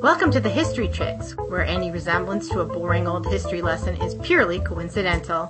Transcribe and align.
Welcome 0.00 0.30
to 0.32 0.40
the 0.40 0.50
History 0.50 0.88
Chicks, 0.88 1.32
where 1.48 1.64
any 1.64 1.90
resemblance 1.90 2.48
to 2.50 2.60
a 2.60 2.64
boring 2.64 3.08
old 3.08 3.26
history 3.26 3.62
lesson 3.62 3.96
is 4.02 4.14
purely 4.16 4.60
coincidental. 4.60 5.48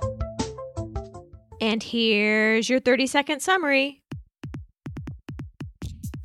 And 1.61 1.83
here's 1.83 2.69
your 2.69 2.79
30 2.79 3.05
second 3.07 3.41
summary. 3.41 4.01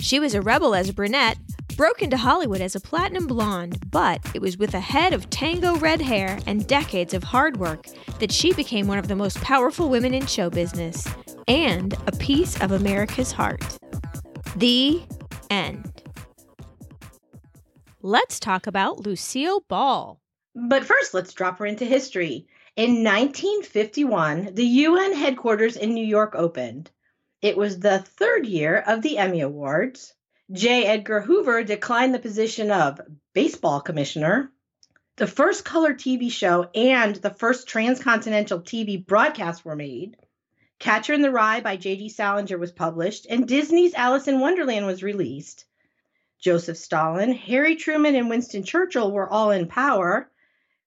She 0.00 0.18
was 0.18 0.34
a 0.34 0.40
rebel 0.40 0.74
as 0.74 0.88
a 0.88 0.92
brunette, 0.94 1.38
broke 1.76 2.02
into 2.02 2.16
Hollywood 2.16 2.60
as 2.60 2.74
a 2.74 2.80
platinum 2.80 3.26
blonde, 3.26 3.78
but 3.90 4.20
it 4.34 4.40
was 4.40 4.56
with 4.56 4.74
a 4.74 4.80
head 4.80 5.12
of 5.12 5.28
tango 5.28 5.76
red 5.76 6.00
hair 6.00 6.38
and 6.46 6.66
decades 6.66 7.12
of 7.12 7.24
hard 7.24 7.58
work 7.58 7.86
that 8.20 8.32
she 8.32 8.52
became 8.54 8.86
one 8.86 8.98
of 8.98 9.08
the 9.08 9.16
most 9.16 9.40
powerful 9.40 9.88
women 9.88 10.14
in 10.14 10.26
show 10.26 10.48
business 10.48 11.06
and 11.48 11.94
a 12.06 12.12
piece 12.12 12.60
of 12.60 12.72
America's 12.72 13.32
heart. 13.32 13.78
The 14.56 15.02
end. 15.50 15.89
Let's 18.02 18.40
talk 18.40 18.66
about 18.66 19.04
Lucille 19.04 19.60
Ball. 19.68 20.22
But 20.54 20.86
first, 20.86 21.12
let's 21.12 21.34
drop 21.34 21.58
her 21.58 21.66
into 21.66 21.84
history. 21.84 22.46
In 22.74 23.04
1951, 23.04 24.54
the 24.54 24.64
UN 24.64 25.12
headquarters 25.12 25.76
in 25.76 25.92
New 25.92 26.06
York 26.06 26.34
opened. 26.34 26.90
It 27.42 27.58
was 27.58 27.78
the 27.78 27.98
third 27.98 28.46
year 28.46 28.78
of 28.86 29.02
the 29.02 29.18
Emmy 29.18 29.42
Awards. 29.42 30.14
J. 30.50 30.86
Edgar 30.86 31.20
Hoover 31.20 31.62
declined 31.62 32.14
the 32.14 32.18
position 32.18 32.70
of 32.70 33.02
baseball 33.34 33.82
commissioner. 33.82 34.50
The 35.16 35.26
first 35.26 35.66
color 35.66 35.92
TV 35.92 36.32
show 36.32 36.70
and 36.74 37.16
the 37.16 37.34
first 37.34 37.68
transcontinental 37.68 38.60
TV 38.60 39.04
broadcast 39.04 39.62
were 39.62 39.76
made. 39.76 40.16
Catcher 40.78 41.12
in 41.12 41.20
the 41.20 41.30
Rye 41.30 41.60
by 41.60 41.76
J.D. 41.76 42.08
Salinger 42.08 42.56
was 42.56 42.72
published, 42.72 43.26
and 43.28 43.46
Disney's 43.46 43.92
Alice 43.92 44.26
in 44.26 44.40
Wonderland 44.40 44.86
was 44.86 45.02
released. 45.02 45.66
Joseph 46.40 46.78
Stalin, 46.78 47.32
Harry 47.32 47.76
Truman, 47.76 48.14
and 48.14 48.30
Winston 48.30 48.64
Churchill 48.64 49.12
were 49.12 49.28
all 49.28 49.50
in 49.50 49.66
power. 49.66 50.30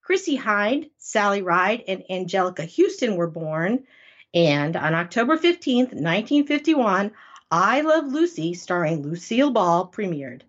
Chrissie 0.01 0.37
Hynde, 0.37 0.89
Sally 0.97 1.41
Ride, 1.41 1.83
and 1.87 2.03
Anjelica 2.09 2.67
Huston 2.67 3.15
were 3.15 3.29
born. 3.29 3.85
And 4.33 4.75
on 4.75 4.95
October 4.95 5.37
15, 5.37 5.85
1951, 5.85 7.11
I 7.51 7.81
Love 7.81 8.07
Lucy, 8.07 8.55
starring 8.55 9.03
Lucille 9.03 9.51
Ball, 9.51 9.87
premiered. 9.87 10.41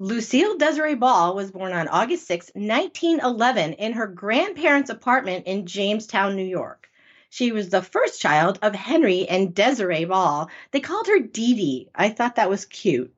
Lucille 0.00 0.58
Desiree 0.58 0.96
Ball 0.96 1.36
was 1.36 1.52
born 1.52 1.72
on 1.72 1.86
August 1.86 2.26
6, 2.26 2.50
1911, 2.54 3.74
in 3.74 3.92
her 3.92 4.08
grandparents' 4.08 4.90
apartment 4.90 5.46
in 5.46 5.66
Jamestown, 5.66 6.34
New 6.34 6.44
York. 6.44 6.90
She 7.30 7.52
was 7.52 7.68
the 7.68 7.80
first 7.80 8.20
child 8.20 8.58
of 8.60 8.74
Henry 8.74 9.28
and 9.28 9.54
Desiree 9.54 10.04
Ball. 10.04 10.50
They 10.72 10.80
called 10.80 11.06
her 11.06 11.20
Dee 11.20 11.54
Dee. 11.54 11.88
I 11.94 12.08
thought 12.08 12.34
that 12.34 12.50
was 12.50 12.64
cute. 12.64 13.14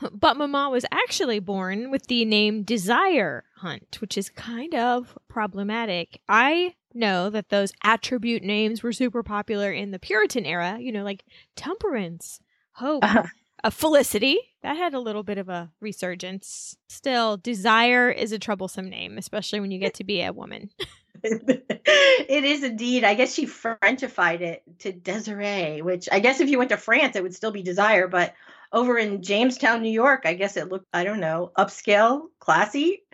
But 0.12 0.36
Mama 0.36 0.70
was 0.70 0.84
actually 0.90 1.38
born 1.38 1.90
with 1.90 2.06
the 2.06 2.24
name 2.24 2.62
Desire 2.62 3.44
Hunt, 3.56 3.98
which 4.00 4.18
is 4.18 4.28
kind 4.28 4.74
of 4.74 5.16
problematic. 5.28 6.20
I 6.28 6.74
know 6.92 7.30
that 7.30 7.48
those 7.48 7.72
attribute 7.82 8.42
names 8.42 8.82
were 8.82 8.92
super 8.92 9.22
popular 9.22 9.72
in 9.72 9.90
the 9.90 9.98
Puritan 9.98 10.46
era, 10.46 10.78
you 10.80 10.92
know, 10.92 11.04
like 11.04 11.24
temperance, 11.56 12.40
hope, 12.72 13.04
uh-huh. 13.04 13.24
a 13.62 13.70
felicity. 13.70 14.38
That 14.62 14.76
had 14.76 14.94
a 14.94 15.00
little 15.00 15.22
bit 15.22 15.38
of 15.38 15.48
a 15.48 15.70
resurgence. 15.80 16.76
Still, 16.88 17.36
desire 17.36 18.10
is 18.10 18.32
a 18.32 18.38
troublesome 18.38 18.88
name, 18.88 19.18
especially 19.18 19.60
when 19.60 19.70
you 19.70 19.78
get 19.78 19.94
to 19.94 20.04
be 20.04 20.22
a 20.22 20.32
woman. 20.32 20.70
it 21.22 22.44
is 22.44 22.62
indeed. 22.62 23.04
I 23.04 23.14
guess 23.14 23.34
she 23.34 23.46
Frenchified 23.46 24.40
it 24.40 24.62
to 24.80 24.92
Desiree, 24.92 25.82
which 25.82 26.08
I 26.10 26.20
guess 26.20 26.40
if 26.40 26.48
you 26.48 26.58
went 26.58 26.70
to 26.70 26.76
France, 26.76 27.16
it 27.16 27.22
would 27.22 27.34
still 27.34 27.50
be 27.50 27.62
desire, 27.62 28.08
but 28.08 28.34
over 28.74 28.98
in 28.98 29.22
Jamestown, 29.22 29.80
New 29.80 29.90
York, 29.90 30.22
I 30.24 30.34
guess 30.34 30.56
it 30.56 30.68
looked, 30.68 30.88
I 30.92 31.04
don't 31.04 31.20
know, 31.20 31.52
upscale, 31.56 32.24
classy. 32.40 33.04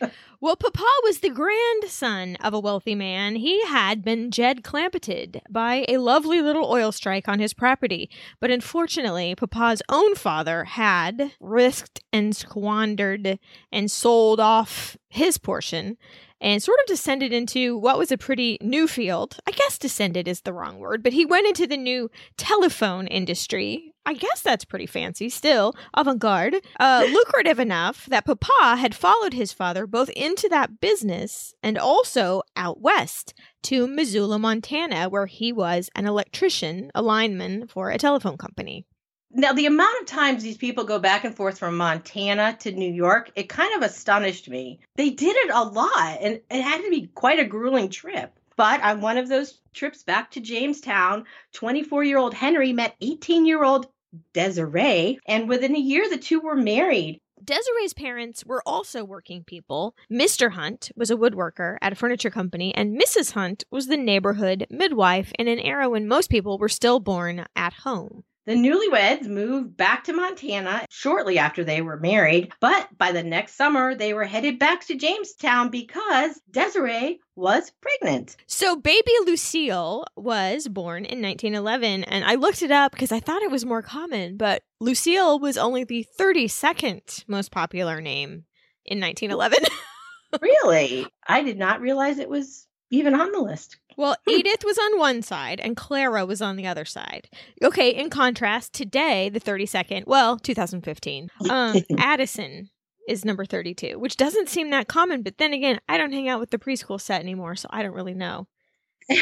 well, 0.40 0.54
Papa 0.54 0.86
was 1.02 1.18
the 1.18 1.30
grandson 1.30 2.36
of 2.36 2.54
a 2.54 2.60
wealthy 2.60 2.94
man. 2.94 3.34
He 3.34 3.64
had 3.66 4.04
been 4.04 4.30
Jed 4.30 4.62
clampeted 4.62 5.42
by 5.50 5.84
a 5.88 5.98
lovely 5.98 6.40
little 6.40 6.70
oil 6.70 6.92
strike 6.92 7.28
on 7.28 7.40
his 7.40 7.52
property. 7.52 8.08
But 8.40 8.52
unfortunately, 8.52 9.34
Papa's 9.34 9.82
own 9.88 10.14
father 10.14 10.64
had 10.64 11.32
risked 11.40 12.00
and 12.12 12.34
squandered 12.34 13.40
and 13.72 13.90
sold 13.90 14.38
off 14.38 14.96
his 15.08 15.38
portion 15.38 15.96
and 16.40 16.62
sort 16.62 16.78
of 16.80 16.86
descended 16.86 17.32
into 17.32 17.76
what 17.76 17.98
was 17.98 18.12
a 18.12 18.18
pretty 18.18 18.58
new 18.60 18.86
field. 18.86 19.38
I 19.46 19.50
guess 19.50 19.78
descended 19.78 20.28
is 20.28 20.42
the 20.42 20.52
wrong 20.52 20.78
word, 20.78 21.02
but 21.02 21.12
he 21.12 21.24
went 21.24 21.46
into 21.46 21.66
the 21.66 21.76
new 21.76 22.10
telephone 22.36 23.06
industry. 23.06 23.92
I 24.06 24.14
guess 24.14 24.40
that's 24.40 24.64
pretty 24.64 24.86
fancy 24.86 25.28
still, 25.28 25.74
avant 25.94 26.20
garde, 26.20 26.56
uh, 26.78 27.06
lucrative 27.12 27.58
enough 27.58 28.06
that 28.06 28.24
Papa 28.24 28.76
had 28.76 28.94
followed 28.94 29.34
his 29.34 29.52
father 29.52 29.86
both 29.86 30.08
into 30.10 30.48
that 30.48 30.80
business 30.80 31.52
and 31.62 31.76
also 31.76 32.42
out 32.56 32.80
west 32.80 33.34
to 33.64 33.86
Missoula, 33.86 34.38
Montana, 34.38 35.08
where 35.08 35.26
he 35.26 35.52
was 35.52 35.90
an 35.94 36.06
electrician, 36.06 36.90
a 36.94 37.02
lineman 37.02 37.66
for 37.66 37.90
a 37.90 37.98
telephone 37.98 38.38
company. 38.38 38.86
Now, 39.30 39.52
the 39.52 39.66
amount 39.66 40.00
of 40.00 40.06
times 40.06 40.42
these 40.42 40.56
people 40.56 40.84
go 40.84 40.98
back 40.98 41.24
and 41.24 41.36
forth 41.36 41.58
from 41.58 41.76
Montana 41.76 42.56
to 42.60 42.72
New 42.72 42.90
York, 42.90 43.30
it 43.36 43.48
kind 43.48 43.74
of 43.74 43.82
astonished 43.82 44.48
me. 44.48 44.80
They 44.96 45.10
did 45.10 45.36
it 45.36 45.50
a 45.52 45.64
lot, 45.64 46.18
and 46.20 46.40
it 46.50 46.62
had 46.62 46.82
to 46.82 46.90
be 46.90 47.10
quite 47.14 47.38
a 47.38 47.44
grueling 47.44 47.90
trip. 47.90 48.32
But 48.56 48.82
on 48.82 49.02
one 49.02 49.18
of 49.18 49.28
those 49.28 49.60
trips 49.74 50.02
back 50.02 50.30
to 50.32 50.40
Jamestown, 50.40 51.26
24 51.52 52.04
year 52.04 52.18
old 52.18 52.34
Henry 52.34 52.72
met 52.72 52.96
18 53.00 53.44
year 53.44 53.62
old 53.62 53.86
Desiree, 54.32 55.18
and 55.26 55.48
within 55.48 55.76
a 55.76 55.78
year, 55.78 56.08
the 56.08 56.16
two 56.16 56.40
were 56.40 56.56
married. 56.56 57.20
Desiree's 57.44 57.94
parents 57.94 58.44
were 58.44 58.62
also 58.66 59.04
working 59.04 59.44
people. 59.44 59.94
Mr. 60.10 60.52
Hunt 60.52 60.90
was 60.96 61.10
a 61.10 61.16
woodworker 61.16 61.76
at 61.80 61.92
a 61.92 61.96
furniture 61.96 62.30
company, 62.30 62.74
and 62.74 63.00
Mrs. 63.00 63.32
Hunt 63.32 63.64
was 63.70 63.86
the 63.86 63.96
neighborhood 63.96 64.66
midwife 64.70 65.32
in 65.38 65.48
an 65.48 65.58
era 65.58 65.88
when 65.88 66.08
most 66.08 66.30
people 66.30 66.58
were 66.58 66.68
still 66.68 66.98
born 66.98 67.46
at 67.54 67.74
home. 67.74 68.24
The 68.48 68.54
newlyweds 68.54 69.28
moved 69.28 69.76
back 69.76 70.04
to 70.04 70.14
Montana 70.14 70.86
shortly 70.88 71.38
after 71.38 71.64
they 71.64 71.82
were 71.82 71.98
married, 71.98 72.50
but 72.62 72.88
by 72.96 73.12
the 73.12 73.22
next 73.22 73.56
summer, 73.56 73.94
they 73.94 74.14
were 74.14 74.24
headed 74.24 74.58
back 74.58 74.86
to 74.86 74.94
Jamestown 74.94 75.68
because 75.68 76.40
Desiree 76.50 77.20
was 77.36 77.70
pregnant. 77.82 78.36
So, 78.46 78.74
baby 78.74 79.12
Lucille 79.26 80.06
was 80.16 80.66
born 80.66 81.04
in 81.04 81.20
1911, 81.20 82.04
and 82.04 82.24
I 82.24 82.36
looked 82.36 82.62
it 82.62 82.70
up 82.70 82.92
because 82.92 83.12
I 83.12 83.20
thought 83.20 83.42
it 83.42 83.50
was 83.50 83.66
more 83.66 83.82
common, 83.82 84.38
but 84.38 84.62
Lucille 84.80 85.38
was 85.38 85.58
only 85.58 85.84
the 85.84 86.06
32nd 86.18 87.28
most 87.28 87.50
popular 87.50 88.00
name 88.00 88.44
in 88.86 88.98
1911. 88.98 89.58
really? 90.40 91.06
I 91.26 91.42
did 91.42 91.58
not 91.58 91.82
realize 91.82 92.18
it 92.18 92.30
was 92.30 92.66
even 92.88 93.14
on 93.14 93.30
the 93.30 93.40
list. 93.40 93.76
Well, 93.98 94.16
Edith 94.28 94.64
was 94.64 94.78
on 94.78 94.98
one 94.98 95.20
side 95.20 95.60
and 95.60 95.76
Clara 95.76 96.24
was 96.24 96.40
on 96.40 96.56
the 96.56 96.66
other 96.66 96.86
side. 96.86 97.28
Okay, 97.62 97.90
in 97.90 98.08
contrast, 98.08 98.72
today, 98.72 99.28
the 99.28 99.40
32nd, 99.40 100.06
well, 100.06 100.38
2015, 100.38 101.30
um, 101.50 101.76
Addison 101.98 102.70
is 103.08 103.24
number 103.24 103.44
32, 103.44 103.98
which 103.98 104.16
doesn't 104.16 104.48
seem 104.48 104.70
that 104.70 104.86
common, 104.86 105.22
but 105.22 105.38
then 105.38 105.52
again, 105.52 105.80
I 105.88 105.98
don't 105.98 106.12
hang 106.12 106.28
out 106.28 106.40
with 106.40 106.50
the 106.50 106.58
preschool 106.58 107.00
set 107.00 107.20
anymore, 107.20 107.56
so 107.56 107.68
I 107.70 107.82
don't 107.82 107.94
really 107.94 108.14
know. 108.14 108.46
um, 109.10 109.16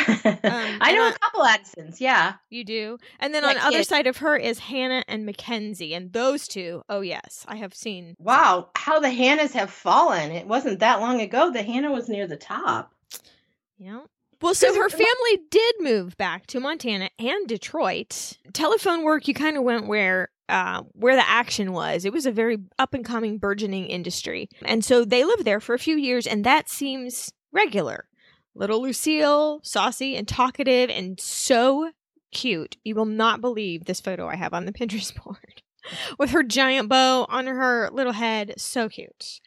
I 0.45 0.93
know 0.93 1.05
on, 1.05 1.13
a 1.13 1.19
couple 1.19 1.45
Addisons, 1.45 2.01
yeah. 2.01 2.35
You 2.51 2.65
do? 2.65 2.99
And 3.21 3.33
then 3.33 3.45
on 3.45 3.55
the 3.55 3.65
other 3.65 3.85
side 3.85 4.09
of 4.09 4.17
her 4.17 4.37
is 4.37 4.59
Hannah 4.59 5.05
and 5.07 5.25
Mackenzie, 5.25 5.95
and 5.95 6.13
those 6.13 6.49
two, 6.49 6.83
oh 6.89 7.03
yes, 7.03 7.47
I 7.49 7.57
have 7.57 7.73
seen. 7.73 8.17
Wow, 8.19 8.71
how 8.75 8.99
the 8.99 9.09
Hannahs 9.09 9.53
have 9.53 9.71
fallen. 9.71 10.33
It 10.33 10.49
wasn't 10.49 10.81
that 10.81 11.01
long 11.01 11.21
ago. 11.21 11.53
The 11.53 11.63
Hannah 11.63 11.93
was 11.93 12.09
near 12.09 12.27
the 12.27 12.37
top. 12.37 12.93
Yeah. 13.79 14.01
Well, 14.43 14.55
so 14.55 14.75
her 14.75 14.91
family 14.91 15.39
did 15.51 15.75
move 15.81 16.17
back 16.17 16.47
to 16.49 16.61
Montana 16.61 17.11
and 17.19 17.49
Detroit. 17.49 18.39
Telephone 18.53 19.03
work, 19.03 19.29
you 19.29 19.35
kind 19.35 19.57
of 19.57 19.63
went 19.63 19.87
where 19.87 20.29
uh, 20.49 20.83
where 20.93 21.17
the 21.17 21.29
action 21.29 21.73
was. 21.73 22.05
It 22.05 22.13
was 22.13 22.27
a 22.27 22.33
very 22.33 22.59
up 22.79 22.95
and 22.95 23.05
coming, 23.05 23.39
burgeoning 23.39 23.87
industry, 23.87 24.49
and 24.65 24.85
so 24.85 25.05
they 25.05 25.25
lived 25.25 25.45
there 25.45 25.61
for 25.61 25.75
a 25.75 25.79
few 25.79 25.97
years, 25.97 26.27
and 26.27 26.45
that 26.45 26.69
seems 26.69 27.33
regular. 27.53 28.09
Little 28.55 28.81
Lucille, 28.83 29.61
saucy 29.63 30.17
and 30.17 30.27
talkative, 30.27 30.89
and 30.91 31.21
so 31.21 31.91
cute. 32.33 32.77
You 32.85 32.95
will 32.95 33.07
not 33.07 33.41
believe 33.41 33.85
this 33.85 34.01
photo 34.01 34.29
I 34.29 34.37
have 34.37 34.55
on 34.55 34.67
the 34.67 34.73
Pinterest 34.79 35.15
board 35.23 35.63
with 36.19 36.31
her 36.31 36.43
giant 36.43 36.89
bow 36.89 37.27
on 37.29 37.47
her 37.47 37.91
little 37.93 38.13
head. 38.13 38.55
So 38.59 38.89
cute. 38.89 39.41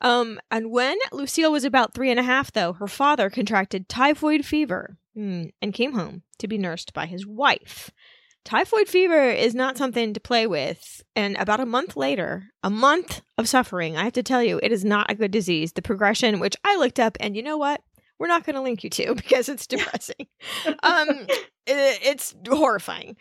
Um, 0.00 0.40
and 0.50 0.70
when 0.70 0.96
Lucille 1.12 1.52
was 1.52 1.64
about 1.64 1.94
three 1.94 2.10
and 2.10 2.20
a 2.20 2.24
half, 2.24 2.52
though, 2.52 2.74
her 2.74 2.86
father 2.86 3.30
contracted 3.30 3.88
typhoid 3.88 4.44
fever 4.44 4.96
mm, 5.16 5.50
and 5.60 5.74
came 5.74 5.92
home 5.92 6.22
to 6.38 6.48
be 6.48 6.58
nursed 6.58 6.92
by 6.92 7.06
his 7.06 7.26
wife. 7.26 7.90
Typhoid 8.44 8.88
fever 8.88 9.28
is 9.28 9.54
not 9.54 9.76
something 9.76 10.14
to 10.14 10.20
play 10.20 10.46
with. 10.46 11.02
And 11.14 11.36
about 11.36 11.60
a 11.60 11.66
month 11.66 11.96
later, 11.96 12.44
a 12.62 12.70
month 12.70 13.20
of 13.36 13.48
suffering, 13.48 13.96
I 13.96 14.04
have 14.04 14.12
to 14.14 14.22
tell 14.22 14.42
you, 14.42 14.60
it 14.62 14.72
is 14.72 14.84
not 14.84 15.10
a 15.10 15.14
good 15.14 15.30
disease. 15.30 15.72
The 15.72 15.82
progression, 15.82 16.40
which 16.40 16.56
I 16.64 16.76
looked 16.76 17.00
up, 17.00 17.16
and 17.20 17.36
you 17.36 17.42
know 17.42 17.58
what? 17.58 17.82
We're 18.18 18.28
not 18.28 18.44
going 18.44 18.56
to 18.56 18.62
link 18.62 18.82
you 18.82 18.90
to 18.90 19.14
because 19.16 19.48
it's 19.48 19.66
depressing. 19.66 20.28
um, 20.82 21.26
it, 21.66 21.98
it's 22.02 22.34
horrifying. 22.48 23.16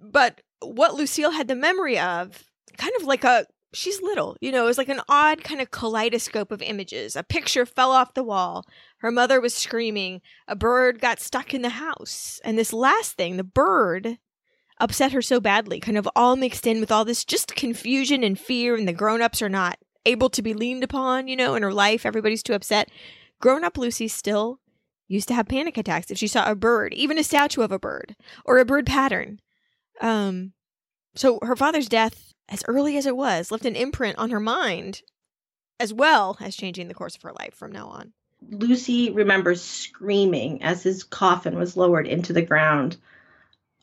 But 0.00 0.40
what 0.60 0.94
Lucille 0.94 1.30
had 1.30 1.48
the 1.48 1.54
memory 1.54 1.98
of, 1.98 2.44
kind 2.76 2.92
of 2.98 3.06
like 3.06 3.24
a 3.24 3.46
she's 3.74 4.00
little. 4.02 4.36
You 4.40 4.52
know, 4.52 4.64
it 4.64 4.68
was 4.68 4.78
like 4.78 4.88
an 4.88 5.02
odd 5.08 5.44
kind 5.44 5.60
of 5.60 5.70
kaleidoscope 5.70 6.50
of 6.50 6.62
images. 6.62 7.16
A 7.16 7.22
picture 7.22 7.66
fell 7.66 7.90
off 7.90 8.14
the 8.14 8.22
wall. 8.22 8.64
Her 8.98 9.10
mother 9.10 9.40
was 9.40 9.54
screaming. 9.54 10.20
A 10.48 10.56
bird 10.56 11.00
got 11.00 11.20
stuck 11.20 11.52
in 11.52 11.62
the 11.62 11.70
house. 11.70 12.40
And 12.44 12.58
this 12.58 12.72
last 12.72 13.16
thing, 13.16 13.36
the 13.36 13.44
bird 13.44 14.18
upset 14.78 15.12
her 15.12 15.22
so 15.22 15.40
badly, 15.40 15.80
kind 15.80 15.98
of 15.98 16.08
all 16.16 16.36
mixed 16.36 16.66
in 16.66 16.80
with 16.80 16.90
all 16.90 17.04
this 17.04 17.24
just 17.24 17.54
confusion 17.54 18.24
and 18.24 18.38
fear, 18.38 18.74
and 18.74 18.88
the 18.88 18.92
grown 18.92 19.22
ups 19.22 19.42
are 19.42 19.48
not 19.48 19.78
able 20.06 20.28
to 20.30 20.42
be 20.42 20.54
leaned 20.54 20.84
upon, 20.84 21.28
you 21.28 21.36
know, 21.36 21.54
in 21.54 21.62
her 21.62 21.72
life. 21.72 22.04
Everybody's 22.04 22.42
too 22.42 22.54
upset. 22.54 22.90
Grown 23.40 23.64
up 23.64 23.78
Lucy 23.78 24.08
still 24.08 24.60
used 25.08 25.28
to 25.28 25.34
have 25.34 25.48
panic 25.48 25.76
attacks 25.76 26.10
if 26.10 26.18
she 26.18 26.26
saw 26.26 26.50
a 26.50 26.54
bird, 26.54 26.92
even 26.94 27.18
a 27.18 27.24
statue 27.24 27.62
of 27.62 27.72
a 27.72 27.78
bird 27.78 28.16
or 28.44 28.58
a 28.58 28.64
bird 28.64 28.86
pattern. 28.86 29.40
Um, 30.00 30.52
so 31.14 31.38
her 31.42 31.56
father's 31.56 31.88
death, 31.88 32.33
as 32.48 32.62
early 32.68 32.96
as 32.96 33.06
it 33.06 33.16
was, 33.16 33.50
left 33.50 33.64
an 33.64 33.76
imprint 33.76 34.18
on 34.18 34.30
her 34.30 34.40
mind, 34.40 35.02
as 35.80 35.92
well 35.92 36.36
as 36.40 36.56
changing 36.56 36.88
the 36.88 36.94
course 36.94 37.16
of 37.16 37.22
her 37.22 37.32
life 37.32 37.54
from 37.54 37.72
now 37.72 37.88
on. 37.88 38.12
Lucy 38.50 39.10
remembers 39.10 39.62
screaming 39.62 40.62
as 40.62 40.82
his 40.82 41.02
coffin 41.02 41.56
was 41.56 41.76
lowered 41.76 42.06
into 42.06 42.32
the 42.32 42.42
ground. 42.42 42.96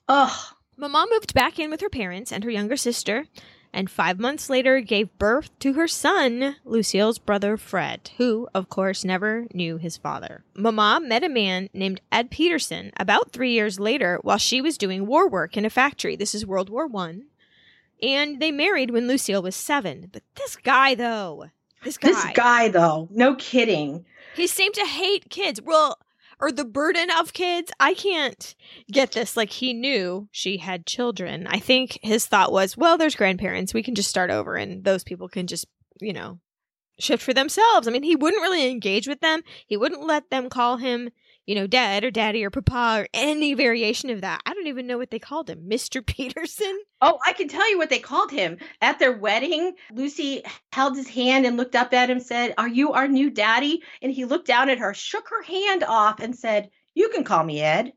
Ugh. 0.08 0.56
Mama 0.78 1.08
moved 1.12 1.34
back 1.34 1.60
in 1.60 1.70
with 1.70 1.82
her 1.82 1.90
parents 1.90 2.32
and 2.32 2.44
her 2.44 2.50
younger 2.50 2.78
sister, 2.78 3.26
and 3.74 3.90
five 3.90 4.20
months 4.20 4.50
later 4.50 4.80
gave 4.82 5.18
birth 5.18 5.58
to 5.60 5.74
her 5.74 5.88
son, 5.88 6.56
Lucille's 6.66 7.20
brother 7.20 7.56
Fred, 7.58 8.12
who, 8.18 8.48
of 8.54 8.70
course, 8.70 9.06
never 9.06 9.48
knew 9.54 9.78
his 9.78 9.98
father. 9.98 10.44
Mama 10.56 11.00
met 11.02 11.24
a 11.24 11.30
man 11.30 11.70
named 11.74 12.02
Ed 12.12 12.32
Peterson 12.32 12.92
about 12.98 13.32
three 13.32 13.52
years 13.54 13.80
later 13.80 14.20
while 14.24 14.38
she 14.38 14.62
was 14.62 14.78
doing 14.78 15.06
war 15.06 15.30
work 15.30 15.56
in 15.56 15.66
a 15.66 15.70
factory. 15.70 16.16
This 16.16 16.36
is 16.36 16.46
World 16.46 16.70
War 16.70 16.88
One. 16.88 17.28
And 18.02 18.40
they 18.40 18.52
married 18.52 18.92
when 18.92 19.08
Lucille 19.08 19.42
was 19.42 19.56
seven. 19.56 20.10
But 20.12 20.24
this 20.36 20.56
guy, 20.56 20.96
though, 20.96 21.46
this 21.84 21.98
guy. 21.98 22.10
This 22.10 22.26
guy, 22.34 22.70
though, 22.70 23.08
no 23.12 23.36
kidding. 23.36 24.06
He 24.36 24.48
seemed 24.48 24.76
to 24.76 24.86
hate 24.86 25.30
kids. 25.30 25.62
Well, 25.62 25.98
or 26.42 26.52
the 26.52 26.66
burden 26.66 27.10
of 27.12 27.34
kids. 27.34 27.72
I 27.80 27.94
can't 27.94 28.56
get 28.92 29.12
this. 29.12 29.38
Like 29.38 29.52
he 29.52 29.74
knew 29.74 30.28
she 30.32 30.58
had 30.58 30.86
children. 30.88 31.48
I 31.48 31.60
think 31.60 32.00
his 32.02 32.26
thought 32.26 32.52
was, 32.52 32.76
well, 32.76 32.98
there's 32.98 33.16
grandparents. 33.16 33.74
We 33.74 33.84
can 33.84 33.96
just 33.96 34.10
start 34.10 34.32
over 34.32 34.56
and 34.56 34.84
those 34.84 35.04
people 35.04 35.30
can 35.30 35.48
just, 35.48 35.68
you 36.02 36.14
know, 36.14 36.40
shift 37.00 37.24
for 37.24 37.34
themselves. 37.34 37.88
I 37.88 37.92
mean, 37.92 38.04
he 38.04 38.16
wouldn't 38.16 38.42
really 38.42 38.70
engage 38.70 39.08
with 39.08 39.22
them. 39.22 39.42
He 39.68 39.78
wouldn't 39.78 40.06
let 40.06 40.30
them 40.30 40.50
call 40.50 40.78
him 40.78 41.12
you 41.52 41.56
know, 41.56 41.68
dad 41.68 42.06
or 42.06 42.12
daddy 42.12 42.46
or 42.46 42.50
papa 42.50 43.02
or 43.02 43.08
any 43.14 43.54
variation 43.56 44.10
of 44.10 44.22
that. 44.22 44.42
I 44.46 44.54
don't 44.54 44.68
even 44.68 44.88
know 44.88 44.98
what 44.98 45.12
they 45.12 45.20
called 45.20 45.50
him. 45.50 45.66
Mr. 45.68 46.04
Peterson? 46.06 46.80
Oh, 47.02 47.20
I 47.28 47.34
can 47.34 47.50
tell 47.50 47.70
you 47.70 47.78
what 47.78 47.90
they 47.90 48.00
called 48.00 48.32
him. 48.32 48.58
At 48.82 49.00
their 49.00 49.12
wedding, 49.12 49.74
Lucy 49.92 50.44
held 50.72 50.96
his 50.96 51.10
hand 51.10 51.46
and 51.46 51.58
looked 51.58 51.76
up 51.76 51.94
at 51.94 52.10
him, 52.10 52.22
said, 52.22 52.54
Are 52.58 52.70
you 52.70 52.94
our 52.94 53.10
new 53.10 53.30
daddy? 53.30 53.84
And 54.02 54.14
he 54.14 54.24
looked 54.24 54.48
down 54.48 54.70
at 54.70 54.80
her, 54.80 54.94
shook 54.94 55.28
her 55.28 55.44
hand 55.44 55.84
off, 55.84 56.22
and 56.22 56.34
said, 56.34 56.70
You 56.94 57.10
can 57.10 57.26
call 57.26 57.44
me 57.44 57.60
Ed. 57.60 57.92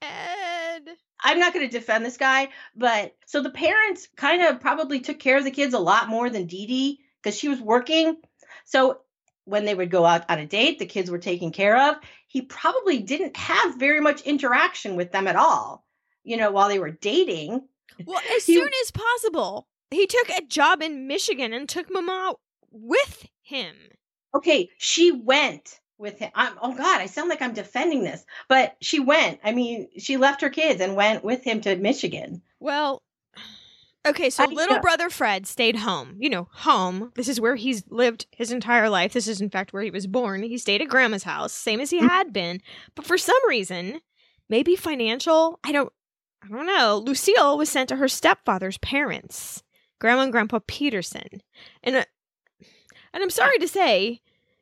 Ed. 0.00 0.88
I'm 1.22 1.38
not 1.38 1.52
going 1.52 1.68
to 1.68 1.78
defend 1.78 2.02
this 2.02 2.16
guy, 2.16 2.48
but 2.74 3.14
so 3.26 3.42
the 3.42 3.50
parents 3.50 4.08
kind 4.16 4.40
of 4.40 4.62
probably 4.62 5.00
took 5.00 5.18
care 5.18 5.36
of 5.36 5.44
the 5.44 5.50
kids 5.50 5.74
a 5.74 5.78
lot 5.78 6.08
more 6.08 6.30
than 6.30 6.46
Dee 6.46 6.66
Dee 6.66 7.00
because 7.22 7.38
she 7.38 7.48
was 7.48 7.60
working. 7.60 8.16
So 8.64 9.00
when 9.44 9.64
they 9.64 9.74
would 9.74 9.90
go 9.90 10.06
out 10.06 10.24
on 10.30 10.38
a 10.38 10.46
date, 10.46 10.78
the 10.78 10.86
kids 10.86 11.10
were 11.10 11.18
taken 11.18 11.50
care 11.50 11.90
of. 11.90 11.96
He 12.30 12.42
probably 12.42 13.00
didn't 13.00 13.36
have 13.36 13.74
very 13.74 13.98
much 13.98 14.20
interaction 14.22 14.94
with 14.94 15.10
them 15.10 15.26
at 15.26 15.34
all, 15.34 15.84
you 16.22 16.36
know, 16.36 16.52
while 16.52 16.68
they 16.68 16.78
were 16.78 16.92
dating. 16.92 17.66
Well, 18.06 18.20
as 18.36 18.46
he, 18.46 18.54
soon 18.54 18.70
as 18.84 18.92
possible, 18.92 19.66
he 19.90 20.06
took 20.06 20.30
a 20.30 20.46
job 20.46 20.80
in 20.80 21.08
Michigan 21.08 21.52
and 21.52 21.68
took 21.68 21.90
Mama 21.90 22.34
with 22.70 23.26
him. 23.42 23.74
Okay, 24.32 24.68
she 24.78 25.10
went 25.10 25.80
with 25.98 26.20
him. 26.20 26.30
I'm, 26.36 26.52
oh 26.62 26.72
God, 26.72 27.00
I 27.00 27.06
sound 27.06 27.30
like 27.30 27.42
I'm 27.42 27.52
defending 27.52 28.04
this, 28.04 28.24
but 28.48 28.76
she 28.80 29.00
went. 29.00 29.40
I 29.42 29.50
mean, 29.50 29.88
she 29.98 30.16
left 30.16 30.42
her 30.42 30.50
kids 30.50 30.80
and 30.80 30.94
went 30.94 31.24
with 31.24 31.42
him 31.42 31.60
to 31.62 31.74
Michigan. 31.74 32.42
Well, 32.60 33.02
Okay, 34.06 34.30
so 34.30 34.44
I, 34.44 34.46
little 34.46 34.76
yeah. 34.76 34.80
brother 34.80 35.10
Fred 35.10 35.46
stayed 35.46 35.76
home. 35.76 36.16
You 36.18 36.30
know, 36.30 36.48
home. 36.52 37.12
This 37.16 37.28
is 37.28 37.40
where 37.40 37.56
he's 37.56 37.84
lived 37.90 38.26
his 38.30 38.50
entire 38.50 38.88
life. 38.88 39.12
This 39.12 39.28
is, 39.28 39.40
in 39.40 39.50
fact, 39.50 39.72
where 39.72 39.82
he 39.82 39.90
was 39.90 40.06
born. 40.06 40.42
He 40.42 40.56
stayed 40.56 40.80
at 40.80 40.88
grandma's 40.88 41.24
house, 41.24 41.52
same 41.52 41.80
as 41.80 41.90
he 41.90 41.98
mm-hmm. 41.98 42.08
had 42.08 42.32
been. 42.32 42.60
But 42.94 43.04
for 43.04 43.18
some 43.18 43.36
reason, 43.48 44.00
maybe 44.48 44.74
financial, 44.74 45.60
I 45.64 45.72
don't, 45.72 45.92
I 46.42 46.48
don't 46.48 46.66
know. 46.66 47.02
Lucille 47.04 47.58
was 47.58 47.68
sent 47.68 47.90
to 47.90 47.96
her 47.96 48.08
stepfather's 48.08 48.78
parents, 48.78 49.62
Grandma 49.98 50.22
and 50.22 50.32
Grandpa 50.32 50.60
Peterson, 50.66 51.42
and 51.82 51.96
uh, 51.96 52.04
and 53.12 53.22
I'm 53.22 53.30
sorry 53.30 53.58
to 53.58 53.68
say, 53.68 54.20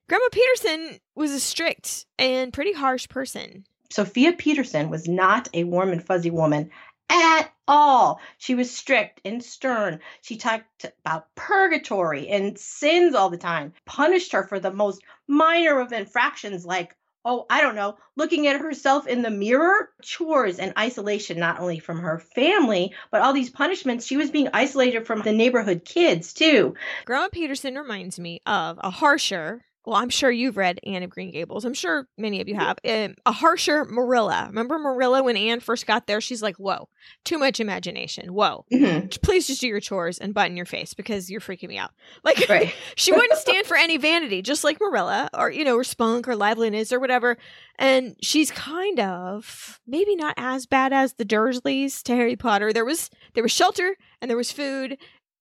Grandma 0.09 0.29
Peterson 0.33 0.99
was 1.15 1.33
a 1.33 1.41
strict 1.41 2.07
and 2.19 2.53
pretty 2.53 2.73
harsh 2.73 3.09
person. 3.09 3.65
Sophia 3.91 4.33
Peterson 4.33 4.91
was 4.91 5.09
not 5.09 5.49
a 5.55 5.65
warm 5.65 5.91
and 5.91 6.05
fuzzy 6.05 6.31
woman 6.31 6.71
at 7.11 7.53
all. 7.67 8.21
She 8.39 8.55
was 8.55 8.71
strict 8.71 9.21
and 9.25 9.43
stern. 9.43 10.01
She 10.23 10.37
talked 10.37 10.87
about 11.01 11.35
purgatory 11.35 12.29
and 12.29 12.59
sins 12.59 13.15
all 13.15 13.31
the 13.31 13.37
time, 13.37 13.73
punished 13.85 14.33
her 14.33 14.45
for 14.45 14.61
the 14.61 14.73
most 14.73 15.03
minor 15.27 15.81
of 15.81 15.93
infractions 15.93 16.65
like 16.65 16.95
oh, 17.25 17.45
I 17.51 17.61
don't 17.61 17.75
know, 17.75 17.99
looking 18.17 18.47
at 18.47 18.61
herself 18.61 19.07
in 19.07 19.21
the 19.21 19.31
mirror, 19.31 19.91
chores 20.03 20.59
and 20.59 20.73
isolation, 20.79 21.39
not 21.39 21.61
only 21.61 21.79
from 21.79 22.01
her 22.01 22.19
family, 22.19 22.95
but 23.11 23.21
all 23.21 23.35
these 23.35 23.51
punishments. 23.51 24.07
She 24.07 24.17
was 24.17 24.31
being 24.31 24.49
isolated 24.55 25.07
from 25.07 25.21
the 25.21 25.33
neighborhood 25.33 25.85
kids, 25.85 26.33
too. 26.33 26.75
Grandma 27.05 27.29
Peterson 27.31 27.75
reminds 27.75 28.19
me 28.19 28.41
of 28.47 28.81
a 28.83 28.89
harsher 28.89 29.65
well, 29.89 29.97
I'm 29.97 30.11
sure 30.11 30.31
you've 30.31 30.59
read 30.59 30.81
Anne 30.85 31.03
of 31.03 31.09
Green 31.09 31.31
Gables. 31.31 31.65
I'm 31.65 31.73
sure 31.73 32.07
many 32.19 32.43
of 32.43 32.49
you 32.49 32.57
have. 32.57 32.79
Um, 32.87 33.15
a 33.25 33.33
harsher 33.33 33.87
Marilla. 33.87 34.45
Remember 34.49 34.79
Marilla 34.79 35.23
when 35.23 35.39
Anne 35.39 35.61
first 35.61 35.87
got 35.87 36.07
there? 36.07 36.21
She's 36.21 36.43
like, 36.43 36.57
whoa, 36.57 36.91
too 37.25 37.39
much 37.39 37.59
imagination. 37.59 38.35
Whoa. 38.35 38.67
Mm-hmm. 38.71 39.07
Please 39.23 39.47
just 39.47 39.63
do 39.63 39.67
your 39.67 39.81
chores 39.81 40.19
and 40.19 40.35
button 40.35 40.59
your 40.59 40.67
face 40.67 40.93
because 40.93 41.31
you're 41.31 41.41
freaking 41.41 41.71
me 41.71 41.79
out. 41.79 41.93
Like, 42.23 42.47
right. 42.51 42.75
she 42.97 43.13
wouldn't 43.13 43.39
stand 43.39 43.67
for 43.67 43.79
any 43.79 43.97
vanity, 43.97 44.43
just 44.43 44.63
like 44.63 44.79
Marilla 44.79 45.31
or, 45.33 45.51
you 45.51 45.65
know, 45.65 45.77
or 45.77 45.85
spunk 45.85 46.29
or 46.29 46.37
liveliness 46.37 46.93
or 46.93 47.01
whatever. 47.01 47.39
And 47.79 48.15
she's 48.23 48.51
kind 48.51 49.01
of 49.01 49.81
maybe 49.87 50.17
not 50.17 50.35
as 50.37 50.67
bad 50.67 50.93
as 50.93 51.15
the 51.15 51.25
Dursleys 51.25 52.03
to 52.03 52.15
Harry 52.15 52.37
Potter. 52.37 52.75
There 52.75 52.85
was 52.85 53.09
there 53.33 53.43
was 53.43 53.53
shelter 53.53 53.97
and 54.21 54.31
there 54.31 54.37
was 54.37 54.53
food 54.53 54.99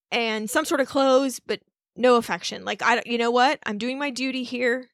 and 0.10 0.50
some 0.50 0.64
sort 0.64 0.80
of 0.80 0.88
clothes, 0.88 1.42
but 1.46 1.60
no 1.98 2.16
affection. 2.16 2.66
Like 2.66 2.82
I 2.82 3.02
you 3.06 3.18
know 3.18 3.32
what? 3.32 3.60
I'm 3.66 3.78
doing 3.78 4.00
my 4.00 4.10
duty 4.10 4.44
here. 4.44 4.90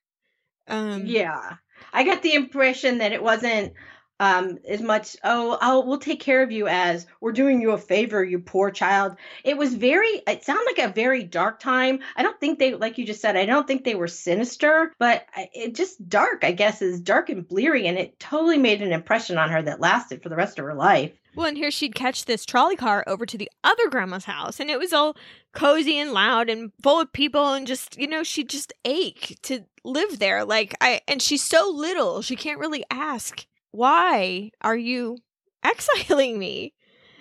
Um 0.68 1.06
Yeah. 1.06 1.58
I 1.92 2.04
got 2.04 2.22
the 2.22 2.34
impression 2.34 3.00
that 3.00 3.12
it 3.12 3.22
wasn't 3.22 3.74
um 4.20 4.60
as 4.68 4.82
much 4.82 5.16
oh 5.24 5.58
I'll 5.62 5.86
we'll 5.86 5.98
take 5.98 6.20
care 6.20 6.44
of 6.44 6.52
you 6.52 6.68
as 6.68 7.06
we're 7.22 7.32
doing 7.32 7.62
you 7.62 7.72
a 7.72 7.78
favor 7.78 8.24
you 8.24 8.40
poor 8.40 8.72
child 8.72 9.16
it 9.44 9.58
was 9.58 9.74
very 9.74 10.22
it 10.28 10.44
sounded 10.44 10.66
like 10.66 10.90
a 10.90 10.94
very 10.94 11.24
dark 11.24 11.60
time 11.60 12.00
i 12.16 12.24
don't 12.24 12.40
think 12.40 12.60
they 12.60 12.76
like 12.76 12.98
you 12.98 13.06
just 13.06 13.22
said 13.22 13.36
i 13.36 13.46
don't 13.46 13.68
think 13.68 13.84
they 13.84 13.96
were 13.96 14.08
sinister 14.08 14.94
but 15.00 15.26
it 15.54 15.76
just 15.76 16.08
dark 16.08 16.44
i 16.44 16.52
guess 16.52 16.82
is 16.82 17.02
dark 17.02 17.30
and 17.30 17.48
bleary 17.48 17.88
and 17.88 17.98
it 17.98 18.20
totally 18.20 18.58
made 18.58 18.82
an 18.82 18.94
impression 18.94 19.38
on 19.38 19.50
her 19.50 19.62
that 19.62 19.80
lasted 19.80 20.22
for 20.22 20.30
the 20.30 20.36
rest 20.36 20.60
of 20.60 20.66
her 20.66 20.76
life 20.76 21.12
well, 21.36 21.48
and 21.48 21.58
here 21.58 21.72
she'd 21.72 21.96
catch 21.96 22.26
this 22.26 22.46
trolley 22.46 22.76
car 22.76 23.04
over 23.08 23.26
to 23.26 23.38
the 23.38 23.50
other 23.64 23.90
grandma's 23.90 24.26
house, 24.26 24.60
and 24.60 24.70
it 24.70 24.78
was 24.78 24.94
all 24.94 25.18
cozy 25.52 25.98
and 25.98 26.12
loud 26.12 26.50
and 26.50 26.72
full 26.82 27.02
of 27.02 27.12
people, 27.12 27.54
and 27.54 27.66
just, 27.66 27.98
you 27.98 28.08
know, 28.08 28.24
she'd 28.24 28.50
just 28.50 28.72
ache 28.86 29.38
to 29.44 29.66
live 29.84 30.20
there. 30.20 30.46
Like, 30.46 30.76
I, 30.80 31.02
and 31.08 31.22
she's 31.22 31.44
so 31.44 31.72
little, 31.74 32.22
she 32.22 32.36
can't 32.36 32.60
really 32.60 32.84
ask, 32.92 33.48
why 33.74 34.52
are 34.62 34.78
you 34.78 35.18
exiling 35.64 36.40
me? 36.40 36.74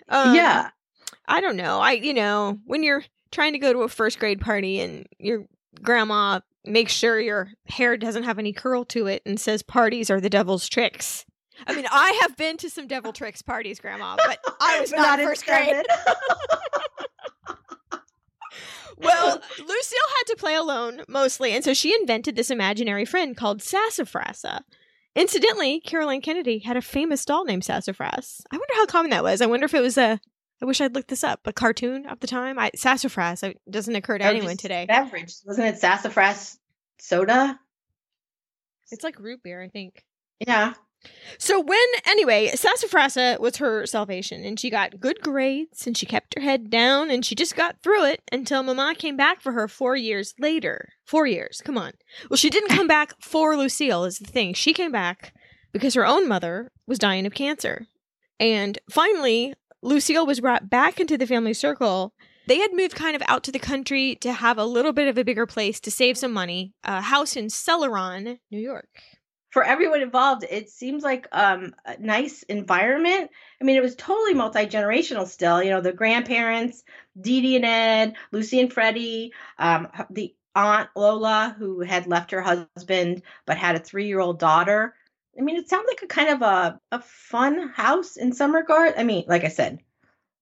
Um, 0.09 0.35
yeah. 0.35 0.71
I 1.27 1.41
don't 1.41 1.57
know. 1.57 1.81
I, 1.81 1.93
you 1.93 2.15
know, 2.15 2.59
when 2.65 2.83
you're 2.83 3.05
trying 3.31 3.53
to 3.53 3.59
go 3.59 3.73
to 3.73 3.81
a 3.81 3.89
first 3.89 4.19
grade 4.19 4.41
party 4.41 4.81
and 4.81 5.07
your 5.19 5.47
grandma 5.83 6.41
makes 6.65 6.93
sure 6.93 7.19
your 7.19 7.51
hair 7.67 7.97
doesn't 7.97 8.25
have 8.25 8.39
any 8.39 8.53
curl 8.53 8.85
to 8.85 9.07
it 9.07 9.23
and 9.27 9.41
says 9.41 9.63
parties 9.63 10.11
are 10.11 10.21
the 10.21 10.31
devil's 10.31 10.69
tricks 10.69 11.25
I 11.67 11.75
mean, 11.75 11.87
I 11.91 12.19
have 12.23 12.37
been 12.37 12.57
to 12.59 12.71
some 12.71 12.87
devil 12.87 13.13
tricks 13.13 13.43
parties, 13.43 13.81
Grandma, 13.81 14.17
but 14.17 14.39
I 14.61 14.81
was 14.81 14.93
not, 14.97 15.19
not 15.19 15.27
first 15.27 15.45
grade. 15.47 15.75
well, 18.97 19.41
Lucille 19.59 19.99
had 20.19 20.25
to 20.29 20.37
play 20.39 20.55
alone 20.55 21.03
mostly, 21.09 21.53
and 21.53 21.65
so 21.65 21.75
she 21.75 21.95
invented 21.95 22.37
this 22.37 22.51
imaginary 22.51 23.05
friend 23.05 23.37
called 23.37 23.61
Sassafrasa. 23.61 24.63
Incidentally, 25.15 25.81
Caroline 25.81 26.23
Kennedy 26.23 26.61
had 26.61 26.77
a 26.77 26.83
famous 26.83 27.25
doll 27.25 27.45
named 27.45 27.65
Sassafras. 27.65 28.43
I 28.51 28.57
wonder 28.57 28.75
how 28.75 28.87
common 28.87 29.11
that 29.11 29.23
was. 29.23 29.43
I 29.43 29.47
wonder 29.47 29.67
if 29.67 29.75
it 29.75 29.83
was 29.83 29.99
a. 29.99 30.21
I 30.61 30.65
wish 30.65 30.81
I'd 30.81 30.95
looked 30.95 31.09
this 31.09 31.25
up. 31.25 31.41
A 31.47 31.53
cartoon 31.53 32.07
of 32.07 32.21
the 32.21 32.27
time. 32.27 32.59
I, 32.59 32.71
sassafras 32.75 33.43
it 33.43 33.61
doesn't 33.69 33.95
occur 33.95 34.19
to 34.19 34.25
anyone 34.25 34.57
today. 34.57 34.87
Beverage 34.87 35.35
wasn't 35.45 35.67
it? 35.67 35.79
Sassafras 35.79 36.59
soda. 36.99 37.59
It's 38.91 39.03
like 39.05 39.19
root 39.19 39.43
beer, 39.43 39.63
I 39.63 39.69
think. 39.69 40.05
Yeah. 40.47 40.75
So 41.39 41.61
when 41.61 41.79
anyway, 42.07 42.51
sassafrasa 42.55 43.41
was 43.41 43.57
her 43.57 43.87
salvation, 43.87 44.45
and 44.45 44.59
she 44.59 44.71
got 44.71 45.01
good 45.01 45.21
grades, 45.21 45.87
and 45.87 45.97
she 45.97 46.07
kept 46.07 46.35
her 46.35 46.41
head 46.41 46.71
down, 46.71 47.11
and 47.11 47.25
she 47.25 47.35
just 47.35 47.57
got 47.57 47.83
through 47.83 48.05
it 48.07 48.23
until 48.31 48.63
Mama 48.63 48.95
came 48.97 49.17
back 49.17 49.41
for 49.41 49.53
her 49.53 49.69
four 49.69 49.97
years 49.97 50.35
later. 50.39 50.91
Four 51.05 51.27
years, 51.27 51.63
come 51.65 51.79
on. 51.79 51.93
Well, 52.31 52.37
she 52.37 52.51
didn't 52.51 52.77
come 52.77 52.87
back 52.87 53.15
for 53.21 53.57
Lucille. 53.57 54.05
Is 54.05 54.19
the 54.19 54.31
thing. 54.31 54.55
She 54.55 54.73
came 54.73 54.93
back 54.93 55.35
because 55.73 55.95
her 55.95 56.07
own 56.07 56.29
mother 56.29 56.71
was 56.87 56.99
dying 56.99 57.27
of 57.27 57.35
cancer, 57.35 57.87
and 58.39 58.79
finally, 58.91 59.55
Lucille 59.83 60.27
was 60.27 60.41
brought 60.41 60.71
back 60.71 61.01
into 61.01 61.19
the 61.19 61.27
family 61.27 61.55
circle. 61.55 62.15
They 62.49 62.59
had 62.59 62.75
moved 62.75 62.97
kind 62.97 63.15
of 63.15 63.23
out 63.29 63.45
to 63.45 63.53
the 63.53 63.61
country 63.61 64.17
to 64.17 64.33
have 64.33 64.59
a 64.59 64.65
little 64.65 64.93
bit 64.93 65.07
of 65.07 65.17
a 65.17 65.25
bigger 65.25 65.47
place 65.47 65.79
to 65.81 65.93
save 65.93 66.19
some 66.19 66.33
money. 66.33 66.75
A 66.83 67.01
house 67.01 67.37
in 67.37 67.47
Celeron, 67.47 68.39
New 68.51 68.59
York 68.59 68.89
for 69.53 69.63
everyone 69.63 70.01
involved, 70.01 70.45
it 70.49 70.71
seems 70.71 71.05
like 71.05 71.29
um, 71.31 71.75
a 71.85 71.99
nice 71.99 72.43
environment. 72.45 73.31
I 73.61 73.65
mean, 73.65 73.77
it 73.77 73.83
was 73.83 73.95
totally 73.95 74.33
multi 74.33 74.67
generational 74.67 75.27
still. 75.27 75.63
You 75.63 75.71
know, 75.71 75.83
the 75.83 75.93
grandparents, 75.93 76.83
Dee 77.21 77.43
Dee 77.43 77.57
and 77.57 77.65
Ed, 77.67 78.15
Lucy 78.33 78.61
and 78.61 78.73
Freddie, 78.73 79.35
um, 79.59 79.89
the 80.09 80.35
aunt 80.55 80.89
Lola, 80.97 81.55
who 81.59 81.81
had 81.81 82.07
left 82.07 82.31
her 82.31 82.41
husband 82.41 83.23
but 83.47 83.59
had 83.59 83.77
a 83.77 83.79
three 83.79 84.07
year 84.07 84.21
old 84.21 84.39
daughter. 84.39 84.95
I 85.39 85.43
mean, 85.43 85.57
it 85.57 85.69
sounds 85.69 85.87
like 85.87 86.03
a 86.03 86.07
kind 86.07 86.31
of 86.31 86.43
a, 86.43 86.81
a 86.91 87.03
fun 87.03 87.69
house 87.69 88.17
in 88.17 88.33
some 88.33 88.55
regard. 88.55 88.95
I 88.97 89.05
mean, 89.05 89.25
like 89.29 89.45
I 89.45 89.49
said, 89.49 89.81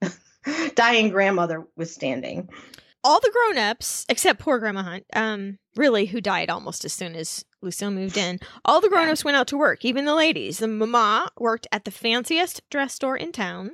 dying 0.77 1.11
grandmother 1.11 1.67
was 1.77 1.93
standing 1.93 2.49
all 3.03 3.19
the 3.19 3.33
grown-ups 3.33 4.05
except 4.11 4.41
poor 4.41 4.59
grandma 4.59 4.83
hunt 4.83 5.07
um 5.17 5.59
really 5.75 6.07
who 6.07 6.21
died 6.21 6.51
almost 6.51 6.85
as 6.85 6.93
soon 6.93 7.15
as 7.15 7.45
lucille 7.63 7.91
moved 7.91 8.17
in 8.17 8.39
all 8.65 8.81
the 8.81 8.89
grown-ups 8.89 9.25
went 9.25 9.37
out 9.37 9.47
to 9.47 9.57
work 9.57 9.85
even 9.85 10.05
the 10.05 10.15
ladies 10.15 10.59
the 10.59 10.69
mama 10.69 11.29
worked 11.39 11.67
at 11.73 11.85
the 11.85 11.91
fanciest 11.91 12.63
dress 12.71 12.95
store 12.95 13.17
in 13.17 13.33
town 13.33 13.71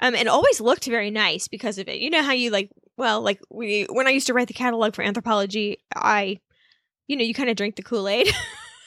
um 0.00 0.14
and 0.14 0.28
always 0.28 0.60
looked 0.60 0.86
very 0.86 1.10
nice 1.10 1.48
because 1.48 1.78
of 1.78 1.88
it 1.88 1.98
you 1.98 2.10
know 2.10 2.22
how 2.22 2.32
you 2.32 2.50
like 2.50 2.70
well 2.96 3.20
like 3.20 3.40
we 3.50 3.86
when 3.90 4.06
i 4.06 4.10
used 4.10 4.26
to 4.26 4.34
write 4.34 4.48
the 4.48 4.54
catalog 4.54 4.94
for 4.94 5.04
Anthropologie, 5.04 5.76
i 5.94 6.38
you 7.06 7.16
know 7.16 7.24
you 7.24 7.34
kind 7.34 7.50
of 7.50 7.56
drink 7.56 7.76
the 7.76 7.82
kool-aid 7.82 8.28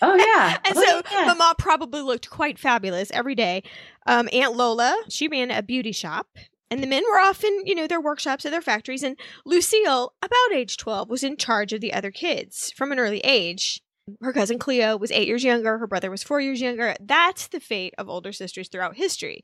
Oh 0.02 0.14
yeah. 0.36 0.58
and 0.66 0.78
oh, 0.78 0.84
so 0.84 1.02
yeah. 1.10 1.26
Mama 1.28 1.56
probably 1.58 2.02
looked 2.02 2.30
quite 2.30 2.60
fabulous 2.60 3.10
every 3.12 3.34
day. 3.34 3.64
Um, 4.06 4.28
Aunt 4.34 4.54
Lola, 4.54 4.94
she 5.08 5.30
ran 5.30 5.52
a 5.52 5.64
beauty 5.64 5.94
shop 5.94 6.28
and 6.72 6.82
the 6.82 6.88
men 6.88 7.04
were 7.10 7.20
often, 7.20 7.62
you 7.66 7.76
know, 7.76 7.88
their 7.88 8.02
workshops 8.02 8.46
or 8.46 8.50
their 8.50 8.62
factories. 8.62 9.04
And 9.04 9.18
Lucille, 9.46 10.14
about 10.22 10.54
age 10.54 10.78
12, 10.78 11.10
was 11.10 11.24
in 11.24 11.38
charge 11.38 11.74
of 11.74 11.82
the 11.82 11.94
other 11.94 12.12
kids 12.12 12.74
from 12.76 12.92
an 12.92 13.00
early 13.00 13.20
age. 13.20 13.82
Her 14.22 14.34
cousin 14.34 14.60
Cleo 14.60 14.98
was 14.98 15.12
eight 15.12 15.28
years 15.28 15.44
younger. 15.44 15.78
Her 15.78 15.88
brother 15.88 16.12
was 16.12 16.24
four 16.24 16.40
years 16.40 16.62
younger. 16.62 16.96
That's 17.02 17.48
the 17.48 17.60
fate 17.60 17.96
of 17.98 18.10
older 18.10 18.32
sisters 18.32 18.68
throughout 18.68 18.96
history. 18.96 19.44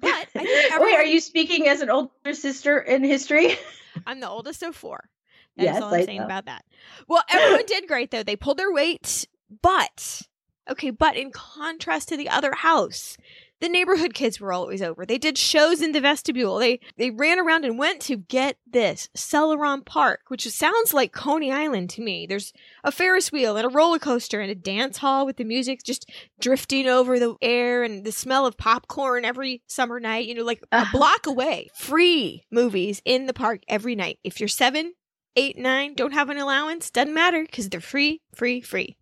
But 0.00 0.28
everyone... 0.34 0.80
wait, 0.80 0.96
are 0.96 1.04
you 1.04 1.20
speaking 1.20 1.68
as 1.68 1.80
an 1.80 1.90
older 1.90 2.32
sister 2.32 2.78
in 2.78 3.04
history? 3.04 3.56
I'm 4.06 4.20
the 4.20 4.28
oldest 4.28 4.62
of 4.62 4.74
four. 4.74 5.08
That's 5.56 5.66
yes, 5.66 5.82
all 5.82 5.92
I'm 5.92 6.00
I 6.00 6.04
saying 6.04 6.20
know. 6.20 6.24
about 6.24 6.46
that. 6.46 6.64
Well, 7.08 7.22
everyone 7.28 7.66
did 7.66 7.88
great 7.88 8.10
though. 8.10 8.22
They 8.22 8.36
pulled 8.36 8.58
their 8.58 8.72
weight, 8.72 9.26
but 9.62 10.22
okay, 10.70 10.90
but 10.90 11.16
in 11.16 11.30
contrast 11.30 12.08
to 12.08 12.16
the 12.16 12.28
other 12.28 12.52
house, 12.52 13.16
the 13.60 13.68
neighborhood 13.68 14.14
kids 14.14 14.40
were 14.40 14.52
always 14.52 14.82
over. 14.82 15.04
They 15.04 15.18
did 15.18 15.36
shows 15.36 15.82
in 15.82 15.92
the 15.92 16.00
vestibule. 16.00 16.58
They 16.58 16.80
they 16.96 17.10
ran 17.10 17.38
around 17.38 17.64
and 17.64 17.78
went 17.78 18.00
to 18.02 18.16
get 18.16 18.56
this 18.66 19.08
Celeron 19.16 19.84
Park, 19.84 20.20
which 20.28 20.48
sounds 20.48 20.94
like 20.94 21.12
Coney 21.12 21.52
Island 21.52 21.90
to 21.90 22.02
me. 22.02 22.26
There's 22.26 22.52
a 22.84 22.92
Ferris 22.92 23.32
wheel 23.32 23.56
and 23.56 23.66
a 23.66 23.70
roller 23.70 23.98
coaster 23.98 24.40
and 24.40 24.50
a 24.50 24.54
dance 24.54 24.98
hall 24.98 25.26
with 25.26 25.36
the 25.36 25.44
music 25.44 25.82
just 25.82 26.10
drifting 26.40 26.86
over 26.86 27.18
the 27.18 27.34
air 27.42 27.82
and 27.82 28.04
the 28.04 28.12
smell 28.12 28.46
of 28.46 28.56
popcorn 28.56 29.24
every 29.24 29.62
summer 29.66 29.98
night. 29.98 30.26
You 30.26 30.34
know, 30.34 30.44
like 30.44 30.62
a 30.72 30.76
uh-huh. 30.76 30.96
block 30.96 31.26
away. 31.26 31.68
Free 31.74 32.44
movies 32.50 33.02
in 33.04 33.26
the 33.26 33.34
park 33.34 33.62
every 33.68 33.96
night. 33.96 34.18
If 34.22 34.40
you're 34.40 34.48
seven, 34.48 34.94
eight, 35.36 35.58
nine, 35.58 35.94
don't 35.94 36.12
have 36.12 36.30
an 36.30 36.38
allowance, 36.38 36.90
doesn't 36.90 37.14
matter 37.14 37.42
because 37.42 37.68
they're 37.68 37.80
free, 37.80 38.22
free, 38.34 38.60
free 38.60 38.96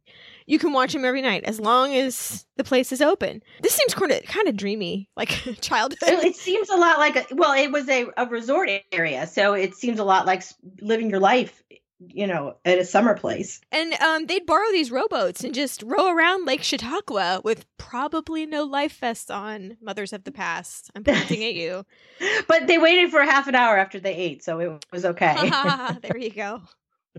you 0.47 0.59
can 0.59 0.73
watch 0.73 0.93
them 0.93 1.05
every 1.05 1.23
night 1.23 1.45
as 1.45 1.61
long 1.61 1.95
as 1.95 2.47
the 2.57 2.65
place 2.65 2.93
is 2.93 3.03
open. 3.03 3.43
This 3.63 3.75
seems 3.75 3.95
kind 3.95 4.13
of 4.13 4.23
kind 4.25 4.49
of 4.49 4.57
dreamy, 4.57 5.09
like 5.17 5.29
childhood. 5.61 6.25
It 6.25 6.37
seems 6.37 6.69
a 6.71 6.77
lot 6.77 6.99
like 6.99 7.17
a, 7.17 7.35
well, 7.35 7.53
it 7.53 7.71
was 7.71 7.89
a, 7.89 8.07
a 8.17 8.27
resort 8.27 8.71
area, 8.93 9.27
so 9.27 9.55
it 9.55 9.75
seems 9.75 9.99
a 9.99 10.05
lot 10.05 10.27
like 10.27 10.43
living 10.81 11.11
your 11.11 11.21
life 11.21 11.63
you 11.99 12.27
know, 12.27 12.57
at 12.65 12.79
a 12.79 12.85
summer 12.85 13.17
place. 13.17 13.61
And 13.73 13.95
um, 13.95 14.27
they'd 14.27 14.47
borrow 14.47 14.71
these 14.71 14.91
rowboats 14.91 15.43
and 15.43 15.55
just 15.55 15.83
row 15.83 16.15
around 16.15 16.47
Lake 16.47 16.63
Chautauqua 16.63 17.41
with 17.43 17.65
probably 17.79 18.47
no 18.47 18.65
life 18.65 18.99
vests 18.99 19.31
on. 19.31 19.77
Mothers 19.81 20.13
of 20.13 20.25
the 20.25 20.33
past. 20.33 20.91
I'm 20.95 21.05
pointing 21.05 21.45
at 21.45 21.55
you. 21.55 21.85
But 22.49 22.67
they 22.67 22.79
waited 22.79 23.11
for 23.11 23.23
half 23.23 23.47
an 23.47 23.55
hour 23.55 23.77
after 23.77 24.01
they 24.01 24.15
ate, 24.15 24.43
so 24.43 24.59
it 24.59 24.85
was 24.93 25.05
okay. 25.05 25.35
there 26.03 26.17
you 26.17 26.31
go. 26.31 26.63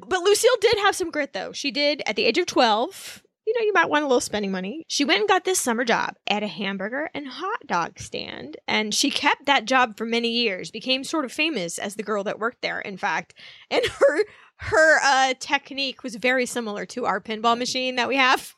But 0.05 0.21
Lucille 0.21 0.57
did 0.61 0.77
have 0.79 0.95
some 0.95 1.11
grit, 1.11 1.33
though. 1.33 1.51
She 1.51 1.71
did, 1.71 2.01
at 2.05 2.15
the 2.15 2.25
age 2.25 2.37
of 2.37 2.45
12, 2.45 3.23
you 3.47 3.53
know, 3.57 3.65
you 3.65 3.73
might 3.73 3.89
want 3.89 4.03
a 4.03 4.07
little 4.07 4.19
spending 4.19 4.51
money. 4.51 4.83
She 4.87 5.05
went 5.05 5.21
and 5.21 5.29
got 5.29 5.45
this 5.45 5.59
summer 5.59 5.85
job 5.85 6.15
at 6.27 6.43
a 6.43 6.47
hamburger 6.47 7.09
and 7.13 7.27
hot 7.27 7.65
dog 7.65 7.97
stand. 7.97 8.57
And 8.67 8.93
she 8.93 9.09
kept 9.09 9.45
that 9.45 9.65
job 9.65 9.97
for 9.97 10.05
many 10.05 10.29
years, 10.29 10.69
became 10.69 11.05
sort 11.05 11.23
of 11.23 11.31
famous 11.31 11.79
as 11.79 11.95
the 11.95 12.03
girl 12.03 12.25
that 12.25 12.39
worked 12.39 12.61
there, 12.61 12.81
in 12.81 12.97
fact. 12.97 13.33
And 13.71 13.85
her 13.85 14.25
her 14.57 14.99
uh, 15.03 15.33
technique 15.39 16.03
was 16.03 16.15
very 16.15 16.45
similar 16.45 16.85
to 16.87 17.05
our 17.05 17.21
pinball 17.21 17.57
machine 17.57 17.95
that 17.95 18.07
we 18.07 18.17
have. 18.17 18.53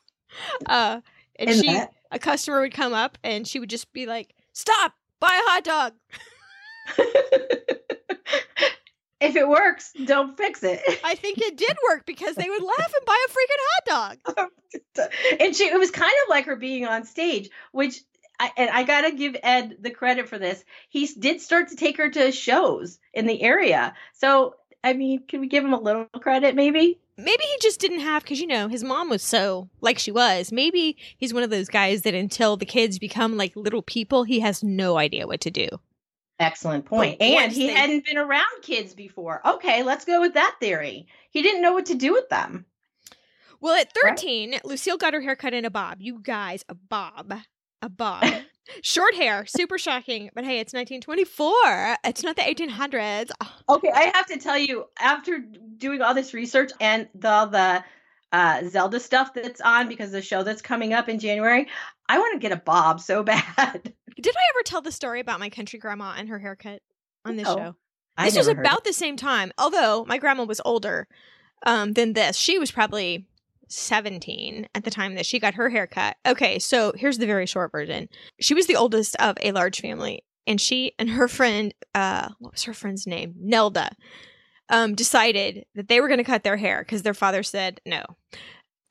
Uh, 0.66 1.00
and, 1.36 1.50
and 1.50 1.58
she, 1.58 1.66
that? 1.66 1.92
a 2.10 2.18
customer 2.18 2.60
would 2.60 2.72
come 2.72 2.94
up 2.94 3.18
and 3.22 3.46
she 3.46 3.58
would 3.58 3.70
just 3.70 3.92
be 3.92 4.06
like, 4.06 4.34
stop, 4.52 4.94
buy 5.18 5.28
a 5.28 5.50
hot 5.50 5.64
dog. 5.64 5.92
if 9.20 9.36
it 9.36 9.48
works, 9.48 9.92
don't 10.04 10.36
fix 10.36 10.62
it. 10.62 10.80
I 11.04 11.14
think 11.14 11.38
it 11.38 11.56
did 11.56 11.76
work 11.88 12.06
because 12.06 12.36
they 12.36 12.48
would 12.48 12.62
laugh 12.62 12.92
and 12.96 13.06
buy 13.06 13.26
a 13.26 13.30
freaking 13.30 13.62
hot 13.68 14.18
dog. 14.96 15.10
and 15.40 15.54
she, 15.54 15.64
it 15.64 15.78
was 15.78 15.90
kind 15.90 16.12
of 16.24 16.30
like 16.30 16.46
her 16.46 16.56
being 16.56 16.86
on 16.86 17.04
stage, 17.04 17.50
which, 17.72 18.00
I, 18.38 18.50
and 18.56 18.70
I 18.70 18.84
gotta 18.84 19.12
give 19.12 19.36
Ed 19.42 19.76
the 19.80 19.90
credit 19.90 20.28
for 20.28 20.38
this. 20.38 20.64
He 20.88 21.06
did 21.06 21.40
start 21.40 21.68
to 21.68 21.76
take 21.76 21.98
her 21.98 22.08
to 22.08 22.32
shows 22.32 22.98
in 23.12 23.26
the 23.26 23.42
area. 23.42 23.94
So, 24.14 24.54
I 24.82 24.94
mean, 24.94 25.24
can 25.28 25.40
we 25.40 25.48
give 25.48 25.64
him 25.64 25.74
a 25.74 25.80
little 25.80 26.06
credit, 26.06 26.54
maybe? 26.54 26.98
Maybe 27.18 27.44
he 27.44 27.56
just 27.60 27.80
didn't 27.80 28.00
have, 28.00 28.22
because 28.22 28.40
you 28.40 28.46
know, 28.46 28.68
his 28.68 28.82
mom 28.82 29.10
was 29.10 29.22
so 29.22 29.68
like 29.82 29.98
she 29.98 30.10
was. 30.10 30.50
Maybe 30.50 30.96
he's 31.18 31.34
one 31.34 31.42
of 31.42 31.50
those 31.50 31.68
guys 31.68 32.02
that 32.02 32.14
until 32.14 32.56
the 32.56 32.64
kids 32.64 32.98
become 32.98 33.36
like 33.36 33.54
little 33.54 33.82
people, 33.82 34.24
he 34.24 34.40
has 34.40 34.64
no 34.64 34.96
idea 34.96 35.26
what 35.26 35.42
to 35.42 35.50
do. 35.50 35.68
Excellent 36.40 36.86
point. 36.86 37.20
And 37.20 37.52
he 37.52 37.66
they... 37.66 37.74
hadn't 37.74 38.06
been 38.06 38.18
around 38.18 38.62
kids 38.62 38.94
before. 38.94 39.46
Okay, 39.46 39.82
let's 39.82 40.06
go 40.06 40.20
with 40.20 40.34
that 40.34 40.56
theory. 40.58 41.06
He 41.30 41.42
didn't 41.42 41.62
know 41.62 41.74
what 41.74 41.86
to 41.86 41.94
do 41.94 42.12
with 42.12 42.28
them. 42.30 42.64
Well, 43.60 43.74
at 43.74 43.92
13, 43.92 44.52
right? 44.52 44.64
Lucille 44.64 44.96
got 44.96 45.12
her 45.12 45.20
hair 45.20 45.36
cut 45.36 45.52
in 45.52 45.66
a 45.66 45.70
bob. 45.70 45.98
You 46.00 46.18
guys, 46.22 46.64
a 46.68 46.74
bob. 46.74 47.34
A 47.82 47.88
bob. 47.90 48.24
Short 48.82 49.14
hair, 49.14 49.44
super 49.46 49.76
shocking. 49.76 50.30
But 50.34 50.44
hey, 50.44 50.60
it's 50.60 50.72
1924. 50.72 51.96
It's 52.04 52.22
not 52.22 52.36
the 52.36 52.42
1800s. 52.42 53.30
Okay, 53.68 53.90
I 53.94 54.12
have 54.14 54.26
to 54.26 54.38
tell 54.38 54.56
you, 54.56 54.86
after 54.98 55.44
doing 55.76 56.00
all 56.00 56.14
this 56.14 56.32
research 56.32 56.70
and 56.80 57.08
the 57.14 57.46
the 57.46 57.84
uh, 58.32 58.62
Zelda 58.68 59.00
stuff 59.00 59.34
that's 59.34 59.60
on 59.60 59.88
because 59.88 60.12
the 60.12 60.22
show 60.22 60.42
that's 60.42 60.62
coming 60.62 60.92
up 60.92 61.08
in 61.08 61.18
January, 61.18 61.66
I 62.08 62.18
want 62.18 62.34
to 62.34 62.38
get 62.38 62.52
a 62.52 62.60
bob 62.60 63.00
so 63.00 63.22
bad. 63.24 63.92
Did 64.20 64.34
I 64.36 64.50
ever 64.54 64.62
tell 64.64 64.82
the 64.82 64.92
story 64.92 65.20
about 65.20 65.40
my 65.40 65.48
country 65.48 65.78
grandma 65.78 66.14
and 66.16 66.28
her 66.28 66.38
haircut 66.38 66.82
on 67.24 67.36
this 67.36 67.46
no, 67.46 67.56
show? 67.56 67.76
This 68.24 68.36
was 68.36 68.48
about 68.48 68.84
the 68.84 68.92
same 68.92 69.16
time, 69.16 69.50
although 69.56 70.04
my 70.04 70.18
grandma 70.18 70.44
was 70.44 70.60
older 70.64 71.08
um, 71.64 71.94
than 71.94 72.12
this. 72.12 72.36
She 72.36 72.58
was 72.58 72.70
probably 72.70 73.26
17 73.68 74.68
at 74.74 74.84
the 74.84 74.90
time 74.90 75.14
that 75.14 75.24
she 75.24 75.38
got 75.38 75.54
her 75.54 75.70
haircut. 75.70 76.16
Okay, 76.26 76.58
so 76.58 76.92
here's 76.96 77.18
the 77.18 77.26
very 77.26 77.46
short 77.46 77.72
version. 77.72 78.08
She 78.40 78.52
was 78.52 78.66
the 78.66 78.76
oldest 78.76 79.16
of 79.16 79.36
a 79.42 79.52
large 79.52 79.80
family, 79.80 80.22
and 80.46 80.60
she 80.60 80.92
and 80.98 81.10
her 81.10 81.28
friend, 81.28 81.72
uh, 81.94 82.28
what 82.40 82.52
was 82.52 82.64
her 82.64 82.74
friend's 82.74 83.06
name? 83.06 83.34
Nelda, 83.38 83.90
um, 84.70 84.94
decided 84.94 85.66
that 85.74 85.88
they 85.88 86.00
were 86.00 86.08
going 86.08 86.18
to 86.18 86.24
cut 86.24 86.44
their 86.44 86.56
hair 86.56 86.80
because 86.80 87.02
their 87.02 87.14
father 87.14 87.42
said 87.42 87.80
no. 87.84 88.04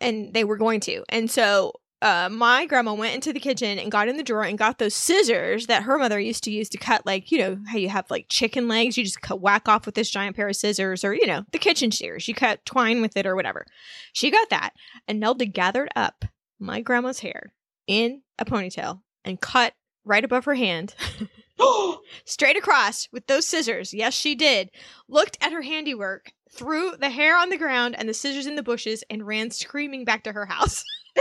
And 0.01 0.33
they 0.33 0.43
were 0.43 0.57
going 0.57 0.79
to. 0.81 1.03
And 1.09 1.29
so 1.31 1.73
uh, 2.01 2.29
my 2.31 2.65
grandma 2.65 2.93
went 2.93 3.15
into 3.15 3.33
the 3.33 3.39
kitchen 3.39 3.77
and 3.79 3.91
got 3.91 4.07
in 4.07 4.15
the 4.15 4.23
drawer 4.23 4.43
and 4.43 4.57
got 4.57 4.77
those 4.77 4.93
scissors 4.93 5.67
that 5.67 5.83
her 5.83 5.97
mother 5.97 6.19
used 6.19 6.43
to 6.45 6.51
use 6.51 6.69
to 6.69 6.77
cut, 6.77 7.05
like, 7.05 7.31
you 7.31 7.37
know, 7.37 7.57
how 7.67 7.77
you 7.77 7.89
have 7.89 8.09
like 8.09 8.27
chicken 8.29 8.67
legs, 8.67 8.97
you 8.97 9.03
just 9.03 9.21
cut, 9.21 9.41
whack 9.41 9.67
off 9.67 9.85
with 9.85 9.95
this 9.95 10.09
giant 10.09 10.35
pair 10.35 10.47
of 10.47 10.55
scissors, 10.55 11.03
or, 11.03 11.13
you 11.13 11.27
know, 11.27 11.43
the 11.51 11.57
kitchen 11.57 11.91
shears. 11.91 12.27
You 12.27 12.33
cut 12.33 12.65
twine 12.65 13.01
with 13.01 13.17
it 13.17 13.25
or 13.25 13.35
whatever. 13.35 13.65
She 14.13 14.31
got 14.31 14.49
that. 14.49 14.71
And 15.07 15.19
Nelda 15.19 15.45
gathered 15.45 15.89
up 15.95 16.25
my 16.59 16.79
grandma's 16.81 17.19
hair 17.19 17.53
in 17.87 18.21
a 18.37 18.45
ponytail 18.45 19.01
and 19.25 19.41
cut 19.41 19.73
right 20.05 20.23
above 20.23 20.45
her 20.45 20.55
hand. 20.55 20.95
straight 22.25 22.57
across 22.57 23.07
with 23.11 23.27
those 23.27 23.45
scissors. 23.45 23.93
Yes, 23.93 24.13
she 24.13 24.35
did. 24.35 24.71
Looked 25.07 25.37
at 25.41 25.51
her 25.51 25.61
handiwork, 25.61 26.31
threw 26.49 26.95
the 26.97 27.09
hair 27.09 27.37
on 27.37 27.49
the 27.49 27.57
ground 27.57 27.95
and 27.97 28.07
the 28.07 28.13
scissors 28.13 28.47
in 28.47 28.55
the 28.55 28.63
bushes, 28.63 29.03
and 29.09 29.27
ran 29.27 29.51
screaming 29.51 30.05
back 30.05 30.23
to 30.23 30.31
her 30.31 30.45
house. 30.45 30.83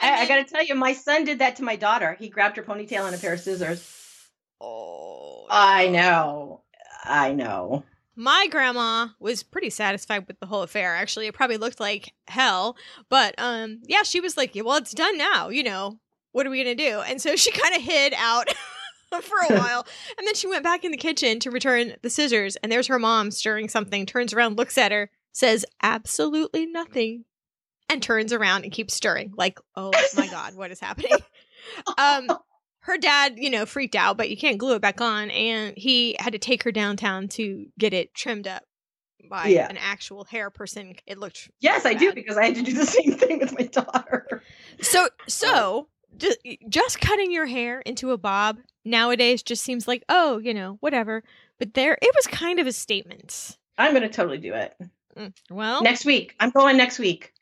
I, 0.00 0.22
I 0.22 0.28
got 0.28 0.36
to 0.36 0.44
tell 0.44 0.64
you, 0.64 0.74
my 0.74 0.92
son 0.92 1.24
did 1.24 1.38
that 1.38 1.56
to 1.56 1.62
my 1.62 1.76
daughter. 1.76 2.16
He 2.18 2.28
grabbed 2.28 2.56
her 2.56 2.62
ponytail 2.62 3.06
and 3.06 3.14
a 3.14 3.18
pair 3.18 3.34
of 3.34 3.40
scissors. 3.40 4.28
Oh, 4.60 5.46
I 5.50 5.88
know. 5.88 6.62
I 7.04 7.32
know. 7.32 7.84
My 8.14 8.46
grandma 8.50 9.08
was 9.18 9.42
pretty 9.42 9.70
satisfied 9.70 10.26
with 10.28 10.38
the 10.38 10.46
whole 10.46 10.62
affair. 10.62 10.94
Actually, 10.94 11.26
it 11.28 11.34
probably 11.34 11.56
looked 11.56 11.80
like 11.80 12.12
hell, 12.28 12.76
but 13.08 13.34
um, 13.38 13.80
yeah, 13.86 14.02
she 14.02 14.20
was 14.20 14.36
like, 14.36 14.52
"Well, 14.54 14.76
it's 14.76 14.92
done 14.92 15.16
now. 15.16 15.48
You 15.48 15.62
know, 15.62 15.98
what 16.32 16.46
are 16.46 16.50
we 16.50 16.58
gonna 16.62 16.74
do?" 16.74 17.00
And 17.00 17.20
so 17.20 17.36
she 17.36 17.50
kind 17.52 17.74
of 17.74 17.82
hid 17.82 18.14
out 18.16 18.48
for 19.22 19.36
a 19.48 19.54
while, 19.58 19.86
and 20.18 20.26
then 20.26 20.34
she 20.34 20.46
went 20.46 20.64
back 20.64 20.84
in 20.84 20.90
the 20.90 20.96
kitchen 20.96 21.38
to 21.40 21.50
return 21.50 21.94
the 22.02 22.10
scissors. 22.10 22.56
And 22.56 22.70
there's 22.72 22.86
her 22.88 22.98
mom 22.98 23.30
stirring 23.30 23.68
something. 23.68 24.06
Turns 24.06 24.32
around, 24.32 24.56
looks 24.56 24.76
at 24.78 24.92
her, 24.92 25.10
says 25.32 25.64
absolutely 25.82 26.66
nothing, 26.66 27.24
and 27.88 28.02
turns 28.02 28.32
around 28.32 28.64
and 28.64 28.72
keeps 28.72 28.94
stirring. 28.94 29.32
Like, 29.36 29.58
oh 29.76 29.92
my 30.16 30.26
god, 30.28 30.54
what 30.54 30.70
is 30.70 30.80
happening? 30.80 31.12
Um, 31.98 32.28
her 32.80 32.98
dad, 32.98 33.34
you 33.36 33.50
know, 33.50 33.64
freaked 33.66 33.94
out, 33.94 34.16
but 34.16 34.28
you 34.30 34.36
can't 34.36 34.58
glue 34.58 34.74
it 34.74 34.82
back 34.82 35.00
on, 35.00 35.30
and 35.30 35.74
he 35.76 36.16
had 36.18 36.32
to 36.32 36.38
take 36.38 36.64
her 36.64 36.72
downtown 36.72 37.28
to 37.28 37.66
get 37.78 37.94
it 37.94 38.12
trimmed 38.14 38.48
up 38.48 38.64
by 39.30 39.46
Yeah. 39.46 39.68
an 39.70 39.76
actual 39.76 40.24
hair 40.24 40.50
person. 40.50 40.96
It 41.06 41.18
looked 41.18 41.48
Yes, 41.60 41.86
I 41.86 41.94
do 41.94 42.12
because 42.12 42.36
I 42.36 42.46
had 42.46 42.56
to 42.56 42.62
do 42.62 42.72
the 42.72 42.84
same 42.86 43.12
thing 43.12 43.38
with 43.38 43.56
my 43.56 43.66
daughter. 43.66 44.42
So, 44.80 45.08
so 45.28 45.86
just, 46.16 46.38
just 46.68 47.00
cutting 47.00 47.32
your 47.32 47.46
hair 47.46 47.80
into 47.80 48.10
a 48.12 48.18
bob 48.18 48.58
nowadays 48.84 49.42
just 49.42 49.62
seems 49.64 49.86
like, 49.88 50.04
oh, 50.08 50.38
you 50.38 50.54
know, 50.54 50.76
whatever. 50.80 51.22
But 51.58 51.74
there, 51.74 51.96
it 52.00 52.12
was 52.14 52.26
kind 52.26 52.58
of 52.58 52.66
a 52.66 52.72
statement. 52.72 53.56
I'm 53.78 53.92
going 53.92 54.02
to 54.02 54.08
totally 54.08 54.38
do 54.38 54.54
it 54.54 54.74
Mm, 55.16 55.32
Well, 55.50 55.82
next 55.82 56.04
week. 56.06 56.34
I'm 56.40 56.50
going 56.50 56.76
next 56.76 56.98
week. 56.98 57.32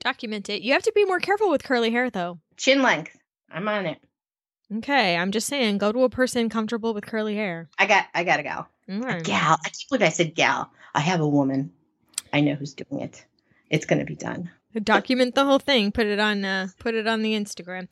document 0.00 0.48
it. 0.48 0.62
You 0.62 0.72
have 0.72 0.82
to 0.82 0.92
be 0.94 1.04
more 1.04 1.20
careful 1.20 1.50
with 1.50 1.62
curly 1.62 1.90
hair, 1.90 2.10
though. 2.10 2.38
Chin 2.56 2.82
length. 2.82 3.16
I'm 3.50 3.68
on 3.68 3.86
it. 3.86 3.98
Okay, 4.78 5.16
I'm 5.16 5.30
just 5.30 5.46
saying, 5.46 5.78
go 5.78 5.92
to 5.92 6.02
a 6.04 6.08
person 6.10 6.48
comfortable 6.48 6.92
with 6.94 7.06
curly 7.06 7.36
hair. 7.36 7.68
I 7.78 7.86
got. 7.86 8.06
I 8.14 8.24
got 8.24 8.40
a 8.40 8.42
gal. 8.42 8.66
All 8.90 9.04
A 9.06 9.20
gal. 9.20 9.52
I 9.64 9.68
can't 9.68 9.84
believe 9.88 10.02
I 10.02 10.08
said 10.08 10.34
gal. 10.34 10.70
I 10.94 11.00
have 11.00 11.20
a 11.20 11.28
woman. 11.28 11.70
I 12.32 12.40
know 12.40 12.54
who's 12.54 12.74
doing 12.74 13.02
it. 13.02 13.24
It's 13.70 13.86
going 13.86 14.00
to 14.00 14.04
be 14.04 14.16
done. 14.16 14.50
Document 14.82 15.34
the 15.34 15.44
whole 15.44 15.58
thing. 15.58 15.92
Put 15.92 16.06
it 16.06 16.18
on. 16.18 16.44
Uh, 16.44 16.68
put 16.78 16.94
it 16.94 17.06
on 17.06 17.22
the 17.22 17.32
Instagram. 17.32 17.88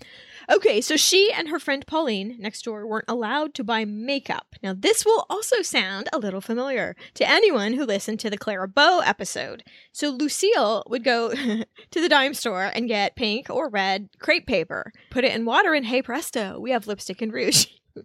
Okay, 0.50 0.80
so 0.80 0.96
she 0.96 1.32
and 1.32 1.48
her 1.48 1.58
friend 1.58 1.86
Pauline 1.86 2.36
next 2.38 2.62
door 2.62 2.86
weren't 2.86 3.04
allowed 3.08 3.54
to 3.54 3.64
buy 3.64 3.84
makeup. 3.84 4.56
Now, 4.62 4.74
this 4.74 5.04
will 5.04 5.24
also 5.30 5.62
sound 5.62 6.08
a 6.12 6.18
little 6.18 6.40
familiar 6.40 6.96
to 7.14 7.28
anyone 7.28 7.74
who 7.74 7.84
listened 7.84 8.18
to 8.20 8.30
the 8.30 8.38
Clara 8.38 8.66
Bow 8.66 9.00
episode. 9.04 9.62
So 9.92 10.10
Lucille 10.10 10.82
would 10.88 11.04
go 11.04 11.30
to 11.90 12.00
the 12.00 12.08
dime 12.08 12.34
store 12.34 12.70
and 12.74 12.88
get 12.88 13.16
pink 13.16 13.48
or 13.48 13.68
red 13.68 14.08
crepe 14.18 14.46
paper, 14.46 14.92
put 15.10 15.24
it 15.24 15.34
in 15.34 15.44
water, 15.44 15.74
and 15.74 15.86
hey 15.86 16.02
presto, 16.02 16.58
we 16.58 16.72
have 16.72 16.86
lipstick 16.86 17.22
and 17.22 17.32
rouge. 17.32 17.66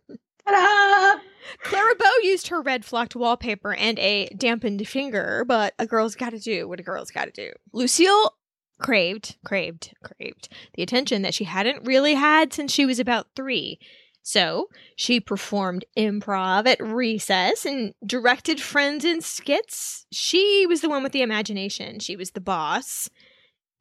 Ta-da! 0.47 1.19
Clara 1.63 1.95
Bow 1.95 2.11
used 2.23 2.47
her 2.47 2.61
red 2.61 2.85
flocked 2.85 3.15
wallpaper 3.15 3.73
and 3.73 3.97
a 3.99 4.27
dampened 4.37 4.87
finger, 4.87 5.43
but 5.45 5.73
a 5.79 5.85
girl's 5.85 6.15
got 6.15 6.31
to 6.31 6.39
do 6.39 6.67
what 6.67 6.79
a 6.79 6.83
girl's 6.83 7.11
got 7.11 7.25
to 7.25 7.31
do. 7.31 7.51
Lucille 7.73 8.33
craved, 8.79 9.37
craved, 9.45 9.93
craved 10.03 10.49
the 10.73 10.83
attention 10.83 11.21
that 11.21 11.33
she 11.33 11.43
hadn't 11.45 11.85
really 11.85 12.13
had 12.13 12.53
since 12.53 12.71
she 12.71 12.85
was 12.85 12.99
about 12.99 13.27
three. 13.35 13.79
So 14.27 14.67
she 14.97 15.21
performed 15.21 15.85
improv 15.97 16.67
at 16.67 16.83
recess 16.83 17.65
and 17.65 17.93
directed 18.05 18.59
friends 18.59 19.05
in 19.05 19.21
skits. 19.21 20.05
She 20.11 20.65
was 20.67 20.81
the 20.81 20.89
one 20.89 21.01
with 21.01 21.13
the 21.13 21.21
imagination. 21.21 21.99
She 21.99 22.17
was 22.17 22.31
the 22.31 22.41
boss. 22.41 23.09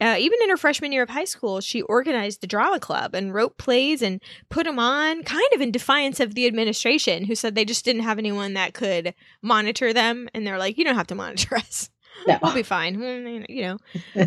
Uh, 0.00 0.14
even 0.18 0.38
in 0.42 0.50
her 0.50 0.56
freshman 0.58 0.92
year 0.92 1.02
of 1.02 1.08
high 1.08 1.24
school, 1.24 1.60
she 1.60 1.80
organized 1.82 2.42
the 2.42 2.46
drama 2.46 2.78
club 2.78 3.14
and 3.14 3.32
wrote 3.32 3.56
plays 3.56 4.02
and 4.02 4.22
put 4.50 4.66
them 4.66 4.78
on, 4.78 5.22
kind 5.24 5.48
of 5.54 5.60
in 5.60 5.70
defiance 5.72 6.20
of 6.20 6.34
the 6.34 6.46
administration, 6.46 7.24
who 7.24 7.34
said 7.34 7.54
they 7.54 7.64
just 7.64 7.84
didn't 7.84 8.02
have 8.02 8.18
anyone 8.18 8.52
that 8.54 8.74
could 8.74 9.14
monitor 9.42 9.92
them. 9.92 10.28
And 10.34 10.46
they're 10.46 10.58
like, 10.58 10.76
you 10.76 10.84
don't 10.84 10.96
have 10.96 11.06
to 11.08 11.14
monitor 11.14 11.56
us. 11.56 11.88
No. 12.26 12.38
We'll 12.42 12.54
be 12.54 12.62
fine. 12.62 13.46
You 13.48 13.62
know. 13.62 13.78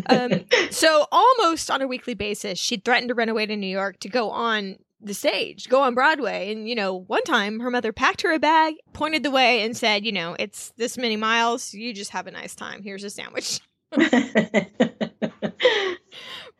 Um, 0.06 0.44
so 0.70 1.06
almost 1.10 1.70
on 1.70 1.82
a 1.82 1.86
weekly 1.86 2.14
basis, 2.14 2.58
she'd 2.58 2.84
threatened 2.84 3.08
to 3.08 3.14
run 3.14 3.28
away 3.28 3.46
to 3.46 3.56
New 3.56 3.66
York 3.66 3.98
to 4.00 4.08
go 4.08 4.30
on 4.30 4.76
the 5.00 5.14
stage, 5.14 5.68
go 5.68 5.82
on 5.82 5.94
Broadway. 5.94 6.52
And, 6.52 6.68
you 6.68 6.74
know, 6.74 6.94
one 6.94 7.22
time 7.24 7.60
her 7.60 7.70
mother 7.70 7.92
packed 7.92 8.22
her 8.22 8.32
a 8.32 8.38
bag, 8.38 8.74
pointed 8.92 9.22
the 9.22 9.30
way, 9.30 9.62
and 9.62 9.76
said, 9.76 10.04
you 10.04 10.12
know, 10.12 10.36
it's 10.38 10.72
this 10.76 10.98
many 10.98 11.16
miles. 11.16 11.72
You 11.72 11.94
just 11.94 12.10
have 12.10 12.26
a 12.26 12.30
nice 12.30 12.54
time. 12.54 12.82
Here's 12.82 13.04
a 13.04 13.10
sandwich. 13.10 13.60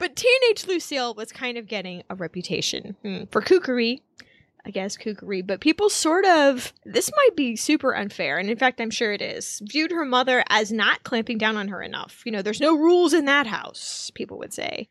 But 0.01 0.17
teenage 0.17 0.67
Lucille 0.67 1.13
was 1.13 1.31
kind 1.31 1.59
of 1.59 1.69
getting 1.69 2.03
a 2.09 2.15
reputation 2.15 2.97
hmm, 3.03 3.25
for 3.31 3.43
kookery. 3.43 4.01
I 4.65 4.71
guess 4.71 4.97
kookery, 4.97 5.47
but 5.47 5.61
people 5.61 5.89
sort 5.89 6.27
of, 6.27 6.73
this 6.85 7.11
might 7.17 7.35
be 7.35 7.57
super 7.57 7.95
unfair, 7.95 8.39
and 8.39 8.51
in 8.51 8.59
fact, 8.59 8.81
I'm 8.81 8.91
sure 8.91 9.13
it 9.13 9.23
is, 9.23 9.63
viewed 9.65 9.91
her 9.91 10.05
mother 10.05 10.45
as 10.51 10.71
not 10.71 11.03
clamping 11.03 11.39
down 11.39 11.57
on 11.57 11.69
her 11.69 11.81
enough. 11.83 12.23
You 12.27 12.33
know, 12.33 12.43
there's 12.43 12.61
no 12.61 12.77
rules 12.77 13.15
in 13.15 13.25
that 13.25 13.47
house, 13.47 14.11
people 14.15 14.39
would 14.39 14.53
say. 14.53 14.91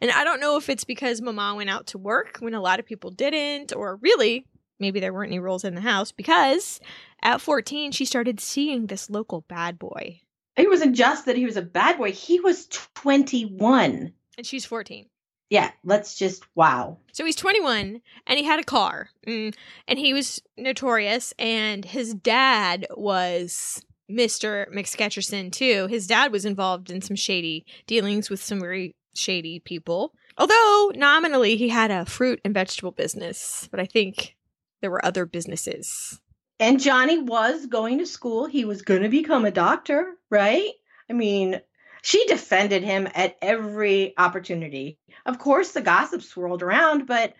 And 0.00 0.10
I 0.10 0.24
don't 0.24 0.40
know 0.40 0.56
if 0.56 0.70
it's 0.70 0.84
because 0.84 1.20
mama 1.20 1.54
went 1.54 1.68
out 1.68 1.88
to 1.88 1.98
work 1.98 2.38
when 2.40 2.54
a 2.54 2.62
lot 2.62 2.80
of 2.80 2.86
people 2.86 3.10
didn't, 3.10 3.74
or 3.74 3.96
really, 3.96 4.46
maybe 4.78 5.00
there 5.00 5.12
weren't 5.12 5.30
any 5.30 5.38
rules 5.38 5.64
in 5.64 5.74
the 5.74 5.82
house, 5.82 6.12
because 6.12 6.80
at 7.22 7.42
14, 7.42 7.92
she 7.92 8.06
started 8.06 8.40
seeing 8.40 8.86
this 8.86 9.10
local 9.10 9.42
bad 9.42 9.78
boy. 9.78 10.22
it 10.56 10.68
wasn't 10.68 10.96
just 10.96 11.26
that 11.26 11.36
he 11.36 11.44
was 11.44 11.58
a 11.58 11.62
bad 11.62 11.98
boy. 11.98 12.12
He 12.12 12.40
was 12.40 12.66
21. 12.94 14.14
And 14.38 14.46
she's 14.46 14.64
14. 14.64 15.09
Yeah, 15.50 15.72
let's 15.84 16.14
just 16.14 16.44
wow. 16.54 16.98
So 17.12 17.24
he's 17.24 17.36
21 17.36 18.00
and 18.26 18.38
he 18.38 18.44
had 18.44 18.60
a 18.60 18.64
car. 18.64 19.10
Mm, 19.26 19.54
and 19.88 19.98
he 19.98 20.14
was 20.14 20.40
notorious. 20.56 21.34
And 21.38 21.84
his 21.84 22.14
dad 22.14 22.86
was 22.96 23.84
Mr. 24.10 24.72
McSketcherson, 24.72 25.52
too. 25.52 25.88
His 25.88 26.06
dad 26.06 26.30
was 26.30 26.44
involved 26.44 26.90
in 26.90 27.02
some 27.02 27.16
shady 27.16 27.66
dealings 27.88 28.30
with 28.30 28.42
some 28.42 28.60
very 28.60 28.94
shady 29.14 29.58
people. 29.58 30.14
Although 30.38 30.92
nominally 30.94 31.56
he 31.56 31.68
had 31.68 31.90
a 31.90 32.06
fruit 32.06 32.40
and 32.44 32.54
vegetable 32.54 32.92
business, 32.92 33.68
but 33.72 33.80
I 33.80 33.86
think 33.86 34.36
there 34.80 34.90
were 34.90 35.04
other 35.04 35.26
businesses. 35.26 36.20
And 36.60 36.78
Johnny 36.78 37.18
was 37.18 37.66
going 37.66 37.98
to 37.98 38.06
school. 38.06 38.46
He 38.46 38.64
was 38.64 38.82
going 38.82 39.02
to 39.02 39.08
become 39.08 39.44
a 39.44 39.50
doctor, 39.50 40.14
right? 40.30 40.70
I 41.08 41.12
mean, 41.12 41.60
she 42.02 42.24
defended 42.26 42.82
him 42.82 43.08
at 43.14 43.36
every 43.42 44.14
opportunity. 44.18 44.98
Of 45.26 45.38
course, 45.38 45.72
the 45.72 45.80
gossip 45.80 46.22
swirled 46.22 46.62
around, 46.62 47.06
but 47.06 47.34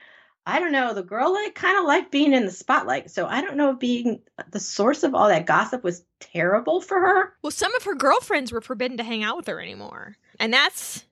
I 0.46 0.58
don't 0.58 0.72
know. 0.72 0.94
The 0.94 1.02
girl 1.02 1.32
like 1.32 1.54
kind 1.54 1.78
of 1.78 1.84
liked 1.84 2.10
being 2.10 2.32
in 2.32 2.44
the 2.44 2.50
spotlight. 2.50 3.10
So 3.10 3.26
I 3.26 3.40
don't 3.40 3.56
know 3.56 3.70
if 3.70 3.78
being 3.78 4.20
the 4.50 4.60
source 4.60 5.02
of 5.02 5.14
all 5.14 5.28
that 5.28 5.46
gossip 5.46 5.84
was 5.84 6.04
terrible 6.18 6.80
for 6.80 6.98
her. 6.98 7.34
Well, 7.42 7.50
some 7.50 7.74
of 7.74 7.84
her 7.84 7.94
girlfriends 7.94 8.50
were 8.50 8.60
forbidden 8.60 8.96
to 8.96 9.04
hang 9.04 9.22
out 9.22 9.36
with 9.36 9.46
her 9.46 9.60
anymore. 9.60 10.16
And 10.38 10.52
that's 10.52 11.04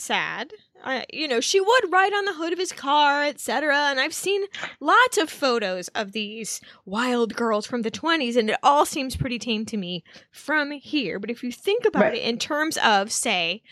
sad. 0.00 0.52
Uh, 0.82 1.02
you 1.12 1.28
know, 1.28 1.40
she 1.40 1.60
would 1.60 1.92
ride 1.92 2.12
on 2.14 2.24
the 2.24 2.32
hood 2.34 2.52
of 2.52 2.58
his 2.58 2.72
car, 2.72 3.24
etc. 3.24 3.76
And 3.76 4.00
I've 4.00 4.14
seen 4.14 4.42
lots 4.80 5.18
of 5.18 5.28
photos 5.28 5.88
of 5.88 6.12
these 6.12 6.60
wild 6.86 7.34
girls 7.34 7.66
from 7.66 7.82
the 7.82 7.90
20s, 7.90 8.36
and 8.36 8.48
it 8.50 8.56
all 8.62 8.86
seems 8.86 9.16
pretty 9.16 9.38
tame 9.38 9.66
to 9.66 9.76
me 9.76 10.02
from 10.30 10.70
here. 10.70 11.18
But 11.18 11.30
if 11.30 11.42
you 11.42 11.52
think 11.52 11.84
about 11.84 12.02
Right. 12.04 12.14
it 12.14 12.22
in 12.22 12.38
terms 12.38 12.78
of, 12.78 13.12
say, 13.12 13.62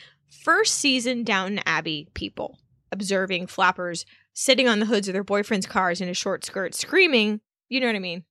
first 0.45 0.75
season 0.75 1.25
Downton 1.25 1.61
Abbey 1.65 2.09
people 2.15 2.59
observing 2.93 3.47
flappers 3.47 4.05
sitting 4.35 4.69
on 4.69 4.79
the 4.81 4.87
hoods 4.87 5.09
of 5.09 5.13
their 5.15 5.25
boyfriends' 5.25 5.67
cars 5.69 6.01
in 6.01 6.09
a 6.09 6.15
short 6.15 6.45
skirt 6.45 6.75
screaming, 6.75 7.41
you 7.69 7.81
know 7.81 7.87
what 7.87 7.97
I 7.97 8.01
mean? 8.01 8.25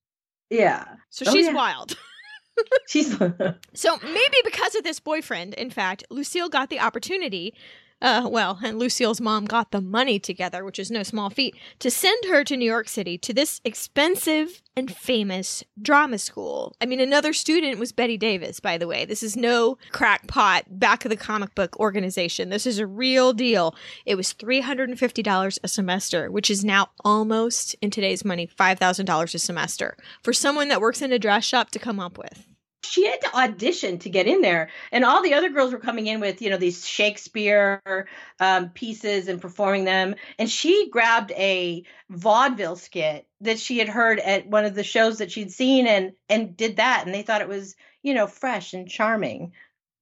Yeah. 0.49 0.85
So 1.09 1.25
Oh, 1.27 1.33
she's 1.33 1.47
yeah. 1.47 1.53
wild. 1.53 1.97
She's 2.87 3.15
So 3.75 3.97
maybe 4.01 4.37
because 4.43 4.73
of 4.73 4.83
this 4.83 4.99
boyfriend, 4.99 5.53
in 5.53 5.69
fact, 5.69 6.03
Lucille 6.09 6.49
got 6.49 6.71
the 6.71 6.79
opportunity. 6.79 7.53
Uh, 7.99 8.27
well, 8.29 8.59
and 8.63 8.77
Lucille's 8.77 9.19
mom 9.19 9.45
got 9.45 9.71
the 9.71 9.81
money 9.81 10.19
together, 10.19 10.63
which 10.63 10.77
is 10.77 10.91
no 10.91 11.01
small 11.01 11.31
feat, 11.31 11.55
to 11.79 11.89
send 11.89 12.25
her 12.25 12.43
to 12.43 12.55
New 12.55 12.65
York 12.65 12.87
City 12.87 13.17
to 13.17 13.33
this 13.33 13.59
expensive 13.65 14.61
and 14.75 14.95
famous 14.95 15.63
drama 15.81 16.19
school. 16.19 16.75
I 16.79 16.85
mean, 16.85 16.99
another 16.99 17.33
student 17.33 17.79
was 17.79 17.91
Bette 17.91 18.17
Davis, 18.17 18.59
by 18.59 18.77
the 18.77 18.87
way. 18.87 19.05
This 19.05 19.23
is 19.23 19.35
no 19.35 19.79
crackpot 19.91 20.79
back 20.79 21.05
of 21.05 21.09
the 21.09 21.17
comic 21.17 21.55
book 21.55 21.79
organization. 21.79 22.49
This 22.49 22.67
is 22.67 22.77
a 22.77 22.85
real 22.85 23.33
deal. 23.33 23.73
It 24.05 24.13
was 24.13 24.31
$350 24.31 25.59
a 25.63 25.67
semester, 25.67 26.29
which 26.29 26.51
is 26.51 26.63
now 26.63 26.89
almost, 27.03 27.75
in 27.81 27.89
today's 27.89 28.23
money, 28.23 28.47
$5,000 28.47 29.33
a 29.33 29.39
semester 29.39 29.97
for 30.21 30.33
someone 30.33 30.67
that 30.67 30.81
works 30.81 31.01
in 31.01 31.11
a 31.11 31.17
dress 31.17 31.45
shop 31.45 31.71
to 31.71 31.79
come 31.79 31.99
up 31.99 32.19
with. 32.19 32.45
She 32.83 33.05
had 33.05 33.21
to 33.21 33.35
audition 33.35 33.99
to 33.99 34.09
get 34.09 34.27
in 34.27 34.41
there 34.41 34.69
and 34.91 35.03
all 35.03 35.21
the 35.21 35.33
other 35.33 35.49
girls 35.49 35.71
were 35.71 35.79
coming 35.79 36.07
in 36.07 36.19
with 36.19 36.41
you 36.41 36.49
know 36.49 36.57
these 36.57 36.87
shakespeare 36.87 38.07
um, 38.39 38.69
pieces 38.69 39.27
and 39.27 39.41
performing 39.41 39.85
them 39.85 40.15
and 40.39 40.49
she 40.49 40.89
grabbed 40.89 41.31
a 41.31 41.83
vaudeville 42.09 42.75
skit 42.75 43.27
that 43.41 43.59
she 43.59 43.77
had 43.79 43.89
heard 43.89 44.19
at 44.19 44.47
one 44.47 44.65
of 44.65 44.75
the 44.75 44.83
shows 44.83 45.17
that 45.17 45.31
she'd 45.31 45.51
seen 45.51 45.87
and 45.87 46.13
and 46.29 46.55
did 46.55 46.77
that 46.77 47.03
and 47.05 47.13
they 47.13 47.23
thought 47.23 47.41
it 47.41 47.49
was 47.49 47.75
you 48.03 48.13
know 48.13 48.27
fresh 48.27 48.73
and 48.73 48.89
charming 48.89 49.51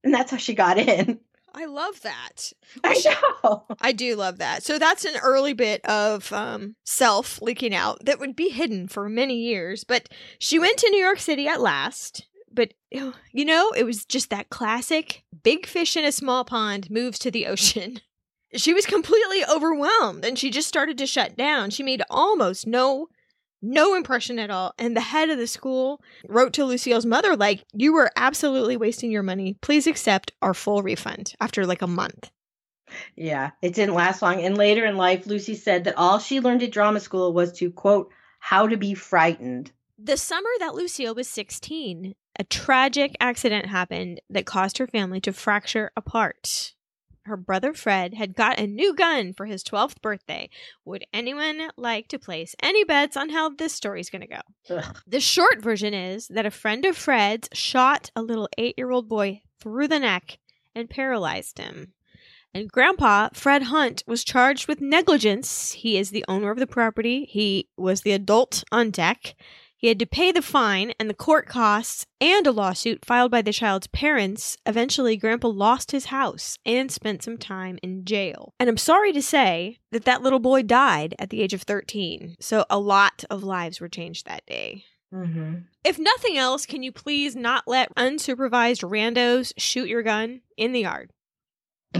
and 0.04 0.14
that's 0.14 0.32
how 0.32 0.38
she 0.38 0.54
got 0.54 0.78
in 0.78 1.20
I 1.58 1.66
love 1.68 2.02
that. 2.02 2.52
I 2.84 3.02
know. 3.06 3.64
I 3.80 3.94
do 3.94 4.18
love 4.18 4.40
that. 4.40 4.62
So 4.64 4.78
that's 4.78 5.06
an 5.06 5.16
early 5.24 5.54
bit 5.54 5.84
of 5.86 6.34
um, 6.34 6.76
self 6.84 7.42
leaking 7.42 7.74
out 7.74 8.04
that 8.04 8.20
would 8.20 8.36
be 8.36 8.50
hidden 8.50 8.90
for 8.90 9.08
many 9.08 9.38
years. 9.38 9.86
But 9.86 10.10
she 10.38 10.60
went 10.60 10.78
to 10.80 10.90
New 10.90 11.00
York 11.00 11.20
City 11.20 11.48
at 11.48 11.62
last. 11.62 12.28
But, 12.56 12.74
you 12.92 13.46
know, 13.46 13.72
it 13.72 13.84
was 13.84 14.06
just 14.06 14.30
that 14.30 14.50
classic 14.50 15.24
big 15.44 15.66
fish 15.66 15.96
in 15.96 16.06
a 16.06 16.12
small 16.12 16.46
pond 16.46 16.90
moves 16.90 17.20
to 17.20 17.32
the 17.32 17.46
ocean. 17.48 18.02
She 18.54 18.74
was 18.74 18.86
completely 18.86 19.44
overwhelmed 19.44 20.24
and 20.24 20.40
she 20.40 20.50
just 20.50 20.70
started 20.70 20.98
to 21.00 21.06
shut 21.08 21.36
down. 21.36 21.72
She 21.72 21.84
made 21.84 22.02
almost 22.10 22.66
no 22.66 23.10
no 23.62 23.96
impression 23.96 24.40
at 24.40 24.50
all. 24.50 24.74
And 24.78 24.96
the 24.96 25.02
head 25.02 25.30
of 25.30 25.38
the 25.38 25.48
school 25.48 26.02
wrote 26.30 26.54
to 26.54 26.64
Lucille's 26.64 27.06
mother, 27.06 27.36
like, 27.36 27.66
you 27.74 27.92
were 27.92 28.12
absolutely 28.16 28.78
wasting 28.78 29.12
your 29.12 29.24
money. 29.24 29.58
Please 29.62 29.88
accept 29.88 30.32
our 30.42 30.54
full 30.54 30.84
refund 30.84 31.34
after 31.42 31.66
like 31.66 31.82
a 31.82 31.88
month. 31.88 32.30
Yeah, 33.16 33.52
it 33.62 33.74
didn't 33.74 33.96
last 33.96 34.22
long. 34.22 34.42
And 34.42 34.58
later 34.58 34.86
in 34.86 34.96
life, 34.96 35.26
Lucy 35.26 35.56
said 35.56 35.84
that 35.84 35.98
all 35.98 36.20
she 36.20 36.40
learned 36.40 36.64
at 36.64 36.72
drama 36.72 37.00
school 37.00 37.34
was 37.34 37.52
to, 37.54 37.72
quote, 37.72 38.10
how 38.40 38.68
to 38.68 38.78
be 38.78 38.94
frightened. 38.94 39.72
The 39.98 40.18
summer 40.18 40.50
that 40.60 40.76
Lucille 40.76 41.16
was 41.16 41.28
16, 41.28 42.14
a 42.38 42.44
tragic 42.44 43.16
accident 43.20 43.68
happened 43.68 44.22
that 44.30 44.46
caused 44.46 44.78
her 44.78 44.88
family 44.88 45.22
to 45.22 45.34
fracture 45.34 45.92
apart 45.96 46.76
her 47.26 47.38
brother 47.38 47.74
Fred 47.74 48.14
had 48.14 48.36
got 48.36 48.60
a 48.60 48.68
new 48.68 48.96
gun 48.96 49.34
for 49.34 49.46
his 49.46 49.64
12th 49.64 50.02
birthday. 50.02 50.50
Would 50.86 51.06
anyone 51.12 51.70
like 51.76 52.08
to 52.10 52.20
place 52.20 52.56
any 52.62 52.84
bets 52.84 53.18
on 53.18 53.30
how 53.30 53.50
this 53.50 53.74
story's 53.74 54.10
going 54.10 54.22
to 54.22 54.28
go? 54.28 54.42
Ugh. 54.70 55.02
The 55.08 55.20
short 55.20 55.62
version 55.62 55.94
is 55.94 56.28
that 56.28 56.46
a 56.46 56.52
friend 56.52 56.86
of 56.86 56.96
Fred's 56.96 57.50
shot 57.54 58.12
a 58.16 58.22
little 58.22 58.50
eight 58.58 58.76
year 58.78 58.92
old 58.92 59.10
boy 59.10 59.42
through 59.60 59.88
the 59.88 60.00
neck 60.00 60.38
and 60.76 60.90
paralyzed 60.90 61.58
him. 61.58 61.94
And 62.54 62.72
Grandpa, 62.72 63.30
Fred 63.34 63.64
Hunt, 63.64 64.04
was 64.08 64.24
charged 64.24 64.68
with 64.68 64.80
negligence. 64.80 65.74
He 65.74 65.98
is 65.98 66.12
the 66.12 66.24
owner 66.28 66.52
of 66.52 66.60
the 66.60 66.68
property, 66.68 67.26
he 67.30 67.68
was 67.76 68.02
the 68.02 68.14
adult 68.14 68.64
on 68.72 68.92
deck. 68.92 69.36
He 69.78 69.88
had 69.88 70.00
to 70.00 70.06
pay 70.06 70.32
the 70.32 70.42
fine 70.42 70.94
and 71.00 71.10
the 71.10 71.14
court 71.14 71.48
costs 71.48 72.06
and 72.22 72.48
a 72.48 72.52
lawsuit 72.52 73.06
filed 73.06 73.32
by 73.32 73.42
the 73.42 73.54
child's 73.54 73.88
parents. 73.88 74.58
Eventually, 74.66 75.18
Grandpa 75.18 75.50
lost 75.50 75.92
his 75.92 76.06
house 76.06 76.58
and 76.66 76.92
spent 76.92 77.24
some 77.24 77.38
time 77.38 77.78
in 77.84 78.06
jail. 78.06 78.54
And 78.60 78.70
I'm 78.70 78.78
sorry 78.78 79.12
to 79.12 79.22
say 79.22 79.80
that 79.92 80.06
that 80.06 80.22
little 80.22 80.40
boy 80.40 80.64
died 80.64 81.16
at 81.20 81.30
the 81.30 81.42
age 81.42 81.54
of 81.54 81.64
13. 81.64 82.36
So 82.40 82.66
a 82.70 82.80
lot 82.80 83.24
of 83.30 83.44
lives 83.44 83.82
were 83.82 83.90
changed 83.90 84.26
that 84.26 84.46
day. 84.46 84.86
Mm-hmm. 85.14 85.56
If 85.84 86.00
nothing 86.00 86.38
else, 86.38 86.66
can 86.66 86.84
you 86.84 86.92
please 86.92 87.36
not 87.36 87.68
let 87.68 87.94
unsupervised 87.96 88.90
randos 88.90 89.54
shoot 89.58 89.88
your 89.88 90.04
gun 90.04 90.42
in 90.58 90.72
the 90.72 90.82
yard? 90.82 91.12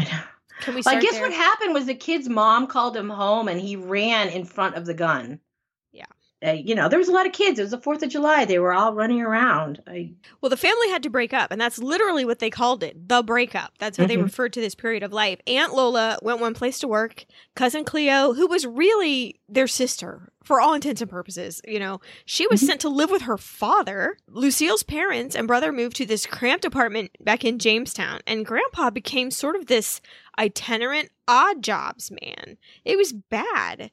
Can 0.62 0.74
we? 0.74 0.82
Well, 0.86 0.96
I 0.96 1.02
guess 1.02 1.16
there? 1.16 1.24
what 1.24 1.34
happened 1.34 1.74
was 1.74 1.86
the 1.86 1.94
kid's 1.94 2.30
mom 2.30 2.68
called 2.68 2.96
him 2.96 3.10
home, 3.10 3.50
and 3.50 3.60
he 3.60 3.76
ran 3.76 4.30
in 4.30 4.46
front 4.46 4.76
of 4.76 4.86
the 4.86 4.94
gun 4.94 5.42
uh, 6.46 6.52
you 6.52 6.76
know, 6.76 6.88
there 6.88 7.00
was 7.00 7.08
a 7.08 7.14
lot 7.14 7.26
of 7.26 7.34
kids. 7.34 7.60
It 7.60 7.64
was 7.64 7.72
the 7.72 7.82
Fourth 7.82 8.04
of 8.04 8.10
July. 8.10 8.46
They 8.46 8.60
were 8.60 8.74
all 8.74 8.94
running 8.94 9.22
around. 9.22 9.82
I... 9.88 10.12
Well, 10.42 10.50
the 10.50 10.58
family 10.58 10.90
had 10.90 11.04
to 11.04 11.10
break 11.10 11.34
up, 11.34 11.52
and 11.52 11.60
that's 11.60 11.80
literally 11.80 12.26
what 12.26 12.40
they 12.40 12.50
called 12.50 12.84
it 12.84 13.08
the 13.08 13.24
breakup. 13.24 13.74
That's 13.80 13.98
how 13.98 14.04
mm-hmm. 14.04 14.10
they 14.10 14.18
referred 14.22 14.54
to 14.54 14.62
this 14.62 14.76
period 14.76 15.04
of 15.04 15.14
life. 15.14 15.40
Aunt 15.48 15.74
Lola 15.74 16.20
went 16.22 16.40
one 16.40 16.54
place 16.54 16.80
to 16.80 16.88
work. 16.88 17.26
Cousin 17.56 17.84
Cleo, 17.84 18.34
who 18.34 18.48
was 18.48 18.66
really 18.66 19.40
their 19.48 19.68
sister 19.68 20.32
for 20.44 20.62
all 20.62 20.74
intents 20.74 21.02
and 21.02 21.10
purposes, 21.10 21.62
you 21.68 21.80
know, 21.80 22.00
she 22.26 22.48
was 22.48 22.60
mm-hmm. 22.60 22.68
sent 22.68 22.82
to 22.82 22.90
live 22.90 23.10
with 23.10 23.24
her 23.24 23.38
father. 23.38 24.18
Lucille's 24.28 24.84
parents 24.84 25.36
and 25.36 25.48
brother 25.48 25.72
moved 25.72 25.96
to 25.98 26.06
this 26.06 26.26
cramped 26.26 26.66
apartment 26.66 27.12
back 27.20 27.44
in 27.44 27.58
Jamestown, 27.58 28.20
and 28.28 28.46
Grandpa 28.46 28.92
became 28.92 29.32
sort 29.32 29.56
of 29.56 29.66
this 29.66 30.02
itinerant 30.38 31.10
odd 31.28 31.64
jobs 31.64 32.12
man. 32.12 32.58
It 32.84 32.98
was 32.98 33.14
bad. 33.14 33.90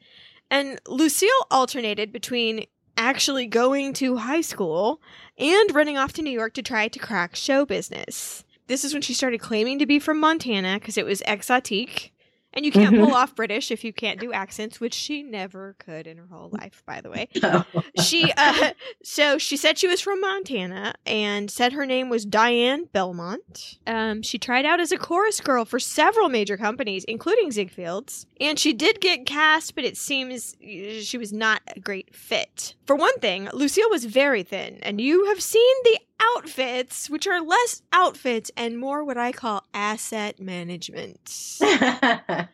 And 0.53 0.79
Lucille 0.87 1.31
alternated 1.51 2.13
between 2.13 2.67
actually 2.99 3.47
going 3.47 3.95
to 3.95 4.19
high 4.19 4.43
school 4.43 5.01
and 5.39 5.75
running 5.75 5.97
off 5.97 6.13
to 6.13 6.23
New 6.23 6.31
York 6.31 6.53
to 6.53 6.63
try 6.63 6.89
to 6.89 6.99
crack 6.99 7.35
show 7.35 7.65
business. 7.65 8.45
This 8.67 8.85
is 8.85 8.93
when 8.93 9.01
she 9.01 9.15
started 9.15 9.41
claiming 9.41 9.79
to 9.79 9.87
be 9.87 9.99
from 9.99 10.21
Montana 10.21 10.79
because 10.79 10.99
it 10.99 11.07
was 11.07 11.23
exotique. 11.23 12.12
And 12.55 12.65
you 12.65 12.73
can't 12.73 12.95
mm-hmm. 12.95 13.05
pull 13.05 13.15
off 13.15 13.35
British 13.35 13.71
if 13.71 13.85
you 13.85 13.93
can't 13.93 14.21
do 14.21 14.33
accents, 14.33 14.81
which 14.81 14.95
she 14.95 15.23
never 15.23 15.75
could 15.79 16.07
in 16.07 16.19
her 16.19 16.27
whole 16.31 16.51
life, 16.61 16.83
by 16.87 17.01
the 17.01 17.11
way. 17.11 17.29
she 18.03 18.33
uh 18.37 18.73
so 19.03 19.39
she 19.39 19.57
said 19.57 19.79
she 19.79 19.89
was 19.89 20.01
from 20.01 20.21
Montana 20.21 20.95
and 21.07 21.51
said 21.51 21.73
her 21.73 21.87
name 21.87 22.09
was 22.09 22.25
Diane 22.25 22.89
Belmont. 22.93 23.79
Um 23.87 24.23
she 24.23 24.39
tried 24.39 24.67
out 24.67 24.81
as 24.81 24.93
a 24.93 24.99
chorus 24.99 25.41
girl 25.41 25.65
for 25.65 25.79
several 25.79 26.29
major 26.29 26.57
companies, 26.57 27.05
including 27.05 27.51
Ziegfeld's, 27.51 28.27
and 28.41 28.59
she 28.59 28.73
did 28.73 29.01
get 29.01 29.27
cast, 29.27 29.75
but 29.75 29.85
it 29.85 29.97
seems 29.97 30.57
she 30.61 31.19
was 31.19 31.33
not 31.33 31.63
a 31.75 31.81
great 31.81 32.15
fit. 32.15 32.75
For 32.87 32.97
one 32.97 33.19
thing, 33.21 33.49
Lucille 33.53 33.91
was 33.91 34.05
very 34.05 34.43
thin, 34.43 34.79
and 34.83 35.01
you 35.01 35.27
have 35.27 35.41
seen 35.41 35.75
the 35.85 35.99
outfits, 36.37 37.09
which 37.11 37.27
are 37.27 37.41
less 37.41 37.83
outfits 37.93 38.51
and 38.57 38.79
more 38.79 39.05
what 39.05 39.19
I 39.19 39.33
call 39.33 39.65
asset 39.75 40.41
management, 40.41 41.59
uh, 41.61 42.47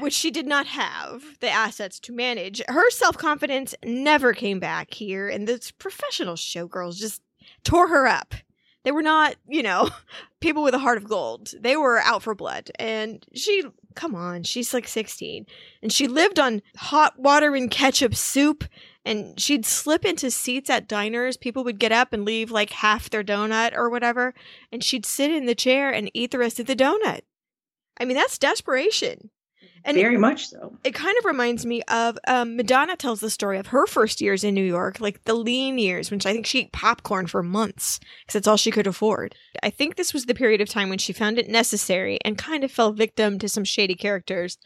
which 0.00 0.14
she 0.14 0.30
did 0.30 0.46
not 0.46 0.66
have 0.66 1.22
the 1.40 1.50
assets 1.50 1.98
to 2.00 2.12
manage. 2.12 2.62
Her 2.68 2.90
self 2.90 3.16
confidence 3.16 3.74
never 3.84 4.32
came 4.32 4.60
back 4.60 4.94
here, 4.94 5.28
and 5.28 5.46
the 5.46 5.72
professional 5.78 6.34
showgirls 6.34 6.96
just 6.96 7.22
tore 7.64 7.88
her 7.88 8.06
up. 8.06 8.34
They 8.84 8.90
were 8.90 9.02
not, 9.02 9.36
you 9.48 9.62
know, 9.62 9.90
people 10.40 10.62
with 10.62 10.74
a 10.74 10.78
heart 10.78 10.98
of 10.98 11.08
gold. 11.08 11.52
They 11.60 11.76
were 11.76 11.98
out 11.98 12.22
for 12.22 12.34
blood. 12.34 12.70
And 12.78 13.24
she, 13.34 13.62
come 13.92 14.14
on, 14.14 14.42
she's 14.42 14.74
like 14.74 14.88
16. 14.88 15.46
And 15.82 15.92
she 15.92 16.08
lived 16.08 16.38
on 16.38 16.62
hot 16.76 17.18
water 17.18 17.54
and 17.54 17.70
ketchup 17.70 18.14
soup 18.14 18.64
and 19.04 19.38
she'd 19.38 19.66
slip 19.66 20.04
into 20.04 20.30
seats 20.30 20.70
at 20.70 20.88
diners. 20.88 21.36
People 21.36 21.64
would 21.64 21.78
get 21.78 21.92
up 21.92 22.12
and 22.12 22.24
leave 22.24 22.50
like 22.50 22.70
half 22.70 23.10
their 23.10 23.24
donut 23.24 23.74
or 23.74 23.90
whatever, 23.90 24.32
and 24.70 24.82
she'd 24.84 25.06
sit 25.06 25.30
in 25.30 25.46
the 25.46 25.54
chair 25.54 25.90
and 25.90 26.10
eat 26.14 26.30
the 26.30 26.38
rest 26.38 26.60
of 26.60 26.66
the 26.66 26.76
donut. 26.76 27.22
I 27.98 28.04
mean, 28.04 28.16
that's 28.16 28.38
desperation. 28.38 29.30
And 29.84 29.96
Very 29.96 30.16
much 30.16 30.48
so. 30.48 30.78
It 30.84 30.94
kind 30.94 31.16
of 31.18 31.24
reminds 31.24 31.66
me 31.66 31.82
of 31.88 32.16
um, 32.28 32.56
Madonna 32.56 32.96
tells 32.96 33.20
the 33.20 33.30
story 33.30 33.58
of 33.58 33.68
her 33.68 33.86
first 33.86 34.20
years 34.20 34.44
in 34.44 34.54
New 34.54 34.64
York, 34.64 35.00
like 35.00 35.24
the 35.24 35.34
lean 35.34 35.76
years, 35.78 36.10
when 36.10 36.20
she, 36.20 36.28
I 36.28 36.32
think 36.32 36.46
she 36.46 36.60
ate 36.60 36.72
popcorn 36.72 37.26
for 37.26 37.42
months 37.42 37.98
because 37.98 38.34
that's 38.34 38.46
all 38.46 38.56
she 38.56 38.70
could 38.70 38.86
afford. 38.86 39.34
I 39.62 39.70
think 39.70 39.96
this 39.96 40.14
was 40.14 40.26
the 40.26 40.34
period 40.34 40.60
of 40.60 40.68
time 40.68 40.88
when 40.88 40.98
she 40.98 41.12
found 41.12 41.38
it 41.38 41.48
necessary 41.48 42.18
and 42.24 42.38
kind 42.38 42.62
of 42.62 42.70
fell 42.70 42.92
victim 42.92 43.38
to 43.40 43.48
some 43.48 43.64
shady 43.64 43.96
characters. 43.96 44.56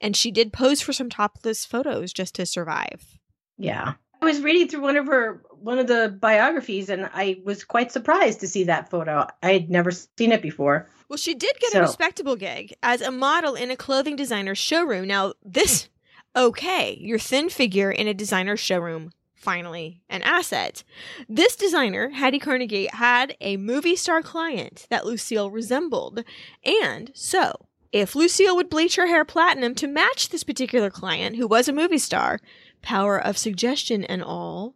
And 0.00 0.16
she 0.16 0.32
did 0.32 0.52
pose 0.52 0.80
for 0.80 0.92
some 0.92 1.08
topless 1.08 1.64
photos 1.64 2.12
just 2.12 2.34
to 2.34 2.46
survive. 2.46 3.18
Yeah. 3.56 3.94
I 4.24 4.26
was 4.26 4.40
reading 4.40 4.68
through 4.68 4.80
one 4.80 4.96
of 4.96 5.06
her 5.06 5.42
one 5.50 5.78
of 5.78 5.86
the 5.86 6.16
biographies 6.18 6.88
and 6.88 7.10
I 7.12 7.42
was 7.44 7.62
quite 7.62 7.92
surprised 7.92 8.40
to 8.40 8.48
see 8.48 8.64
that 8.64 8.88
photo. 8.88 9.26
I 9.42 9.52
had 9.52 9.68
never 9.68 9.90
seen 9.90 10.32
it 10.32 10.40
before. 10.40 10.88
Well, 11.10 11.18
she 11.18 11.34
did 11.34 11.52
get 11.60 11.72
so. 11.72 11.80
a 11.80 11.82
respectable 11.82 12.34
gig 12.34 12.74
as 12.82 13.02
a 13.02 13.10
model 13.10 13.54
in 13.54 13.70
a 13.70 13.76
clothing 13.76 14.16
designer 14.16 14.54
showroom. 14.54 15.06
Now, 15.06 15.34
this 15.44 15.90
okay, 16.36 16.96
your 17.00 17.18
thin 17.18 17.50
figure 17.50 17.90
in 17.90 18.08
a 18.08 18.14
designer 18.14 18.56
showroom 18.56 19.12
finally 19.34 20.00
an 20.08 20.22
asset. 20.22 20.84
This 21.28 21.54
designer, 21.54 22.08
Hattie 22.08 22.38
Carnegie, 22.38 22.88
had 22.90 23.36
a 23.42 23.58
movie 23.58 23.96
star 23.96 24.22
client 24.22 24.86
that 24.88 25.04
Lucille 25.04 25.50
resembled. 25.50 26.24
And 26.64 27.10
so, 27.14 27.66
if 27.92 28.16
Lucille 28.16 28.56
would 28.56 28.70
bleach 28.70 28.96
her 28.96 29.06
hair 29.06 29.24
platinum 29.26 29.74
to 29.76 29.86
match 29.86 30.30
this 30.30 30.44
particular 30.44 30.88
client, 30.88 31.36
who 31.36 31.46
was 31.46 31.68
a 31.68 31.72
movie 31.72 31.98
star, 31.98 32.40
power 32.84 33.18
of 33.18 33.36
suggestion 33.36 34.04
and 34.04 34.22
all, 34.22 34.74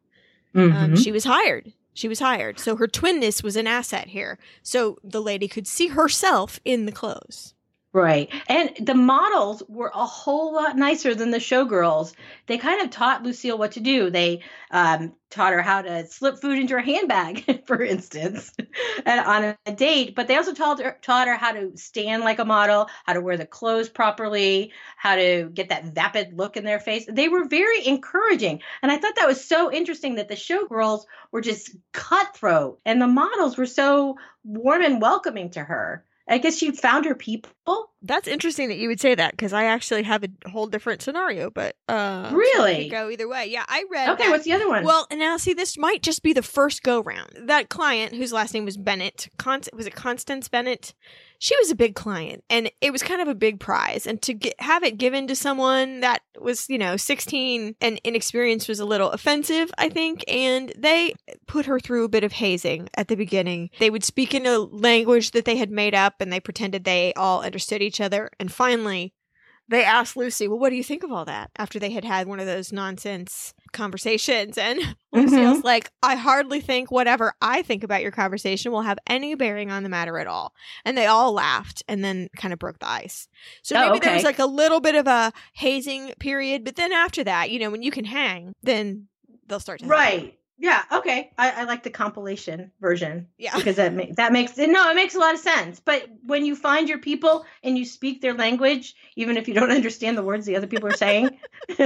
um, 0.54 0.70
mm-hmm. 0.70 0.84
um, 0.84 0.96
she 0.96 1.12
was 1.12 1.24
hired. 1.24 1.72
She 1.94 2.08
was 2.08 2.20
hired. 2.20 2.58
So 2.58 2.76
her 2.76 2.86
twinness 2.86 3.42
was 3.42 3.56
an 3.56 3.66
asset 3.66 4.08
here. 4.08 4.38
So 4.62 4.98
the 5.02 5.20
lady 5.20 5.48
could 5.48 5.66
see 5.66 5.88
herself 5.88 6.60
in 6.64 6.86
the 6.86 6.92
clothes. 6.92 7.54
Right. 7.94 8.30
And 8.48 8.70
the 8.78 8.94
models 8.94 9.62
were 9.66 9.90
a 9.94 10.04
whole 10.04 10.52
lot 10.52 10.76
nicer 10.76 11.14
than 11.14 11.30
the 11.30 11.38
showgirls. 11.38 12.12
They 12.46 12.58
kind 12.58 12.82
of 12.82 12.90
taught 12.90 13.22
Lucille 13.22 13.56
what 13.56 13.72
to 13.72 13.80
do. 13.80 14.10
They 14.10 14.42
um, 14.70 15.14
taught 15.30 15.54
her 15.54 15.62
how 15.62 15.80
to 15.80 16.06
slip 16.06 16.38
food 16.38 16.58
into 16.58 16.74
her 16.74 16.80
handbag, 16.82 17.64
for 17.66 17.82
instance, 17.82 18.52
on 19.06 19.56
a 19.64 19.72
date. 19.72 20.14
But 20.14 20.28
they 20.28 20.36
also 20.36 20.52
taught 20.52 20.80
her, 20.82 20.98
taught 21.00 21.28
her 21.28 21.36
how 21.36 21.52
to 21.52 21.78
stand 21.78 22.24
like 22.24 22.38
a 22.38 22.44
model, 22.44 22.90
how 23.06 23.14
to 23.14 23.22
wear 23.22 23.38
the 23.38 23.46
clothes 23.46 23.88
properly, 23.88 24.70
how 24.98 25.16
to 25.16 25.48
get 25.52 25.70
that 25.70 25.86
vapid 25.86 26.34
look 26.34 26.58
in 26.58 26.64
their 26.64 26.80
face. 26.80 27.06
They 27.10 27.30
were 27.30 27.46
very 27.46 27.86
encouraging. 27.86 28.60
And 28.82 28.92
I 28.92 28.98
thought 28.98 29.16
that 29.16 29.26
was 29.26 29.42
so 29.42 29.72
interesting 29.72 30.16
that 30.16 30.28
the 30.28 30.34
showgirls 30.34 31.04
were 31.32 31.40
just 31.40 31.70
cutthroat 31.92 32.80
and 32.84 33.00
the 33.00 33.08
models 33.08 33.56
were 33.56 33.66
so 33.66 34.18
warm 34.44 34.82
and 34.82 35.00
welcoming 35.00 35.50
to 35.52 35.64
her. 35.64 36.04
I 36.28 36.38
guess 36.38 36.56
she 36.56 36.70
found 36.72 37.06
her 37.06 37.14
people. 37.14 37.50
That's 38.02 38.28
interesting 38.28 38.68
that 38.68 38.78
you 38.78 38.88
would 38.88 39.00
say 39.00 39.14
that 39.14 39.32
because 39.32 39.52
I 39.52 39.64
actually 39.64 40.02
have 40.04 40.24
a 40.24 40.50
whole 40.50 40.66
different 40.66 41.02
scenario, 41.02 41.50
but 41.50 41.76
uh, 41.88 42.30
really 42.32 42.88
go 42.88 43.10
either 43.10 43.28
way. 43.28 43.46
Yeah, 43.46 43.64
I 43.66 43.84
read. 43.90 44.10
Okay, 44.10 44.24
that. 44.24 44.30
what's 44.30 44.44
the 44.44 44.52
other 44.52 44.68
one? 44.68 44.84
Well, 44.84 45.06
and 45.10 45.18
now 45.18 45.36
see, 45.36 45.54
this 45.54 45.76
might 45.76 46.02
just 46.02 46.22
be 46.22 46.32
the 46.32 46.42
first 46.42 46.82
go 46.82 47.00
round. 47.02 47.30
That 47.46 47.68
client, 47.68 48.14
whose 48.14 48.32
last 48.32 48.54
name 48.54 48.64
was 48.64 48.76
Bennett, 48.76 49.28
Con- 49.38 49.62
was 49.72 49.86
it 49.86 49.94
Constance 49.94 50.48
Bennett? 50.48 50.94
She 51.38 51.56
was 51.58 51.70
a 51.70 51.76
big 51.76 51.94
client 51.94 52.44
and 52.50 52.70
it 52.80 52.92
was 52.92 53.02
kind 53.02 53.20
of 53.20 53.28
a 53.28 53.34
big 53.34 53.60
prize 53.60 54.06
and 54.06 54.20
to 54.22 54.34
get, 54.34 54.60
have 54.60 54.82
it 54.82 54.98
given 54.98 55.26
to 55.26 55.36
someone 55.36 56.00
that 56.00 56.22
was 56.38 56.68
you 56.68 56.78
know 56.78 56.96
16 56.96 57.74
and 57.80 58.00
inexperienced 58.04 58.68
was 58.68 58.80
a 58.80 58.84
little 58.84 59.10
offensive 59.10 59.70
i 59.78 59.88
think 59.88 60.24
and 60.28 60.72
they 60.76 61.14
put 61.46 61.66
her 61.66 61.80
through 61.80 62.04
a 62.04 62.08
bit 62.08 62.24
of 62.24 62.32
hazing 62.32 62.88
at 62.94 63.08
the 63.08 63.16
beginning. 63.16 63.70
They 63.78 63.90
would 63.90 64.04
speak 64.04 64.34
in 64.34 64.46
a 64.46 64.58
language 64.58 65.32
that 65.32 65.44
they 65.44 65.56
had 65.56 65.70
made 65.70 65.94
up 65.94 66.20
and 66.20 66.32
they 66.32 66.40
pretended 66.40 66.84
they 66.84 67.12
all 67.14 67.42
understood 67.42 67.82
each 67.82 68.00
other 68.00 68.30
and 68.38 68.52
finally 68.52 69.14
they 69.68 69.84
asked 69.84 70.16
Lucy, 70.16 70.48
well, 70.48 70.58
what 70.58 70.70
do 70.70 70.76
you 70.76 70.84
think 70.84 71.02
of 71.02 71.12
all 71.12 71.24
that 71.26 71.50
after 71.56 71.78
they 71.78 71.90
had 71.90 72.04
had 72.04 72.26
one 72.26 72.40
of 72.40 72.46
those 72.46 72.72
nonsense 72.72 73.52
conversations? 73.72 74.56
And 74.56 74.80
mm-hmm. 74.80 75.20
Lucille's 75.20 75.62
like, 75.62 75.90
I 76.02 76.16
hardly 76.16 76.60
think 76.60 76.90
whatever 76.90 77.34
I 77.42 77.62
think 77.62 77.84
about 77.84 78.02
your 78.02 78.10
conversation 78.10 78.72
will 78.72 78.82
have 78.82 78.98
any 79.06 79.34
bearing 79.34 79.70
on 79.70 79.82
the 79.82 79.88
matter 79.88 80.18
at 80.18 80.26
all. 80.26 80.54
And 80.84 80.96
they 80.96 81.06
all 81.06 81.32
laughed 81.32 81.82
and 81.86 82.02
then 82.02 82.28
kind 82.36 82.52
of 82.52 82.58
broke 82.58 82.78
the 82.78 82.88
ice. 82.88 83.28
So 83.62 83.76
oh, 83.76 83.80
maybe 83.80 83.98
okay. 83.98 84.06
there 84.06 84.14
was 84.14 84.24
like 84.24 84.38
a 84.38 84.46
little 84.46 84.80
bit 84.80 84.94
of 84.94 85.06
a 85.06 85.32
hazing 85.52 86.12
period. 86.18 86.64
But 86.64 86.76
then 86.76 86.92
after 86.92 87.22
that, 87.24 87.50
you 87.50 87.58
know, 87.58 87.70
when 87.70 87.82
you 87.82 87.90
can 87.90 88.04
hang, 88.04 88.54
then 88.62 89.08
they'll 89.46 89.60
start 89.60 89.80
to. 89.80 89.86
Right. 89.86 90.37
Yeah, 90.60 90.82
okay. 90.90 91.30
I, 91.38 91.62
I, 91.62 91.64
like 91.64 91.84
the 91.84 91.90
compilation 91.90 92.72
version. 92.80 93.28
Yeah, 93.38 93.56
because 93.56 93.76
that 93.76 93.94
ma- 93.94 94.12
that 94.16 94.32
makes 94.32 94.56
no, 94.56 94.90
it 94.90 94.96
makes 94.96 95.14
a 95.14 95.20
lot 95.20 95.34
of 95.34 95.40
sense. 95.40 95.78
But 95.78 96.08
when 96.26 96.44
you 96.44 96.56
find 96.56 96.88
your 96.88 96.98
people 96.98 97.46
and 97.62 97.78
you 97.78 97.84
speak 97.84 98.20
their 98.20 98.34
language, 98.34 98.96
even 99.14 99.36
if 99.36 99.46
you 99.46 99.54
don't 99.54 99.70
understand 99.78 100.18
the 100.18 100.22
words 100.22 100.46
the 100.46 100.56
other 100.56 100.66
people 100.66 100.88
are 100.88 100.96
saying, 100.96 101.38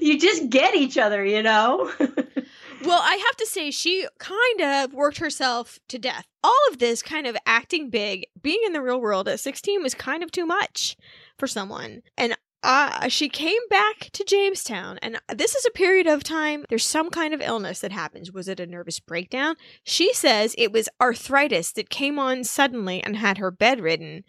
you 0.00 0.18
just 0.20 0.48
get 0.48 0.76
each 0.76 0.96
other, 0.96 1.24
you 1.24 1.42
know. 1.42 1.92
well, 1.98 3.00
I 3.02 3.22
have 3.26 3.36
to 3.38 3.46
say, 3.46 3.72
she 3.72 4.06
kind 4.18 4.60
of 4.60 4.94
worked 4.94 5.18
herself 5.18 5.80
to 5.88 5.98
death. 5.98 6.28
All 6.44 6.60
of 6.70 6.78
this 6.78 7.02
kind 7.02 7.26
of 7.26 7.36
acting 7.44 7.90
big, 7.90 8.26
being 8.40 8.60
in 8.66 8.72
the 8.72 8.82
real 8.82 9.00
world 9.00 9.26
at 9.26 9.40
sixteen 9.40 9.82
was 9.82 9.94
kind 9.94 10.22
of 10.22 10.30
too 10.30 10.46
much 10.46 10.96
for 11.36 11.48
someone. 11.48 12.02
And 12.16 12.36
uh, 12.62 13.08
she 13.08 13.28
came 13.28 13.60
back 13.70 14.10
to 14.12 14.24
Jamestown, 14.24 14.98
and 15.00 15.20
this 15.32 15.54
is 15.54 15.64
a 15.64 15.70
period 15.70 16.06
of 16.06 16.24
time. 16.24 16.64
There's 16.68 16.86
some 16.86 17.10
kind 17.10 17.32
of 17.32 17.40
illness 17.40 17.80
that 17.80 17.92
happens. 17.92 18.32
Was 18.32 18.48
it 18.48 18.60
a 18.60 18.66
nervous 18.66 18.98
breakdown? 18.98 19.54
She 19.84 20.12
says 20.12 20.54
it 20.58 20.72
was 20.72 20.88
arthritis 21.00 21.72
that 21.72 21.90
came 21.90 22.18
on 22.18 22.44
suddenly 22.44 23.02
and 23.02 23.16
had 23.16 23.38
her 23.38 23.50
bedridden. 23.50 24.24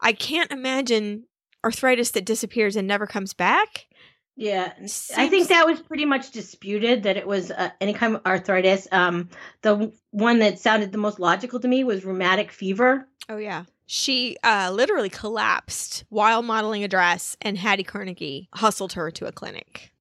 I 0.00 0.12
can't 0.12 0.52
imagine 0.52 1.24
arthritis 1.64 2.10
that 2.12 2.24
disappears 2.24 2.76
and 2.76 2.86
never 2.86 3.06
comes 3.06 3.32
back. 3.34 3.86
Yeah, 4.36 4.72
Seems... 4.78 5.12
I 5.16 5.28
think 5.28 5.48
that 5.48 5.66
was 5.66 5.80
pretty 5.80 6.06
much 6.06 6.30
disputed 6.30 7.02
that 7.02 7.16
it 7.16 7.26
was 7.26 7.50
uh, 7.50 7.70
any 7.80 7.92
kind 7.92 8.16
of 8.16 8.22
arthritis. 8.24 8.88
Um, 8.90 9.28
the 9.62 9.92
one 10.10 10.38
that 10.38 10.58
sounded 10.58 10.92
the 10.92 10.98
most 10.98 11.20
logical 11.20 11.60
to 11.60 11.68
me 11.68 11.84
was 11.84 12.04
rheumatic 12.04 12.50
fever. 12.50 13.06
Oh 13.28 13.36
yeah, 13.36 13.64
she 13.92 14.36
uh, 14.44 14.70
literally 14.72 15.08
collapsed 15.08 16.04
while 16.10 16.42
modeling 16.42 16.84
a 16.84 16.88
dress, 16.88 17.36
and 17.42 17.58
Hattie 17.58 17.82
Carnegie 17.82 18.48
hustled 18.54 18.92
her 18.92 19.10
to 19.10 19.26
a 19.26 19.32
clinic. 19.32 19.92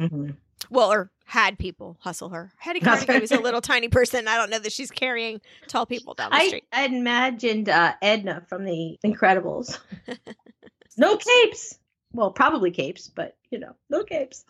Mm-hmm. 0.00 0.30
Well, 0.70 0.90
or 0.90 1.12
had 1.24 1.56
people 1.56 1.96
hustle 2.00 2.30
her. 2.30 2.50
Hattie 2.58 2.80
Carnegie 2.80 3.20
was 3.20 3.30
a 3.30 3.38
little 3.38 3.60
tiny 3.60 3.86
person. 3.86 4.26
I 4.26 4.36
don't 4.36 4.50
know 4.50 4.58
that 4.58 4.72
she's 4.72 4.90
carrying 4.90 5.40
tall 5.68 5.86
people 5.86 6.14
down 6.14 6.30
the 6.30 6.36
I, 6.36 6.48
street. 6.48 6.64
I 6.72 6.86
imagined 6.86 7.68
uh, 7.68 7.92
Edna 8.02 8.42
from 8.48 8.64
The 8.64 8.98
Incredibles. 9.06 9.78
no 10.96 11.16
capes. 11.16 11.78
Well, 12.12 12.32
probably 12.32 12.72
capes, 12.72 13.06
but 13.06 13.36
you 13.50 13.60
know, 13.60 13.76
no 13.88 14.02
capes. 14.02 14.44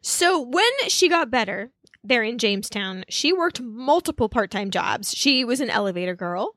So 0.00 0.40
when 0.40 0.70
she 0.86 1.08
got 1.08 1.28
better 1.32 1.72
there 2.04 2.22
in 2.22 2.38
Jamestown, 2.38 3.04
she 3.08 3.32
worked 3.32 3.60
multiple 3.60 4.28
part 4.28 4.52
time 4.52 4.70
jobs. 4.70 5.12
She 5.12 5.44
was 5.44 5.60
an 5.60 5.70
elevator 5.70 6.14
girl. 6.14 6.54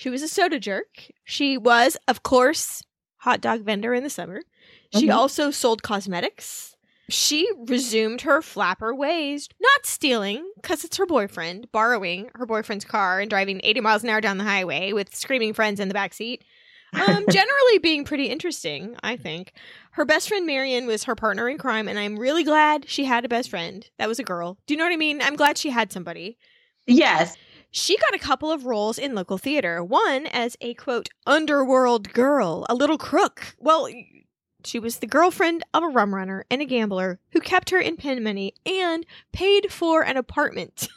She 0.00 0.08
was 0.08 0.22
a 0.22 0.28
soda 0.28 0.58
jerk. 0.58 1.10
She 1.26 1.58
was, 1.58 1.98
of 2.08 2.22
course, 2.22 2.82
hot 3.18 3.42
dog 3.42 3.64
vendor 3.64 3.92
in 3.92 4.02
the 4.02 4.08
summer. 4.08 4.40
She 4.94 5.08
mm-hmm. 5.08 5.18
also 5.18 5.50
sold 5.50 5.82
cosmetics. 5.82 6.74
She 7.10 7.46
resumed 7.66 8.22
her 8.22 8.40
flapper 8.40 8.94
ways, 8.94 9.50
not 9.60 9.84
stealing, 9.84 10.50
because 10.56 10.86
it's 10.86 10.96
her 10.96 11.04
boyfriend, 11.04 11.70
borrowing 11.70 12.30
her 12.36 12.46
boyfriend's 12.46 12.86
car 12.86 13.20
and 13.20 13.28
driving 13.28 13.60
80 13.62 13.80
miles 13.82 14.02
an 14.02 14.08
hour 14.08 14.22
down 14.22 14.38
the 14.38 14.44
highway 14.44 14.94
with 14.94 15.14
screaming 15.14 15.52
friends 15.52 15.80
in 15.80 15.88
the 15.88 15.94
back 15.94 16.14
seat. 16.14 16.44
Um, 16.94 17.26
generally 17.30 17.78
being 17.82 18.06
pretty 18.06 18.30
interesting, 18.30 18.96
I 19.02 19.18
think. 19.18 19.52
Her 19.90 20.06
best 20.06 20.28
friend 20.28 20.46
Marion 20.46 20.86
was 20.86 21.04
her 21.04 21.14
partner 21.14 21.46
in 21.46 21.58
crime, 21.58 21.88
and 21.88 21.98
I'm 21.98 22.18
really 22.18 22.42
glad 22.42 22.88
she 22.88 23.04
had 23.04 23.26
a 23.26 23.28
best 23.28 23.50
friend. 23.50 23.86
That 23.98 24.08
was 24.08 24.18
a 24.18 24.24
girl. 24.24 24.56
Do 24.66 24.72
you 24.72 24.78
know 24.78 24.84
what 24.84 24.94
I 24.94 24.96
mean? 24.96 25.20
I'm 25.20 25.36
glad 25.36 25.58
she 25.58 25.68
had 25.68 25.92
somebody. 25.92 26.38
Yes. 26.86 27.36
She 27.70 27.96
got 27.96 28.14
a 28.14 28.18
couple 28.18 28.50
of 28.50 28.66
roles 28.66 28.98
in 28.98 29.14
local 29.14 29.38
theater. 29.38 29.82
One 29.82 30.26
as 30.26 30.56
a 30.60 30.74
quote, 30.74 31.08
underworld 31.26 32.12
girl, 32.12 32.66
a 32.68 32.74
little 32.74 32.98
crook. 32.98 33.54
Well, 33.58 33.88
she 34.64 34.78
was 34.78 34.98
the 34.98 35.06
girlfriend 35.06 35.64
of 35.72 35.82
a 35.82 35.88
rum 35.88 36.14
runner 36.14 36.44
and 36.50 36.60
a 36.60 36.64
gambler 36.64 37.20
who 37.30 37.40
kept 37.40 37.70
her 37.70 37.78
in 37.78 37.96
pin 37.96 38.22
money 38.22 38.54
and 38.66 39.06
paid 39.32 39.72
for 39.72 40.02
an 40.04 40.16
apartment 40.16 40.88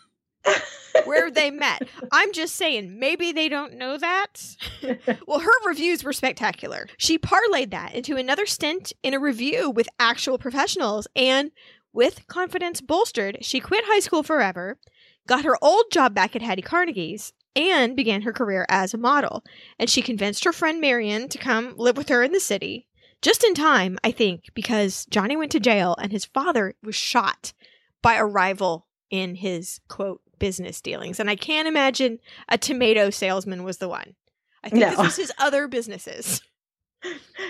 where 1.05 1.29
they 1.29 1.51
met. 1.51 1.87
I'm 2.11 2.33
just 2.33 2.55
saying, 2.55 2.99
maybe 2.99 3.31
they 3.31 3.49
don't 3.49 3.75
know 3.75 3.97
that. 3.97 4.55
well, 5.27 5.39
her 5.39 5.67
reviews 5.67 6.03
were 6.03 6.13
spectacular. 6.13 6.87
She 6.97 7.17
parlayed 7.17 7.71
that 7.71 7.93
into 7.93 8.17
another 8.17 8.45
stint 8.45 8.93
in 9.03 9.13
a 9.13 9.19
review 9.19 9.69
with 9.69 9.87
actual 9.99 10.37
professionals 10.37 11.07
and 11.15 11.51
with 11.93 12.25
confidence 12.27 12.81
bolstered, 12.81 13.37
she 13.41 13.59
quit 13.59 13.85
high 13.85 13.99
school 13.99 14.23
forever 14.23 14.79
got 15.27 15.45
her 15.45 15.57
old 15.61 15.85
job 15.91 16.13
back 16.13 16.35
at 16.35 16.41
Hattie 16.41 16.61
Carnegie's, 16.61 17.33
and 17.55 17.95
began 17.95 18.21
her 18.23 18.33
career 18.33 18.65
as 18.69 18.93
a 18.93 18.97
model. 18.97 19.43
And 19.79 19.89
she 19.89 20.01
convinced 20.01 20.43
her 20.43 20.53
friend 20.53 20.81
Marion 20.81 21.29
to 21.29 21.37
come 21.37 21.75
live 21.77 21.97
with 21.97 22.09
her 22.09 22.23
in 22.23 22.31
the 22.31 22.39
city. 22.39 22.87
Just 23.21 23.43
in 23.43 23.53
time, 23.53 23.97
I 24.03 24.11
think, 24.11 24.45
because 24.53 25.05
Johnny 25.05 25.37
went 25.37 25.51
to 25.51 25.59
jail 25.59 25.95
and 26.01 26.11
his 26.11 26.25
father 26.25 26.75
was 26.83 26.95
shot 26.95 27.53
by 28.01 28.15
a 28.15 28.25
rival 28.25 28.87
in 29.09 29.35
his 29.35 29.79
quote 29.87 30.21
business 30.39 30.81
dealings. 30.81 31.19
And 31.19 31.29
I 31.29 31.35
can't 31.35 31.67
imagine 31.67 32.19
a 32.49 32.57
tomato 32.57 33.09
salesman 33.09 33.63
was 33.63 33.77
the 33.77 33.87
one. 33.87 34.15
I 34.63 34.69
think 34.69 34.81
no. 34.81 34.89
this 34.89 34.97
was 34.97 35.15
his 35.15 35.31
other 35.37 35.67
businesses. 35.67 36.41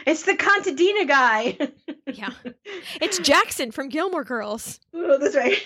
It's 0.07 0.23
the 0.23 0.33
Contadina 0.33 1.07
guy. 1.07 1.55
yeah. 2.07 2.31
It's 2.99 3.19
Jackson 3.19 3.69
from 3.69 3.89
Gilmore 3.89 4.23
Girls. 4.23 4.79
Oh, 4.95 5.19
that's 5.19 5.35
right. 5.35 5.61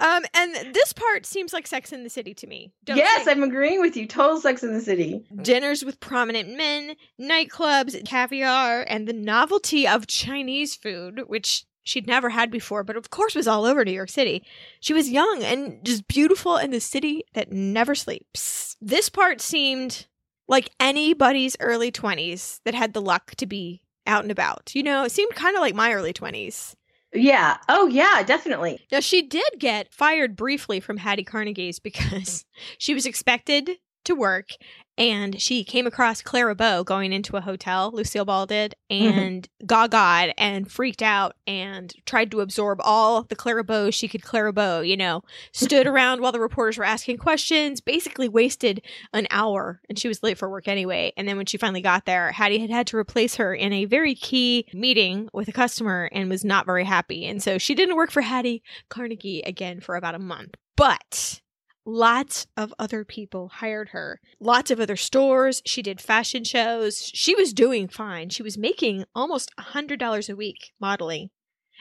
Um, 0.00 0.24
and 0.34 0.74
this 0.74 0.92
part 0.92 1.26
seems 1.26 1.52
like 1.52 1.66
Sex 1.66 1.92
in 1.92 2.04
the 2.04 2.10
City 2.10 2.34
to 2.34 2.46
me. 2.46 2.72
yes, 2.86 3.26
I'm 3.26 3.42
agreeing 3.42 3.80
with 3.80 3.96
you. 3.96 4.06
Total 4.06 4.40
Sex 4.40 4.62
in 4.62 4.72
the 4.72 4.80
City. 4.80 5.24
Dinners 5.42 5.84
with 5.84 5.98
prominent 6.00 6.56
men, 6.56 6.94
nightclubs, 7.20 8.04
caviar, 8.06 8.84
and 8.88 9.08
the 9.08 9.12
novelty 9.12 9.88
of 9.88 10.06
Chinese 10.06 10.76
food, 10.76 11.22
which 11.26 11.64
she'd 11.82 12.06
never 12.06 12.28
had 12.28 12.50
before, 12.50 12.84
but 12.84 12.96
of 12.96 13.10
course 13.10 13.34
was 13.34 13.48
all 13.48 13.64
over 13.64 13.84
New 13.84 13.92
York 13.92 14.10
City. 14.10 14.44
She 14.80 14.92
was 14.92 15.08
young 15.08 15.42
and 15.42 15.84
just 15.84 16.06
beautiful 16.06 16.56
in 16.56 16.70
the 16.70 16.80
city 16.80 17.24
that 17.34 17.50
never 17.50 17.94
sleeps. 17.94 18.76
This 18.80 19.08
part 19.08 19.40
seemed 19.40 20.06
like 20.46 20.70
anybody's 20.78 21.56
early 21.60 21.90
20s 21.90 22.60
that 22.64 22.74
had 22.74 22.92
the 22.92 23.02
luck 23.02 23.34
to 23.36 23.46
be 23.46 23.82
out 24.06 24.22
and 24.22 24.30
about. 24.30 24.70
You 24.74 24.82
know, 24.82 25.04
it 25.04 25.12
seemed 25.12 25.34
kind 25.34 25.56
of 25.56 25.60
like 25.60 25.74
my 25.74 25.92
early 25.92 26.12
20s. 26.12 26.74
Yeah. 27.14 27.56
Oh, 27.68 27.86
yeah, 27.86 28.22
definitely. 28.22 28.80
Now, 28.92 29.00
she 29.00 29.22
did 29.22 29.48
get 29.58 29.92
fired 29.92 30.36
briefly 30.36 30.80
from 30.80 30.98
Hattie 30.98 31.24
Carnegie's 31.24 31.78
because 31.78 32.44
she 32.78 32.94
was 32.94 33.06
expected 33.06 33.70
to 34.04 34.14
work 34.14 34.50
and 34.98 35.40
she 35.40 35.62
came 35.62 35.86
across 35.86 36.22
Clara 36.22 36.56
Bow 36.56 36.82
going 36.82 37.12
into 37.12 37.36
a 37.36 37.40
hotel, 37.40 37.92
Lucille 37.94 38.24
Ball 38.24 38.46
did, 38.46 38.74
mm-hmm. 38.90 39.18
and 39.18 39.48
gaga 39.64 40.34
and 40.36 40.70
freaked 40.70 41.02
out 41.02 41.36
and 41.46 41.94
tried 42.04 42.32
to 42.32 42.40
absorb 42.40 42.80
all 42.82 43.22
the 43.22 43.36
Clara 43.36 43.62
Bow 43.62 43.90
she 43.92 44.08
could 44.08 44.22
Clara 44.22 44.52
Bow, 44.52 44.80
you 44.80 44.96
know, 44.96 45.22
stood 45.52 45.86
around 45.86 46.20
while 46.20 46.32
the 46.32 46.40
reporters 46.40 46.76
were 46.76 46.84
asking 46.84 47.18
questions, 47.18 47.80
basically 47.80 48.28
wasted 48.28 48.82
an 49.12 49.28
hour 49.30 49.80
and 49.88 49.98
she 49.98 50.08
was 50.08 50.24
late 50.24 50.36
for 50.36 50.50
work 50.50 50.66
anyway. 50.66 51.12
And 51.16 51.28
then 51.28 51.36
when 51.36 51.46
she 51.46 51.58
finally 51.58 51.80
got 51.80 52.04
there, 52.04 52.32
Hattie 52.32 52.58
had 52.58 52.70
had 52.70 52.88
to 52.88 52.96
replace 52.96 53.36
her 53.36 53.54
in 53.54 53.72
a 53.72 53.84
very 53.84 54.16
key 54.16 54.66
meeting 54.74 55.28
with 55.32 55.46
a 55.46 55.52
customer 55.52 56.10
and 56.12 56.28
was 56.28 56.44
not 56.44 56.66
very 56.66 56.84
happy. 56.84 57.24
And 57.24 57.40
so 57.40 57.56
she 57.56 57.76
didn't 57.76 57.96
work 57.96 58.10
for 58.10 58.22
Hattie 58.22 58.64
Carnegie 58.88 59.42
again 59.42 59.80
for 59.80 59.94
about 59.94 60.16
a 60.16 60.18
month. 60.18 60.56
But 60.76 61.40
Lots 61.90 62.46
of 62.54 62.74
other 62.78 63.02
people 63.02 63.48
hired 63.48 63.88
her. 63.88 64.20
Lots 64.38 64.70
of 64.70 64.78
other 64.78 64.94
stores. 64.94 65.62
She 65.64 65.80
did 65.80 66.02
fashion 66.02 66.44
shows. 66.44 67.10
She 67.14 67.34
was 67.34 67.54
doing 67.54 67.88
fine. 67.88 68.28
She 68.28 68.42
was 68.42 68.58
making 68.58 69.06
almost 69.14 69.50
$100 69.58 70.28
a 70.28 70.36
week 70.36 70.72
modeling 70.78 71.30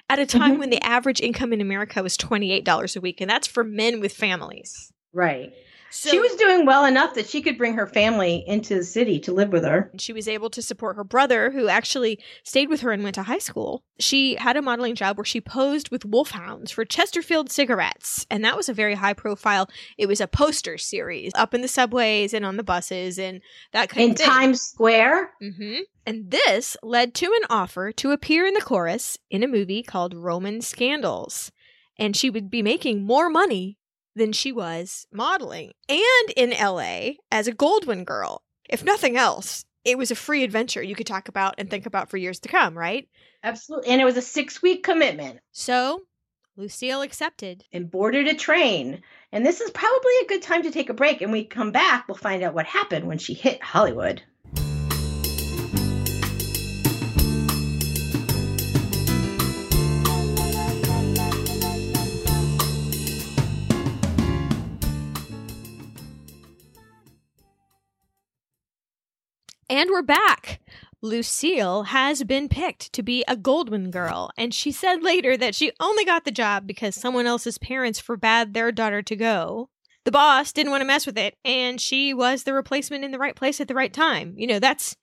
at 0.09 0.17
a 0.17 0.25
time 0.25 0.51
mm-hmm. 0.51 0.59
when 0.59 0.69
the 0.69 0.81
average 0.81 1.19
income 1.19 1.51
in 1.51 1.59
America 1.59 2.01
was 2.01 2.15
$28 2.15 2.95
a 2.95 3.01
week. 3.01 3.19
And 3.19 3.29
that's 3.29 3.47
for 3.49 3.65
men 3.65 3.99
with 3.99 4.13
families. 4.13 4.93
Right. 5.11 5.51
So 5.89 6.09
she 6.09 6.19
was 6.19 6.35
doing 6.35 6.65
well 6.65 6.85
enough 6.85 7.13
that 7.15 7.27
she 7.27 7.41
could 7.41 7.57
bring 7.57 7.73
her 7.75 7.87
family 7.87 8.43
into 8.45 8.75
the 8.75 8.83
city 8.83 9.19
to 9.21 9.31
live 9.31 9.49
with 9.51 9.63
her. 9.63 9.91
she 9.97 10.13
was 10.13 10.27
able 10.27 10.49
to 10.51 10.61
support 10.61 10.95
her 10.95 11.03
brother, 11.03 11.51
who 11.51 11.67
actually 11.67 12.19
stayed 12.43 12.69
with 12.69 12.81
her 12.81 12.91
and 12.91 13.03
went 13.03 13.15
to 13.15 13.23
high 13.23 13.37
school. 13.37 13.83
She 13.99 14.35
had 14.35 14.57
a 14.57 14.61
modeling 14.61 14.95
job 14.95 15.17
where 15.17 15.25
she 15.25 15.41
posed 15.41 15.89
with 15.89 16.05
wolfhounds 16.05 16.71
for 16.71 16.85
Chesterfield 16.85 17.51
cigarettes, 17.51 18.25
and 18.29 18.43
that 18.43 18.57
was 18.57 18.69
a 18.69 18.73
very 18.73 18.95
high 18.95 19.13
profile. 19.13 19.69
It 19.97 20.07
was 20.07 20.19
a 20.21 20.27
poster 20.27 20.77
series 20.77 21.31
up 21.35 21.53
in 21.53 21.61
the 21.61 21.67
subways 21.67 22.33
and 22.33 22.45
on 22.45 22.57
the 22.57 22.63
buses 22.63 23.17
and 23.17 23.41
that 23.71 23.89
kind 23.89 24.03
In 24.05 24.11
of 24.11 24.17
thing. 24.17 24.27
Times 24.27 24.61
Square. 24.61 25.31
hmm 25.41 25.79
And 26.05 26.29
this 26.31 26.75
led 26.83 27.13
to 27.15 27.25
an 27.27 27.47
offer 27.49 27.91
to 27.93 28.11
appear 28.11 28.45
in 28.45 28.53
the 28.53 28.61
chorus 28.61 29.17
in 29.29 29.43
a 29.43 29.47
movie 29.47 29.83
called 29.83 30.13
Roman 30.13 30.61
Scandals. 30.61 31.51
And 31.97 32.15
she 32.15 32.29
would 32.29 32.49
be 32.49 32.61
making 32.61 33.03
more 33.03 33.29
money 33.29 33.77
than 34.17 34.33
she 34.33 34.51
was 34.51 35.07
modeling 35.11 35.71
and 35.87 36.29
in 36.35 36.49
LA 36.51 37.11
as 37.31 37.47
a 37.47 37.53
Goldwyn 37.53 38.03
girl. 38.05 38.41
If 38.69 38.83
nothing 38.83 39.15
else, 39.15 39.63
it 39.85 39.97
was 39.97 40.11
a 40.11 40.15
free 40.15 40.43
adventure 40.43 40.83
you 40.83 40.95
could 40.95 41.07
talk 41.07 41.29
about 41.29 41.55
and 41.57 41.69
think 41.69 41.85
about 41.85 42.09
for 42.09 42.17
years 42.17 42.39
to 42.41 42.49
come, 42.49 42.77
right? 42.77 43.07
Absolutely. 43.43 43.89
And 43.89 44.01
it 44.01 44.05
was 44.05 44.17
a 44.17 44.21
six 44.21 44.61
week 44.61 44.83
commitment 44.83 45.39
So 45.51 46.01
Lucille 46.57 47.01
accepted. 47.03 47.63
and 47.71 47.89
boarded 47.89 48.27
a 48.27 48.33
train. 48.33 49.01
And 49.31 49.45
this 49.45 49.61
is 49.61 49.69
probably 49.71 50.11
a 50.23 50.27
good 50.27 50.41
time 50.41 50.63
to 50.63 50.71
take 50.71 50.89
a 50.89 50.93
break. 50.93 51.21
And 51.21 51.31
we 51.31 51.45
come 51.45 51.71
back, 51.71 52.07
we'll 52.07 52.15
find 52.17 52.41
out 52.43 52.55
what 52.55 52.65
happened 52.65 53.07
when 53.07 53.19
she 53.19 53.33
hit 53.35 53.61
Hollywood. 53.63 54.21
And 69.69 69.89
we're 69.89 70.01
back. 70.01 70.61
Lucille 71.01 71.83
has 71.83 72.23
been 72.23 72.47
picked 72.47 72.93
to 72.93 73.03
be 73.03 73.25
a 73.27 73.35
Goldwyn 73.35 73.91
girl, 73.91 74.31
and 74.37 74.53
she 74.53 74.71
said 74.71 75.03
later 75.03 75.35
that 75.35 75.55
she 75.55 75.73
only 75.81 76.05
got 76.05 76.23
the 76.23 76.31
job 76.31 76.65
because 76.65 76.95
someone 76.95 77.27
else's 77.27 77.57
parents 77.57 77.99
forbade 77.99 78.53
their 78.53 78.71
daughter 78.71 79.01
to 79.01 79.15
go. 79.17 79.69
The 80.05 80.11
boss 80.11 80.53
didn't 80.53 80.71
want 80.71 80.79
to 80.81 80.87
mess 80.87 81.05
with 81.05 81.17
it, 81.17 81.35
and 81.43 81.81
she 81.81 82.13
was 82.13 82.43
the 82.43 82.53
replacement 82.53 83.03
in 83.03 83.11
the 83.11 83.19
right 83.19 83.35
place 83.35 83.59
at 83.59 83.67
the 83.67 83.75
right 83.75 83.91
time. 83.91 84.35
You 84.37 84.47
know, 84.47 84.59
that's 84.59 84.95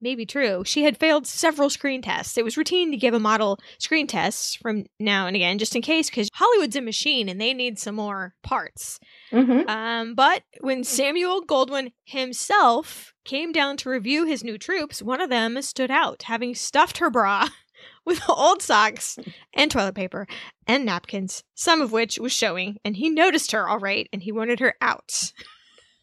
maybe 0.00 0.26
true. 0.26 0.62
She 0.64 0.84
had 0.84 0.96
failed 0.96 1.26
several 1.26 1.70
screen 1.70 2.02
tests. 2.02 2.36
It 2.36 2.44
was 2.44 2.56
routine 2.56 2.90
to 2.90 2.96
give 2.96 3.14
a 3.14 3.20
model 3.20 3.58
screen 3.78 4.06
tests 4.06 4.56
from 4.56 4.84
now 5.00 5.26
and 5.26 5.36
again, 5.36 5.58
just 5.58 5.76
in 5.76 5.82
case, 5.82 6.10
because 6.10 6.28
Hollywood's 6.34 6.76
a 6.76 6.80
machine 6.80 7.28
and 7.28 7.40
they 7.40 7.54
need 7.54 7.78
some 7.78 7.94
more 7.94 8.34
parts. 8.42 8.98
Mm-hmm. 9.32 9.68
Um, 9.68 10.14
but 10.14 10.42
when 10.60 10.84
Samuel 10.84 11.44
Goldwyn 11.44 11.92
himself 12.04 13.14
came 13.24 13.52
down 13.52 13.76
to 13.78 13.90
review 13.90 14.24
his 14.24 14.44
new 14.44 14.58
troops, 14.58 15.02
one 15.02 15.20
of 15.20 15.30
them 15.30 15.60
stood 15.62 15.90
out, 15.90 16.24
having 16.24 16.54
stuffed 16.54 16.98
her 16.98 17.10
bra 17.10 17.48
with 18.04 18.22
old 18.28 18.62
socks 18.62 19.18
and 19.54 19.70
toilet 19.70 19.94
paper 19.94 20.26
and 20.66 20.84
napkins, 20.84 21.42
some 21.54 21.80
of 21.80 21.92
which 21.92 22.18
was 22.18 22.32
showing, 22.32 22.78
and 22.84 22.96
he 22.96 23.10
noticed 23.10 23.52
her 23.52 23.68
all 23.68 23.78
right, 23.78 24.08
and 24.12 24.22
he 24.22 24.32
wanted 24.32 24.60
her 24.60 24.74
out. 24.80 25.32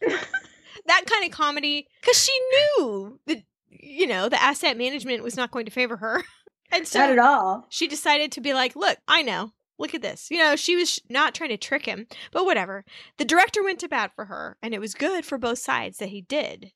that 0.00 1.06
kind 1.06 1.24
of 1.24 1.30
comedy, 1.30 1.88
because 2.00 2.22
she 2.22 2.32
knew 2.52 3.18
that 3.26 3.42
you 3.80 4.06
know 4.06 4.28
the 4.28 4.42
asset 4.42 4.76
management 4.78 5.22
was 5.22 5.36
not 5.36 5.50
going 5.50 5.64
to 5.66 5.70
favor 5.72 5.96
her, 5.98 6.22
and 6.72 6.86
so 6.86 7.00
Not 7.00 7.10
at 7.10 7.18
all. 7.18 7.66
she 7.68 7.86
decided 7.86 8.32
to 8.32 8.40
be 8.40 8.54
like, 8.54 8.74
look, 8.76 8.98
I 9.08 9.22
know. 9.22 9.52
Look 9.76 9.92
at 9.92 10.02
this. 10.02 10.28
You 10.30 10.38
know, 10.38 10.54
she 10.54 10.76
was 10.76 11.00
not 11.10 11.34
trying 11.34 11.50
to 11.50 11.56
trick 11.56 11.84
him, 11.84 12.06
but 12.30 12.44
whatever. 12.44 12.84
The 13.18 13.24
director 13.24 13.62
went 13.64 13.80
to 13.80 13.88
bat 13.88 14.12
for 14.14 14.26
her, 14.26 14.56
and 14.62 14.72
it 14.72 14.78
was 14.80 14.94
good 14.94 15.24
for 15.24 15.36
both 15.36 15.58
sides 15.58 15.98
that 15.98 16.10
he 16.10 16.20
did. 16.22 16.70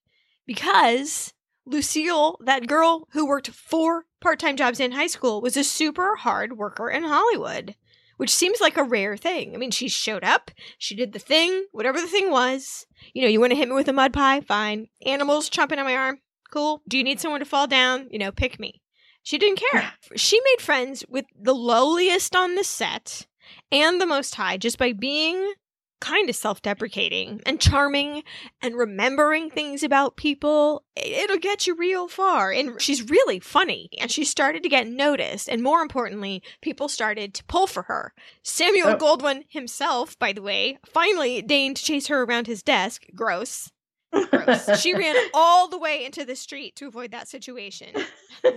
Because 0.47 1.33
Lucille, 1.65 2.39
that 2.45 2.67
girl 2.67 3.07
who 3.13 3.27
worked 3.27 3.51
four 3.51 4.07
part 4.21 4.41
time 4.41 4.57
jobs 4.57 4.81
in 4.81 4.93
high 4.93 5.07
school, 5.07 5.41
was 5.41 5.57
a 5.57 5.63
super 5.63 6.17
hard 6.17 6.57
worker 6.57 6.91
in 6.91 7.05
Hollywood, 7.05 7.77
which 8.17 8.35
seems 8.35 8.61
like 8.61 8.77
a 8.77 8.83
rare 8.83 9.17
thing. 9.17 9.55
I 9.55 9.59
mean, 9.59 9.71
she 9.71 9.89
showed 9.89 10.25
up, 10.25 10.51
she 10.79 10.97
did 10.97 11.13
the 11.13 11.19
thing, 11.21 11.67
whatever 11.71 12.01
the 12.01 12.07
thing 12.09 12.31
was. 12.33 12.85
You 13.13 13.23
know, 13.23 13.29
you 13.29 13.39
want 13.39 13.53
to 13.53 13.57
hit 13.57 13.69
me 13.69 13.75
with 13.75 13.87
a 13.89 13.93
mud 13.93 14.13
pie? 14.13 14.41
Fine. 14.41 14.89
Animals 15.07 15.49
chomping 15.51 15.79
on 15.79 15.85
my 15.85 15.95
arm? 15.95 16.19
Cool. 16.51 16.83
Do 16.89 16.97
you 16.97 17.05
need 17.05 17.21
someone 17.21 17.41
to 17.41 17.47
fall 17.47 17.67
down? 17.67 18.09
You 18.11 18.19
know, 18.19 18.33
pick 18.33 18.59
me. 18.59 18.81
She 19.23 19.37
didn't 19.39 19.63
care. 19.73 19.93
She 20.17 20.41
made 20.41 20.63
friends 20.63 21.05
with 21.09 21.27
the 21.39 21.55
lowliest 21.55 22.35
on 22.35 22.55
the 22.55 22.65
set 22.65 23.27
and 23.71 24.01
the 24.01 24.07
most 24.07 24.35
high 24.37 24.57
just 24.57 24.79
by 24.79 24.93
being 24.93 25.53
kind 26.01 26.31
of 26.31 26.37
self 26.37 26.63
deprecating 26.63 27.41
and 27.45 27.61
charming 27.61 28.23
and 28.63 28.77
remembering 28.77 29.51
things 29.51 29.83
about 29.83 30.17
people. 30.17 30.85
It'll 30.97 31.37
get 31.39 31.67
you 31.67 31.75
real 31.75 32.09
far. 32.09 32.53
And 32.53 32.81
she's 32.81 33.11
really 33.11 33.41
funny. 33.41 33.91
And 34.01 34.11
she 34.11 34.25
started 34.25 34.63
to 34.63 34.69
get 34.69 34.87
noticed. 34.87 35.49
And 35.49 35.63
more 35.63 35.81
importantly, 35.83 36.43
people 36.63 36.89
started 36.89 37.35
to 37.35 37.45
pull 37.45 37.67
for 37.67 37.83
her. 37.83 38.15
Samuel 38.43 38.91
Oh. 38.91 38.97
Goldwyn 38.97 39.43
himself, 39.49 40.19
by 40.19 40.33
the 40.33 40.41
way, 40.43 40.79
finally 40.87 41.43
deigned 41.43 41.77
to 41.77 41.83
chase 41.85 42.07
her 42.07 42.23
around 42.23 42.47
his 42.47 42.63
desk. 42.63 43.05
Gross. 43.15 43.71
Gross. 44.13 44.81
she 44.81 44.95
ran 44.95 45.17
all 45.35 45.69
the 45.69 45.79
way 45.79 46.05
into 46.05 46.25
the 46.25 46.37
street 46.37 46.77
to 46.77 46.87
avoid 46.87 47.11
that 47.13 47.29
situation. 47.29 47.89
well, 47.95 48.53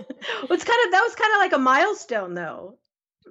it's 0.50 0.64
kind 0.64 0.86
of 0.86 0.92
that 0.92 1.02
was 1.04 1.14
kind 1.14 1.32
of 1.34 1.38
like 1.38 1.52
a 1.52 1.58
milestone 1.58 2.34
though 2.34 2.78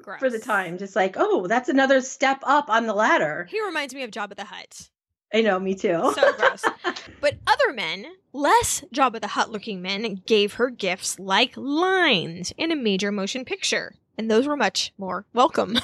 Gross. 0.02 0.20
for 0.20 0.30
the 0.30 0.40
time. 0.40 0.78
Just 0.78 0.96
like, 0.96 1.16
oh, 1.18 1.48
that's 1.48 1.70
another 1.70 2.02
step 2.02 2.40
up 2.44 2.70
on 2.70 2.88
the 2.88 2.94
ladder. 2.94 3.48
He 3.50 3.64
reminds 3.64 3.94
me 3.94 4.04
of 4.04 4.12
Jabba 4.12 4.36
the 4.36 4.46
Hutt. 4.46 4.90
I 5.34 5.42
know, 5.42 5.60
me 5.60 5.76
too. 5.76 6.12
So 6.14 6.34
gross. 6.34 6.66
But 7.22 7.38
other 7.48 7.72
men, 7.72 8.06
less 8.34 8.84
Jabba 8.94 9.22
the 9.22 9.28
Hutt 9.28 9.50
looking 9.52 9.82
men, 9.82 10.22
gave 10.26 10.56
her 10.56 10.70
gifts 10.70 11.20
like 11.20 11.54
lines 11.56 12.52
in 12.58 12.72
a 12.72 12.76
major 12.76 13.12
motion 13.12 13.46
picture. 13.46 13.96
And 14.18 14.30
those 14.30 14.48
were 14.48 14.58
much 14.58 14.92
more 14.98 15.26
welcome. 15.34 15.80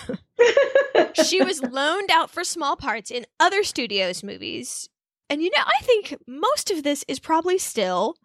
she 1.14 1.42
was 1.44 1.62
loaned 1.64 2.12
out 2.12 2.30
for 2.30 2.44
small 2.44 2.76
parts 2.76 3.10
in 3.10 3.26
other 3.40 3.64
studios' 3.64 4.24
movies. 4.24 4.90
And 5.30 5.42
you 5.42 5.50
know, 5.56 5.64
I 5.66 5.84
think 5.84 6.16
most 6.28 6.72
of 6.72 6.84
this 6.84 7.04
is 7.08 7.20
probably 7.20 7.58
still, 7.58 8.16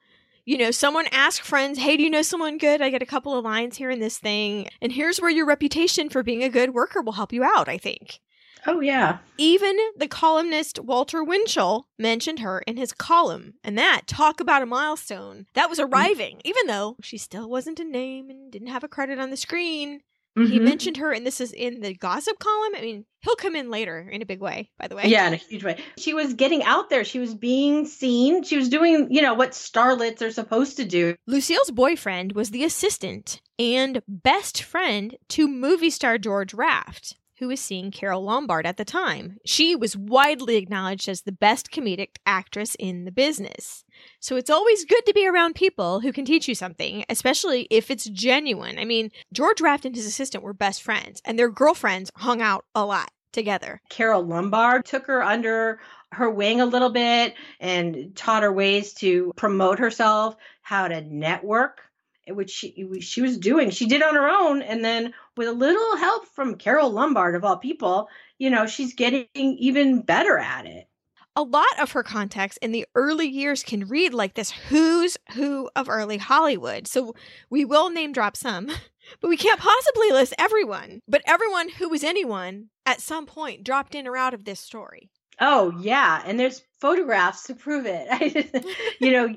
you 0.44 0.58
know, 0.58 0.70
someone 0.70 1.06
ask 1.12 1.42
friends, 1.42 1.78
hey, 1.78 1.96
do 1.96 2.02
you 2.02 2.10
know 2.10 2.22
someone 2.22 2.58
good? 2.58 2.80
I 2.80 2.90
get 2.90 3.02
a 3.02 3.06
couple 3.06 3.36
of 3.36 3.44
lines 3.44 3.76
here 3.76 3.90
in 3.90 4.00
this 4.00 4.18
thing. 4.18 4.68
And 4.80 4.92
here's 4.92 5.20
where 5.20 5.30
your 5.30 5.46
reputation 5.46 6.08
for 6.08 6.22
being 6.22 6.42
a 6.42 6.48
good 6.48 6.74
worker 6.74 7.00
will 7.00 7.12
help 7.12 7.32
you 7.32 7.44
out, 7.44 7.68
I 7.68 7.78
think. 7.78 8.20
oh 8.66 8.80
yeah. 8.80 9.18
Even 9.38 9.76
the 9.96 10.06
columnist 10.06 10.78
Walter 10.78 11.24
Winchell 11.24 11.88
mentioned 11.98 12.38
her 12.40 12.60
in 12.60 12.76
his 12.76 12.92
column, 12.92 13.54
and 13.64 13.76
that 13.76 14.02
talk 14.06 14.40
about 14.40 14.62
a 14.62 14.66
milestone 14.66 15.46
that 15.54 15.68
was 15.68 15.80
mm. 15.80 15.88
arriving, 15.88 16.40
even 16.44 16.68
though 16.68 16.96
she 17.02 17.18
still 17.18 17.50
wasn't 17.50 17.80
a 17.80 17.84
name 17.84 18.30
and 18.30 18.52
didn't 18.52 18.68
have 18.68 18.84
a 18.84 18.88
credit 18.88 19.18
on 19.18 19.30
the 19.30 19.36
screen. 19.36 20.02
He 20.34 20.58
Mhm. 20.58 20.62
mentioned 20.62 20.96
her, 20.96 21.12
and 21.12 21.26
this 21.26 21.40
is 21.42 21.52
in 21.52 21.80
the 21.80 21.92
gossip 21.94 22.38
column. 22.38 22.74
I 22.74 22.80
mean, 22.80 23.04
he'll 23.20 23.36
come 23.36 23.54
in 23.54 23.70
later 23.70 24.08
in 24.10 24.22
a 24.22 24.26
big 24.26 24.40
way, 24.40 24.70
by 24.78 24.88
the 24.88 24.96
way. 24.96 25.02
Yeah, 25.06 25.26
in 25.28 25.34
a 25.34 25.36
huge 25.36 25.62
way. 25.62 25.78
She 25.98 26.14
was 26.14 26.32
getting 26.32 26.62
out 26.62 26.88
there. 26.88 27.04
She 27.04 27.18
was 27.18 27.34
being 27.34 27.84
seen. 27.86 28.42
She 28.42 28.56
was 28.56 28.70
doing, 28.70 29.08
you 29.10 29.20
know, 29.20 29.34
what 29.34 29.50
starlets 29.50 30.22
are 30.22 30.30
supposed 30.30 30.78
to 30.78 30.86
do. 30.86 31.16
Lucille's 31.26 31.70
boyfriend 31.70 32.32
was 32.32 32.50
the 32.50 32.64
assistant 32.64 33.42
and 33.58 34.00
best 34.08 34.62
friend 34.62 35.16
to 35.28 35.46
movie 35.46 35.90
star 35.90 36.16
George 36.16 36.54
Raft, 36.54 37.16
who 37.38 37.48
was 37.48 37.60
seeing 37.60 37.90
Carole 37.90 38.24
Lombard 38.24 38.66
at 38.66 38.76
the 38.76 38.84
time. 38.84 39.38
She 39.44 39.74
was 39.74 39.96
widely 39.96 40.56
acknowledged 40.56 41.08
as 41.08 41.22
the 41.22 41.32
best 41.32 41.70
comedic 41.70 42.16
actress 42.26 42.76
in 42.78 43.04
the 43.04 43.12
business. 43.12 43.84
So 44.20 44.36
it's 44.36 44.50
always 44.50 44.84
good 44.84 45.04
to 45.06 45.14
be 45.14 45.26
around 45.26 45.54
people 45.54 46.00
who 46.00 46.12
can 46.12 46.24
teach 46.24 46.48
you 46.48 46.54
something, 46.54 47.04
especially 47.08 47.66
if 47.70 47.90
it's 47.90 48.04
genuine. 48.04 48.78
I 48.78 48.84
mean, 48.84 49.10
George 49.32 49.60
Raft 49.60 49.84
and 49.84 49.94
his 49.94 50.06
assistant 50.06 50.44
were 50.44 50.54
best 50.54 50.82
friends, 50.82 51.20
and 51.24 51.38
their 51.38 51.50
girlfriends 51.50 52.10
hung 52.16 52.40
out 52.40 52.64
a 52.74 52.84
lot 52.84 53.10
together. 53.32 53.80
Carole 53.88 54.24
Lombard 54.24 54.84
took 54.84 55.06
her 55.06 55.22
under 55.22 55.80
her 56.12 56.28
wing 56.28 56.60
a 56.60 56.66
little 56.66 56.90
bit 56.90 57.34
and 57.58 58.14
taught 58.14 58.42
her 58.42 58.52
ways 58.52 58.92
to 58.92 59.32
promote 59.36 59.78
herself, 59.78 60.36
how 60.60 60.86
to 60.86 61.00
network, 61.00 61.80
which 62.28 62.50
she 62.50 63.00
she 63.00 63.22
was 63.22 63.38
doing. 63.38 63.70
She 63.70 63.86
did 63.86 64.02
on 64.02 64.14
her 64.14 64.28
own, 64.28 64.62
and 64.62 64.84
then 64.84 65.12
with 65.36 65.48
a 65.48 65.52
little 65.52 65.96
help 65.96 66.26
from 66.28 66.56
Carole 66.56 66.90
Lombard 66.90 67.34
of 67.34 67.44
all 67.44 67.56
people, 67.56 68.08
you 68.38 68.50
know, 68.50 68.66
she's 68.66 68.94
getting 68.94 69.26
even 69.34 70.02
better 70.02 70.38
at 70.38 70.66
it. 70.66 70.88
a 71.34 71.42
lot 71.42 71.80
of 71.80 71.92
her 71.92 72.02
contacts 72.02 72.58
in 72.58 72.72
the 72.72 72.86
early 72.94 73.26
years 73.26 73.62
can 73.62 73.88
read 73.88 74.12
like 74.12 74.34
this 74.34 74.50
who's 74.68 75.16
who 75.34 75.70
of 75.74 75.88
early 75.88 76.18
Hollywood. 76.18 76.86
So 76.86 77.14
we 77.50 77.64
will 77.64 77.90
name 77.90 78.12
drop 78.12 78.36
some, 78.36 78.66
but 79.20 79.28
we 79.28 79.36
can't 79.36 79.60
possibly 79.60 80.10
list 80.10 80.34
everyone. 80.38 81.00
But 81.08 81.22
everyone 81.26 81.70
who 81.70 81.88
was 81.88 82.04
anyone 82.04 82.68
at 82.84 83.00
some 83.00 83.26
point 83.26 83.64
dropped 83.64 83.94
in 83.94 84.06
or 84.06 84.16
out 84.16 84.34
of 84.34 84.44
this 84.44 84.60
story. 84.60 85.10
Oh 85.40 85.72
yeah, 85.80 86.22
and 86.24 86.38
there's 86.38 86.62
photographs 86.82 87.44
to 87.44 87.54
prove 87.54 87.86
it. 87.86 88.66
you 89.00 89.12
know, 89.12 89.34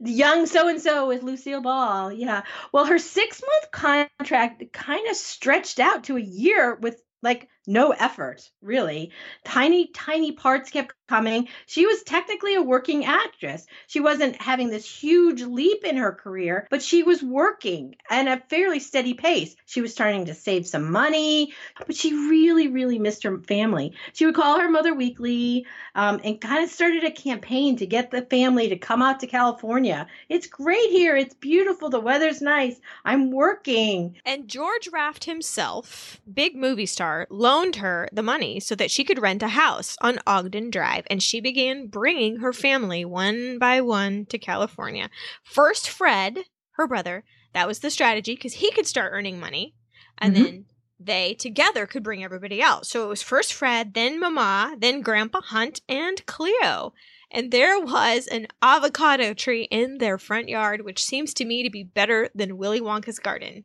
young 0.00 0.46
so 0.46 0.66
and 0.68 0.80
so 0.80 1.06
with 1.06 1.22
Lucille 1.22 1.60
Ball. 1.60 2.10
Yeah. 2.10 2.42
Well, 2.72 2.86
her 2.86 2.98
six 2.98 3.42
month 3.42 3.70
contract 3.70 4.64
kind 4.72 5.06
of 5.08 5.14
stretched 5.14 5.78
out 5.78 6.04
to 6.04 6.16
a 6.16 6.20
year 6.20 6.74
with 6.80 6.98
like 7.22 7.50
no 7.66 7.90
effort, 7.90 8.50
really. 8.62 9.12
Tiny, 9.44 9.88
tiny 9.88 10.32
parts 10.32 10.70
kept 10.70 10.94
coming. 11.08 11.48
She 11.66 11.86
was 11.86 12.02
technically 12.02 12.54
a 12.54 12.62
working 12.62 13.04
actress. 13.04 13.66
She 13.86 14.00
wasn't 14.00 14.40
having 14.40 14.70
this 14.70 14.84
huge 14.84 15.42
leap 15.42 15.84
in 15.84 15.96
her 15.96 16.12
career, 16.12 16.66
but 16.70 16.82
she 16.82 17.02
was 17.02 17.22
working 17.22 17.96
at 18.10 18.26
a 18.26 18.42
fairly 18.48 18.80
steady 18.80 19.14
pace. 19.14 19.54
She 19.66 19.80
was 19.80 19.92
starting 19.92 20.26
to 20.26 20.34
save 20.34 20.66
some 20.66 20.90
money, 20.90 21.54
but 21.86 21.96
she 21.96 22.12
really, 22.12 22.68
really 22.68 22.98
missed 22.98 23.22
her 23.22 23.38
family. 23.38 23.94
She 24.14 24.26
would 24.26 24.34
call 24.34 24.58
her 24.58 24.70
mother 24.70 24.94
weekly 24.94 25.66
um, 25.94 26.20
and 26.24 26.40
kind 26.40 26.64
of 26.64 26.70
started 26.70 27.04
a 27.04 27.10
campaign 27.10 27.76
to 27.76 27.86
get 27.86 28.10
the 28.10 28.22
family 28.22 28.68
to 28.68 28.76
come 28.76 29.02
out 29.02 29.20
to 29.20 29.26
California. 29.26 30.06
It's 30.28 30.46
great 30.46 30.90
here. 30.90 31.16
It's 31.16 31.34
beautiful. 31.34 31.88
The 31.88 32.00
weather's 32.00 32.42
nice. 32.42 32.80
I'm 33.04 33.30
working. 33.30 34.16
And 34.24 34.48
George 34.48 34.88
Raft 34.92 35.24
himself, 35.24 36.20
big 36.32 36.56
movie 36.56 36.86
star, 36.86 37.26
loaned 37.56 37.76
her 37.76 38.06
the 38.12 38.22
money 38.22 38.60
so 38.60 38.74
that 38.74 38.90
she 38.90 39.02
could 39.02 39.22
rent 39.22 39.42
a 39.42 39.48
house 39.48 39.96
on 40.02 40.18
Ogden 40.26 40.68
Drive, 40.70 41.06
and 41.08 41.22
she 41.22 41.40
began 41.40 41.86
bringing 41.86 42.36
her 42.36 42.52
family 42.52 43.02
one 43.04 43.58
by 43.58 43.80
one 43.80 44.26
to 44.26 44.38
California. 44.38 45.08
First, 45.42 45.88
Fred, 45.88 46.40
her 46.72 46.86
brother, 46.86 47.24
that 47.54 47.66
was 47.66 47.78
the 47.78 47.90
strategy 47.90 48.34
because 48.34 48.54
he 48.54 48.70
could 48.72 48.86
start 48.86 49.12
earning 49.14 49.40
money, 49.40 49.74
and 50.18 50.34
mm-hmm. 50.34 50.44
then 50.44 50.64
they 51.00 51.32
together 51.32 51.86
could 51.86 52.02
bring 52.02 52.22
everybody 52.22 52.62
out. 52.62 52.86
So 52.86 53.04
it 53.04 53.08
was 53.08 53.22
first 53.22 53.54
Fred, 53.54 53.94
then 53.94 54.20
Mama, 54.20 54.76
then 54.78 55.00
Grandpa 55.00 55.40
Hunt, 55.40 55.80
and 55.88 56.24
Cleo. 56.26 56.92
And 57.30 57.50
there 57.50 57.80
was 57.80 58.26
an 58.26 58.48
avocado 58.60 59.32
tree 59.32 59.64
in 59.70 59.98
their 59.98 60.18
front 60.18 60.50
yard, 60.50 60.82
which 60.82 61.02
seems 61.02 61.32
to 61.34 61.46
me 61.46 61.62
to 61.62 61.70
be 61.70 61.84
better 61.84 62.28
than 62.34 62.58
Willy 62.58 62.80
Wonka's 62.82 63.18
garden. 63.18 63.64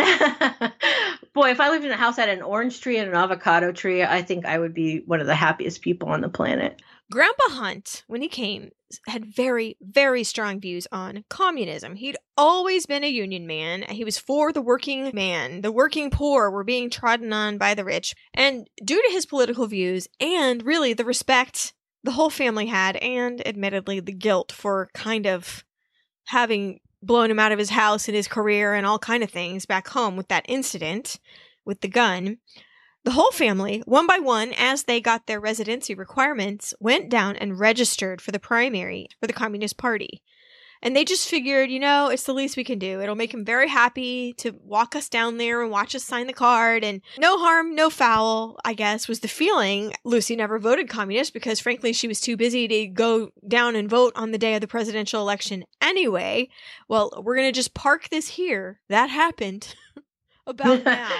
Boy, 1.32 1.50
if 1.50 1.60
I 1.60 1.70
lived 1.70 1.84
in 1.84 1.90
a 1.90 1.96
house 1.96 2.16
that 2.16 2.28
had 2.28 2.38
an 2.38 2.44
orange 2.44 2.80
tree 2.80 2.98
and 2.98 3.08
an 3.08 3.14
avocado 3.14 3.72
tree, 3.72 4.02
I 4.02 4.22
think 4.22 4.46
I 4.46 4.58
would 4.58 4.74
be 4.74 5.02
one 5.06 5.20
of 5.20 5.26
the 5.26 5.34
happiest 5.34 5.82
people 5.82 6.08
on 6.08 6.20
the 6.20 6.28
planet. 6.28 6.80
Grandpa 7.10 7.48
Hunt, 7.50 8.04
when 8.06 8.22
he 8.22 8.28
came, 8.28 8.70
had 9.06 9.24
very, 9.24 9.76
very 9.80 10.22
strong 10.24 10.60
views 10.60 10.86
on 10.92 11.24
communism. 11.28 11.96
He'd 11.96 12.16
always 12.36 12.86
been 12.86 13.04
a 13.04 13.08
union 13.08 13.46
man. 13.46 13.82
He 13.82 14.04
was 14.04 14.18
for 14.18 14.52
the 14.52 14.62
working 14.62 15.10
man. 15.12 15.62
The 15.62 15.72
working 15.72 16.10
poor 16.10 16.50
were 16.50 16.64
being 16.64 16.88
trodden 16.90 17.32
on 17.32 17.58
by 17.58 17.74
the 17.74 17.84
rich. 17.84 18.14
And 18.34 18.68
due 18.84 19.02
to 19.02 19.12
his 19.12 19.26
political 19.26 19.66
views 19.66 20.08
and 20.20 20.64
really 20.64 20.92
the 20.92 21.04
respect 21.04 21.72
the 22.02 22.12
whole 22.12 22.30
family 22.30 22.66
had, 22.66 22.96
and 22.96 23.46
admittedly 23.46 24.00
the 24.00 24.12
guilt 24.12 24.52
for 24.52 24.88
kind 24.94 25.26
of 25.26 25.64
having 26.26 26.80
blown 27.02 27.30
him 27.30 27.38
out 27.38 27.52
of 27.52 27.58
his 27.58 27.70
house 27.70 28.08
and 28.08 28.16
his 28.16 28.28
career 28.28 28.74
and 28.74 28.86
all 28.86 28.98
kind 28.98 29.22
of 29.22 29.30
things 29.30 29.66
back 29.66 29.88
home 29.88 30.16
with 30.16 30.28
that 30.28 30.44
incident 30.48 31.18
with 31.64 31.80
the 31.80 31.88
gun. 31.88 32.38
The 33.04 33.12
whole 33.12 33.30
family, 33.30 33.82
one 33.86 34.06
by 34.06 34.18
one, 34.18 34.52
as 34.58 34.84
they 34.84 35.00
got 35.00 35.26
their 35.26 35.40
residency 35.40 35.94
requirements, 35.94 36.74
went 36.80 37.08
down 37.08 37.36
and 37.36 37.58
registered 37.58 38.20
for 38.20 38.30
the 38.30 38.38
primary 38.38 39.08
for 39.18 39.26
the 39.26 39.32
Communist 39.32 39.78
Party. 39.78 40.22
And 40.82 40.96
they 40.96 41.04
just 41.04 41.28
figured, 41.28 41.70
you 41.70 41.78
know, 41.78 42.08
it's 42.08 42.22
the 42.22 42.32
least 42.32 42.56
we 42.56 42.64
can 42.64 42.78
do. 42.78 43.00
It'll 43.00 43.14
make 43.14 43.34
him 43.34 43.44
very 43.44 43.68
happy 43.68 44.32
to 44.34 44.52
walk 44.64 44.96
us 44.96 45.08
down 45.08 45.36
there 45.36 45.62
and 45.62 45.70
watch 45.70 45.94
us 45.94 46.04
sign 46.04 46.26
the 46.26 46.32
card. 46.32 46.82
And 46.82 47.02
no 47.18 47.38
harm, 47.38 47.74
no 47.74 47.90
foul, 47.90 48.58
I 48.64 48.72
guess, 48.72 49.06
was 49.06 49.20
the 49.20 49.28
feeling. 49.28 49.92
Lucy 50.04 50.36
never 50.36 50.58
voted 50.58 50.88
communist 50.88 51.34
because, 51.34 51.60
frankly, 51.60 51.92
she 51.92 52.08
was 52.08 52.20
too 52.20 52.36
busy 52.36 52.66
to 52.66 52.86
go 52.86 53.30
down 53.46 53.76
and 53.76 53.90
vote 53.90 54.12
on 54.16 54.30
the 54.30 54.38
day 54.38 54.54
of 54.54 54.62
the 54.62 54.66
presidential 54.66 55.20
election 55.20 55.64
anyway. 55.82 56.48
Well, 56.88 57.12
we're 57.22 57.36
going 57.36 57.48
to 57.48 57.52
just 57.52 57.74
park 57.74 58.08
this 58.08 58.28
here. 58.28 58.80
That 58.88 59.10
happened 59.10 59.74
about 60.46 60.84
now. 60.84 61.10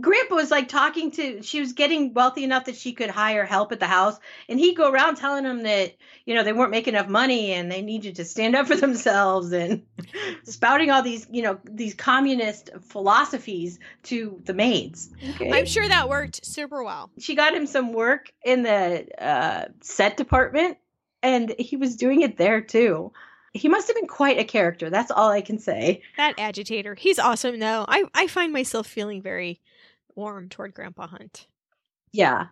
Grandpa 0.00 0.34
was 0.34 0.50
like 0.50 0.68
talking 0.68 1.10
to, 1.12 1.42
she 1.42 1.60
was 1.60 1.72
getting 1.72 2.14
wealthy 2.14 2.44
enough 2.44 2.64
that 2.64 2.76
she 2.76 2.92
could 2.92 3.10
hire 3.10 3.44
help 3.44 3.72
at 3.72 3.80
the 3.80 3.86
house. 3.86 4.18
And 4.48 4.58
he'd 4.58 4.76
go 4.76 4.90
around 4.90 5.16
telling 5.16 5.44
them 5.44 5.62
that, 5.62 5.94
you 6.26 6.34
know, 6.34 6.42
they 6.42 6.52
weren't 6.52 6.70
making 6.70 6.94
enough 6.94 7.08
money 7.08 7.52
and 7.52 7.70
they 7.70 7.82
needed 7.82 8.16
to 8.16 8.24
stand 8.24 8.56
up 8.56 8.66
for 8.66 8.76
themselves 8.76 9.52
and 9.52 9.82
spouting 10.44 10.90
all 10.90 11.02
these, 11.02 11.26
you 11.30 11.42
know, 11.42 11.58
these 11.64 11.94
communist 11.94 12.70
philosophies 12.80 13.78
to 14.04 14.40
the 14.44 14.54
maids. 14.54 15.10
Okay. 15.34 15.52
I'm 15.52 15.66
sure 15.66 15.86
that 15.86 16.08
worked 16.08 16.44
super 16.44 16.82
well. 16.82 17.10
She 17.18 17.34
got 17.34 17.54
him 17.54 17.66
some 17.66 17.92
work 17.92 18.32
in 18.44 18.62
the 18.62 19.06
uh, 19.18 19.66
set 19.80 20.16
department 20.16 20.78
and 21.22 21.54
he 21.58 21.76
was 21.76 21.96
doing 21.96 22.22
it 22.22 22.36
there 22.36 22.60
too 22.60 23.12
he 23.54 23.68
must 23.68 23.86
have 23.86 23.94
been 23.94 24.08
quite 24.08 24.38
a 24.38 24.44
character. 24.44 24.90
That's 24.90 25.12
all 25.12 25.30
I 25.30 25.40
can 25.40 25.60
say. 25.60 26.02
That 26.16 26.34
agitator. 26.38 26.96
He's 26.96 27.20
awesome 27.20 27.60
though. 27.60 27.84
I, 27.88 28.04
I 28.12 28.26
find 28.26 28.52
myself 28.52 28.86
feeling 28.86 29.22
very 29.22 29.60
warm 30.14 30.48
toward 30.48 30.74
Grandpa 30.74 31.06
Hunt. 31.06 31.46
Yeah. 32.12 32.46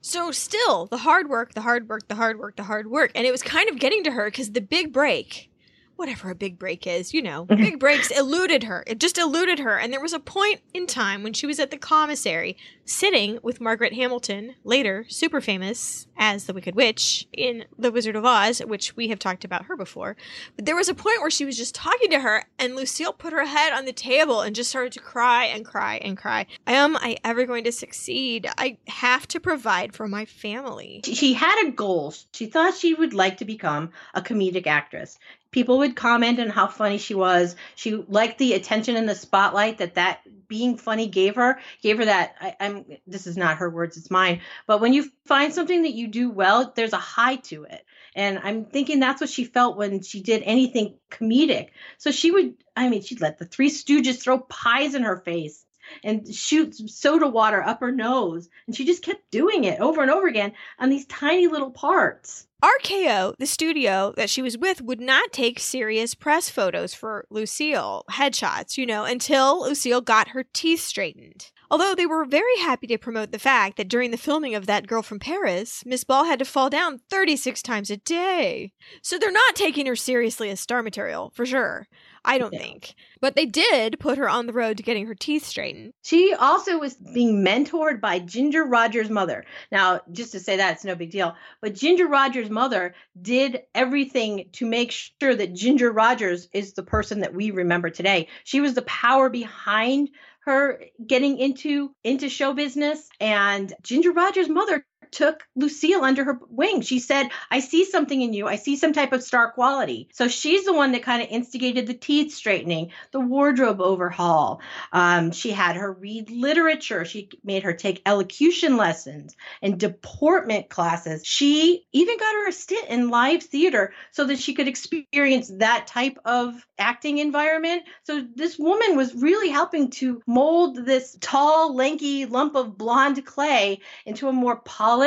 So 0.00 0.30
still 0.30 0.86
the 0.86 0.98
hard 0.98 1.28
work, 1.28 1.54
the 1.54 1.60
hard 1.60 1.88
work, 1.88 2.08
the 2.08 2.14
hard 2.14 2.38
work, 2.38 2.56
the 2.56 2.62
hard 2.62 2.90
work. 2.90 3.10
And 3.14 3.26
it 3.26 3.32
was 3.32 3.42
kind 3.42 3.68
of 3.68 3.78
getting 3.78 4.04
to 4.04 4.10
her 4.10 4.26
because 4.26 4.52
the 4.52 4.60
big 4.60 4.92
break 4.92 5.50
whatever 5.98 6.30
a 6.30 6.34
big 6.34 6.58
break 6.58 6.86
is, 6.86 7.12
you 7.12 7.20
know, 7.20 7.44
big 7.48 7.80
breaks 7.80 8.10
eluded 8.10 8.62
her. 8.62 8.84
It 8.86 9.00
just 9.00 9.18
eluded 9.18 9.58
her. 9.58 9.76
And 9.78 9.92
there 9.92 10.00
was 10.00 10.12
a 10.12 10.20
point 10.20 10.60
in 10.72 10.86
time 10.86 11.24
when 11.24 11.32
she 11.32 11.46
was 11.46 11.58
at 11.58 11.72
the 11.72 11.76
commissary 11.76 12.56
sitting 12.84 13.38
with 13.42 13.60
Margaret 13.60 13.92
Hamilton, 13.92 14.54
later 14.64 15.04
super 15.08 15.40
famous 15.40 16.06
as 16.16 16.44
the 16.44 16.54
Wicked 16.54 16.74
Witch 16.74 17.26
in 17.32 17.64
The 17.78 17.90
Wizard 17.90 18.16
of 18.16 18.24
Oz, 18.24 18.60
which 18.60 18.96
we 18.96 19.08
have 19.08 19.18
talked 19.18 19.44
about 19.44 19.66
her 19.66 19.76
before. 19.76 20.16
But 20.56 20.66
there 20.66 20.76
was 20.76 20.88
a 20.88 20.94
point 20.94 21.20
where 21.20 21.30
she 21.30 21.44
was 21.44 21.56
just 21.56 21.74
talking 21.74 22.10
to 22.10 22.20
her, 22.20 22.44
and 22.58 22.76
Lucille 22.76 23.12
put 23.12 23.32
her 23.32 23.44
head 23.44 23.72
on 23.72 23.84
the 23.84 23.92
table 23.92 24.40
and 24.40 24.56
just 24.56 24.70
started 24.70 24.92
to 24.92 25.00
cry 25.00 25.46
and 25.46 25.64
cry 25.64 25.96
and 25.96 26.16
cry. 26.16 26.46
Am 26.66 26.96
I 26.96 27.16
ever 27.24 27.44
going 27.44 27.64
to 27.64 27.72
succeed? 27.72 28.48
I 28.56 28.78
have 28.86 29.28
to 29.28 29.40
provide 29.40 29.94
for 29.94 30.08
my 30.08 30.24
family. 30.24 31.00
She 31.04 31.34
had 31.34 31.66
a 31.66 31.72
goal. 31.72 32.14
She 32.32 32.46
thought 32.46 32.74
she 32.74 32.94
would 32.94 33.14
like 33.14 33.38
to 33.38 33.44
become 33.44 33.90
a 34.14 34.22
comedic 34.22 34.66
actress 34.66 35.18
people 35.50 35.78
would 35.78 35.96
comment 35.96 36.40
on 36.40 36.48
how 36.48 36.66
funny 36.66 36.98
she 36.98 37.14
was. 37.14 37.56
She 37.74 37.94
liked 37.94 38.38
the 38.38 38.54
attention 38.54 38.96
and 38.96 39.08
the 39.08 39.14
spotlight 39.14 39.78
that 39.78 39.94
that 39.94 40.20
being 40.48 40.76
funny 40.76 41.06
gave 41.06 41.36
her. 41.36 41.60
Gave 41.82 41.98
her 41.98 42.06
that. 42.06 42.34
I, 42.40 42.56
am 42.60 42.84
This 43.06 43.26
is 43.26 43.36
not 43.36 43.58
her 43.58 43.70
words; 43.70 43.96
it's 43.96 44.10
mine. 44.10 44.40
But 44.66 44.80
when 44.80 44.92
you 44.92 45.10
find 45.26 45.52
something 45.52 45.82
that 45.82 45.94
you 45.94 46.08
do 46.08 46.30
well, 46.30 46.72
there's 46.74 46.92
a 46.92 46.98
high 46.98 47.36
to 47.36 47.64
it. 47.64 47.84
And 48.14 48.38
I'm 48.42 48.64
thinking 48.64 49.00
that's 49.00 49.20
what 49.20 49.30
she 49.30 49.44
felt 49.44 49.76
when 49.76 50.02
she 50.02 50.22
did 50.22 50.42
anything 50.42 50.94
comedic. 51.10 51.68
So 51.98 52.10
she 52.10 52.30
would. 52.30 52.54
I 52.76 52.88
mean, 52.88 53.02
she'd 53.02 53.20
let 53.20 53.38
the 53.38 53.44
Three 53.44 53.70
Stooges 53.70 54.20
throw 54.20 54.38
pies 54.38 54.94
in 54.94 55.02
her 55.02 55.16
face 55.16 55.64
and 56.04 56.32
shoot 56.32 56.74
soda 56.90 57.28
water 57.28 57.62
up 57.62 57.80
her 57.80 57.92
nose. 57.92 58.48
And 58.66 58.74
she 58.74 58.84
just 58.84 59.02
kept 59.02 59.30
doing 59.30 59.64
it 59.64 59.80
over 59.80 60.02
and 60.02 60.10
over 60.10 60.26
again 60.26 60.52
on 60.78 60.90
these 60.90 61.06
tiny 61.06 61.46
little 61.46 61.70
parts. 61.70 62.46
RKO, 62.62 63.34
the 63.38 63.46
studio 63.46 64.12
that 64.16 64.28
she 64.28 64.42
was 64.42 64.58
with, 64.58 64.82
would 64.82 65.00
not 65.00 65.32
take 65.32 65.60
serious 65.60 66.14
press 66.14 66.50
photos 66.50 66.92
for 66.92 67.24
Lucille, 67.30 68.04
headshots, 68.10 68.76
you 68.76 68.84
know, 68.84 69.04
until 69.04 69.62
Lucille 69.62 70.00
got 70.00 70.28
her 70.28 70.44
teeth 70.52 70.80
straightened. 70.80 71.52
Although 71.70 71.94
they 71.94 72.06
were 72.06 72.24
very 72.24 72.56
happy 72.58 72.86
to 72.88 72.98
promote 72.98 73.30
the 73.30 73.38
fact 73.38 73.76
that 73.76 73.88
during 73.88 74.10
the 74.10 74.16
filming 74.16 74.54
of 74.54 74.66
That 74.66 74.86
Girl 74.86 75.02
from 75.02 75.18
Paris, 75.18 75.82
Miss 75.84 76.02
Ball 76.02 76.24
had 76.24 76.38
to 76.38 76.44
fall 76.44 76.70
down 76.70 77.00
36 77.10 77.62
times 77.62 77.90
a 77.90 77.98
day. 77.98 78.72
So 79.02 79.18
they're 79.18 79.30
not 79.30 79.54
taking 79.54 79.86
her 79.86 79.96
seriously 79.96 80.50
as 80.50 80.60
star 80.60 80.82
material, 80.82 81.30
for 81.34 81.44
sure. 81.44 81.86
I 82.24 82.38
don't 82.38 82.50
think. 82.50 82.94
But 83.20 83.36
they 83.36 83.46
did 83.46 83.98
put 83.98 84.18
her 84.18 84.28
on 84.28 84.46
the 84.46 84.52
road 84.52 84.76
to 84.76 84.82
getting 84.82 85.06
her 85.06 85.14
teeth 85.14 85.44
straightened. 85.44 85.92
She 86.02 86.34
also 86.34 86.78
was 86.78 86.94
being 86.94 87.44
mentored 87.44 88.00
by 88.00 88.18
Ginger 88.18 88.64
Rogers' 88.64 89.10
mother. 89.10 89.44
Now, 89.72 90.00
just 90.12 90.32
to 90.32 90.40
say 90.40 90.56
that, 90.56 90.74
it's 90.74 90.84
no 90.84 90.94
big 90.94 91.10
deal. 91.10 91.34
But 91.60 91.74
Ginger 91.74 92.06
Rogers' 92.06 92.50
mother 92.50 92.94
did 93.20 93.62
everything 93.74 94.48
to 94.52 94.66
make 94.66 94.92
sure 94.92 95.34
that 95.34 95.54
Ginger 95.54 95.90
Rogers 95.90 96.48
is 96.52 96.74
the 96.74 96.82
person 96.82 97.20
that 97.20 97.34
we 97.34 97.50
remember 97.50 97.90
today. 97.90 98.28
She 98.44 98.60
was 98.60 98.74
the 98.74 98.82
power 98.82 99.28
behind 99.28 100.10
her 100.40 100.80
getting 101.06 101.38
into 101.38 101.94
into 102.02 102.28
show 102.30 102.54
business 102.54 103.08
and 103.20 103.72
Ginger 103.82 104.12
Rogers' 104.12 104.48
mother 104.48 104.86
took 105.10 105.46
Lucille 105.56 106.04
under 106.04 106.24
her 106.24 106.40
wing. 106.48 106.80
She 106.82 106.98
said, 106.98 107.28
I 107.50 107.60
see 107.60 107.84
something 107.84 108.20
in 108.20 108.32
you. 108.32 108.46
I 108.46 108.56
see 108.56 108.76
some 108.76 108.92
type 108.92 109.12
of 109.12 109.22
star 109.22 109.52
quality. 109.52 110.08
So 110.12 110.28
she's 110.28 110.64
the 110.64 110.72
one 110.72 110.92
that 110.92 111.02
kind 111.02 111.22
of 111.22 111.28
instigated 111.28 111.86
the 111.86 111.94
teeth 111.94 112.34
straightening, 112.34 112.92
the 113.12 113.20
wardrobe 113.20 113.80
overhaul. 113.80 114.60
Um, 114.92 115.32
she 115.32 115.50
had 115.50 115.76
her 115.76 115.92
read 115.92 116.30
literature. 116.30 117.04
She 117.04 117.30
made 117.42 117.62
her 117.62 117.72
take 117.72 118.02
elocution 118.06 118.76
lessons 118.76 119.36
and 119.62 119.78
deportment 119.78 120.68
classes. 120.68 121.22
She 121.24 121.86
even 121.92 122.18
got 122.18 122.34
her 122.34 122.48
a 122.48 122.52
stint 122.52 122.88
in 122.88 123.10
live 123.10 123.42
theater 123.42 123.92
so 124.10 124.24
that 124.24 124.38
she 124.38 124.54
could 124.54 124.68
experience 124.68 125.50
that 125.56 125.86
type 125.86 126.18
of 126.24 126.54
acting 126.78 127.18
environment. 127.18 127.84
So 128.04 128.24
this 128.34 128.58
woman 128.58 128.96
was 128.96 129.14
really 129.14 129.48
helping 129.48 129.90
to 129.90 130.22
mold 130.26 130.84
this 130.84 131.16
tall, 131.20 131.74
lanky 131.74 132.26
lump 132.26 132.54
of 132.54 132.78
blonde 132.78 133.24
clay 133.24 133.80
into 134.04 134.28
a 134.28 134.32
more 134.32 134.56
polished 134.56 134.97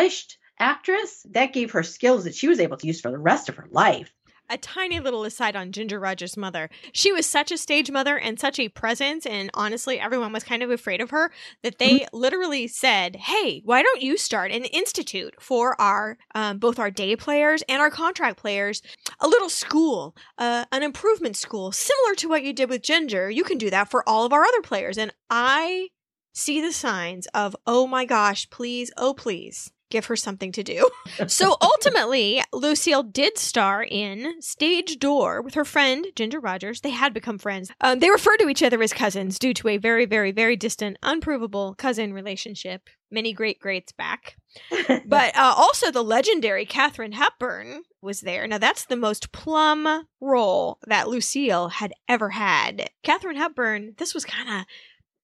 actress. 0.60 1.26
That 1.32 1.54
gave 1.54 1.72
her 1.72 1.84
skills 1.84 2.24
that 2.24 2.36
she 2.36 2.48
was 2.48 2.60
able 2.60 2.78
to 2.78 2.88
use 2.88 3.02
for 3.02 3.12
the 3.12 3.18
rest 3.18 3.50
of 3.50 3.56
her 3.56 3.68
life. 3.72 4.12
a 4.50 4.58
tiny 4.58 5.00
little 5.00 5.24
aside 5.24 5.56
on 5.56 5.72
Ginger 5.72 5.98
Rogers' 5.98 6.36
mother. 6.36 6.70
She 6.92 7.14
was 7.14 7.26
such 7.26 7.52
a 7.54 7.58
stage 7.58 7.90
mother 7.90 8.18
and 8.20 8.38
such 8.38 8.60
a 8.60 8.68
presence, 8.68 9.26
and 9.26 9.50
honestly, 9.54 9.98
everyone 9.98 10.34
was 10.34 10.44
kind 10.44 10.62
of 10.62 10.70
afraid 10.70 11.00
of 11.00 11.12
her 11.12 11.32
that 11.64 11.80
they 11.80 12.00
Mm-hmm. 12.02 12.18
literally 12.18 12.68
said, 12.68 13.16
"Hey, 13.16 13.62
why 13.64 13.82
don't 13.82 14.02
you 14.02 14.18
start 14.18 14.52
an 14.52 14.66
institute 14.66 15.36
for 15.40 15.80
our 15.80 16.18
um, 16.36 16.58
both 16.58 16.80
our 16.80 16.92
day 16.92 17.16
players 17.16 17.64
and 17.70 17.82
our 17.82 17.90
contract 17.90 18.38
players? 18.38 18.82
A 19.22 19.28
little 19.30 19.48
school, 19.50 20.18
uh, 20.38 20.66
an 20.74 20.84
improvement 20.84 21.38
school, 21.38 21.72
similar 21.72 22.14
to 22.16 22.28
what 22.28 22.44
you 22.44 22.52
did 22.52 22.70
with 22.70 22.84
Ginger. 22.84 23.30
You 23.32 23.46
can 23.46 23.58
do 23.58 23.70
that 23.70 23.90
for 23.90 24.04
all 24.08 24.26
of 24.26 24.34
our 24.34 24.44
other 24.44 24.62
players." 24.62 24.98
And 24.98 25.14
I 25.30 25.92
see 26.34 26.60
the 26.60 26.74
signs 26.74 27.26
of, 27.28 27.56
"Oh 27.66 27.88
my 27.88 28.04
gosh, 28.04 28.50
please, 28.50 28.92
oh 28.98 29.14
please." 29.14 29.72
Give 29.92 30.06
her 30.06 30.16
something 30.16 30.52
to 30.54 30.64
do. 30.64 30.90
so 31.28 31.58
ultimately, 31.62 32.42
Lucille 32.52 33.04
did 33.04 33.38
star 33.38 33.84
in 33.84 34.42
Stage 34.42 34.98
Door 34.98 35.44
with 35.44 35.54
her 35.54 35.66
friend 35.66 36.08
Ginger 36.16 36.40
Rogers. 36.40 36.82
They 36.82 36.90
had 36.90 37.14
become 37.14 37.38
friends. 37.38 37.72
Um, 37.82 38.00
they 38.00 38.10
refer 38.10 38.38
to 38.38 38.50
each 38.50 38.64
other 38.64 38.82
as 38.82 38.94
cousins 38.94 39.38
due 39.38 39.54
to 39.56 39.68
a 39.68 39.78
very, 39.78 40.06
very, 40.06 40.32
very 40.32 40.56
distant, 40.56 40.98
unprovable 41.04 41.76
cousin 41.76 42.14
relationship 42.14 42.90
many 43.12 43.34
great 43.34 43.60
greats 43.60 43.92
back. 43.92 44.38
But 45.06 45.36
uh, 45.36 45.54
also 45.58 45.92
the 45.92 46.04
legendary 46.04 46.66
Katharine 46.66 47.14
Hepburn 47.14 47.84
was 48.02 48.22
there. 48.22 48.48
Now 48.48 48.58
that's 48.58 48.86
the 48.86 48.96
most 48.96 49.32
plum 49.32 50.06
role 50.20 50.80
that 50.88 51.08
Lucille 51.08 51.70
had 51.70 51.94
ever 52.08 52.30
had. 52.30 52.90
Katharine 53.04 53.38
Hepburn, 53.38 53.94
this 53.98 54.14
was 54.14 54.26
kind 54.26 54.50
of 54.50 54.66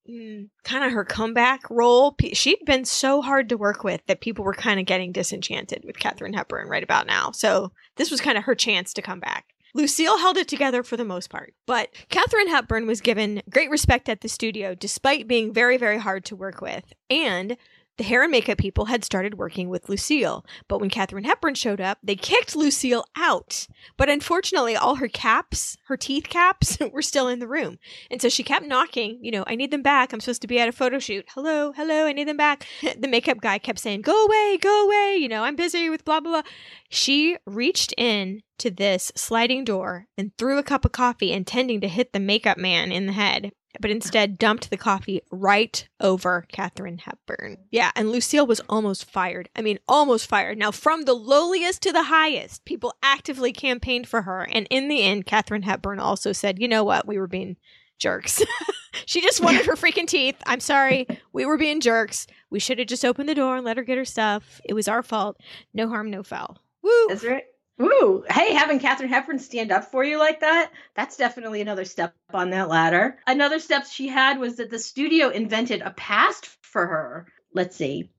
Mm, 0.09 0.49
kind 0.63 0.85
of 0.85 0.93
her 0.93 1.03
comeback 1.03 1.69
role. 1.69 2.15
She'd 2.33 2.63
been 2.65 2.85
so 2.85 3.21
hard 3.21 3.49
to 3.49 3.57
work 3.57 3.83
with 3.83 4.01
that 4.07 4.21
people 4.21 4.45
were 4.45 4.53
kind 4.53 4.79
of 4.79 4.85
getting 4.85 5.11
disenchanted 5.11 5.83
with 5.83 5.99
Katharine 5.99 6.33
Hepburn 6.33 6.69
right 6.69 6.83
about 6.83 7.07
now. 7.07 7.31
So 7.31 7.71
this 7.97 8.09
was 8.09 8.21
kind 8.21 8.37
of 8.37 8.45
her 8.45 8.55
chance 8.55 8.93
to 8.93 9.01
come 9.01 9.19
back. 9.19 9.45
Lucille 9.73 10.17
held 10.17 10.37
it 10.37 10.47
together 10.47 10.81
for 10.81 10.97
the 10.97 11.05
most 11.05 11.29
part, 11.29 11.53
but 11.65 11.89
Katharine 12.09 12.47
Hepburn 12.47 12.87
was 12.87 13.01
given 13.01 13.41
great 13.49 13.69
respect 13.69 14.07
at 14.09 14.21
the 14.21 14.29
studio 14.29 14.73
despite 14.73 15.27
being 15.27 15.53
very, 15.53 15.77
very 15.77 15.99
hard 15.99 16.25
to 16.25 16.35
work 16.35 16.61
with. 16.61 16.93
And 17.09 17.57
the 17.97 18.03
hair 18.03 18.23
and 18.23 18.31
makeup 18.31 18.57
people 18.57 18.85
had 18.85 19.03
started 19.03 19.37
working 19.37 19.69
with 19.69 19.89
Lucille, 19.89 20.45
but 20.67 20.79
when 20.79 20.89
Katharine 20.89 21.23
Hepburn 21.23 21.55
showed 21.55 21.81
up, 21.81 21.97
they 22.03 22.15
kicked 22.15 22.55
Lucille 22.55 23.05
out. 23.17 23.67
But 23.97 24.09
unfortunately, 24.09 24.75
all 24.75 24.95
her 24.95 25.07
caps, 25.07 25.77
her 25.87 25.97
teeth 25.97 26.29
caps, 26.29 26.77
were 26.93 27.01
still 27.01 27.27
in 27.27 27.39
the 27.39 27.47
room. 27.47 27.79
And 28.11 28.21
so 28.21 28.29
she 28.29 28.43
kept 28.43 28.65
knocking, 28.65 29.19
you 29.21 29.31
know, 29.31 29.43
I 29.47 29.55
need 29.55 29.71
them 29.71 29.81
back. 29.81 30.13
I'm 30.13 30.19
supposed 30.19 30.41
to 30.43 30.47
be 30.47 30.59
at 30.59 30.69
a 30.69 30.71
photo 30.71 30.99
shoot. 30.99 31.25
Hello, 31.29 31.71
hello, 31.71 32.05
I 32.05 32.13
need 32.13 32.27
them 32.27 32.37
back. 32.37 32.65
The 32.97 33.07
makeup 33.07 33.41
guy 33.41 33.59
kept 33.59 33.79
saying, 33.79 34.01
Go 34.01 34.25
away, 34.25 34.57
go 34.57 34.85
away. 34.85 35.17
You 35.17 35.27
know, 35.27 35.43
I'm 35.43 35.55
busy 35.55 35.89
with 35.89 36.03
blah, 36.03 36.19
blah, 36.19 36.41
blah. 36.41 36.51
She 36.89 37.37
reached 37.45 37.93
in 37.95 38.41
to 38.59 38.71
this 38.71 39.11
sliding 39.15 39.63
door 39.63 40.07
and 40.17 40.31
threw 40.37 40.57
a 40.57 40.63
cup 40.63 40.85
of 40.85 40.91
coffee, 40.91 41.31
intending 41.31 41.81
to 41.81 41.87
hit 41.87 42.13
the 42.13 42.19
makeup 42.19 42.57
man 42.57 42.91
in 42.91 43.05
the 43.05 43.13
head, 43.13 43.51
but 43.79 43.91
instead 43.91 44.37
dumped 44.37 44.69
the 44.69 44.77
coffee 44.77 45.21
right 45.31 45.87
over 45.99 46.45
Katharine 46.49 46.99
Hepburn. 46.99 47.57
Yeah, 47.71 47.91
and 47.95 48.11
Lucille 48.11 48.47
was 48.47 48.61
almost 48.69 49.05
fired. 49.05 49.49
I 49.55 49.61
mean, 49.61 49.79
almost 49.87 50.27
fired. 50.27 50.57
Now, 50.57 50.71
from 50.71 51.03
the 51.03 51.13
lowliest 51.13 51.81
to 51.83 51.91
the 51.91 52.03
highest, 52.03 52.65
people 52.65 52.95
actively 53.03 53.53
campaigned 53.53 54.07
for 54.07 54.23
her. 54.23 54.47
And 54.51 54.67
in 54.69 54.87
the 54.87 55.01
end, 55.01 55.25
Katharine 55.25 55.63
Hepburn 55.63 55.99
also 55.99 56.31
said, 56.31 56.59
you 56.59 56.67
know 56.67 56.83
what? 56.83 57.07
We 57.07 57.17
were 57.17 57.27
being 57.27 57.57
jerks. 57.99 58.41
she 59.05 59.21
just 59.21 59.41
wanted 59.41 59.65
her 59.65 59.75
freaking 59.75 60.07
teeth. 60.07 60.41
I'm 60.45 60.59
sorry. 60.59 61.07
We 61.33 61.45
were 61.45 61.57
being 61.57 61.81
jerks. 61.81 62.27
We 62.49 62.59
should 62.59 62.79
have 62.79 62.87
just 62.87 63.05
opened 63.05 63.29
the 63.29 63.35
door 63.35 63.57
and 63.57 63.65
let 63.65 63.77
her 63.77 63.83
get 63.83 63.97
her 63.97 64.05
stuff. 64.05 64.61
It 64.63 64.73
was 64.73 64.87
our 64.87 65.03
fault. 65.03 65.37
No 65.73 65.89
harm, 65.89 66.09
no 66.09 66.23
foul. 66.23 66.57
Woo! 66.81 67.07
That's 67.09 67.23
right. 67.25 67.43
Ooh, 67.79 68.25
hey, 68.29 68.53
having 68.53 68.79
Katharine 68.79 69.09
Hepburn 69.09 69.37
stand 69.37 69.71
up 69.71 69.91
for 69.91 70.03
you 70.03 70.17
like 70.17 70.39
that, 70.39 70.71
that's 70.95 71.15
definitely 71.15 71.61
another 71.61 71.85
step 71.85 72.15
on 72.33 72.49
that 72.49 72.69
ladder. 72.69 73.19
Another 73.27 73.59
step 73.59 73.85
she 73.85 74.07
had 74.07 74.39
was 74.39 74.55
that 74.55 74.71
the 74.71 74.79
studio 74.79 75.29
invented 75.29 75.81
a 75.81 75.91
past 75.91 76.47
for 76.63 76.87
her. 76.87 77.27
Let's 77.53 77.75
see. 77.75 78.09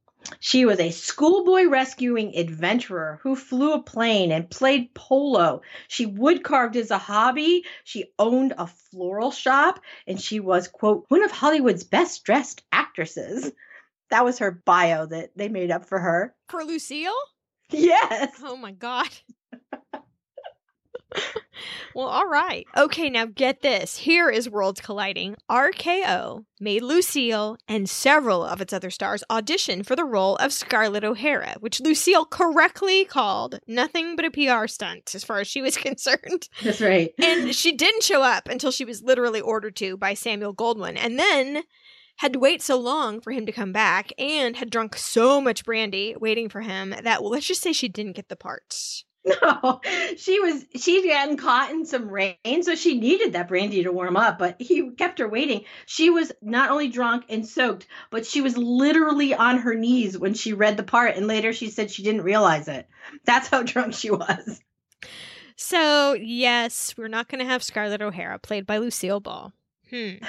She 0.40 0.64
was 0.64 0.78
a 0.78 0.90
schoolboy 0.90 1.64
rescuing 1.64 2.36
adventurer 2.36 3.18
who 3.22 3.34
flew 3.34 3.72
a 3.72 3.82
plane 3.82 4.30
and 4.30 4.50
played 4.50 4.94
polo. 4.94 5.62
She 5.88 6.06
wood 6.06 6.44
carved 6.44 6.76
as 6.76 6.90
a 6.90 6.98
hobby. 6.98 7.64
She 7.84 8.12
owned 8.18 8.54
a 8.58 8.66
floral 8.66 9.30
shop 9.30 9.80
and 10.06 10.20
she 10.20 10.38
was, 10.38 10.68
quote, 10.68 11.04
one 11.08 11.24
of 11.24 11.30
Hollywood's 11.30 11.84
best 11.84 12.24
dressed 12.24 12.62
actresses. 12.72 13.50
That 14.10 14.24
was 14.24 14.38
her 14.38 14.50
bio 14.50 15.06
that 15.06 15.30
they 15.36 15.48
made 15.48 15.70
up 15.70 15.84
for 15.86 15.98
her. 15.98 16.34
For 16.48 16.64
Lucille? 16.64 17.12
Yes. 17.70 18.40
Oh 18.42 18.56
my 18.56 18.72
god. 18.72 19.10
well, 21.94 22.08
all 22.08 22.26
right. 22.26 22.66
Okay, 22.76 23.10
now 23.10 23.26
get 23.26 23.62
this. 23.62 23.98
Here 23.98 24.28
is 24.28 24.48
Worlds 24.48 24.80
Colliding. 24.80 25.36
RKO 25.50 26.44
made 26.60 26.82
Lucille 26.82 27.56
and 27.66 27.88
several 27.88 28.44
of 28.44 28.60
its 28.60 28.72
other 28.72 28.90
stars 28.90 29.24
audition 29.30 29.82
for 29.82 29.96
the 29.96 30.04
role 30.04 30.36
of 30.36 30.52
Scarlett 30.52 31.04
O'Hara, 31.04 31.56
which 31.60 31.80
Lucille 31.80 32.24
correctly 32.24 33.04
called 33.04 33.60
nothing 33.66 34.16
but 34.16 34.24
a 34.24 34.30
PR 34.30 34.66
stunt 34.66 35.14
as 35.14 35.24
far 35.24 35.40
as 35.40 35.48
she 35.48 35.62
was 35.62 35.76
concerned. 35.78 36.48
That's 36.62 36.80
right. 36.80 37.12
And 37.18 37.54
she 37.54 37.72
didn't 37.72 38.02
show 38.02 38.22
up 38.22 38.48
until 38.48 38.70
she 38.70 38.84
was 38.84 39.02
literally 39.02 39.40
ordered 39.40 39.76
to 39.76 39.96
by 39.96 40.14
Samuel 40.14 40.54
Goldwyn. 40.54 40.96
And 40.96 41.18
then 41.18 41.62
had 42.18 42.32
to 42.32 42.38
wait 42.38 42.60
so 42.60 42.76
long 42.76 43.20
for 43.20 43.32
him 43.32 43.46
to 43.46 43.52
come 43.52 43.72
back 43.72 44.12
and 44.18 44.56
had 44.56 44.70
drunk 44.70 44.96
so 44.96 45.40
much 45.40 45.64
brandy 45.64 46.16
waiting 46.20 46.48
for 46.48 46.62
him 46.62 46.90
that 46.90 47.22
well, 47.22 47.30
let's 47.30 47.46
just 47.46 47.62
say 47.62 47.72
she 47.72 47.88
didn't 47.88 48.16
get 48.16 48.28
the 48.28 48.34
part. 48.34 49.04
No, 49.42 49.80
she 50.16 50.40
was 50.40 50.64
she'd 50.76 51.08
gotten 51.08 51.36
caught 51.36 51.70
in 51.70 51.84
some 51.84 52.08
rain, 52.08 52.62
so 52.62 52.74
she 52.74 52.98
needed 52.98 53.32
that 53.32 53.48
brandy 53.48 53.82
to 53.82 53.92
warm 53.92 54.16
up, 54.16 54.38
but 54.38 54.56
he 54.60 54.90
kept 54.90 55.18
her 55.18 55.28
waiting. 55.28 55.64
She 55.86 56.10
was 56.10 56.32
not 56.42 56.70
only 56.70 56.88
drunk 56.88 57.24
and 57.28 57.46
soaked, 57.46 57.86
but 58.10 58.26
she 58.26 58.40
was 58.40 58.56
literally 58.56 59.34
on 59.34 59.58
her 59.58 59.74
knees 59.74 60.16
when 60.18 60.34
she 60.34 60.52
read 60.52 60.76
the 60.76 60.82
part, 60.82 61.16
and 61.16 61.26
later 61.26 61.52
she 61.52 61.70
said 61.70 61.90
she 61.90 62.02
didn't 62.02 62.22
realize 62.22 62.68
it. 62.68 62.88
That's 63.24 63.48
how 63.48 63.62
drunk 63.62 63.94
she 63.94 64.10
was. 64.10 64.60
So, 65.56 66.12
yes, 66.14 66.94
we're 66.96 67.08
not 67.08 67.28
going 67.28 67.40
to 67.40 67.50
have 67.50 67.64
Scarlett 67.64 68.00
O'Hara, 68.00 68.38
played 68.38 68.64
by 68.64 68.78
Lucille 68.78 69.20
Ball. 69.20 69.52
Hmm. 69.90 70.16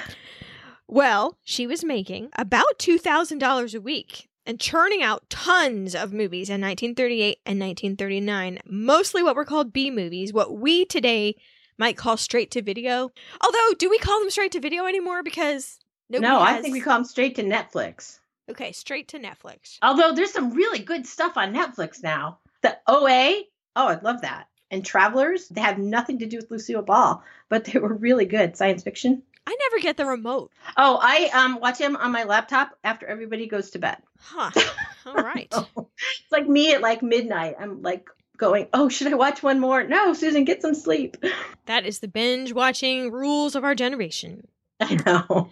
Well, 0.92 1.38
she 1.44 1.68
was 1.68 1.84
making 1.84 2.30
about 2.36 2.80
$2,000 2.80 3.74
a 3.76 3.80
week 3.80 4.28
and 4.50 4.58
churning 4.58 5.00
out 5.00 5.30
tons 5.30 5.94
of 5.94 6.12
movies 6.12 6.50
in 6.50 6.60
1938 6.60 7.38
and 7.46 7.60
1939, 7.60 8.58
mostly 8.66 9.22
what 9.22 9.36
were 9.36 9.44
called 9.44 9.72
B 9.72 9.92
movies, 9.92 10.32
what 10.32 10.58
we 10.58 10.84
today 10.84 11.36
might 11.78 11.96
call 11.96 12.16
straight 12.16 12.50
to 12.50 12.60
video. 12.60 13.12
Although, 13.40 13.74
do 13.78 13.88
we 13.88 13.98
call 13.98 14.18
them 14.18 14.28
straight 14.28 14.50
to 14.50 14.60
video 14.60 14.86
anymore? 14.86 15.22
Because 15.22 15.78
no, 16.08 16.40
I 16.40 16.60
think 16.60 16.72
we 16.72 16.80
call 16.80 16.94
them 16.94 17.04
straight 17.04 17.36
to 17.36 17.44
Netflix. 17.44 18.18
Okay, 18.50 18.72
straight 18.72 19.06
to 19.08 19.20
Netflix. 19.20 19.78
Although 19.82 20.16
there's 20.16 20.32
some 20.32 20.50
really 20.50 20.80
good 20.80 21.06
stuff 21.06 21.36
on 21.36 21.54
Netflix 21.54 22.02
now. 22.02 22.40
The 22.62 22.76
OA, 22.88 23.42
oh, 23.76 23.86
I 23.86 24.00
love 24.00 24.22
that. 24.22 24.48
And 24.72 24.84
Travelers, 24.84 25.46
they 25.46 25.60
have 25.60 25.78
nothing 25.78 26.18
to 26.18 26.26
do 26.26 26.38
with 26.38 26.50
Lucille 26.50 26.82
Ball, 26.82 27.22
but 27.48 27.66
they 27.66 27.78
were 27.78 27.94
really 27.94 28.24
good 28.24 28.56
science 28.56 28.82
fiction. 28.82 29.22
I 29.50 29.56
never 29.68 29.82
get 29.82 29.96
the 29.96 30.06
remote. 30.06 30.52
Oh, 30.76 30.96
I 31.02 31.28
um 31.34 31.58
watch 31.60 31.78
him 31.78 31.96
on 31.96 32.12
my 32.12 32.22
laptop 32.22 32.78
after 32.84 33.04
everybody 33.06 33.48
goes 33.48 33.70
to 33.70 33.80
bed. 33.80 33.96
Huh. 34.20 34.50
All 35.06 35.14
right. 35.14 35.52
It's 36.22 36.32
like 36.32 36.48
me 36.48 36.72
at 36.72 36.80
like 36.80 37.02
midnight. 37.02 37.56
I'm 37.58 37.82
like 37.82 38.08
going, 38.36 38.68
oh, 38.72 38.88
should 38.88 39.12
I 39.12 39.16
watch 39.16 39.42
one 39.42 39.58
more? 39.60 39.84
No, 39.84 40.14
Susan, 40.14 40.44
get 40.44 40.62
some 40.62 40.74
sleep. 40.74 41.16
That 41.66 41.84
is 41.86 42.00
the 42.00 42.08
binge 42.08 42.52
watching 42.52 43.12
rules 43.12 43.54
of 43.54 43.62
our 43.62 43.76
generation. 43.76 44.48
I 44.80 44.96
know. 45.06 45.50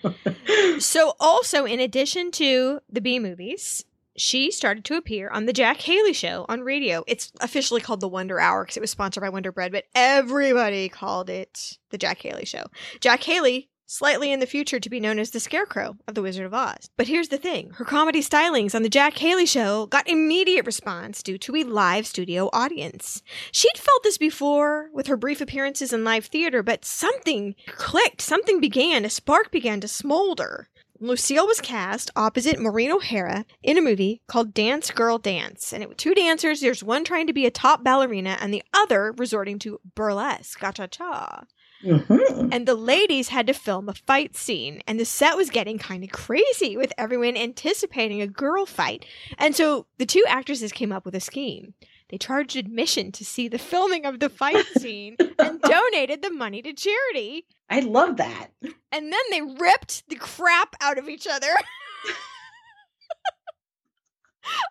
So, 0.81 1.15
also, 1.21 1.65
in 1.65 1.79
addition 1.79 2.33
to 2.33 2.81
the 2.91 3.01
B 3.01 3.21
movies, 3.21 3.85
she 4.17 4.51
started 4.51 4.85
to 4.87 4.97
appear 4.97 5.29
on 5.29 5.47
the 5.47 5.53
Jack 5.53 5.81
Haley 5.81 6.13
show 6.13 6.45
on 6.49 6.63
radio. 6.63 7.05
It's 7.07 7.31
officially 7.41 7.81
called 7.81 8.01
the 8.01 8.09
Wonder 8.09 8.41
Hour 8.41 8.65
because 8.65 8.77
it 8.77 8.81
was 8.81 8.91
sponsored 8.91 9.21
by 9.21 9.29
Wonder 9.29 9.53
Bread, 9.53 9.71
but 9.71 9.85
everybody 9.95 10.89
called 10.89 11.31
it 11.31 11.79
the 11.91 11.99
Jack 11.99 12.21
Haley 12.21 12.47
show. 12.47 12.65
Jack 13.01 13.23
Haley, 13.23 13.69
slightly 13.89 14.31
in 14.31 14.39
the 14.39 14.47
future 14.47 14.79
to 14.79 14.91
be 14.91 15.01
known 15.01 15.19
as 15.19 15.31
the 15.31 15.41
Scarecrow 15.41 15.97
of 16.07 16.15
The 16.15 16.23
Wizard 16.23 16.47
of 16.47 16.55
Oz. 16.55 16.91
But 16.97 17.09
here's 17.09 17.29
the 17.29 17.39
thing 17.39 17.71
her 17.77 17.85
comedy 17.85 18.21
stylings 18.21 18.75
on 18.75 18.83
the 18.83 18.89
Jack 18.89 19.19
Haley 19.19 19.47
show 19.47 19.87
got 19.87 20.09
immediate 20.09 20.67
response 20.67 21.23
due 21.23 21.39
to 21.39 21.57
a 21.57 21.65
live 21.65 22.07
studio 22.07 22.51
audience. 22.53 23.23
She'd 23.51 23.79
felt 23.79 24.03
this 24.03 24.19
before 24.19 24.91
with 24.93 25.07
her 25.07 25.17
brief 25.17 25.41
appearances 25.41 25.93
in 25.93 26.05
live 26.05 26.27
theater, 26.27 26.63
but 26.63 26.85
something 26.85 27.55
clicked, 27.67 28.21
something 28.21 28.61
began, 28.61 29.05
a 29.05 29.11
spark 29.11 29.51
began 29.51 29.81
to 29.81 29.89
smolder. 29.89 30.69
Lucille 31.01 31.47
was 31.47 31.61
cast 31.61 32.11
opposite 32.17 32.59
Maureen 32.59 32.91
O'Hara 32.91 33.45
in 33.63 33.79
a 33.79 33.83
movie 33.83 34.21
called 34.27 34.53
Dance 34.53 34.91
Girl 34.91 35.17
Dance. 35.17 35.73
And 35.73 35.81
it 35.81 35.89
was 35.89 35.97
two 35.97 36.13
dancers. 36.13 36.61
There's 36.61 36.83
one 36.83 37.05
trying 37.05 37.29
to 37.29 37.33
be 37.33 37.47
a 37.47 37.53
top 37.53 37.85
ballerina 37.85 38.37
and 38.41 38.53
the 38.53 38.65
other 38.75 39.15
resorting 39.17 39.61
to 39.61 39.81
burlesque, 39.95 40.59
cha 40.59 40.73
cha 40.73 40.89
cha. 40.89 41.45
Mhm. 41.85 42.53
And 42.53 42.67
the 42.67 42.75
ladies 42.75 43.29
had 43.29 43.47
to 43.47 43.53
film 43.53 43.89
a 43.89 43.95
fight 43.95 44.37
scene, 44.37 44.83
and 44.87 44.99
the 44.99 45.05
set 45.05 45.37
was 45.37 45.51
getting 45.51 45.79
kind 45.79 46.03
of 46.03 46.11
crazy 46.11 46.77
with 46.77 46.93
everyone 46.99 47.37
anticipating 47.37 48.21
a 48.21 48.27
girl 48.27 48.67
fight. 48.67 49.05
And 49.39 49.55
so 49.55 49.87
the 49.99 50.07
two 50.07 50.25
actresses 50.29 50.73
came 50.73 50.91
up 50.93 51.05
with 51.05 51.15
a 51.15 51.21
scheme. 51.21 51.75
They 52.11 52.19
charged 52.19 52.57
admission 52.57 53.13
to 53.13 53.25
see 53.25 53.49
the 53.49 53.59
filming 53.59 54.07
of 54.07 54.19
the 54.19 54.31
fight 54.31 54.65
scene 54.79 55.17
and 55.39 55.61
donated 55.61 56.23
the 56.23 56.31
money 56.31 56.63
to 56.63 56.73
charity. 56.73 57.47
I 57.69 57.81
love 57.81 58.17
that. 58.17 58.49
And 58.91 59.13
then 59.13 59.21
they 59.31 59.43
ripped 59.43 60.09
the 60.09 60.17
crap 60.17 60.75
out 60.81 60.99
of 60.99 61.09
each 61.09 61.27
other. 61.27 61.49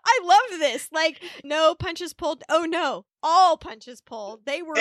I 0.05 0.19
love 0.23 0.59
this. 0.59 0.89
Like, 0.91 1.21
no 1.43 1.75
punches 1.75 2.13
pulled. 2.13 2.43
Oh 2.49 2.65
no, 2.65 3.05
all 3.21 3.57
punches 3.57 4.01
pulled. 4.01 4.45
They 4.45 4.61
were 4.61 4.75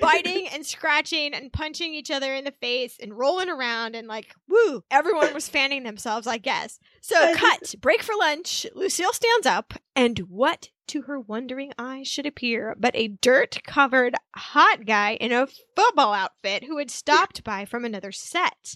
biting 0.00 0.48
and 0.48 0.64
scratching 0.64 1.34
and 1.34 1.52
punching 1.52 1.94
each 1.94 2.10
other 2.10 2.34
in 2.34 2.44
the 2.44 2.52
face 2.52 2.96
and 3.00 3.16
rolling 3.16 3.48
around 3.48 3.94
and 3.94 4.08
like, 4.08 4.34
woo. 4.48 4.82
Everyone 4.90 5.34
was 5.34 5.48
fanning 5.48 5.84
themselves, 5.84 6.26
I 6.26 6.38
guess. 6.38 6.78
So, 7.00 7.34
cut, 7.34 7.74
break 7.80 8.02
for 8.02 8.14
lunch. 8.18 8.66
Lucille 8.74 9.12
stands 9.12 9.46
up, 9.46 9.74
and 9.96 10.18
what 10.20 10.68
to 10.88 11.02
her 11.02 11.20
wondering 11.20 11.72
eyes 11.78 12.08
should 12.08 12.26
appear 12.26 12.74
but 12.78 12.96
a 12.96 13.08
dirt 13.08 13.58
covered 13.66 14.14
hot 14.34 14.86
guy 14.86 15.12
in 15.14 15.32
a 15.32 15.46
football 15.76 16.14
outfit 16.14 16.64
who 16.64 16.78
had 16.78 16.90
stopped 16.90 17.44
by 17.44 17.64
from 17.64 17.84
another 17.84 18.10
set. 18.10 18.74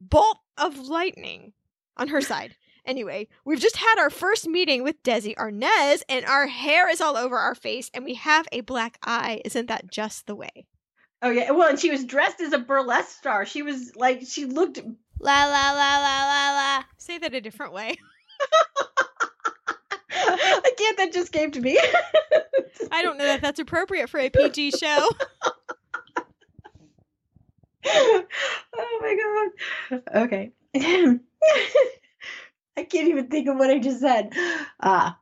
Bolt 0.00 0.38
of 0.56 0.78
lightning 0.78 1.52
on 1.96 2.08
her 2.08 2.20
side. 2.20 2.56
Anyway, 2.84 3.28
we've 3.44 3.60
just 3.60 3.76
had 3.76 3.98
our 3.98 4.10
first 4.10 4.48
meeting 4.48 4.82
with 4.82 5.02
Desi 5.02 5.34
Arnaz, 5.36 6.02
and 6.08 6.24
our 6.24 6.46
hair 6.46 6.88
is 6.88 7.00
all 7.00 7.16
over 7.16 7.36
our 7.36 7.54
face, 7.54 7.90
and 7.94 8.04
we 8.04 8.14
have 8.14 8.46
a 8.52 8.60
black 8.62 8.98
eye. 9.04 9.42
Isn't 9.44 9.66
that 9.66 9.90
just 9.90 10.26
the 10.26 10.34
way? 10.34 10.66
Oh 11.22 11.30
yeah, 11.30 11.50
well, 11.50 11.68
and 11.68 11.78
she 11.78 11.90
was 11.90 12.04
dressed 12.04 12.40
as 12.40 12.52
a 12.52 12.58
burlesque 12.58 13.18
star. 13.18 13.44
She 13.44 13.62
was 13.62 13.94
like, 13.94 14.22
she 14.26 14.46
looked. 14.46 14.80
La 15.20 15.44
la 15.44 15.72
la 15.72 15.98
la 15.98 16.24
la 16.24 16.52
la. 16.54 16.84
Say 16.96 17.18
that 17.18 17.34
a 17.34 17.40
different 17.40 17.74
way. 17.74 17.98
I 20.12 20.72
can't. 20.76 20.96
That 20.98 21.12
just 21.12 21.32
came 21.32 21.50
to 21.52 21.60
me. 21.60 21.78
I 22.92 23.02
don't 23.02 23.18
know 23.18 23.24
that 23.24 23.42
that's 23.42 23.60
appropriate 23.60 24.08
for 24.08 24.18
a 24.18 24.28
PG 24.30 24.72
show. 24.72 25.08
oh 27.86 28.98
my 29.00 29.16
god. 29.90 30.02
Okay. 30.22 30.52
I 32.80 32.84
can't 32.84 33.08
even 33.08 33.28
think 33.28 33.46
of 33.48 33.56
what 33.56 33.70
I 33.70 33.78
just 33.78 34.00
said. 34.00 34.32
Uh, 34.80 35.12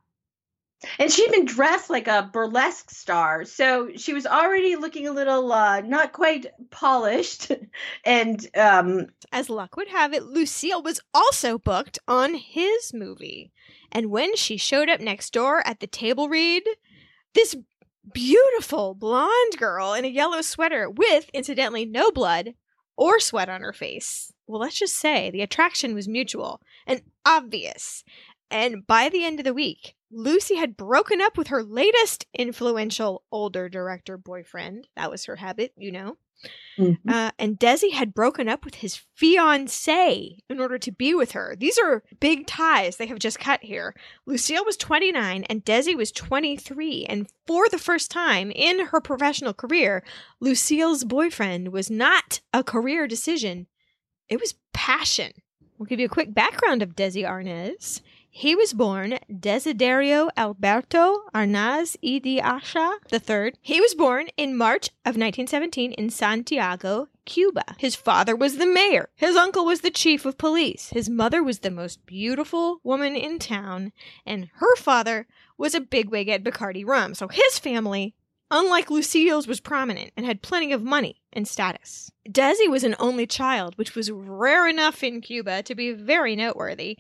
and 1.01 1.11
she'd 1.11 1.33
been 1.33 1.45
dressed 1.45 1.91
like 1.91 2.07
a 2.07 2.31
burlesque 2.33 2.91
star, 2.91 3.45
so 3.45 3.91
she 3.97 4.15
was 4.15 4.27
already 4.27 4.77
looking 4.77 5.09
a 5.09 5.13
little 5.13 5.53
uh, 5.53 5.81
not 5.81 6.13
quite 6.13 6.47
polished. 6.71 7.51
and 8.05 8.47
um, 8.57 9.07
as 9.33 9.51
luck 9.51 9.77
would 9.77 9.89
have 9.89 10.13
it, 10.13 10.23
Lucille 10.23 10.83
was 10.83 11.01
also 11.13 11.59
booked 11.59 11.99
on 12.07 12.35
his 12.35 12.93
movie. 12.95 13.51
And 13.91 14.11
when 14.11 14.37
she 14.37 14.57
showed 14.57 14.89
up 14.89 15.01
next 15.01 15.33
door 15.33 15.67
at 15.67 15.81
the 15.81 15.89
table 15.89 16.29
read, 16.29 16.63
this 17.35 17.57
beautiful 18.13 18.95
blonde 18.95 19.59
girl 19.59 19.95
in 19.95 20.05
a 20.05 20.09
yellow 20.09 20.43
sweater 20.43 20.89
with, 20.89 21.29
incidentally, 21.35 21.87
no 21.87 22.13
blood 22.13 22.55
or 22.97 23.19
sweat 23.19 23.49
on 23.49 23.63
her 23.63 23.73
face. 23.73 24.33
Well, 24.49 24.61
let's 24.61 24.79
just 24.79 24.97
say 24.97 25.31
the 25.31 25.43
attraction 25.43 25.95
was 25.95 26.09
mutual 26.09 26.61
and 26.87 27.03
obvious. 27.25 28.03
And 28.51 28.87
by 28.87 29.11
the 29.11 29.25
end 29.25 29.39
of 29.39 29.45
the 29.45 29.55
week, 29.55 29.95
Lucy 30.11 30.57
had 30.57 30.77
broken 30.77 31.21
up 31.21 31.37
with 31.37 31.49
her 31.49 31.63
latest 31.63 32.27
influential 32.33 33.23
older 33.31 33.69
director 33.69 34.17
boyfriend. 34.17 34.89
That 34.97 35.11
was 35.11 35.27
her 35.27 35.37
habit, 35.37 35.73
you 35.77 35.93
know. 35.93 36.17
Mm-hmm. 36.79 37.11
Uh, 37.11 37.33
and 37.39 37.59
Desi 37.59 37.93
had 37.93 38.15
broken 38.15 38.49
up 38.49 38.65
with 38.65 38.77
his 38.77 39.01
fiance 39.17 40.39
in 40.49 40.61
order 40.61 40.79
to 40.79 40.93
be 40.93 41.15
with 41.15 41.33
her. 41.33 41.57
These 41.59 41.79
are 41.79 42.05
big 42.21 42.47
ties 42.47 42.97
they 42.97 43.07
have 43.07 43.19
just 43.19 43.41
cut 43.41 43.63
here. 43.63 43.95
Lucille 44.27 44.65
was 44.65 44.77
29 44.77 45.45
and 45.45 45.65
Desi 45.65 45.97
was 45.97 46.13
23. 46.13 47.05
And 47.07 47.29
for 47.47 47.69
the 47.69 47.79
first 47.79 48.11
time 48.11 48.53
in 48.53 48.87
her 48.87 49.01
professional 49.01 49.53
career, 49.53 50.05
Lucille's 50.41 51.05
boyfriend 51.05 51.73
was 51.73 51.91
not 51.91 52.41
a 52.55 52.63
career 52.63 53.09
decision, 53.09 53.67
it 54.29 54.41
was 54.41 54.55
passion. 54.73 55.33
We'll 55.79 55.87
give 55.87 56.01
you 56.01 56.07
a 56.07 56.11
quick 56.11 56.35
background 56.35 56.83
of 56.83 56.97
Desi 56.97 57.25
Arnaz. 57.25 58.01
He 58.31 58.55
was 58.55 58.73
born 58.73 59.19
Desiderio 59.31 60.29
Alberto 60.37 61.25
Arnaz 61.35 61.97
y 62.03 62.19
de 62.19 62.41
Acha 62.41 62.99
III. 63.13 63.55
He 63.61 63.81
was 63.81 63.95
born 63.95 64.29
in 64.37 64.57
March 64.57 64.89
of 65.05 65.17
1917 65.17 65.93
in 65.93 66.11
Santiago, 66.11 67.09
Cuba. 67.25 67.65
His 67.79 67.97
father 67.97 68.37
was 68.37 68.57
the 68.57 68.67
mayor. 68.67 69.09
His 69.17 69.35
uncle 69.35 69.65
was 69.65 69.81
the 69.81 69.91
chief 69.91 70.25
of 70.25 70.39
police. 70.39 70.91
His 70.91 71.09
mother 71.09 71.43
was 71.43 71.61
the 71.61 71.71
most 71.71 72.07
beautiful 72.07 72.81
woman 72.85 73.17
in 73.17 73.39
town. 73.39 73.93
And 74.25 74.51
her 74.57 74.77
father 74.77 75.27
was 75.57 75.75
a 75.75 75.81
bigwig 75.81 76.29
at 76.29 76.45
Bacardi 76.45 76.87
Rum. 76.87 77.15
So 77.15 77.29
his 77.29 77.59
family, 77.59 78.15
unlike 78.51 78.91
Lucille's, 78.91 79.47
was 79.47 79.61
prominent 79.61 80.13
and 80.17 80.25
had 80.25 80.43
plenty 80.43 80.73
of 80.73 80.83
money 80.83 81.23
and 81.33 81.47
status. 81.47 82.11
Desi 82.29 82.69
was 82.71 82.85
an 82.85 82.97
only 82.99 83.27
child, 83.27 83.77
which 83.77 83.95
was 83.95 84.11
rare 84.11 84.69
enough 84.69 85.03
in 85.03 85.21
Cuba 85.21 85.63
to 85.63 85.75
be 85.75 85.93
very 85.93 86.37
noteworthy 86.37 86.99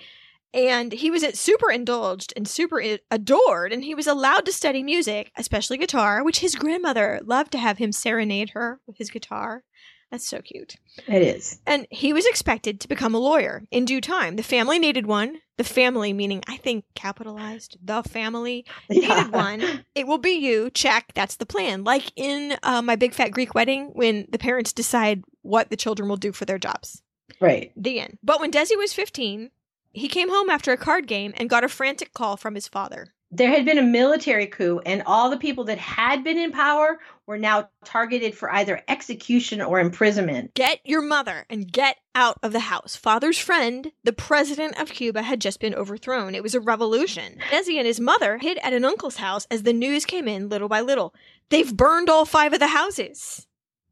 and 0.55 0.93
he 0.93 1.11
was 1.11 1.25
super 1.39 1.71
indulged 1.71 2.33
and 2.35 2.49
super 2.49 2.83
adored 3.11 3.73
and 3.73 3.85
he 3.85 3.95
was 3.95 4.07
allowed 4.07 4.47
to 4.47 4.53
study 4.53 4.83
music 4.83 5.31
especially 5.37 5.77
guitar 5.77 6.25
which 6.25 6.41
his 6.41 6.55
grandmother 6.55 7.21
loved 7.25 7.53
to 7.53 7.59
have 7.59 7.79
him 7.79 7.93
serenade 7.93 8.51
her 8.51 8.81
with 8.87 8.97
his 8.97 9.11
guitar 9.11 9.63
that's 10.11 10.29
so 10.29 10.41
cute. 10.41 10.77
It 11.07 11.23
is. 11.23 11.61
And 11.67 11.87
he 11.91 12.13
was 12.13 12.27
expected 12.27 12.81
to 12.81 12.89
become 12.89 13.15
a 13.15 13.19
lawyer 13.19 13.63
in 13.71 13.85
due 13.85 14.01
time. 14.01 14.37
The 14.37 14.43
family 14.43 14.79
needed 14.79 15.07
one. 15.07 15.41
The 15.59 15.65
family 15.65 16.13
meaning 16.13 16.43
i 16.47 16.57
think 16.57 16.85
capitalized 16.95 17.79
the 17.83 18.03
family 18.05 18.65
needed 18.89 19.09
yeah. 19.09 19.29
one. 19.29 19.85
It 19.95 20.07
will 20.07 20.19
be 20.19 20.31
you. 20.31 20.71
Check. 20.71 21.13
That's 21.15 21.37
the 21.37 21.47
plan. 21.47 21.83
Like 21.83 22.13
in 22.15 22.57
uh, 22.63 22.83
my 22.83 22.95
big 22.95 23.13
fat 23.13 23.33
greek 23.33 23.55
wedding 23.55 23.91
when 23.95 24.27
the 24.31 24.39
parents 24.39 24.73
decide 24.73 25.25
what 25.43 25.71
the 25.71 25.77
children 25.77 26.09
will 26.09 26.17
do 26.17 26.33
for 26.33 26.45
their 26.45 26.59
jobs. 26.59 27.03
Right. 27.41 27.73
The 27.77 28.01
end. 28.01 28.19
But 28.23 28.41
when 28.41 28.53
Desi 28.53 28.77
was 28.77 28.93
15, 28.93 29.51
he 29.93 30.09
came 30.09 30.29
home 30.29 30.51
after 30.51 30.73
a 30.73 30.77
card 30.77 31.07
game 31.07 31.35
and 31.37 31.51
got 31.51 31.65
a 31.65 31.69
frantic 31.69 32.13
call 32.13 32.37
from 32.37 32.55
his 32.55 32.69
father. 32.69 33.15
There 33.31 33.51
had 33.51 33.66
been 33.66 33.79
a 33.79 33.83
military 33.83 34.47
coup, 34.47 34.81
and 34.87 35.03
all 35.05 35.29
the 35.29 35.37
people 35.37 35.64
that 35.64 35.76
had 35.76 36.24
been 36.24 36.39
in 36.39 36.51
power 36.51 36.99
were 37.26 37.37
now 37.37 37.68
targeted 37.85 38.35
for 38.35 38.51
either 38.51 38.83
execution 38.89 39.61
or 39.61 39.81
imprisonment. 39.81 40.55
Get 40.55 40.81
your 40.85 41.03
mother 41.03 41.45
and 41.51 41.70
get 41.70 41.99
out 42.14 42.39
of 42.43 42.53
the 42.53 42.61
house. 42.61 42.97
Father's 42.97 43.39
friend, 43.39 43.93
the 44.03 44.14
president 44.14 44.81
of 44.81 44.89
Cuba, 44.89 45.20
had 45.20 45.43
just 45.43 45.61
been 45.61 45.74
overthrown. 45.74 46.35
It 46.35 46.43
was 46.43 46.55
a 46.55 46.61
revolution. 46.61 47.39
Desi 47.51 47.76
and 47.76 47.87
his 47.87 48.01
mother 48.01 48.39
hid 48.39 48.59
at 48.62 48.72
an 48.72 48.87
uncle's 48.87 49.16
house 49.16 49.47
as 49.51 49.62
the 49.62 49.74
news 49.74 50.07
came 50.07 50.26
in 50.26 50.49
little 50.49 50.68
by 50.68 50.81
little. 50.81 51.14
They've 51.51 51.76
burned 51.76 52.09
all 52.09 52.24
five 52.24 52.55
of 52.55 52.61
the 52.61 52.68
houses. 52.68 53.47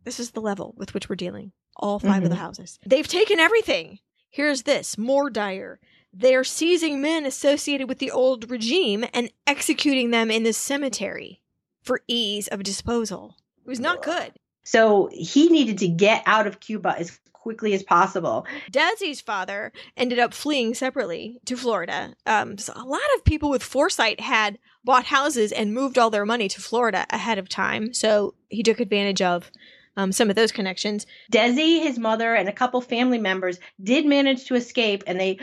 This 0.05 0.19
is 0.19 0.31
the 0.31 0.41
level 0.41 0.73
with 0.79 0.95
which 0.95 1.09
we're 1.11 1.17
dealing. 1.17 1.53
All 1.77 1.99
5 1.99 2.09
mm-hmm. 2.09 2.23
of 2.23 2.31
the 2.31 2.37
mm-hmm. 2.37 2.45
houses. 2.45 2.79
They've 2.87 3.07
taken 3.07 3.39
everything. 3.39 3.99
Here's 4.31 4.63
this 4.63 4.97
more 4.97 5.29
dire. 5.29 5.79
They're 6.19 6.45
seizing 6.45 7.03
men 7.03 7.27
associated 7.27 7.89
with 7.89 7.99
the 7.99 8.11
old 8.11 8.51
regime 8.51 9.05
and 9.13 9.31
executing 9.47 10.11
them 10.11 10.31
in 10.31 10.45
the 10.45 10.53
cemetery 10.55 11.43
for 11.83 12.01
ease 12.09 12.49
of 12.49 12.63
disposal. 12.63 13.37
It 13.65 13.69
was 13.69 13.81
not 13.81 14.03
good. 14.03 14.33
So 14.65 15.11
he 15.13 15.49
needed 15.49 15.79
to 15.79 15.89
get 15.89 16.23
out 16.25 16.47
of 16.47 16.61
Cuba 16.61 16.95
as 16.99 17.21
quickly 17.33 17.75
as 17.75 17.83
possible. 17.83 18.47
Desi's 18.73 19.21
father 19.21 19.73
ended 19.97 20.19
up 20.19 20.33
fleeing 20.33 20.75
separately 20.75 21.39
to 21.45 21.57
Florida. 21.57 22.15
Um, 22.25 22.57
so 22.57 22.73
a 22.75 22.83
lot 22.83 23.01
of 23.15 23.25
people 23.25 23.51
with 23.51 23.63
foresight 23.63 24.19
had 24.19 24.59
bought 24.85 25.05
houses 25.05 25.53
and 25.53 25.75
moved 25.75 25.99
all 25.99 26.11
their 26.11 26.25
money 26.25 26.49
to 26.49 26.61
Florida 26.61 27.07
ahead 27.11 27.39
of 27.39 27.49
time. 27.49 27.93
So 27.93 28.35
he 28.49 28.63
took 28.63 28.81
advantage 28.81 29.21
of 29.21 29.53
um, 29.97 30.13
some 30.13 30.31
of 30.31 30.37
those 30.37 30.51
connections. 30.51 31.07
Desi, 31.31 31.83
his 31.83 31.99
mother, 31.99 32.35
and 32.35 32.49
a 32.49 32.53
couple 32.53 32.81
family 32.81 33.19
members 33.19 33.59
did 33.83 34.07
manage 34.07 34.47
to 34.47 34.55
escape, 34.55 35.05
and 35.07 35.21
they 35.21 35.39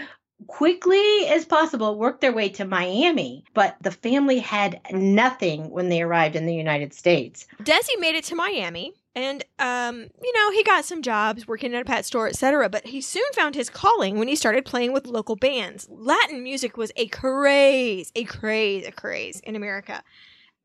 quickly 0.48 1.28
as 1.28 1.46
possible 1.46 1.98
worked 1.98 2.22
their 2.22 2.34
way 2.34 2.50
to 2.50 2.66
Miami, 2.66 3.44
but 3.54 3.76
the 3.82 3.92
family 3.92 4.40
had 4.40 4.80
nothing 4.92 5.70
when 5.70 5.90
they 5.90 6.02
arrived 6.02 6.36
in 6.36 6.46
the 6.46 6.56
United 6.56 6.94
States. 6.94 7.48
Desi 7.62 8.00
made 8.00 8.16
it 8.16 8.24
to 8.26 8.36
Miami. 8.36 8.94
And 9.16 9.46
um, 9.60 10.08
you 10.24 10.34
know, 10.34 10.52
he 10.52 10.64
got 10.64 10.86
some 10.86 11.04
jobs 11.04 11.48
working 11.48 11.76
at 11.76 11.82
a 11.84 11.86
pet 11.86 12.06
store, 12.06 12.28
etc. 12.28 12.68
But 12.68 12.88
he 12.88 13.00
soon 13.00 13.32
found 13.34 13.54
his 13.54 13.70
calling 13.70 14.18
when 14.18 14.28
he 14.28 14.36
started 14.36 14.66
playing 14.66 14.92
with 14.92 15.06
local 15.06 15.36
bands. 15.36 15.88
Latin 15.92 16.42
music 16.42 16.78
was 16.78 16.92
a 16.96 17.08
craze, 17.08 18.12
a 18.16 18.24
craze, 18.24 18.88
a 18.88 18.92
craze 18.92 19.40
in 19.42 19.56
America. 19.56 20.04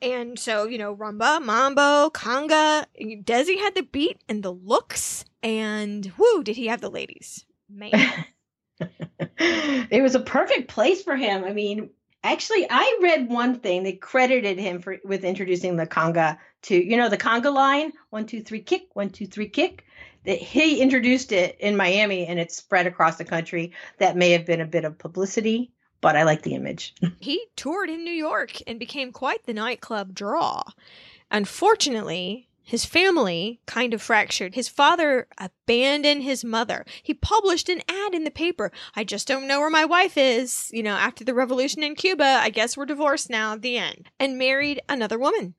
And 0.01 0.39
so, 0.39 0.67
you 0.67 0.79
know, 0.79 0.95
rumba, 0.95 1.43
mambo, 1.43 2.11
conga. 2.11 2.87
Desi 2.99 3.59
had 3.59 3.75
the 3.75 3.83
beat 3.83 4.23
and 4.29 4.43
the 4.43 4.53
looks, 4.53 5.25
and 5.43 6.13
whoo, 6.17 6.45
did 6.45 6.57
he 6.57 6.69
have 6.69 6.81
the 6.81 6.91
ladies? 6.91 7.45
Man. 7.69 7.91
it 9.39 10.03
was 10.03 10.15
a 10.15 10.21
perfect 10.21 10.69
place 10.69 11.03
for 11.03 11.17
him. 11.17 11.45
I 11.45 11.53
mean, 11.53 11.91
actually, 12.23 12.67
I 12.69 12.99
read 13.03 13.29
one 13.29 13.61
thing 13.61 13.85
that 13.85 14.01
credited 14.01 14.59
him 14.59 14.81
for 14.81 14.99
with 15.05 15.25
introducing 15.25 15.77
the 15.77 15.87
conga 15.87 16.39
to, 16.63 16.75
you 16.77 16.97
know, 16.97 17.09
the 17.09 17.19
conga 17.19 17.53
line 17.53 17.93
one, 18.11 18.27
two, 18.27 18.43
three, 18.43 18.61
kick, 18.61 18.89
one, 18.93 19.11
two, 19.11 19.27
three, 19.27 19.49
kick. 19.49 19.85
That 20.25 20.39
he 20.39 20.81
introduced 20.81 21.33
it 21.33 21.57
in 21.61 21.77
Miami 21.77 22.27
and 22.27 22.39
it 22.39 22.53
spread 22.53 22.87
across 22.87 23.17
the 23.17 23.25
country. 23.25 23.73
That 23.99 24.17
may 24.17 24.33
have 24.33 24.45
been 24.45 24.61
a 24.61 24.67
bit 24.67 24.85
of 24.85 24.99
publicity 24.99 25.73
but 26.01 26.17
I 26.17 26.23
like 26.23 26.43
the 26.43 26.55
image. 26.55 26.95
he 27.21 27.45
toured 27.57 27.91
in 27.91 28.05
New 28.05 28.13
York 28.13 28.59
and 28.67 28.79
became 28.79 29.13
quite 29.13 29.45
the 29.45 29.55
nightclub 29.55 30.15
draw. 30.15 30.63
Unfortunately, 31.31 32.48
his 32.69 32.85
family 32.85 33.61
kind 33.65 33.95
of 33.95 34.03
fractured. 34.03 34.55
His 34.55 34.69
father 34.69 35.27
abandoned 35.39 36.23
his 36.23 36.45
mother. 36.45 36.85
He 37.03 37.15
published 37.15 37.71
an 37.71 37.81
ad 37.89 38.15
in 38.15 38.25
the 38.25 38.31
paper. 38.31 38.71
I 38.95 39.05
just 39.05 39.27
don't 39.27 39.49
know 39.49 39.61
where 39.61 39.71
my 39.71 39.87
wife 39.87 40.19
is. 40.19 40.71
You 40.71 40.83
know, 40.83 40.95
after 40.95 41.25
the 41.25 41.33
revolution 41.33 41.83
in 41.83 41.95
Cuba, 41.95 42.27
I 42.43 42.51
guess 42.51 42.77
we're 42.77 42.85
divorced 42.85 43.31
now 43.31 43.57
the 43.57 43.79
end. 43.79 44.11
And 44.21 44.37
married 44.37 44.83
another 44.87 45.19
woman. 45.19 45.55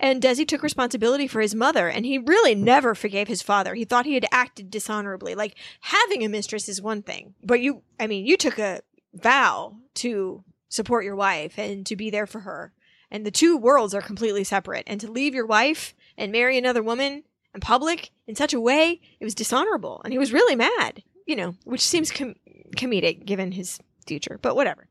And 0.00 0.22
Desi 0.22 0.48
took 0.48 0.62
responsibility 0.62 1.26
for 1.26 1.42
his 1.42 1.54
mother, 1.54 1.86
and 1.86 2.06
he 2.06 2.16
really 2.16 2.54
never 2.54 2.94
forgave 2.94 3.28
his 3.28 3.42
father. 3.42 3.74
He 3.74 3.84
thought 3.84 4.06
he 4.06 4.14
had 4.14 4.24
acted 4.32 4.70
dishonorably. 4.70 5.34
Like, 5.34 5.58
having 5.80 6.24
a 6.24 6.30
mistress 6.30 6.66
is 6.66 6.80
one 6.80 7.02
thing, 7.02 7.34
but 7.42 7.60
you, 7.60 7.82
I 8.00 8.06
mean, 8.06 8.24
you 8.24 8.38
took 8.38 8.58
a 8.58 8.80
vow 9.12 9.76
to 9.96 10.44
support 10.70 11.04
your 11.04 11.16
wife 11.16 11.58
and 11.58 11.84
to 11.84 11.94
be 11.94 12.08
there 12.08 12.26
for 12.26 12.40
her. 12.40 12.72
And 13.10 13.26
the 13.26 13.30
two 13.30 13.58
worlds 13.58 13.94
are 13.94 14.00
completely 14.00 14.44
separate. 14.44 14.84
And 14.86 14.98
to 15.02 15.12
leave 15.12 15.34
your 15.34 15.46
wife 15.46 15.94
and 16.16 16.32
marry 16.32 16.58
another 16.58 16.82
woman 16.82 17.22
in 17.54 17.60
public 17.60 18.10
in 18.26 18.34
such 18.34 18.52
a 18.52 18.60
way, 18.60 19.00
it 19.20 19.24
was 19.24 19.34
dishonorable. 19.34 20.00
And 20.04 20.12
he 20.12 20.18
was 20.18 20.32
really 20.32 20.56
mad, 20.56 21.02
you 21.26 21.36
know, 21.36 21.54
which 21.64 21.80
seems 21.80 22.10
com- 22.10 22.36
comedic 22.76 23.24
given 23.24 23.52
his 23.52 23.78
future, 24.06 24.38
but 24.42 24.56
whatever. 24.56 24.88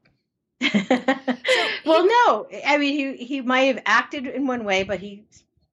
well, 1.85 2.07
no, 2.07 2.47
I 2.65 2.77
mean, 2.77 3.17
he, 3.17 3.25
he 3.25 3.41
might 3.41 3.63
have 3.63 3.81
acted 3.85 4.27
in 4.27 4.47
one 4.47 4.63
way, 4.63 4.83
but 4.83 4.99
he, 4.99 5.25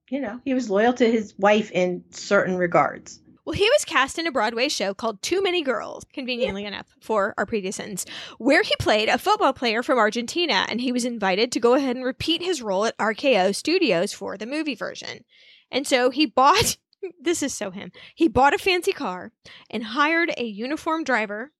you 0.08 0.20
know, 0.20 0.40
he 0.44 0.54
was 0.54 0.68
loyal 0.68 0.92
to 0.94 1.10
his 1.10 1.34
wife 1.38 1.70
in 1.70 2.04
certain 2.10 2.56
regards. 2.56 3.20
Well, 3.44 3.54
he 3.54 3.68
was 3.70 3.84
cast 3.84 4.18
in 4.18 4.26
a 4.26 4.32
Broadway 4.32 4.68
show 4.68 4.94
called 4.94 5.22
Too 5.22 5.42
Many 5.42 5.62
Girls, 5.62 6.04
conveniently 6.12 6.62
yeah. 6.62 6.68
enough 6.68 6.86
for 7.00 7.34
our 7.38 7.46
previous 7.46 7.76
sentence, 7.76 8.04
where 8.38 8.62
he 8.62 8.74
played 8.78 9.08
a 9.08 9.18
football 9.18 9.52
player 9.52 9.82
from 9.82 9.98
Argentina, 9.98 10.66
and 10.68 10.80
he 10.80 10.92
was 10.92 11.04
invited 11.04 11.50
to 11.52 11.60
go 11.60 11.74
ahead 11.74 11.96
and 11.96 12.04
repeat 12.04 12.42
his 12.42 12.62
role 12.62 12.86
at 12.86 12.98
RKO 12.98 13.54
Studios 13.54 14.12
for 14.12 14.36
the 14.36 14.46
movie 14.46 14.74
version. 14.74 15.24
And 15.70 15.86
so 15.86 16.10
he 16.10 16.26
bought 16.26 16.76
this 17.20 17.42
is 17.42 17.54
so 17.54 17.70
him. 17.70 17.92
He 18.14 18.28
bought 18.28 18.54
a 18.54 18.58
fancy 18.58 18.92
car 18.92 19.32
and 19.70 19.84
hired 19.84 20.32
a 20.36 20.44
uniform 20.44 21.04
driver 21.04 21.52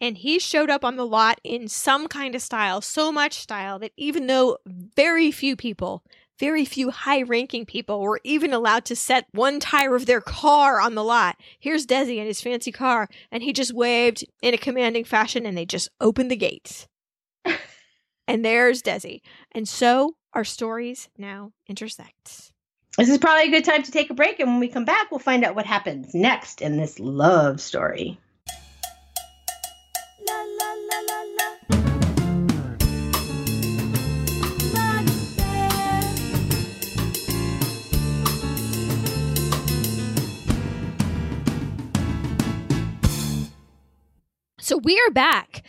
and 0.00 0.18
he 0.18 0.38
showed 0.38 0.70
up 0.70 0.84
on 0.84 0.96
the 0.96 1.06
lot 1.06 1.40
in 1.42 1.68
some 1.68 2.06
kind 2.06 2.34
of 2.34 2.42
style, 2.42 2.80
so 2.80 3.10
much 3.10 3.34
style 3.34 3.78
that 3.78 3.92
even 3.96 4.26
though 4.26 4.58
very 4.66 5.30
few 5.30 5.56
people 5.56 6.02
very 6.38 6.64
few 6.64 6.90
high 6.90 7.22
ranking 7.22 7.64
people 7.64 8.00
were 8.00 8.20
even 8.24 8.52
allowed 8.52 8.84
to 8.86 8.96
set 8.96 9.26
one 9.32 9.60
tire 9.60 9.94
of 9.94 10.06
their 10.06 10.20
car 10.20 10.80
on 10.80 10.94
the 10.94 11.04
lot. 11.04 11.36
Here's 11.58 11.86
Desi 11.86 12.18
in 12.18 12.26
his 12.26 12.40
fancy 12.40 12.72
car, 12.72 13.08
and 13.30 13.42
he 13.42 13.52
just 13.52 13.74
waved 13.74 14.24
in 14.42 14.54
a 14.54 14.58
commanding 14.58 15.04
fashion, 15.04 15.46
and 15.46 15.56
they 15.56 15.66
just 15.66 15.88
opened 16.00 16.30
the 16.30 16.36
gates. 16.36 16.88
and 18.28 18.44
there's 18.44 18.82
Desi. 18.82 19.20
And 19.52 19.68
so 19.68 20.16
our 20.32 20.44
stories 20.44 21.08
now 21.16 21.52
intersect. 21.68 22.52
This 22.98 23.08
is 23.10 23.18
probably 23.18 23.48
a 23.48 23.50
good 23.50 23.64
time 23.64 23.82
to 23.82 23.90
take 23.90 24.10
a 24.10 24.14
break, 24.14 24.40
and 24.40 24.48
when 24.48 24.60
we 24.60 24.68
come 24.68 24.86
back, 24.86 25.10
we'll 25.10 25.18
find 25.18 25.44
out 25.44 25.54
what 25.54 25.66
happens 25.66 26.14
next 26.14 26.62
in 26.62 26.76
this 26.76 26.98
love 26.98 27.60
story. 27.60 28.18
So 44.66 44.76
we 44.78 44.98
are 44.98 45.12
back. 45.12 45.62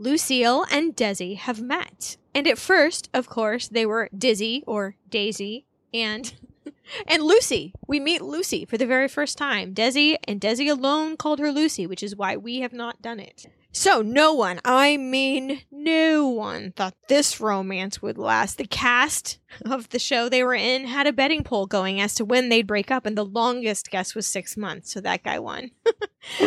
Lucille 0.00 0.66
and 0.72 0.96
Desi 0.96 1.36
have 1.36 1.62
met. 1.62 2.16
And 2.34 2.48
at 2.48 2.58
first, 2.58 3.08
of 3.14 3.28
course, 3.28 3.68
they 3.68 3.86
were 3.86 4.10
Dizzy 4.12 4.64
or 4.66 4.96
Daisy 5.08 5.66
and 5.94 6.34
and 7.06 7.22
Lucy. 7.22 7.72
We 7.86 8.00
meet 8.00 8.22
Lucy 8.22 8.64
for 8.64 8.76
the 8.76 8.88
very 8.88 9.06
first 9.06 9.38
time. 9.38 9.72
Desi 9.72 10.16
and 10.26 10.40
Desi 10.40 10.68
alone 10.68 11.16
called 11.16 11.38
her 11.38 11.52
Lucy, 11.52 11.86
which 11.86 12.02
is 12.02 12.16
why 12.16 12.36
we 12.36 12.58
have 12.58 12.72
not 12.72 13.00
done 13.00 13.20
it. 13.20 13.46
So 13.72 14.02
no 14.02 14.34
one, 14.34 14.60
I 14.64 14.96
mean 14.96 15.60
no 15.70 16.26
one, 16.26 16.72
thought 16.72 16.94
this 17.08 17.40
romance 17.40 18.02
would 18.02 18.18
last. 18.18 18.58
The 18.58 18.66
cast 18.66 19.38
of 19.64 19.88
the 19.90 19.98
show 19.98 20.28
they 20.28 20.42
were 20.42 20.54
in 20.54 20.86
had 20.86 21.06
a 21.06 21.12
betting 21.12 21.44
poll 21.44 21.66
going 21.66 22.00
as 22.00 22.14
to 22.16 22.24
when 22.24 22.48
they'd 22.48 22.66
break 22.66 22.90
up, 22.90 23.06
and 23.06 23.16
the 23.16 23.24
longest 23.24 23.90
guess 23.90 24.14
was 24.14 24.26
six 24.26 24.56
months, 24.56 24.92
so 24.92 25.00
that 25.00 25.22
guy 25.22 25.38
won. 25.38 25.70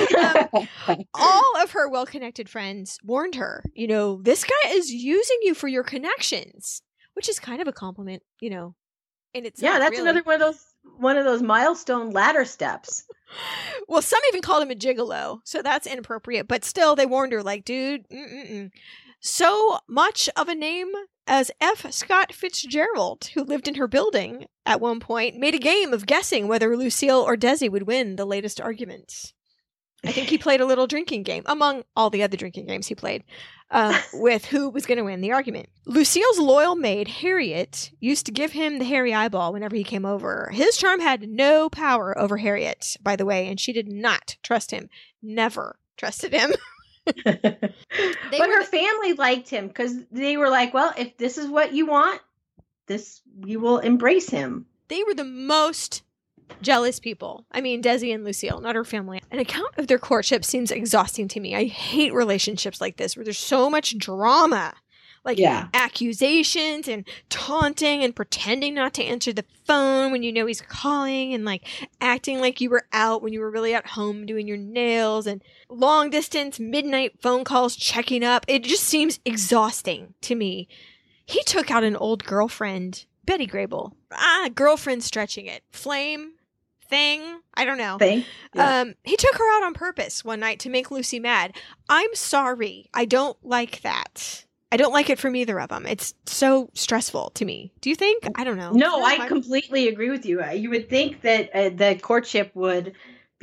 um, 0.87 1.05
all 1.13 1.61
of 1.61 1.71
her 1.71 1.89
well 1.89 2.05
connected 2.05 2.49
friends 2.49 2.99
warned 3.03 3.35
her, 3.35 3.63
you 3.73 3.87
know, 3.87 4.21
this 4.21 4.43
guy 4.43 4.69
is 4.71 4.91
using 4.91 5.37
you 5.43 5.53
for 5.53 5.69
your 5.69 5.83
connections, 5.83 6.81
which 7.13 7.29
is 7.29 7.39
kind 7.39 7.61
of 7.61 7.67
a 7.67 7.73
compliment, 7.73 8.21
you 8.41 8.49
know. 8.49 8.75
And 9.33 9.45
it's 9.45 9.61
yeah, 9.61 9.79
that's 9.79 9.91
really. 9.91 10.03
another 10.03 10.23
one 10.23 10.35
of 10.35 10.41
those 10.41 10.72
one 10.97 11.17
of 11.17 11.25
those 11.25 11.41
milestone 11.41 12.11
ladder 12.11 12.45
steps. 12.45 13.05
well, 13.87 14.01
some 14.01 14.21
even 14.29 14.41
called 14.41 14.63
him 14.63 14.71
a 14.71 14.75
gigolo, 14.75 15.39
so 15.43 15.61
that's 15.61 15.87
inappropriate. 15.87 16.47
But 16.47 16.65
still, 16.65 16.95
they 16.95 17.05
warned 17.05 17.33
her, 17.33 17.43
like, 17.43 17.65
dude, 17.65 18.07
mm-mm-mm. 18.09 18.71
so 19.19 19.79
much 19.87 20.29
of 20.35 20.47
a 20.47 20.55
name 20.55 20.91
as 21.25 21.51
F. 21.61 21.91
Scott 21.91 22.33
Fitzgerald, 22.33 23.29
who 23.33 23.43
lived 23.43 23.67
in 23.67 23.75
her 23.75 23.87
building 23.87 24.45
at 24.65 24.81
one 24.81 24.99
point, 24.99 25.37
made 25.37 25.55
a 25.55 25.59
game 25.59 25.93
of 25.93 26.05
guessing 26.05 26.47
whether 26.47 26.75
Lucille 26.75 27.21
or 27.21 27.37
Desi 27.37 27.69
would 27.69 27.87
win 27.87 28.15
the 28.15 28.25
latest 28.25 28.59
argument. 28.59 29.33
I 30.05 30.11
think 30.11 30.29
he 30.29 30.37
played 30.37 30.59
a 30.61 30.65
little 30.65 30.87
drinking 30.87 31.23
game 31.23 31.43
among 31.45 31.83
all 31.95 32.09
the 32.09 32.23
other 32.23 32.35
drinking 32.35 32.65
games 32.65 32.87
he 32.87 32.95
played 32.95 33.23
uh, 33.71 33.97
with 34.13 34.45
who 34.45 34.69
was 34.69 34.85
going 34.85 34.97
to 34.97 35.03
win 35.03 35.21
the 35.21 35.31
argument. 35.31 35.69
Lucille's 35.85 36.39
loyal 36.39 36.75
maid, 36.75 37.07
Harriet, 37.07 37.91
used 37.99 38.25
to 38.25 38.31
give 38.31 38.51
him 38.51 38.79
the 38.79 38.85
hairy 38.85 39.13
eyeball 39.13 39.53
whenever 39.53 39.75
he 39.75 39.83
came 39.83 40.05
over. 40.05 40.49
His 40.53 40.77
charm 40.77 40.99
had 40.99 41.27
no 41.27 41.69
power 41.69 42.17
over 42.17 42.37
Harriet, 42.37 42.97
by 43.01 43.15
the 43.15 43.25
way, 43.25 43.47
and 43.47 43.59
she 43.59 43.73
did 43.73 43.91
not 43.91 44.37
trust 44.43 44.71
him. 44.71 44.89
Never 45.21 45.77
trusted 45.97 46.33
him. 46.33 46.53
but 47.05 47.73
her 48.31 48.63
family 48.63 49.13
liked 49.13 49.49
him 49.49 49.67
because 49.67 49.93
they 50.11 50.37
were 50.37 50.49
like, 50.49 50.73
well, 50.73 50.93
if 50.97 51.17
this 51.17 51.37
is 51.37 51.47
what 51.47 51.73
you 51.73 51.85
want, 51.85 52.21
this 52.87 53.21
we 53.39 53.57
will 53.57 53.79
embrace 53.79 54.29
him. 54.29 54.65
They 54.89 55.03
were 55.03 55.13
the 55.13 55.23
most 55.23 56.03
jealous 56.61 56.99
people. 56.99 57.45
I 57.51 57.61
mean, 57.61 57.81
Desi 57.81 58.13
and 58.13 58.23
Lucille, 58.23 58.61
not 58.61 58.75
her 58.75 58.85
family. 58.85 59.21
An 59.31 59.39
account 59.39 59.77
of 59.77 59.87
their 59.87 59.99
courtship 59.99 60.45
seems 60.45 60.71
exhausting 60.71 61.27
to 61.29 61.39
me. 61.39 61.55
I 61.55 61.65
hate 61.65 62.13
relationships 62.13 62.81
like 62.81 62.97
this 62.97 63.15
where 63.15 63.23
there's 63.23 63.39
so 63.39 63.69
much 63.69 63.97
drama. 63.97 64.73
Like 65.25 65.39
yeah. 65.39 65.69
accusations 65.73 66.89
and 66.89 67.07
taunting 67.29 68.03
and 68.03 68.13
pretending 68.13 68.73
not 68.73 68.93
to 68.95 69.03
answer 69.05 69.31
the 69.31 69.45
phone 69.65 70.11
when 70.11 70.21
you 70.21 70.33
know 70.33 70.45
he's 70.45 70.59
calling 70.59 71.33
and 71.33 71.45
like 71.45 71.65
acting 72.01 72.41
like 72.41 72.59
you 72.59 72.69
were 72.69 72.85
out 72.91 73.21
when 73.21 73.31
you 73.31 73.39
were 73.39 73.49
really 73.49 73.73
at 73.73 73.87
home 73.87 74.25
doing 74.25 74.49
your 74.49 74.57
nails 74.57 75.25
and 75.25 75.41
long 75.69 76.09
distance 76.09 76.59
midnight 76.59 77.21
phone 77.21 77.45
calls 77.45 77.77
checking 77.77 78.21
up. 78.21 78.43
It 78.49 78.65
just 78.65 78.83
seems 78.83 79.21
exhausting 79.23 80.13
to 80.23 80.35
me. 80.35 80.67
He 81.25 81.41
took 81.43 81.71
out 81.71 81.85
an 81.85 81.95
old 81.95 82.25
girlfriend 82.25 83.05
Betty 83.25 83.47
Grable. 83.47 83.93
Ah, 84.11 84.49
girlfriend 84.53 85.03
stretching 85.03 85.45
it. 85.45 85.63
Flame 85.71 86.33
thing. 86.93 87.39
I 87.55 87.65
don't 87.65 87.77
know. 87.77 87.97
Thing. 87.97 88.23
Yeah. 88.53 88.81
Um, 88.81 88.93
he 89.03 89.15
took 89.17 89.35
her 89.35 89.57
out 89.57 89.63
on 89.63 89.73
purpose 89.73 90.23
one 90.23 90.39
night 90.39 90.59
to 90.59 90.69
make 90.69 90.91
Lucy 90.91 91.19
mad. 91.19 91.55
I'm 91.89 92.13
sorry. 92.13 92.89
I 92.93 93.05
don't 93.05 93.37
like 93.43 93.81
that. 93.81 94.45
I 94.71 94.77
don't 94.77 94.93
like 94.93 95.09
it 95.09 95.19
from 95.19 95.35
either 95.35 95.59
of 95.59 95.69
them. 95.69 95.85
It's 95.85 96.13
so 96.25 96.69
stressful 96.73 97.31
to 97.35 97.45
me. 97.45 97.71
Do 97.81 97.89
you 97.89 97.95
think? 97.95 98.23
I 98.35 98.43
don't 98.43 98.57
know. 98.57 98.71
No, 98.71 99.03
I 99.03 99.27
completely 99.27 99.87
agree 99.87 100.09
with 100.09 100.25
you. 100.25 100.43
You 100.51 100.69
would 100.71 100.89
think 100.89 101.21
that 101.21 101.49
uh, 101.53 101.69
the 101.69 101.99
courtship 101.99 102.51
would 102.55 102.93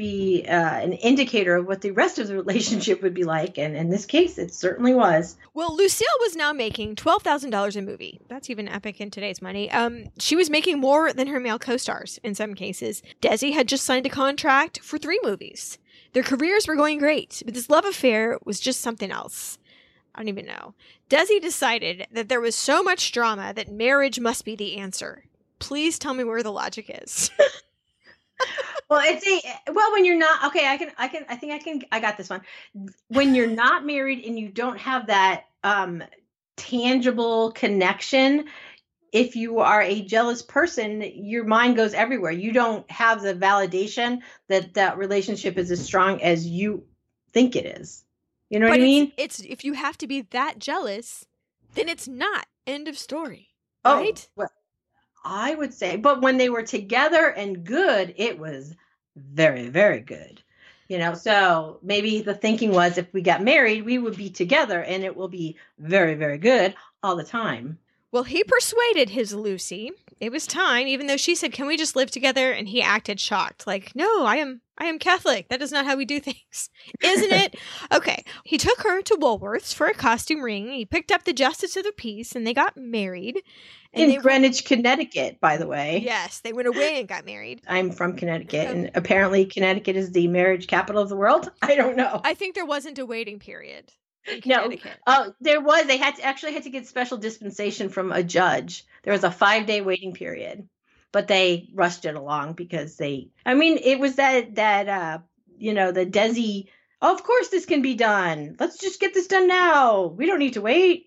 be 0.00 0.46
uh, 0.48 0.78
an 0.80 0.94
indicator 0.94 1.56
of 1.56 1.66
what 1.66 1.82
the 1.82 1.90
rest 1.90 2.18
of 2.18 2.26
the 2.26 2.34
relationship 2.34 3.02
would 3.02 3.12
be 3.12 3.24
like. 3.24 3.58
And 3.58 3.76
in 3.76 3.90
this 3.90 4.06
case, 4.06 4.38
it 4.38 4.54
certainly 4.54 4.94
was. 4.94 5.36
Well, 5.52 5.76
Lucille 5.76 6.06
was 6.20 6.34
now 6.34 6.54
making 6.54 6.96
$12,000 6.96 7.76
a 7.76 7.82
movie. 7.82 8.18
That's 8.26 8.48
even 8.48 8.66
epic 8.66 8.98
in 8.98 9.10
today's 9.10 9.42
money. 9.42 9.70
Um, 9.70 10.06
she 10.18 10.36
was 10.36 10.48
making 10.48 10.80
more 10.80 11.12
than 11.12 11.26
her 11.26 11.38
male 11.38 11.58
co 11.58 11.76
stars 11.76 12.18
in 12.24 12.34
some 12.34 12.54
cases. 12.54 13.02
Desi 13.20 13.52
had 13.52 13.68
just 13.68 13.84
signed 13.84 14.06
a 14.06 14.10
contract 14.10 14.80
for 14.80 14.96
three 14.96 15.20
movies. 15.22 15.76
Their 16.14 16.22
careers 16.22 16.66
were 16.66 16.76
going 16.76 16.98
great, 16.98 17.42
but 17.44 17.52
this 17.52 17.68
love 17.68 17.84
affair 17.84 18.38
was 18.44 18.58
just 18.58 18.80
something 18.80 19.10
else. 19.10 19.58
I 20.14 20.20
don't 20.20 20.28
even 20.28 20.46
know. 20.46 20.74
Desi 21.10 21.42
decided 21.42 22.06
that 22.10 22.30
there 22.30 22.40
was 22.40 22.56
so 22.56 22.82
much 22.82 23.12
drama 23.12 23.52
that 23.54 23.70
marriage 23.70 24.18
must 24.18 24.46
be 24.46 24.56
the 24.56 24.78
answer. 24.78 25.24
Please 25.58 25.98
tell 25.98 26.14
me 26.14 26.24
where 26.24 26.42
the 26.42 26.50
logic 26.50 26.90
is. 27.02 27.30
well, 28.88 29.00
it's 29.04 29.26
a 29.26 29.72
well 29.72 29.92
when 29.92 30.04
you're 30.04 30.18
not 30.18 30.46
okay. 30.46 30.66
I 30.66 30.76
can 30.76 30.90
I 30.98 31.08
can 31.08 31.24
I 31.28 31.36
think 31.36 31.52
I 31.52 31.58
can 31.58 31.82
I 31.92 32.00
got 32.00 32.16
this 32.16 32.30
one. 32.30 32.42
When 33.08 33.34
you're 33.34 33.46
not 33.46 33.84
married 33.84 34.24
and 34.24 34.38
you 34.38 34.48
don't 34.48 34.78
have 34.78 35.06
that 35.08 35.44
um 35.62 36.02
tangible 36.56 37.52
connection, 37.52 38.46
if 39.12 39.36
you 39.36 39.60
are 39.60 39.82
a 39.82 40.02
jealous 40.02 40.42
person, 40.42 41.02
your 41.02 41.44
mind 41.44 41.76
goes 41.76 41.94
everywhere. 41.94 42.32
You 42.32 42.52
don't 42.52 42.88
have 42.90 43.22
the 43.22 43.34
validation 43.34 44.20
that 44.48 44.74
that 44.74 44.98
relationship 44.98 45.58
is 45.58 45.70
as 45.70 45.84
strong 45.84 46.22
as 46.22 46.46
you 46.46 46.84
think 47.32 47.56
it 47.56 47.80
is. 47.80 48.04
You 48.48 48.58
know 48.58 48.66
but 48.66 48.72
what 48.72 48.80
I 48.80 48.84
mean? 48.84 49.12
It's, 49.16 49.40
it's 49.40 49.48
if 49.50 49.64
you 49.64 49.74
have 49.74 49.96
to 49.98 50.06
be 50.06 50.22
that 50.30 50.58
jealous, 50.58 51.26
then 51.74 51.88
it's 51.88 52.08
not. 52.08 52.46
End 52.66 52.88
of 52.88 52.98
story. 52.98 53.48
Oh, 53.84 53.96
Right? 53.96 54.28
well, 54.36 54.50
I 55.24 55.54
would 55.54 55.74
say, 55.74 55.96
but 55.96 56.22
when 56.22 56.36
they 56.36 56.48
were 56.48 56.62
together 56.62 57.26
and 57.28 57.64
good, 57.64 58.14
it 58.16 58.38
was 58.38 58.74
very, 59.16 59.68
very 59.68 60.00
good. 60.00 60.42
You 60.88 60.98
know, 60.98 61.14
so 61.14 61.78
maybe 61.82 62.20
the 62.20 62.34
thinking 62.34 62.72
was 62.72 62.98
if 62.98 63.12
we 63.12 63.22
got 63.22 63.42
married, 63.42 63.84
we 63.84 63.98
would 63.98 64.16
be 64.16 64.30
together 64.30 64.82
and 64.82 65.04
it 65.04 65.16
will 65.16 65.28
be 65.28 65.56
very, 65.78 66.14
very 66.14 66.38
good 66.38 66.74
all 67.02 67.16
the 67.16 67.24
time. 67.24 67.78
Well, 68.12 68.24
he 68.24 68.42
persuaded 68.42 69.10
his 69.10 69.32
Lucy. 69.32 69.92
It 70.18 70.32
was 70.32 70.46
time, 70.46 70.88
even 70.88 71.06
though 71.06 71.16
she 71.16 71.36
said, 71.36 71.52
"Can 71.52 71.66
we 71.66 71.76
just 71.76 71.94
live 71.94 72.10
together?" 72.10 72.50
And 72.50 72.68
he 72.68 72.82
acted 72.82 73.20
shocked, 73.20 73.68
like, 73.68 73.94
"No, 73.94 74.24
I 74.24 74.36
am, 74.36 74.62
I 74.80 74.86
am 74.86 74.98
Catholic. 74.98 75.48
That 75.48 75.62
is 75.62 75.70
not 75.70 75.84
how 75.84 75.96
we 75.96 76.06
do 76.06 76.18
things, 76.18 76.70
isn't 77.02 77.32
it?" 77.32 77.56
okay. 77.92 78.24
He 78.44 78.58
took 78.58 78.80
her 78.80 79.02
to 79.02 79.14
Woolworths 79.14 79.74
for 79.74 79.86
a 79.86 79.94
costume 79.94 80.42
ring. 80.42 80.70
He 80.70 80.86
picked 80.86 81.12
up 81.12 81.24
the 81.24 81.32
justice 81.32 81.76
of 81.76 81.84
the 81.84 81.92
peace, 81.92 82.34
and 82.34 82.46
they 82.46 82.54
got 82.54 82.76
married. 82.76 83.42
In 83.92 84.20
Greenwich, 84.20 84.64
Connecticut, 84.64 85.40
by 85.40 85.56
the 85.56 85.66
way. 85.66 86.00
yes, 86.04 86.40
they 86.40 86.52
went 86.52 86.68
away 86.68 87.00
and 87.00 87.08
got 87.08 87.26
married. 87.26 87.60
I'm 87.66 87.90
from 87.90 88.16
Connecticut, 88.16 88.68
um, 88.68 88.76
and 88.76 88.90
apparently 88.94 89.44
Connecticut 89.44 89.96
is 89.96 90.12
the 90.12 90.28
marriage 90.28 90.66
capital 90.66 91.02
of 91.02 91.08
the 91.08 91.16
world. 91.16 91.50
I 91.62 91.74
don't 91.74 91.96
know. 91.96 92.20
I 92.24 92.34
think 92.34 92.54
there 92.54 92.66
wasn't 92.66 92.98
a 92.98 93.06
waiting 93.06 93.38
period 93.38 93.92
No. 94.46 94.70
Oh, 95.06 95.32
there 95.40 95.60
was. 95.60 95.86
They 95.86 95.96
had 95.96 96.16
to 96.16 96.22
actually 96.22 96.54
had 96.54 96.64
to 96.64 96.70
get 96.70 96.86
special 96.86 97.18
dispensation 97.18 97.88
from 97.88 98.12
a 98.12 98.22
judge. 98.22 98.84
There 99.02 99.12
was 99.12 99.24
a 99.24 99.30
five 99.30 99.66
day 99.66 99.80
waiting 99.80 100.14
period, 100.14 100.68
but 101.12 101.28
they 101.28 101.68
rushed 101.74 102.04
it 102.04 102.14
along 102.14 102.54
because 102.54 102.96
they. 102.96 103.30
I 103.44 103.54
mean, 103.54 103.78
it 103.78 103.98
was 103.98 104.16
that 104.16 104.54
that 104.56 104.88
uh 104.88 105.18
you 105.58 105.74
know 105.74 105.92
the 105.92 106.06
Desi. 106.06 106.64
Oh, 107.02 107.14
of 107.14 107.22
course, 107.22 107.48
this 107.48 107.66
can 107.66 107.80
be 107.82 107.94
done. 107.94 108.56
Let's 108.60 108.78
just 108.78 109.00
get 109.00 109.14
this 109.14 109.26
done 109.26 109.48
now. 109.48 110.06
We 110.06 110.26
don't 110.26 110.38
need 110.38 110.54
to 110.54 110.60
wait. 110.60 111.06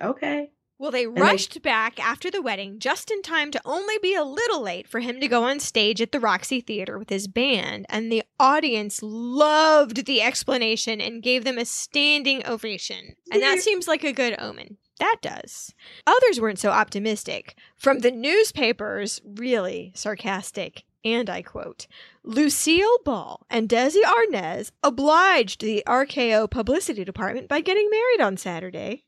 Okay. 0.00 0.50
Well, 0.78 0.90
they 0.90 1.06
they- 1.06 1.20
rushed 1.20 1.62
back 1.62 2.04
after 2.04 2.30
the 2.30 2.42
wedding 2.42 2.78
just 2.78 3.10
in 3.10 3.22
time 3.22 3.50
to 3.52 3.60
only 3.64 3.96
be 4.02 4.14
a 4.14 4.24
little 4.24 4.60
late 4.60 4.88
for 4.88 5.00
him 5.00 5.20
to 5.20 5.28
go 5.28 5.44
on 5.44 5.60
stage 5.60 6.02
at 6.02 6.12
the 6.12 6.20
Roxy 6.20 6.60
Theater 6.60 6.98
with 6.98 7.10
his 7.10 7.28
band, 7.28 7.86
and 7.88 8.10
the 8.10 8.22
audience 8.40 9.00
loved 9.02 10.04
the 10.04 10.20
explanation 10.20 11.00
and 11.00 11.22
gave 11.22 11.44
them 11.44 11.58
a 11.58 11.64
standing 11.64 12.46
ovation. 12.46 13.14
And 13.32 13.42
that 13.42 13.60
seems 13.60 13.86
like 13.86 14.04
a 14.04 14.12
good 14.12 14.34
omen. 14.38 14.78
That 15.00 15.16
does. 15.22 15.74
Others 16.06 16.40
weren't 16.40 16.58
so 16.58 16.70
optimistic. 16.70 17.56
From 17.76 18.00
the 18.00 18.10
newspapers, 18.10 19.20
really 19.24 19.92
sarcastic. 19.94 20.84
And 21.04 21.28
I 21.28 21.42
quote 21.42 21.86
Lucille 22.22 22.98
Ball 23.04 23.44
and 23.50 23.68
Desi 23.68 24.02
Arnaz 24.02 24.70
obliged 24.82 25.60
the 25.60 25.82
RKO 25.86 26.50
publicity 26.50 27.04
department 27.04 27.48
by 27.48 27.60
getting 27.60 27.90
married 27.90 28.20
on 28.20 28.36
Saturday. 28.36 29.04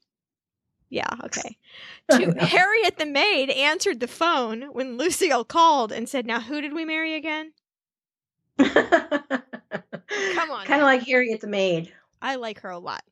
Yeah, 0.88 1.08
okay. 1.24 1.56
To 2.10 2.30
Harriet 2.38 2.98
the 2.98 3.06
maid 3.06 3.50
answered 3.50 3.98
the 3.98 4.06
phone 4.06 4.72
when 4.72 4.96
Lucille 4.96 5.44
called 5.44 5.90
and 5.90 6.08
said, 6.08 6.24
Now 6.24 6.40
who 6.40 6.60
did 6.60 6.72
we 6.72 6.84
marry 6.84 7.14
again? 7.14 7.52
Come 8.58 8.70
on 10.50 10.64
Kind 10.66 10.80
of 10.80 10.86
like 10.86 11.02
Harriet 11.04 11.40
the 11.40 11.48
maid. 11.48 11.92
I 12.22 12.36
like 12.36 12.60
her 12.60 12.70
a 12.70 12.78
lot. 12.78 13.02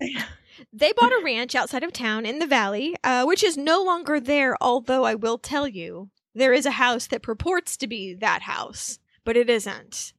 They 0.72 0.92
bought 0.92 1.12
a 1.12 1.22
ranch 1.24 1.54
outside 1.54 1.82
of 1.82 1.92
town 1.92 2.26
in 2.26 2.38
the 2.38 2.46
valley, 2.46 2.94
uh, 3.04 3.24
which 3.24 3.42
is 3.42 3.56
no 3.56 3.82
longer 3.82 4.20
there, 4.20 4.56
although 4.60 5.04
I 5.04 5.14
will 5.14 5.38
tell 5.38 5.66
you, 5.66 6.10
there 6.34 6.52
is 6.52 6.66
a 6.66 6.72
house 6.72 7.06
that 7.08 7.22
purports 7.22 7.76
to 7.78 7.86
be 7.86 8.14
that 8.14 8.42
house, 8.42 8.98
but 9.24 9.36
it 9.36 9.50
isn't. 9.50 10.12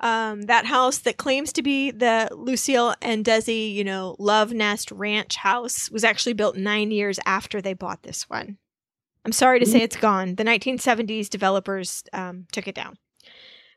Um, 0.00 0.42
that 0.42 0.66
house 0.66 0.98
that 0.98 1.16
claims 1.16 1.52
to 1.54 1.62
be 1.62 1.90
the 1.90 2.28
Lucille 2.32 2.94
and 3.00 3.24
Desi, 3.24 3.72
you 3.72 3.84
know, 3.84 4.16
Love 4.18 4.52
Nest 4.52 4.90
Ranch 4.90 5.36
house 5.36 5.90
was 5.90 6.04
actually 6.04 6.34
built 6.34 6.56
nine 6.56 6.90
years 6.90 7.18
after 7.24 7.62
they 7.62 7.74
bought 7.74 8.02
this 8.02 8.28
one. 8.28 8.58
I'm 9.24 9.32
sorry 9.32 9.60
to 9.60 9.66
say 9.66 9.80
it's 9.80 9.96
gone. 9.96 10.34
The 10.34 10.44
1970s 10.44 11.30
developers 11.30 12.04
um, 12.12 12.46
took 12.52 12.68
it 12.68 12.74
down. 12.74 12.98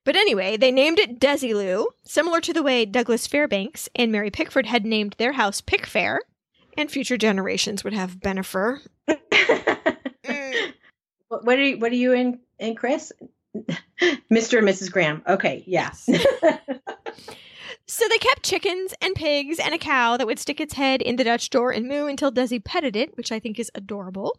But 0.08 0.16
anyway, 0.16 0.56
they 0.56 0.72
named 0.72 1.00
it 1.00 1.20
Desilu, 1.20 1.88
similar 2.04 2.40
to 2.40 2.54
the 2.54 2.64
way 2.64 2.86
Douglas 2.86 3.28
Fairbanks 3.28 3.90
and 3.94 4.10
Mary 4.10 4.32
Pickford 4.32 4.66
had 4.66 4.86
named 4.86 5.16
their 5.18 5.34
house 5.34 5.60
Pickfair, 5.60 6.20
and 6.78 6.90
future 6.90 7.18
generations 7.18 7.84
would 7.84 7.92
have 7.92 8.16
Bennifer. 8.16 8.80
Mm. 10.24 10.74
What, 11.30 11.58
are 11.58 11.64
you? 11.64 11.80
What 11.80 11.92
are 11.94 11.96
you 11.96 12.12
in? 12.12 12.40
In 12.60 12.76
Chris, 12.76 13.14
Mr. 13.56 14.58
and 14.58 14.68
Mrs. 14.68 14.92
Graham. 14.92 15.24
Okay, 15.26 15.64
yes. 15.66 16.10
So 17.86 18.06
they 18.10 18.18
kept 18.18 18.44
chickens 18.44 18.94
and 19.02 19.16
pigs 19.16 19.60
and 19.60 19.74
a 19.74 19.78
cow 19.78 20.18
that 20.18 20.28
would 20.28 20.40
stick 20.40 20.60
its 20.60 20.74
head 20.74 21.02
in 21.02 21.16
the 21.16 21.24
Dutch 21.24 21.50
door 21.50 21.72
and 21.72 21.88
moo 21.88 22.08
until 22.08 22.30
Desi 22.32 22.62
petted 22.62 22.98
it, 22.98 23.16
which 23.16 23.32
I 23.32 23.40
think 23.40 23.58
is 23.58 23.72
adorable. 23.74 24.38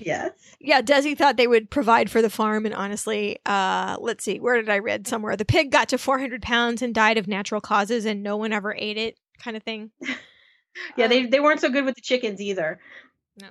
Yes. 0.00 0.32
Yeah, 0.60 0.80
Desi 0.82 1.16
thought 1.16 1.36
they 1.36 1.46
would 1.46 1.70
provide 1.70 2.10
for 2.10 2.22
the 2.22 2.30
farm, 2.30 2.64
and 2.66 2.74
honestly, 2.74 3.38
uh, 3.46 3.96
let's 4.00 4.24
see, 4.24 4.38
where 4.40 4.56
did 4.56 4.68
I 4.70 4.78
read 4.78 5.06
somewhere? 5.06 5.36
The 5.36 5.44
pig 5.44 5.70
got 5.70 5.88
to 5.90 5.98
400 5.98 6.42
pounds 6.42 6.82
and 6.82 6.94
died 6.94 7.18
of 7.18 7.28
natural 7.28 7.60
causes, 7.60 8.04
and 8.04 8.22
no 8.22 8.36
one 8.36 8.52
ever 8.52 8.74
ate 8.76 8.96
it, 8.96 9.18
kind 9.38 9.56
of 9.56 9.62
thing. 9.62 9.90
Yeah, 10.96 11.04
Um, 11.04 11.10
they 11.10 11.26
they 11.26 11.38
weren't 11.38 11.60
so 11.60 11.70
good 11.70 11.84
with 11.84 11.94
the 11.94 12.00
chickens 12.00 12.40
either. 12.40 12.80
no. 13.40 13.46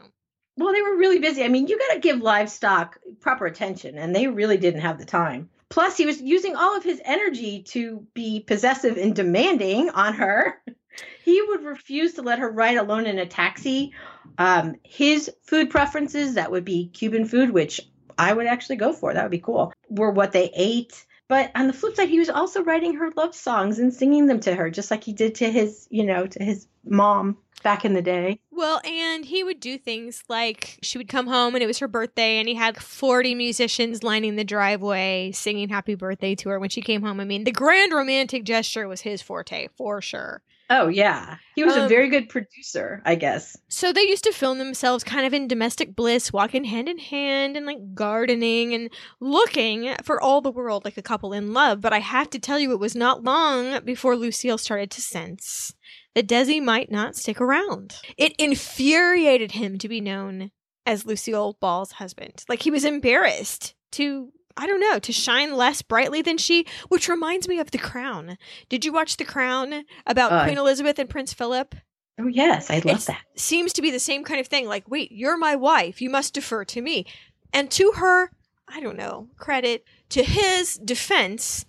Well, 0.57 0.73
they 0.73 0.81
were 0.81 0.97
really 0.97 1.19
busy. 1.19 1.41
I 1.43 1.47
mean, 1.47 1.67
you 1.67 1.79
got 1.79 1.93
to 1.93 1.99
give 2.01 2.19
livestock 2.19 2.99
proper 3.21 3.45
attention, 3.45 3.97
and 3.97 4.13
they 4.13 4.27
really 4.27 4.57
didn't 4.57 4.81
have 4.81 4.99
the 4.99 5.05
time. 5.05 5.49
Plus, 5.69 5.95
he 5.95 6.05
was 6.05 6.21
using 6.21 6.57
all 6.57 6.75
of 6.75 6.83
his 6.83 7.01
energy 7.05 7.63
to 7.69 8.05
be 8.13 8.41
possessive 8.41 8.97
and 8.97 9.15
demanding 9.15 9.89
on 9.91 10.15
her. 10.15 10.61
He 11.23 11.41
would 11.41 11.63
refuse 11.63 12.13
to 12.13 12.21
let 12.21 12.39
her 12.39 12.49
ride 12.49 12.77
alone 12.77 13.05
in 13.05 13.19
a 13.19 13.25
taxi. 13.25 13.93
Um, 14.37 14.75
his 14.83 15.31
food 15.43 15.69
preferences, 15.69 16.35
that 16.35 16.51
would 16.51 16.65
be 16.65 16.89
Cuban 16.89 17.25
food, 17.25 17.51
which 17.51 17.81
I 18.17 18.33
would 18.33 18.47
actually 18.47 18.75
go 18.77 18.93
for. 18.93 19.13
That 19.13 19.23
would 19.23 19.31
be 19.31 19.39
cool, 19.39 19.73
were 19.89 20.11
what 20.11 20.31
they 20.31 20.51
ate. 20.55 21.05
But 21.27 21.51
on 21.55 21.67
the 21.67 21.73
flip 21.73 21.95
side, 21.95 22.09
he 22.09 22.19
was 22.19 22.29
also 22.29 22.63
writing 22.63 22.95
her 22.95 23.09
love 23.15 23.33
songs 23.33 23.79
and 23.79 23.93
singing 23.93 24.27
them 24.27 24.39
to 24.41 24.53
her, 24.53 24.69
just 24.69 24.91
like 24.91 25.03
he 25.03 25.13
did 25.13 25.35
to 25.35 25.49
his, 25.49 25.87
you 25.89 26.05
know, 26.05 26.27
to 26.27 26.43
his 26.43 26.67
mom 26.85 27.37
back 27.63 27.85
in 27.85 27.93
the 27.93 28.01
day. 28.01 28.39
Well, 28.51 28.81
and 28.85 29.23
he 29.25 29.43
would 29.43 29.59
do 29.59 29.77
things 29.77 30.23
like 30.27 30.77
she 30.81 30.97
would 30.97 31.07
come 31.07 31.27
home 31.27 31.55
and 31.55 31.63
it 31.63 31.67
was 31.67 31.79
her 31.79 31.87
birthday, 31.87 32.37
and 32.37 32.47
he 32.47 32.55
had 32.55 32.77
40 32.77 33.35
musicians 33.35 34.03
lining 34.03 34.35
the 34.35 34.43
driveway 34.43 35.31
singing 35.31 35.69
happy 35.69 35.95
birthday 35.95 36.35
to 36.35 36.49
her 36.49 36.59
when 36.59 36.69
she 36.69 36.81
came 36.81 37.01
home. 37.01 37.19
I 37.19 37.25
mean, 37.25 37.45
the 37.45 37.51
grand 37.51 37.93
romantic 37.93 38.43
gesture 38.43 38.87
was 38.87 39.01
his 39.01 39.21
forte, 39.21 39.69
for 39.75 40.01
sure. 40.01 40.43
Oh 40.69 40.87
yeah, 40.87 41.37
he 41.55 41.63
was 41.63 41.75
a 41.75 41.83
Um, 41.83 41.89
very 41.89 42.09
good 42.09 42.29
producer, 42.29 43.01
I 43.05 43.15
guess. 43.15 43.55
So 43.67 43.91
they 43.91 44.01
used 44.01 44.23
to 44.23 44.31
film 44.31 44.57
themselves 44.57 45.03
kind 45.03 45.25
of 45.25 45.33
in 45.33 45.47
domestic 45.47 45.95
bliss, 45.95 46.33
walking 46.33 46.63
hand 46.63 46.89
in 46.89 46.97
hand 46.97 47.55
and 47.55 47.65
like 47.65 47.93
gardening 47.93 48.73
and 48.73 48.89
looking 49.19 49.93
for 50.03 50.21
all 50.21 50.41
the 50.41 50.51
world 50.51 50.85
like 50.85 50.97
a 50.97 51.01
couple 51.03 51.33
in 51.33 51.53
love. 51.53 51.81
But 51.81 51.93
I 51.93 51.99
have 51.99 52.29
to 52.31 52.39
tell 52.39 52.59
you, 52.59 52.71
it 52.71 52.79
was 52.79 52.95
not 52.95 53.23
long 53.23 53.83
before 53.85 54.15
Lucille 54.15 54.57
started 54.57 54.89
to 54.91 55.01
sense 55.01 55.73
that 56.15 56.27
Desi 56.27 56.61
might 56.63 56.91
not 56.91 57.15
stick 57.15 57.39
around. 57.41 57.95
It 58.17 58.33
infuriated 58.39 59.51
him 59.51 59.77
to 59.79 59.87
be 59.87 60.01
known 60.01 60.51
as 60.85 61.05
Lucille 61.05 61.57
Ball's 61.59 61.93
husband. 61.93 62.43
Like 62.49 62.61
he 62.63 62.71
was 62.71 62.85
embarrassed 62.85 63.75
to. 63.93 64.31
I 64.55 64.67
don't 64.67 64.79
know, 64.79 64.99
to 64.99 65.11
shine 65.11 65.55
less 65.55 65.81
brightly 65.81 66.21
than 66.21 66.37
she, 66.37 66.65
which 66.89 67.09
reminds 67.09 67.47
me 67.47 67.59
of 67.59 67.71
The 67.71 67.77
Crown. 67.79 68.37
Did 68.69 68.85
you 68.85 68.93
watch 68.93 69.17
The 69.17 69.25
Crown 69.25 69.83
about 70.05 70.31
Uh, 70.31 70.43
Queen 70.45 70.57
Elizabeth 70.57 70.99
and 70.99 71.09
Prince 71.09 71.33
Philip? 71.33 71.75
Oh 72.19 72.27
yes, 72.27 72.69
I 72.69 72.75
love 72.75 72.85
It's- 72.85 73.05
that. 73.05 73.21
seems 73.35 73.73
to 73.73 73.81
be 73.81 73.89
the 73.89 73.99
same 73.99 74.23
kind 74.23 74.39
of 74.39 74.47
thing. 74.47 74.67
Like, 74.67 74.87
wait, 74.87 75.11
you're 75.11 75.37
my 75.37 75.55
wife. 75.55 76.01
You 76.01 76.09
must 76.11 76.33
defer 76.35 76.63
to 76.65 76.81
me. 76.81 77.05
And 77.51 77.71
to 77.71 77.93
her, 77.95 78.29
I 78.67 78.79
don't 78.79 78.97
know, 78.97 79.29
credit, 79.37 79.85
to 80.09 80.23
his 80.23 80.75
defense, 80.77 81.65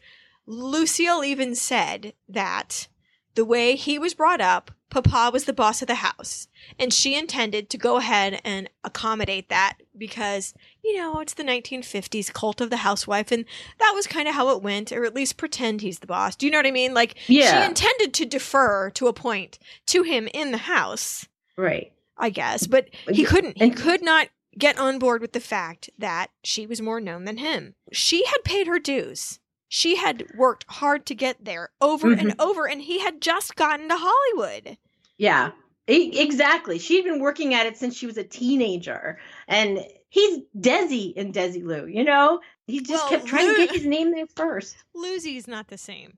Lucille 0.46 1.24
even 1.24 1.54
said 1.54 2.12
that 2.28 2.88
the 3.34 3.44
way 3.44 3.74
he 3.76 3.98
was 3.98 4.12
brought 4.14 4.40
up, 4.42 4.70
Papa 4.94 5.30
was 5.32 5.44
the 5.44 5.52
boss 5.52 5.82
of 5.82 5.88
the 5.88 5.96
house. 5.96 6.48
And 6.78 6.92
she 6.92 7.14
intended 7.18 7.68
to 7.70 7.76
go 7.78 7.96
ahead 7.96 8.40
and 8.44 8.70
accommodate 8.84 9.48
that 9.48 9.78
because, 9.96 10.54
you 10.82 10.96
know, 10.96 11.20
it's 11.20 11.34
the 11.34 11.42
1950s 11.44 12.32
cult 12.32 12.60
of 12.60 12.70
the 12.70 12.78
housewife. 12.78 13.30
And 13.32 13.44
that 13.78 13.92
was 13.94 14.06
kind 14.06 14.28
of 14.28 14.34
how 14.34 14.48
it 14.50 14.62
went, 14.62 14.92
or 14.92 15.04
at 15.04 15.14
least 15.14 15.36
pretend 15.36 15.80
he's 15.80 15.98
the 15.98 16.06
boss. 16.06 16.36
Do 16.36 16.46
you 16.46 16.52
know 16.52 16.58
what 16.58 16.66
I 16.66 16.70
mean? 16.70 16.94
Like, 16.94 17.16
Yeah. 17.26 17.60
she 17.62 17.66
intended 17.68 18.14
to 18.14 18.24
defer 18.24 18.90
to 18.90 19.08
a 19.08 19.12
point 19.12 19.58
to 19.86 20.02
him 20.04 20.28
in 20.32 20.52
the 20.52 20.58
house. 20.58 21.26
Right. 21.56 21.92
I 22.16 22.30
guess, 22.30 22.66
but 22.68 22.88
he 23.10 23.24
couldn't. 23.24 23.58
He 23.60 23.70
could 23.70 24.02
not 24.02 24.28
get 24.56 24.78
on 24.78 25.00
board 25.00 25.20
with 25.20 25.32
the 25.32 25.40
fact 25.40 25.90
that 25.98 26.28
she 26.44 26.64
was 26.64 26.80
more 26.80 27.00
known 27.00 27.24
than 27.24 27.38
him. 27.38 27.74
She 27.92 28.24
had 28.24 28.44
paid 28.44 28.68
her 28.68 28.78
dues. 28.78 29.40
She 29.68 29.96
had 29.96 30.24
worked 30.36 30.64
hard 30.68 31.04
to 31.06 31.14
get 31.16 31.44
there 31.44 31.70
over 31.80 32.12
and 32.12 32.30
Mm-hmm. 32.30 32.40
over, 32.40 32.68
and 32.68 32.82
he 32.82 33.00
had 33.00 33.20
just 33.20 33.56
gotten 33.56 33.88
to 33.88 33.96
Hollywood. 33.98 34.78
Yeah. 35.18 35.50
Exactly. 35.86 36.78
She'd 36.78 37.04
been 37.04 37.20
working 37.20 37.52
at 37.54 37.66
it 37.66 37.76
since 37.76 37.94
she 37.94 38.06
was 38.06 38.16
a 38.16 38.24
teenager, 38.24 39.18
and 39.46 39.84
he's 40.08 40.40
Desi 40.58 41.12
in 41.12 41.30
Desilu. 41.30 41.92
You 41.94 42.04
know, 42.04 42.40
he 42.66 42.80
just 42.80 43.02
Well, 43.04 43.10
kept 43.10 43.26
trying 43.26 43.48
Lou- 43.48 43.56
to 43.56 43.66
get 43.66 43.74
his 43.74 43.84
name 43.84 44.12
there 44.12 44.26
first. 44.34 44.76
Lucy's 44.94 45.46
not 45.46 45.68
the 45.68 45.76
same. 45.76 46.16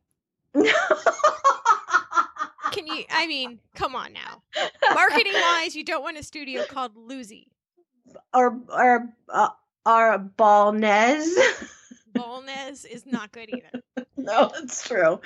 can 2.72 2.86
you? 2.86 3.04
I 3.10 3.26
mean, 3.26 3.58
come 3.74 3.96
on 3.96 4.12
now. 4.12 4.42
Marketing 4.94 5.32
wise, 5.34 5.74
you 5.74 5.84
don't 5.84 6.02
want 6.02 6.16
a 6.16 6.22
studio 6.22 6.62
called 6.68 6.92
Lucy. 6.96 7.48
or 8.32 8.58
or 8.68 9.08
uh, 9.28 9.48
or 9.84 10.18
Balnez. 10.38 11.26
Bolnez 12.18 12.86
is 12.86 13.06
not 13.06 13.32
good 13.32 13.48
either. 13.48 13.82
no, 14.16 14.50
it's 14.56 14.86
true. 14.86 15.20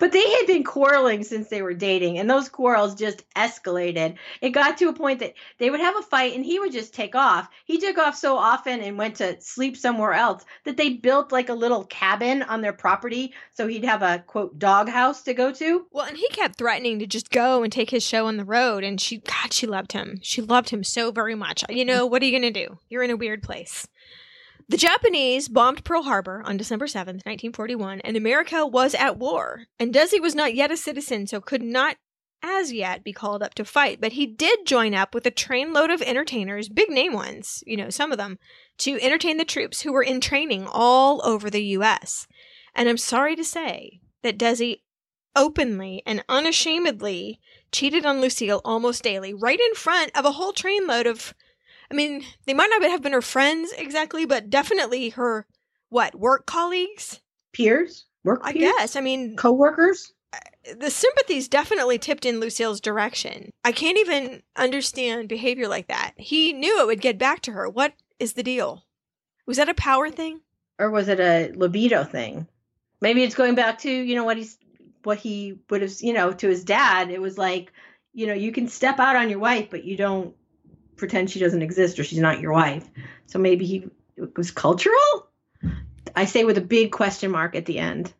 But 0.00 0.12
they 0.12 0.30
had 0.30 0.46
been 0.46 0.64
quarreling 0.64 1.24
since 1.24 1.48
they 1.48 1.62
were 1.62 1.74
dating, 1.74 2.18
and 2.18 2.28
those 2.28 2.48
quarrels 2.48 2.94
just 2.94 3.28
escalated. 3.34 4.16
It 4.40 4.50
got 4.50 4.78
to 4.78 4.88
a 4.88 4.92
point 4.92 5.20
that 5.20 5.34
they 5.58 5.70
would 5.70 5.80
have 5.80 5.96
a 5.96 6.02
fight, 6.02 6.34
and 6.34 6.44
he 6.44 6.58
would 6.58 6.72
just 6.72 6.94
take 6.94 7.14
off. 7.14 7.48
He 7.64 7.78
took 7.78 7.98
off 7.98 8.16
so 8.16 8.36
often 8.36 8.80
and 8.80 8.98
went 8.98 9.16
to 9.16 9.40
sleep 9.40 9.76
somewhere 9.76 10.12
else 10.12 10.44
that 10.64 10.76
they 10.76 10.90
built 10.90 11.32
like 11.32 11.48
a 11.48 11.54
little 11.54 11.84
cabin 11.84 12.42
on 12.42 12.60
their 12.60 12.72
property, 12.72 13.32
so 13.54 13.66
he'd 13.66 13.84
have 13.84 14.02
a 14.02 14.24
quote 14.26 14.58
doghouse 14.58 15.22
to 15.22 15.34
go 15.34 15.52
to. 15.52 15.86
Well, 15.90 16.06
and 16.06 16.16
he 16.16 16.28
kept 16.28 16.56
threatening 16.56 16.98
to 17.00 17.06
just 17.06 17.30
go 17.30 17.62
and 17.62 17.72
take 17.72 17.90
his 17.90 18.02
show 18.02 18.26
on 18.26 18.36
the 18.36 18.44
road. 18.44 18.84
And 18.84 19.00
she, 19.00 19.18
God, 19.18 19.52
she 19.52 19.66
loved 19.66 19.92
him. 19.92 20.18
She 20.22 20.40
loved 20.40 20.70
him 20.70 20.84
so 20.84 21.10
very 21.10 21.34
much. 21.34 21.64
You 21.68 21.84
know, 21.84 22.06
what 22.06 22.22
are 22.22 22.26
you 22.26 22.38
going 22.38 22.52
to 22.52 22.66
do? 22.66 22.78
You're 22.88 23.02
in 23.02 23.10
a 23.10 23.16
weird 23.16 23.42
place. 23.42 23.86
The 24.68 24.76
Japanese 24.76 25.48
bombed 25.48 25.84
Pearl 25.84 26.02
Harbor 26.02 26.42
on 26.44 26.56
December 26.56 26.86
7th, 26.86 27.24
1941, 27.24 28.00
and 28.00 28.16
America 28.16 28.66
was 28.66 28.94
at 28.96 29.16
war. 29.16 29.66
And 29.78 29.94
Desi 29.94 30.20
was 30.20 30.34
not 30.34 30.56
yet 30.56 30.72
a 30.72 30.76
citizen, 30.76 31.28
so 31.28 31.40
could 31.40 31.62
not 31.62 31.96
as 32.42 32.72
yet 32.72 33.04
be 33.04 33.12
called 33.12 33.42
up 33.42 33.54
to 33.54 33.64
fight, 33.64 34.00
but 34.00 34.12
he 34.12 34.26
did 34.26 34.66
join 34.66 34.92
up 34.92 35.14
with 35.14 35.24
a 35.24 35.30
trainload 35.30 35.90
of 35.90 36.02
entertainers, 36.02 36.68
big 36.68 36.90
name 36.90 37.12
ones, 37.12 37.62
you 37.66 37.76
know, 37.76 37.90
some 37.90 38.10
of 38.10 38.18
them, 38.18 38.38
to 38.78 39.00
entertain 39.00 39.36
the 39.36 39.44
troops 39.44 39.82
who 39.82 39.92
were 39.92 40.02
in 40.02 40.20
training 40.20 40.66
all 40.68 41.24
over 41.24 41.48
the 41.48 41.62
U.S. 41.62 42.26
And 42.74 42.88
I'm 42.88 42.98
sorry 42.98 43.36
to 43.36 43.44
say 43.44 44.00
that 44.22 44.38
Desi 44.38 44.80
openly 45.36 46.02
and 46.06 46.24
unashamedly 46.28 47.40
cheated 47.70 48.04
on 48.04 48.20
Lucille 48.20 48.60
almost 48.64 49.02
daily, 49.02 49.32
right 49.32 49.60
in 49.60 49.74
front 49.74 50.10
of 50.16 50.24
a 50.24 50.32
whole 50.32 50.52
trainload 50.52 51.06
of 51.06 51.34
I 51.90 51.94
mean, 51.94 52.24
they 52.46 52.54
might 52.54 52.70
not 52.70 52.82
have 52.82 53.02
been 53.02 53.12
her 53.12 53.22
friends 53.22 53.72
exactly, 53.76 54.26
but 54.26 54.50
definitely 54.50 55.10
her 55.10 55.46
what 55.88 56.14
work 56.14 56.46
colleagues, 56.46 57.20
Peers, 57.52 58.06
work 58.24 58.40
I 58.42 58.52
peers, 58.52 58.72
guess. 58.78 58.96
I 58.96 59.00
mean, 59.00 59.36
co-workers. 59.36 60.12
Uh, 60.32 60.38
the 60.78 60.90
sympathies 60.90 61.48
definitely 61.48 61.98
tipped 61.98 62.26
in 62.26 62.40
Lucille's 62.40 62.80
direction. 62.80 63.50
I 63.64 63.72
can't 63.72 63.98
even 63.98 64.42
understand 64.56 65.28
behavior 65.28 65.68
like 65.68 65.88
that. 65.88 66.12
He 66.16 66.52
knew 66.52 66.80
it 66.80 66.86
would 66.86 67.00
get 67.00 67.18
back 67.18 67.40
to 67.42 67.52
her. 67.52 67.68
What 67.68 67.94
is 68.18 68.32
the 68.32 68.42
deal? 68.42 68.84
Was 69.46 69.58
that 69.58 69.68
a 69.68 69.74
power 69.74 70.10
thing? 70.10 70.40
or 70.78 70.90
was 70.90 71.08
it 71.08 71.20
a 71.20 71.52
libido 71.56 72.04
thing? 72.04 72.46
Maybe 73.00 73.22
it's 73.22 73.34
going 73.34 73.54
back 73.54 73.78
to 73.80 73.90
you 73.90 74.14
know 74.14 74.24
what 74.24 74.36
he's 74.36 74.58
what 75.02 75.18
he 75.18 75.58
would 75.70 75.82
have 75.82 75.94
you 76.00 76.12
know 76.12 76.32
to 76.32 76.48
his 76.48 76.64
dad. 76.64 77.10
It 77.10 77.20
was 77.20 77.38
like 77.38 77.72
you 78.12 78.26
know 78.26 78.34
you 78.34 78.52
can 78.52 78.68
step 78.68 78.98
out 78.98 79.16
on 79.16 79.30
your 79.30 79.38
wife, 79.38 79.68
but 79.70 79.84
you 79.84 79.96
don't 79.96 80.34
pretend 80.96 81.30
she 81.30 81.40
doesn't 81.40 81.62
exist 81.62 81.98
or 81.98 82.04
she's 82.04 82.18
not 82.18 82.40
your 82.40 82.52
wife. 82.52 82.88
So 83.26 83.38
maybe 83.38 83.66
he 83.66 83.88
was 84.36 84.50
cultural. 84.50 85.28
I 86.14 86.24
say 86.24 86.44
with 86.44 86.58
a 86.58 86.62
big 86.62 86.92
question 86.92 87.30
mark 87.30 87.54
at 87.54 87.66
the 87.66 87.78
end. 87.78 88.12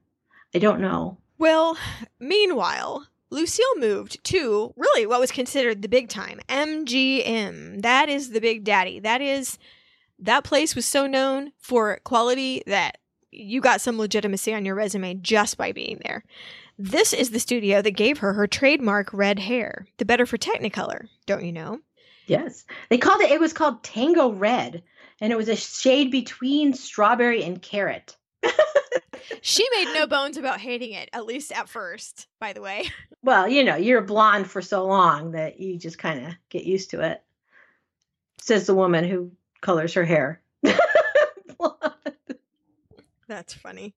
I 0.55 0.59
don't 0.59 0.81
know. 0.81 1.19
Well, 1.39 1.77
meanwhile, 2.19 3.07
Lucille 3.31 3.77
moved 3.79 4.23
to 4.25 4.73
really 4.77 5.07
what 5.07 5.21
was 5.21 5.33
considered 5.33 5.83
the 5.83 5.89
big 5.89 6.09
time 6.09 6.41
MGM. 6.49 7.83
That 7.83 8.09
is 8.09 8.31
the 8.31 8.41
big 8.41 8.65
daddy. 8.65 9.01
That 9.01 9.21
is, 9.21 9.59
that 10.19 10.45
place 10.45 10.75
was 10.75 10.87
so 10.87 11.07
known 11.07 11.53
for 11.59 12.01
quality 12.05 12.63
that 12.67 12.99
you 13.31 13.61
got 13.61 13.81
some 13.81 13.99
legitimacy 13.99 14.55
on 14.55 14.65
your 14.65 14.75
resume 14.75 15.15
just 15.15 15.57
by 15.57 15.73
being 15.73 16.01
there. 16.05 16.25
This 16.79 17.13
is 17.13 17.31
the 17.31 17.41
studio 17.41 17.83
that 17.83 17.93
gave 17.93 18.19
her 18.19 18.35
her 18.35 18.47
trademark 18.47 19.13
red 19.13 19.39
hair, 19.39 19.87
the 19.97 20.05
better 20.05 20.27
for 20.27 20.39
Technicolor, 20.39 21.09
don't 21.27 21.45
you 21.45 21.53
know? 21.53 21.81
Yes, 22.27 22.65
they 22.91 22.99
called 22.99 23.21
it. 23.23 23.31
It 23.31 23.41
was 23.41 23.53
called 23.53 23.83
Tango 23.83 24.31
Red, 24.31 24.83
and 25.21 25.33
it 25.33 25.37
was 25.37 25.49
a 25.49 25.57
shade 25.57 26.11
between 26.11 26.75
strawberry 26.75 27.43
and 27.45 27.61
carrot. 27.63 28.17
She 29.41 29.67
made 29.77 29.95
no 29.95 30.07
bones 30.07 30.37
about 30.37 30.61
hating 30.61 30.93
it, 30.93 31.09
at 31.13 31.25
least 31.27 31.53
at 31.53 31.69
first, 31.69 32.27
by 32.41 32.53
the 32.53 32.61
way. 32.61 32.91
Well, 33.23 33.49
you 33.49 33.65
know, 33.65 33.75
you're 33.75 34.03
blonde 34.03 34.49
for 34.49 34.63
so 34.63 34.87
long 34.87 35.33
that 35.33 35.59
you 35.59 35.77
just 35.77 35.99
kind 35.99 36.25
of 36.25 36.35
get 36.49 36.63
used 36.63 36.91
to 36.91 37.01
it. 37.01 37.21
Says 38.41 38.67
the 38.67 38.75
woman 38.75 39.03
who 39.05 39.33
colors 39.61 39.95
her 39.95 40.05
hair. 40.05 40.41
That's 43.27 43.53
funny. 43.53 43.97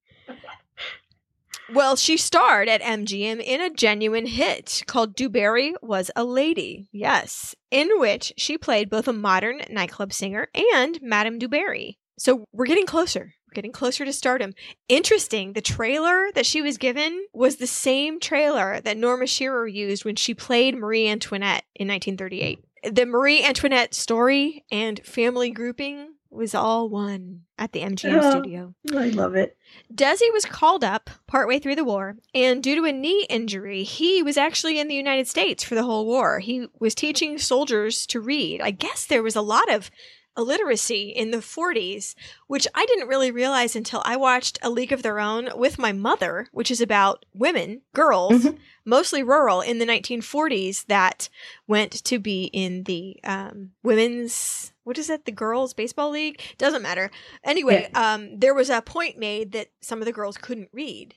Well, 1.74 1.95
she 1.95 2.17
starred 2.17 2.67
at 2.67 2.82
MGM 2.82 3.41
in 3.43 3.61
a 3.61 3.70
genuine 3.70 4.26
hit 4.26 4.84
called 4.88 5.15
DuBarry 5.15 5.74
Was 5.84 6.09
a 6.15 6.24
Lady. 6.24 6.89
Yes, 6.91 7.53
in 7.70 7.99
which 7.99 8.34
she 8.38 8.57
played 8.57 8.89
both 8.89 9.07
a 9.07 9.13
modern 9.13 9.61
nightclub 9.70 10.11
singer 10.11 10.47
and 10.55 10.99
Madame 11.01 11.38
DuBarry. 11.38 11.97
So 12.17 12.45
we're 12.51 12.65
getting 12.65 12.88
closer. 12.88 13.36
We're 13.47 13.55
getting 13.55 13.72
closer 13.72 14.03
to 14.03 14.11
stardom. 14.11 14.53
Interesting, 14.88 15.53
the 15.53 15.61
trailer 15.61 16.32
that 16.34 16.45
she 16.45 16.61
was 16.61 16.78
given 16.78 17.26
was 17.34 17.57
the 17.57 17.67
same 17.67 18.20
trailer 18.20 18.82
that 18.82 18.97
Norma 18.97 19.28
Shearer 19.28 19.67
used 19.67 20.05
when 20.05 20.15
she 20.15 20.34
played 20.34 20.76
Marie 20.76 21.07
Antoinette 21.07 21.65
in 21.76 21.88
1938. 21.88 22.59
The 22.93 23.05
Marie 23.05 23.43
Antoinette 23.43 23.93
story 23.93 24.65
and 24.72 25.05
family 25.05 25.51
grouping 25.51 26.15
was 26.32 26.53
all 26.55 26.89
one 26.89 27.41
at 27.57 27.71
the 27.71 27.82
MGM 27.82 28.19
Oh. 28.21 28.32
studio. 28.32 28.73
I 28.93 29.09
love 29.09 29.36
it. 29.36 29.57
Desi 29.93 30.32
was 30.32 30.45
called 30.45 30.84
up 30.84 31.09
partway 31.27 31.59
through 31.59 31.75
the 31.75 31.84
war, 31.84 32.17
and 32.34 32.61
due 32.63 32.75
to 32.75 32.86
a 32.86 32.91
knee 32.91 33.25
injury, 33.30 33.84
he 33.84 34.21
was 34.23 34.38
actually 34.38 34.80
in 34.80 34.88
the 34.88 34.95
United 34.95 35.27
States 35.27 35.63
for 35.63 35.75
the 35.75 35.84
whole 35.84 36.05
war. 36.05 36.39
He 36.39 36.67
was 36.80 36.93
teaching 36.95 37.38
soldiers 37.38 38.05
to 38.07 38.19
read. 38.21 38.61
I 38.61 38.71
guess 38.71 39.05
there 39.05 39.23
was 39.23 39.36
a 39.36 39.41
lot 39.41 39.71
of 39.73 39.89
illiteracy 40.38 41.09
in 41.09 41.32
the 41.32 41.38
40s, 41.41 42.15
which 42.47 42.65
I 42.73 42.86
didn't 42.86 43.09
really 43.09 43.30
realize 43.32 43.75
until 43.75 44.01
I 44.05 44.15
watched 44.15 44.57
A 44.61 44.69
League 44.69 44.93
of 44.93 45.03
Their 45.03 45.19
Own 45.19 45.49
with 45.55 45.77
my 45.77 45.91
mother, 45.91 46.47
which 46.53 46.71
is 46.71 46.80
about 46.80 47.25
women, 47.34 47.82
girls, 47.93 48.43
Mhm. 48.45 48.57
mostly 48.86 49.21
rural 49.21 49.59
in 49.59 49.80
the 49.80 49.86
1940s 49.86 50.86
that 50.86 51.27
went 51.67 51.91
to 52.05 52.19
be 52.19 52.45
in 52.53 52.84
the 52.84 53.19
um, 53.25 53.71
women's 53.84 54.71
what 54.89 54.97
is 54.97 55.09
it 55.09 55.23
the 55.25 55.31
girls 55.31 55.73
baseball 55.73 56.09
league 56.09 56.41
doesn't 56.57 56.81
matter 56.81 57.09
anyway 57.43 57.87
um, 57.93 58.37
there 58.37 58.53
was 58.55 58.69
a 58.69 58.81
point 58.81 59.17
made 59.17 59.51
that 59.53 59.67
some 59.81 59.99
of 59.99 60.05
the 60.05 60.11
girls 60.11 60.35
couldn't 60.37 60.69
read 60.73 61.13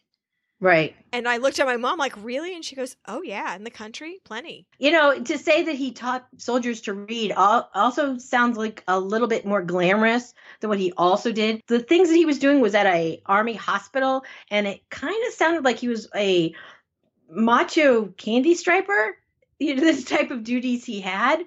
Right. 0.60 0.94
and 1.12 1.26
i 1.26 1.38
looked 1.38 1.58
at 1.58 1.66
my 1.66 1.76
mom 1.76 1.98
like 1.98 2.14
really 2.22 2.54
and 2.54 2.64
she 2.64 2.76
goes 2.76 2.94
oh 3.08 3.20
yeah 3.22 3.56
in 3.56 3.64
the 3.64 3.70
country 3.70 4.20
plenty 4.24 4.66
You 4.78 4.92
know, 4.92 5.18
to 5.18 5.36
say 5.38 5.64
that 5.64 5.74
he 5.74 5.90
taught 5.90 6.28
soldiers 6.36 6.82
to 6.82 6.92
read 6.94 7.32
also 7.32 8.18
sounds 8.18 8.56
like 8.56 8.84
a 8.86 9.00
little 9.00 9.26
bit 9.26 9.44
more 9.44 9.62
glamorous 9.62 10.34
than 10.60 10.70
what 10.70 10.78
he 10.78 10.92
also 10.96 11.32
did. 11.32 11.60
The 11.66 11.80
things 11.80 12.10
that 12.10 12.14
he 12.16 12.26
was 12.26 12.38
doing 12.38 12.60
was 12.60 12.74
at 12.76 12.86
a 12.86 13.20
army 13.26 13.54
hospital, 13.54 14.24
and 14.50 14.68
it 14.68 14.82
kind 14.90 15.16
of 15.26 15.32
sounded 15.32 15.64
like 15.64 15.78
he 15.78 15.88
was 15.88 16.08
a 16.14 16.54
macho 17.28 18.06
candy 18.16 18.54
striper. 18.54 19.16
You 19.58 19.74
know, 19.76 19.80
this 19.88 20.04
type 20.04 20.30
of 20.30 20.44
duties 20.44 20.84
he 20.84 21.00
had. 21.00 21.42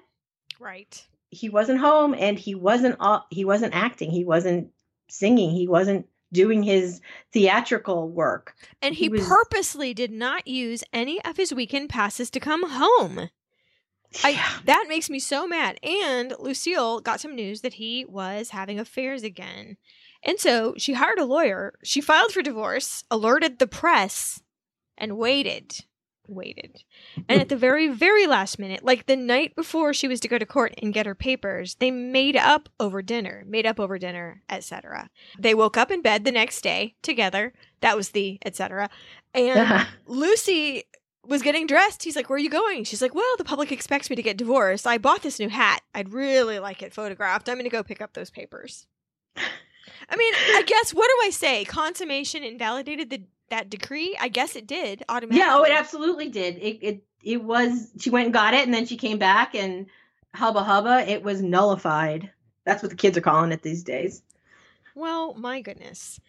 right 0.60 1.06
He 1.36 1.48
wasn't 1.48 1.80
home, 1.80 2.14
and 2.18 2.38
he 2.38 2.54
wasn't 2.54 2.96
he 3.30 3.44
wasn't 3.44 3.74
acting. 3.74 4.10
He 4.10 4.24
wasn't 4.24 4.70
singing. 5.08 5.50
He 5.50 5.68
wasn't 5.68 6.06
doing 6.32 6.62
his 6.62 7.00
theatrical 7.32 8.08
work. 8.08 8.54
and 8.82 8.94
he, 8.94 9.04
He 9.04 9.08
was- 9.10 9.26
purposely 9.26 9.94
did 9.94 10.10
not 10.10 10.46
use 10.48 10.82
any 10.92 11.22
of 11.24 11.36
his 11.36 11.54
weekend 11.54 11.88
passes 11.88 12.30
to 12.30 12.40
come 12.40 12.68
home 12.70 13.30
I, 14.24 14.30
Yeah. 14.30 14.58
that 14.64 14.86
makes 14.88 15.08
me 15.10 15.18
so 15.18 15.46
mad. 15.46 15.78
And 15.84 16.32
Lucille 16.38 17.00
got 17.00 17.20
some 17.20 17.34
news 17.34 17.60
that 17.60 17.74
he 17.74 18.04
was 18.04 18.50
having 18.50 18.78
affairs 18.80 19.22
again. 19.22 19.76
And 20.22 20.38
so 20.40 20.74
she 20.78 20.94
hired 20.94 21.18
a 21.18 21.24
lawyer. 21.24 21.74
She 21.84 22.00
filed 22.00 22.32
for 22.32 22.40
divorce, 22.42 23.04
alerted 23.10 23.58
the 23.58 23.66
press, 23.66 24.42
and 24.96 25.18
waited. 25.18 25.84
Waited. 26.28 26.82
And 27.28 27.40
at 27.40 27.48
the 27.48 27.56
very, 27.56 27.88
very 27.88 28.26
last 28.26 28.58
minute, 28.58 28.84
like 28.84 29.06
the 29.06 29.16
night 29.16 29.54
before 29.54 29.94
she 29.94 30.08
was 30.08 30.20
to 30.20 30.28
go 30.28 30.38
to 30.38 30.46
court 30.46 30.74
and 30.82 30.92
get 30.92 31.06
her 31.06 31.14
papers, 31.14 31.76
they 31.76 31.90
made 31.90 32.36
up 32.36 32.68
over 32.80 33.02
dinner, 33.02 33.44
made 33.46 33.66
up 33.66 33.78
over 33.78 33.98
dinner, 33.98 34.42
etc. 34.48 35.10
They 35.38 35.54
woke 35.54 35.76
up 35.76 35.90
in 35.90 36.02
bed 36.02 36.24
the 36.24 36.32
next 36.32 36.62
day 36.62 36.94
together. 37.02 37.52
That 37.80 37.96
was 37.96 38.10
the 38.10 38.38
etc. 38.44 38.90
And 39.34 39.86
Lucy 40.06 40.84
was 41.24 41.42
getting 41.42 41.66
dressed. 41.66 42.02
He's 42.02 42.16
like, 42.16 42.28
Where 42.28 42.36
are 42.36 42.40
you 42.40 42.50
going? 42.50 42.84
She's 42.84 43.02
like, 43.02 43.14
Well, 43.14 43.36
the 43.36 43.44
public 43.44 43.72
expects 43.72 44.10
me 44.10 44.16
to 44.16 44.22
get 44.22 44.36
divorced. 44.36 44.86
I 44.86 44.98
bought 44.98 45.22
this 45.22 45.38
new 45.38 45.48
hat. 45.48 45.82
I'd 45.94 46.12
really 46.12 46.58
like 46.58 46.82
it 46.82 46.92
photographed. 46.92 47.48
I'm 47.48 47.56
going 47.56 47.64
to 47.64 47.70
go 47.70 47.82
pick 47.82 48.00
up 48.00 48.14
those 48.14 48.30
papers. 48.30 48.86
I 50.08 50.16
mean, 50.16 50.34
I 50.34 50.62
guess, 50.66 50.94
what 50.94 51.08
do 51.08 51.26
I 51.26 51.30
say? 51.30 51.64
Consummation 51.64 52.44
invalidated 52.44 53.10
the, 53.10 53.22
that 53.50 53.70
decree? 53.70 54.16
I 54.20 54.28
guess 54.28 54.56
it 54.56 54.66
did 54.66 55.04
automatically. 55.08 55.38
Yeah, 55.38 55.56
oh, 55.58 55.64
it 55.64 55.72
absolutely 55.72 56.28
did. 56.28 56.56
It 56.56 56.78
it 56.82 57.04
it 57.22 57.42
was. 57.42 57.90
She 57.98 58.10
went 58.10 58.26
and 58.26 58.34
got 58.34 58.54
it, 58.54 58.64
and 58.64 58.74
then 58.74 58.86
she 58.86 58.96
came 58.96 59.18
back, 59.18 59.54
and 59.54 59.86
hubba 60.34 60.62
hubba, 60.62 61.10
it 61.10 61.22
was 61.22 61.42
nullified. 61.42 62.30
That's 62.64 62.82
what 62.82 62.90
the 62.90 62.96
kids 62.96 63.16
are 63.16 63.22
calling 63.22 63.52
it 63.52 63.62
these 63.62 63.82
days. 63.82 64.22
Well, 64.94 65.34
my 65.34 65.60
goodness. 65.60 66.20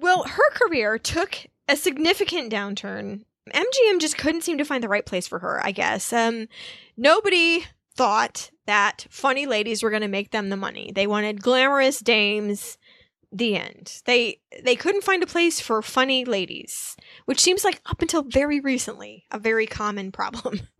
Well, 0.00 0.24
her 0.24 0.50
career 0.52 0.98
took 0.98 1.46
a 1.68 1.74
significant 1.74 2.52
downturn 2.52 3.24
MGM 3.52 4.00
just 4.00 4.18
couldn't 4.18 4.42
seem 4.42 4.58
to 4.58 4.64
find 4.64 4.82
the 4.82 4.88
right 4.88 5.04
place 5.04 5.26
for 5.26 5.38
her, 5.38 5.64
I 5.64 5.72
guess. 5.72 6.12
Um, 6.12 6.48
nobody 6.96 7.64
thought 7.94 8.50
that 8.66 9.06
funny 9.10 9.46
ladies 9.46 9.82
were 9.82 9.90
going 9.90 10.02
to 10.02 10.08
make 10.08 10.30
them 10.30 10.48
the 10.48 10.56
money. 10.56 10.92
They 10.94 11.06
wanted 11.06 11.42
glamorous 11.42 12.00
dames. 12.00 12.78
The 13.32 13.56
end. 13.56 14.02
They 14.06 14.40
they 14.64 14.74
couldn't 14.74 15.04
find 15.04 15.22
a 15.22 15.26
place 15.26 15.60
for 15.60 15.82
funny 15.82 16.24
ladies, 16.24 16.96
which 17.26 17.40
seems 17.40 17.64
like 17.64 17.80
up 17.86 18.02
until 18.02 18.22
very 18.22 18.60
recently 18.60 19.24
a 19.30 19.38
very 19.38 19.66
common 19.66 20.12
problem. 20.12 20.60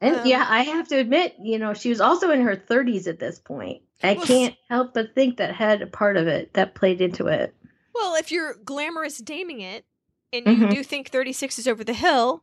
And 0.00 0.16
um, 0.16 0.26
yeah, 0.26 0.46
I 0.48 0.62
have 0.62 0.88
to 0.88 0.96
admit, 0.96 1.34
you 1.38 1.58
know, 1.58 1.74
she 1.74 1.90
was 1.90 2.00
also 2.00 2.30
in 2.30 2.40
her 2.40 2.56
30s 2.56 3.06
at 3.06 3.18
this 3.18 3.38
point. 3.38 3.82
I 4.02 4.14
well, 4.14 4.24
can't 4.24 4.56
help 4.68 4.94
but 4.94 5.14
think 5.14 5.36
that 5.36 5.54
had 5.54 5.82
a 5.82 5.86
part 5.86 6.16
of 6.16 6.26
it 6.26 6.54
that 6.54 6.74
played 6.74 7.02
into 7.02 7.26
it. 7.26 7.54
Well, 7.94 8.14
if 8.14 8.32
you're 8.32 8.54
glamorous 8.64 9.20
daming 9.20 9.60
it 9.60 9.84
and 10.32 10.46
you 10.46 10.52
mm-hmm. 10.54 10.74
do 10.74 10.82
think 10.82 11.10
36 11.10 11.58
is 11.58 11.68
over 11.68 11.84
the 11.84 11.92
hill, 11.92 12.42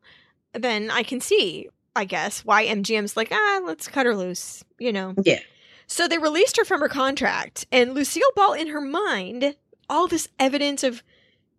then 0.54 0.92
I 0.92 1.02
can 1.02 1.20
see, 1.20 1.68
I 1.96 2.06
guess, 2.06 2.46
why 2.46 2.68
MGM's 2.68 3.18
like, 3.18 3.30
ah, 3.32 3.62
let's 3.64 3.88
cut 3.88 4.06
her 4.06 4.16
loose, 4.16 4.64
you 4.78 4.94
know? 4.94 5.16
Yeah. 5.24 5.40
So 5.88 6.08
they 6.08 6.18
released 6.18 6.58
her 6.58 6.66
from 6.66 6.82
her 6.82 6.90
contract, 6.90 7.66
and 7.72 7.94
Lucille 7.94 8.32
Ball, 8.36 8.54
in 8.54 8.68
her 8.68 8.82
mind, 8.82 9.56
all 9.90 10.08
this 10.08 10.28
evidence 10.40 10.84
of 10.84 11.02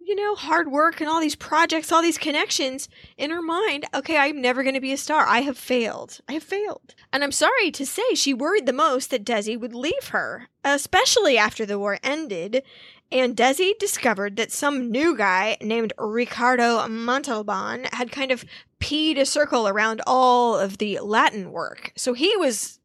you 0.08 0.14
know, 0.14 0.34
hard 0.34 0.72
work 0.72 1.02
and 1.02 1.10
all 1.10 1.20
these 1.20 1.34
projects, 1.34 1.92
all 1.92 2.00
these 2.00 2.16
connections 2.16 2.88
in 3.18 3.30
her 3.30 3.42
mind, 3.42 3.84
okay, 3.92 4.16
I'm 4.16 4.40
never 4.40 4.62
going 4.62 4.74
to 4.74 4.80
be 4.80 4.94
a 4.94 4.96
star. 4.96 5.26
I 5.26 5.42
have 5.42 5.58
failed. 5.58 6.20
I 6.26 6.32
have 6.32 6.42
failed. 6.42 6.94
And 7.12 7.22
I'm 7.22 7.30
sorry 7.30 7.70
to 7.72 7.84
say, 7.84 8.14
she 8.14 8.32
worried 8.32 8.64
the 8.64 8.72
most 8.72 9.10
that 9.10 9.24
Desi 9.24 9.60
would 9.60 9.74
leave 9.74 10.08
her, 10.08 10.48
especially 10.64 11.36
after 11.36 11.66
the 11.66 11.78
war 11.78 11.98
ended. 12.02 12.62
And 13.12 13.36
Desi 13.36 13.78
discovered 13.78 14.36
that 14.36 14.50
some 14.50 14.90
new 14.90 15.14
guy 15.14 15.58
named 15.60 15.92
Ricardo 15.98 16.88
Montalban 16.88 17.84
had 17.92 18.10
kind 18.10 18.30
of 18.30 18.46
peed 18.80 19.18
a 19.18 19.26
circle 19.26 19.68
around 19.68 20.00
all 20.06 20.58
of 20.58 20.78
the 20.78 21.00
Latin 21.00 21.52
work. 21.52 21.92
So 21.96 22.14
he 22.14 22.34
was 22.38 22.77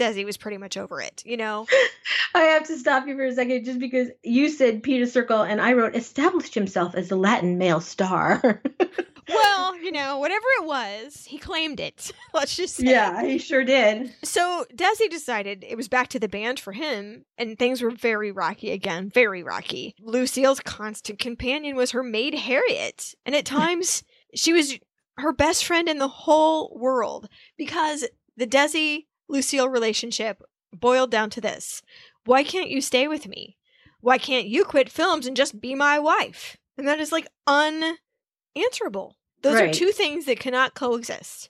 Desi 0.00 0.24
was 0.24 0.38
pretty 0.38 0.56
much 0.56 0.76
over 0.78 1.00
it, 1.00 1.22
you 1.26 1.36
know? 1.36 1.66
I 2.34 2.42
have 2.42 2.66
to 2.68 2.78
stop 2.78 3.06
you 3.06 3.16
for 3.16 3.26
a 3.26 3.34
second 3.34 3.64
just 3.64 3.78
because 3.78 4.08
you 4.22 4.48
said 4.48 4.82
Peter 4.82 5.06
Circle 5.06 5.42
and 5.42 5.60
I 5.60 5.74
wrote 5.74 5.94
established 5.94 6.54
himself 6.54 6.94
as 6.94 7.10
a 7.10 7.16
Latin 7.16 7.58
male 7.58 7.80
star. 7.80 8.62
well, 9.28 9.76
you 9.76 9.92
know, 9.92 10.18
whatever 10.18 10.46
it 10.60 10.66
was, 10.66 11.26
he 11.26 11.36
claimed 11.36 11.80
it. 11.80 12.12
Let's 12.34 12.56
just 12.56 12.76
say. 12.76 12.86
Yeah, 12.86 13.22
he 13.22 13.36
sure 13.36 13.62
did. 13.62 14.14
So 14.24 14.64
Desi 14.74 15.10
decided 15.10 15.64
it 15.68 15.76
was 15.76 15.88
back 15.88 16.08
to 16.08 16.18
the 16.18 16.28
band 16.28 16.58
for 16.60 16.72
him, 16.72 17.26
and 17.36 17.58
things 17.58 17.82
were 17.82 17.90
very 17.90 18.32
rocky 18.32 18.70
again, 18.70 19.10
very 19.10 19.42
rocky. 19.42 19.94
Lucille's 20.00 20.60
constant 20.60 21.18
companion 21.18 21.76
was 21.76 21.90
her 21.90 22.02
maid 22.02 22.34
Harriet, 22.34 23.14
and 23.26 23.34
at 23.34 23.44
times 23.44 24.02
she 24.34 24.54
was 24.54 24.78
her 25.18 25.32
best 25.32 25.64
friend 25.66 25.88
in 25.88 25.98
the 25.98 26.08
whole 26.08 26.74
world 26.78 27.28
because 27.58 28.06
the 28.36 28.46
Desi 28.46 29.04
Lucille 29.30 29.68
relationship 29.68 30.42
boiled 30.72 31.10
down 31.10 31.30
to 31.30 31.40
this 31.40 31.82
Why 32.24 32.42
can't 32.42 32.68
you 32.68 32.80
stay 32.80 33.08
with 33.08 33.28
me? 33.28 33.56
Why 34.00 34.18
can't 34.18 34.46
you 34.46 34.64
quit 34.64 34.90
films 34.90 35.26
and 35.26 35.36
just 35.36 35.60
be 35.60 35.74
my 35.74 35.98
wife? 35.98 36.56
And 36.76 36.88
that 36.88 37.00
is 37.00 37.12
like 37.12 37.28
unanswerable. 37.46 39.16
Those 39.42 39.54
right. 39.54 39.70
are 39.70 39.72
two 39.72 39.92
things 39.92 40.26
that 40.26 40.40
cannot 40.40 40.74
coexist. 40.74 41.48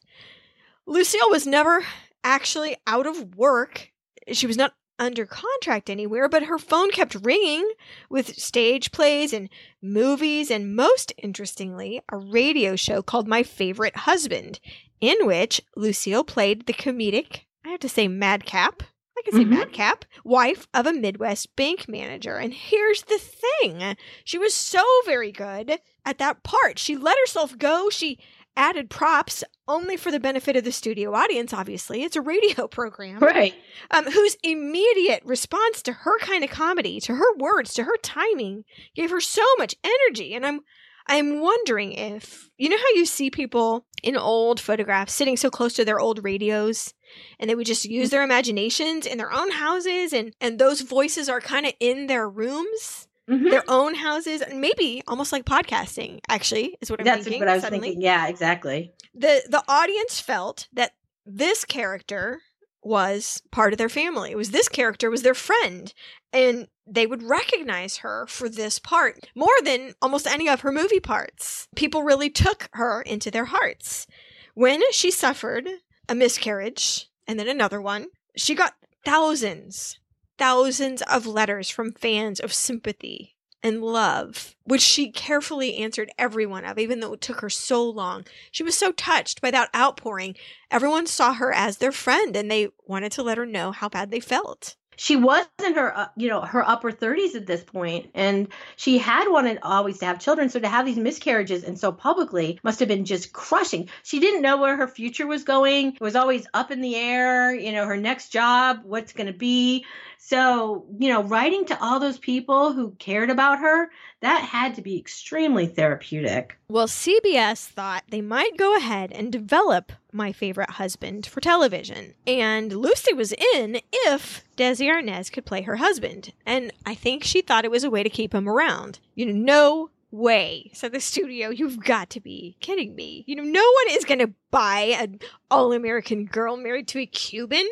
Lucille 0.86 1.30
was 1.30 1.46
never 1.46 1.84
actually 2.22 2.76
out 2.86 3.06
of 3.06 3.36
work. 3.36 3.90
She 4.30 4.46
was 4.46 4.56
not 4.56 4.74
under 4.98 5.24
contract 5.24 5.88
anywhere, 5.88 6.28
but 6.28 6.44
her 6.44 6.58
phone 6.58 6.90
kept 6.90 7.16
ringing 7.22 7.68
with 8.10 8.38
stage 8.38 8.92
plays 8.92 9.32
and 9.32 9.48
movies, 9.80 10.50
and 10.50 10.76
most 10.76 11.12
interestingly, 11.16 12.02
a 12.10 12.18
radio 12.18 12.76
show 12.76 13.00
called 13.00 13.26
My 13.26 13.42
Favorite 13.42 13.96
Husband, 13.98 14.60
in 15.00 15.16
which 15.26 15.62
Lucille 15.74 16.24
played 16.24 16.66
the 16.66 16.74
comedic 16.74 17.44
I 17.64 17.70
have 17.70 17.80
to 17.80 17.88
say 17.88 18.08
madcap. 18.08 18.82
I 19.18 19.22
can 19.22 19.34
say 19.34 19.44
mm-hmm. 19.44 19.54
madcap, 19.54 20.06
wife 20.24 20.66
of 20.72 20.86
a 20.86 20.94
Midwest 20.94 21.54
bank 21.54 21.86
manager. 21.88 22.36
And 22.36 22.54
here's 22.54 23.02
the 23.02 23.18
thing 23.18 23.96
she 24.24 24.38
was 24.38 24.54
so 24.54 24.82
very 25.04 25.30
good 25.30 25.78
at 26.06 26.18
that 26.18 26.42
part. 26.42 26.78
She 26.78 26.96
let 26.96 27.18
herself 27.18 27.58
go. 27.58 27.90
She 27.90 28.18
added 28.56 28.90
props 28.90 29.44
only 29.68 29.96
for 29.96 30.10
the 30.10 30.20
benefit 30.20 30.56
of 30.56 30.64
the 30.64 30.72
studio 30.72 31.14
audience, 31.14 31.52
obviously. 31.52 32.02
It's 32.02 32.16
a 32.16 32.20
radio 32.20 32.66
program. 32.68 33.18
Right. 33.18 33.54
Um, 33.90 34.04
whose 34.04 34.36
immediate 34.42 35.22
response 35.24 35.82
to 35.82 35.92
her 35.92 36.18
kind 36.20 36.42
of 36.42 36.50
comedy, 36.50 37.00
to 37.00 37.14
her 37.14 37.36
words, 37.36 37.74
to 37.74 37.84
her 37.84 37.96
timing, 38.02 38.64
gave 38.94 39.10
her 39.10 39.20
so 39.20 39.44
much 39.58 39.74
energy. 39.84 40.34
And 40.34 40.46
I'm 40.46 40.60
I'm 41.06 41.40
wondering 41.40 41.92
if 41.92 42.48
you 42.56 42.68
know 42.68 42.76
how 42.76 42.94
you 42.94 43.04
see 43.04 43.30
people 43.30 43.86
in 44.02 44.16
old 44.16 44.60
photographs 44.60 45.12
sitting 45.12 45.36
so 45.36 45.50
close 45.50 45.74
to 45.74 45.84
their 45.84 45.98
old 45.98 46.22
radios 46.22 46.94
and 47.38 47.48
they 47.48 47.54
would 47.54 47.66
just 47.66 47.84
use 47.84 48.10
their 48.10 48.22
imaginations 48.22 49.06
in 49.06 49.18
their 49.18 49.32
own 49.32 49.50
houses 49.50 50.12
and 50.12 50.34
and 50.40 50.58
those 50.58 50.80
voices 50.80 51.28
are 51.28 51.40
kind 51.40 51.66
of 51.66 51.72
in 51.80 52.06
their 52.06 52.28
rooms 52.28 53.08
mm-hmm. 53.28 53.48
their 53.48 53.64
own 53.68 53.94
houses 53.94 54.40
and 54.40 54.60
maybe 54.60 55.02
almost 55.06 55.32
like 55.32 55.44
podcasting 55.44 56.20
actually 56.28 56.76
is 56.80 56.90
what 56.90 57.00
i'm 57.00 57.04
that's 57.04 57.24
thinking 57.24 57.40
what 57.40 57.48
i 57.48 57.54
was 57.54 57.62
suddenly. 57.62 57.88
thinking 57.88 58.02
yeah 58.02 58.28
exactly 58.28 58.92
the 59.14 59.42
the 59.48 59.62
audience 59.68 60.20
felt 60.20 60.68
that 60.72 60.92
this 61.26 61.64
character 61.64 62.40
was 62.82 63.42
part 63.50 63.72
of 63.72 63.78
their 63.78 63.88
family. 63.88 64.30
It 64.30 64.36
was 64.36 64.50
this 64.50 64.68
character 64.68 65.10
was 65.10 65.22
their 65.22 65.34
friend 65.34 65.92
and 66.32 66.68
they 66.86 67.06
would 67.06 67.22
recognize 67.22 67.98
her 67.98 68.26
for 68.26 68.48
this 68.48 68.78
part 68.78 69.28
more 69.34 69.48
than 69.64 69.94
almost 70.00 70.26
any 70.26 70.48
of 70.48 70.62
her 70.62 70.72
movie 70.72 71.00
parts. 71.00 71.68
People 71.76 72.02
really 72.02 72.30
took 72.30 72.68
her 72.72 73.02
into 73.02 73.30
their 73.30 73.46
hearts. 73.46 74.06
When 74.54 74.80
she 74.92 75.10
suffered 75.10 75.68
a 76.10 76.14
miscarriage 76.14 77.08
and 77.28 77.38
then 77.38 77.48
another 77.48 77.80
one, 77.80 78.08
she 78.36 78.56
got 78.56 78.74
thousands, 79.04 80.00
thousands 80.38 81.02
of 81.02 81.24
letters 81.24 81.70
from 81.70 81.92
fans 81.92 82.40
of 82.40 82.52
sympathy 82.52 83.36
and 83.62 83.80
love, 83.80 84.56
which 84.64 84.80
she 84.80 85.12
carefully 85.12 85.76
answered 85.76 86.10
every 86.18 86.46
one 86.46 86.64
of, 86.64 86.78
even 86.78 86.98
though 86.98 87.12
it 87.12 87.20
took 87.20 87.40
her 87.42 87.48
so 87.48 87.88
long. 87.88 88.24
She 88.50 88.64
was 88.64 88.76
so 88.76 88.90
touched 88.90 89.40
by 89.40 89.52
that 89.52 89.70
outpouring. 89.76 90.34
Everyone 90.68 91.06
saw 91.06 91.34
her 91.34 91.52
as 91.52 91.76
their 91.76 91.92
friend 91.92 92.34
and 92.34 92.50
they 92.50 92.70
wanted 92.86 93.12
to 93.12 93.22
let 93.22 93.38
her 93.38 93.46
know 93.46 93.70
how 93.70 93.88
bad 93.88 94.10
they 94.10 94.20
felt 94.20 94.74
she 95.00 95.16
was 95.16 95.46
in 95.64 95.74
her 95.74 95.96
uh, 95.96 96.08
you 96.14 96.28
know 96.28 96.42
her 96.42 96.62
upper 96.68 96.92
30s 96.92 97.34
at 97.34 97.46
this 97.46 97.64
point 97.64 98.10
and 98.14 98.48
she 98.76 98.98
had 98.98 99.30
wanted 99.30 99.58
always 99.62 99.96
to 99.98 100.04
have 100.04 100.18
children 100.18 100.50
so 100.50 100.60
to 100.60 100.68
have 100.68 100.84
these 100.84 100.98
miscarriages 100.98 101.64
and 101.64 101.78
so 101.78 101.90
publicly 101.90 102.60
must 102.62 102.80
have 102.80 102.88
been 102.88 103.06
just 103.06 103.32
crushing. 103.32 103.88
She 104.02 104.20
didn't 104.20 104.42
know 104.42 104.58
where 104.58 104.76
her 104.76 104.86
future 104.86 105.26
was 105.26 105.44
going. 105.44 105.94
It 105.94 106.00
was 106.02 106.16
always 106.16 106.46
up 106.52 106.70
in 106.70 106.82
the 106.82 106.96
air 106.96 107.54
you 107.54 107.72
know 107.72 107.86
her 107.86 107.96
next 107.96 108.28
job 108.28 108.80
what's 108.84 109.14
going 109.14 109.28
to 109.28 109.32
be 109.32 109.86
so, 110.22 110.84
you 110.98 111.08
know, 111.08 111.22
writing 111.22 111.64
to 111.64 111.82
all 111.82 111.98
those 111.98 112.18
people 112.18 112.74
who 112.74 112.90
cared 112.98 113.30
about 113.30 113.58
her, 113.60 113.90
that 114.20 114.42
had 114.42 114.74
to 114.74 114.82
be 114.82 114.98
extremely 114.98 115.66
therapeutic. 115.66 116.58
Well, 116.68 116.86
CBS 116.86 117.66
thought 117.66 118.04
they 118.10 118.20
might 118.20 118.58
go 118.58 118.76
ahead 118.76 119.12
and 119.12 119.32
develop 119.32 119.92
My 120.12 120.30
Favorite 120.30 120.72
Husband 120.72 121.24
for 121.24 121.40
television. 121.40 122.12
And 122.26 122.70
Lucy 122.70 123.14
was 123.14 123.32
in 123.54 123.80
if 123.92 124.44
Desi 124.58 124.88
Arnaz 124.88 125.32
could 125.32 125.46
play 125.46 125.62
her 125.62 125.76
husband. 125.76 126.34
And 126.44 126.70
I 126.84 126.94
think 126.94 127.24
she 127.24 127.40
thought 127.40 127.64
it 127.64 127.70
was 127.70 127.82
a 127.82 127.90
way 127.90 128.02
to 128.02 128.10
keep 128.10 128.34
him 128.34 128.46
around. 128.46 129.00
You 129.14 129.24
know, 129.24 129.32
no 129.32 129.90
way, 130.10 130.70
said 130.74 130.92
the 130.92 131.00
studio. 131.00 131.48
You've 131.48 131.82
got 131.82 132.10
to 132.10 132.20
be 132.20 132.56
kidding 132.60 132.94
me. 132.94 133.24
You 133.26 133.36
know, 133.36 133.42
no 133.42 133.60
one 133.62 133.96
is 133.96 134.04
going 134.04 134.20
to 134.20 134.34
buy 134.50 134.96
an 134.98 135.20
all 135.50 135.72
American 135.72 136.26
girl 136.26 136.58
married 136.58 136.88
to 136.88 137.00
a 137.00 137.06
Cuban 137.06 137.66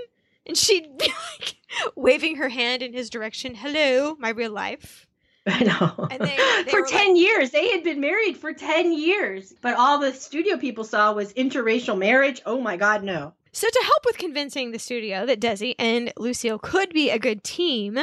and 0.49 0.57
she'd 0.57 0.99
be 0.99 1.07
like 1.41 1.57
waving 1.95 2.37
her 2.37 2.49
hand 2.49 2.83
in 2.83 2.93
his 2.93 3.11
direction. 3.11 3.55
Hello, 3.55 4.17
my 4.19 4.31
real 4.31 4.53
life. 4.53 5.07
I 5.47 5.65
know. 5.65 6.09
They, 6.11 6.19
they 6.65 6.71
for 6.71 6.83
10 6.83 7.09
like, 7.09 7.17
years. 7.17 7.51
They 7.51 7.71
had 7.71 7.85
been 7.85 8.01
married 8.01 8.37
for 8.37 8.53
10 8.53 8.93
years. 8.93 9.55
But 9.63 9.77
all 9.77 9.99
the 9.99 10.13
studio 10.13 10.57
people 10.57 10.85
saw 10.85 11.13
was 11.13 11.33
interracial 11.35 11.97
marriage. 11.97 12.43
Oh 12.45 12.61
my 12.61 12.77
God, 12.77 13.03
no. 13.03 13.35
So, 13.53 13.67
to 13.67 13.83
help 13.85 14.05
with 14.05 14.19
convincing 14.19 14.73
the 14.73 14.79
studio 14.79 15.25
that 15.25 15.41
Desi 15.41 15.75
and 15.79 16.13
Lucille 16.19 16.59
could 16.59 16.91
be 16.91 17.11
a 17.11 17.19
good 17.19 17.43
team, 17.43 17.99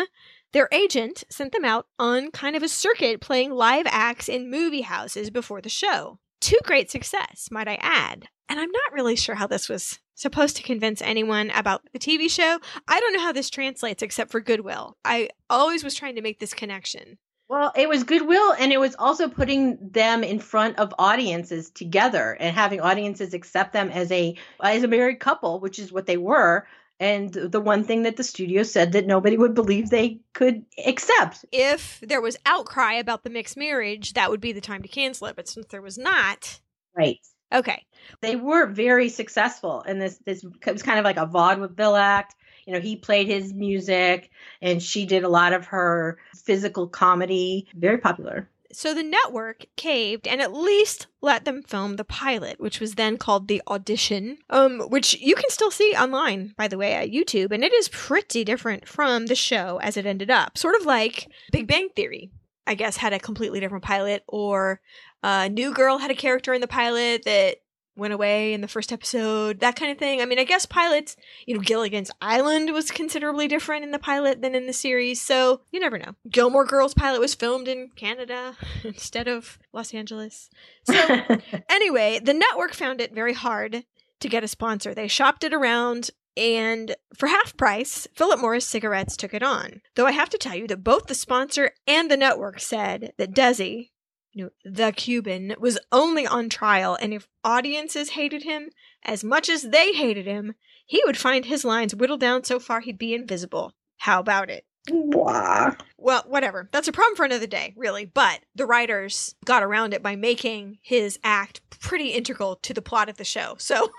their 0.54 0.68
agent 0.72 1.24
sent 1.30 1.52
them 1.52 1.64
out 1.64 1.88
on 2.00 2.32
kind 2.32 2.56
of 2.56 2.64
a 2.64 2.68
circuit 2.68 3.22
playing 3.22 3.52
live 3.52 3.86
acts 3.88 4.28
in 4.28 4.50
movie 4.50 4.82
houses 4.82 5.30
before 5.30 5.62
the 5.62 5.70
show. 5.70 6.18
To 6.42 6.60
great 6.64 6.90
success, 6.90 7.50
might 7.52 7.68
I 7.68 7.78
add. 7.80 8.28
And 8.50 8.60
I'm 8.60 8.72
not 8.72 8.94
really 8.94 9.16
sure 9.16 9.36
how 9.36 9.48
this 9.48 9.70
was 9.70 10.00
supposed 10.16 10.58
to 10.58 10.64
convince 10.64 11.02
anyone 11.02 11.52
about 11.52 11.82
the 11.94 12.00
TV 12.00 12.30
show. 12.30 12.60
I 12.88 13.00
don't 13.00 13.14
know 13.14 13.22
how 13.22 13.34
this 13.34 13.50
translates 13.50 14.02
except 14.02 14.32
for 14.32 14.40
goodwill. 14.40 14.98
I 15.06 15.30
always 15.50 15.84
was 15.84 15.94
trying 15.94 16.16
to 16.16 16.22
make 16.22 16.40
this 16.40 16.54
connection. 16.54 17.18
Well, 17.48 17.72
it 17.76 17.88
was 17.88 18.04
goodwill 18.04 18.54
and 18.54 18.72
it 18.74 18.80
was 18.80 18.96
also 18.98 19.30
putting 19.30 19.78
them 19.80 20.24
in 20.24 20.40
front 20.40 20.80
of 20.80 20.96
audiences 20.98 21.70
together 21.70 22.36
and 22.40 22.56
having 22.56 22.82
audiences 22.82 23.36
accept 23.36 23.74
them 23.74 23.90
as 23.90 24.12
a 24.12 24.36
as 24.64 24.82
a 24.82 24.88
married 24.88 25.20
couple, 25.20 25.60
which 25.60 25.78
is 25.78 25.92
what 25.92 26.08
they 26.08 26.18
were. 26.18 26.68
And 27.00 27.32
the 27.34 27.60
one 27.60 27.84
thing 27.84 28.04
that 28.04 28.16
the 28.16 28.24
studio 28.24 28.64
said 28.64 28.94
that 28.94 29.06
nobody 29.06 29.38
would 29.38 29.54
believe 29.54 29.90
they 29.90 30.22
could 30.34 30.66
accept. 30.88 31.46
If 31.52 32.00
there 32.02 32.22
was 32.22 32.38
outcry 32.46 32.94
about 32.94 33.24
the 33.24 33.30
mixed 33.30 33.58
marriage, 33.58 34.14
that 34.14 34.32
would 34.32 34.40
be 34.40 34.54
the 34.54 34.62
time 34.62 34.82
to 34.82 34.88
cancel 34.88 35.28
it. 35.28 35.36
But 35.36 35.50
since 35.50 35.68
there 35.68 35.82
was 35.82 35.98
not, 35.98 36.62
Right. 36.96 37.20
Okay. 37.54 37.86
They 38.22 38.36
were 38.36 38.68
very 38.68 39.10
successful, 39.10 39.82
and 39.82 40.02
this 40.02 40.20
this 40.26 40.44
it 40.44 40.72
was 40.72 40.84
kind 40.84 41.00
of 41.00 41.06
like 41.06 41.18
a 41.18 41.26
vaudeville 41.26 41.96
act. 41.96 42.36
You 42.66 42.74
know, 42.74 42.80
he 42.80 42.96
played 42.96 43.28
his 43.28 43.54
music, 43.54 44.32
and 44.62 44.82
she 44.82 45.06
did 45.06 45.24
a 45.24 45.30
lot 45.30 45.54
of 45.54 45.68
her 45.68 46.18
physical 46.36 46.88
comedy. 46.88 47.68
Very 47.76 47.98
popular. 47.98 48.50
So 48.76 48.94
the 48.94 49.04
network 49.04 49.66
caved 49.78 50.28
and 50.28 50.42
at 50.42 50.54
least 50.54 51.08
let 51.22 51.46
them 51.46 51.64
film 51.64 51.96
the 51.96 52.04
pilot, 52.04 52.60
which 52.60 52.82
was 52.82 52.96
then 52.96 53.18
called 53.18 53.48
the 53.48 53.62
audition, 53.68 54.40
um, 54.50 54.82
which 54.90 55.18
you 55.20 55.34
can 55.36 55.50
still 55.50 55.72
see 55.72 55.94
online, 55.94 56.54
by 56.58 56.68
the 56.68 56.78
way, 56.78 56.94
at 56.94 57.10
YouTube, 57.10 57.52
and 57.52 57.64
it 57.64 57.72
is 57.72 57.88
pretty 57.88 58.44
different 58.44 58.86
from 58.86 59.28
the 59.28 59.36
show 59.36 59.80
as 59.82 59.96
it 59.96 60.06
ended 60.06 60.30
up. 60.30 60.58
Sort 60.58 60.76
of 60.76 60.86
like 60.86 61.30
Big 61.54 61.68
Bang 61.68 61.88
Theory, 61.96 62.32
I 62.68 62.76
guess, 62.76 62.98
had 62.98 63.14
a 63.14 63.20
completely 63.20 63.62
different 63.62 63.86
pilot, 63.86 64.24
or 64.28 64.82
uh, 65.26 65.48
New 65.48 65.74
Girl 65.74 65.98
had 65.98 66.12
a 66.12 66.16
character 66.16 66.54
in 66.54 66.62
the 66.62 66.68
pilot 66.68 67.24
that 67.26 67.58
went 67.96 68.14
away 68.14 68.54
in 68.54 68.62
the 68.62 68.68
first 68.68 68.92
episode, 68.92 69.60
that 69.60 69.76
kind 69.76 69.92
of 69.92 69.98
thing. 69.98 70.22
I 70.22 70.26
mean, 70.26 70.38
I 70.38 70.44
guess 70.44 70.68
pilots, 70.68 71.16
you 71.48 71.56
know, 71.56 71.62
Gilligan's 71.62 72.12
Island 72.22 72.72
was 72.72 72.92
considerably 72.92 73.48
different 73.48 73.84
in 73.84 73.90
the 73.90 73.98
pilot 73.98 74.44
than 74.44 74.54
in 74.54 74.68
the 74.68 74.74
series, 74.74 75.20
so 75.20 75.62
you 75.72 75.80
never 75.80 75.98
know. 75.98 76.14
Gilmore 76.30 76.66
Girls 76.66 76.94
pilot 76.94 77.22
was 77.22 77.34
filmed 77.34 77.68
in 77.68 77.90
Canada 77.96 78.56
instead 78.84 79.28
of 79.28 79.58
Los 79.74 79.96
Angeles. 79.96 80.52
So, 80.84 80.94
anyway, 81.70 82.20
the 82.24 82.34
network 82.36 82.76
found 82.76 83.02
it 83.02 83.16
very 83.16 83.34
hard 83.34 83.84
to 84.20 84.30
get 84.30 84.44
a 84.44 84.48
sponsor. 84.48 84.94
They 84.94 85.08
shopped 85.08 85.44
it 85.44 85.56
around. 85.56 86.12
And 86.38 86.96
for 87.16 87.28
half 87.28 87.58
price, 87.58 88.08
Philip 88.14 88.40
Morris 88.40 88.68
Cigarettes 88.68 89.18
took 89.18 89.34
it 89.34 89.42
on. 89.42 89.82
Though 89.96 90.06
I 90.06 90.12
have 90.12 90.30
to 90.30 90.38
tell 90.38 90.56
you 90.56 90.68
that 90.68 90.84
both 90.84 91.08
the 91.08 91.16
sponsor 91.16 91.72
and 91.88 92.12
the 92.12 92.18
network 92.18 92.60
said 92.60 93.14
that 93.18 93.34
Desi, 93.34 93.92
you 94.36 94.44
know, 94.46 94.50
the 94.72 94.92
Cuban, 94.92 95.56
was 95.60 95.80
only 95.92 96.28
on 96.28 96.50
trial, 96.50 96.96
and 97.02 97.14
if 97.14 97.28
audiences 97.44 98.12
hated 98.12 98.44
him 98.44 98.70
as 99.04 99.24
much 99.24 99.50
as 99.50 99.64
they 99.64 99.94
hated 99.94 100.28
him, 100.28 100.54
he 100.86 101.02
would 101.06 101.18
find 101.18 101.46
his 101.46 101.66
lines 101.66 101.96
whittled 101.96 102.20
down 102.20 102.44
so 102.44 102.60
far 102.60 102.82
he'd 102.82 102.98
be 103.00 103.16
invisible. 103.16 103.74
How 103.98 104.20
about 104.20 104.50
it? 104.52 104.66
Wow. 104.92 105.76
Well, 105.98 106.24
whatever. 106.28 106.70
That's 106.72 106.88
a 106.88 106.92
problem 106.92 107.16
for 107.16 107.26
another 107.26 107.48
day, 107.48 107.74
really. 107.76 108.06
But 108.06 108.42
the 108.54 108.68
writers 108.68 109.34
got 109.46 109.64
around 109.64 109.96
it 109.96 110.04
by 110.04 110.16
making 110.16 110.78
his 110.84 111.18
act 111.24 111.62
pretty 111.72 112.10
integral 112.10 112.58
to 112.58 112.74
the 112.74 112.84
plot 112.84 113.10
of 113.10 113.18
the 113.18 113.24
show. 113.24 113.56
So 113.58 113.90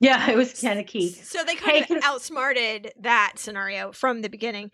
Yeah, 0.00 0.28
it 0.30 0.36
was 0.36 0.60
kind 0.60 0.78
of 0.80 0.86
key. 0.86 1.10
So 1.12 1.44
they 1.44 1.54
kind 1.54 1.72
Hey, 1.76 1.80
of 1.82 1.86
can- 1.86 2.00
outsmarted 2.02 2.92
that 3.00 3.34
scenario 3.36 3.92
from 3.92 4.22
the 4.22 4.28
beginning. 4.28 4.70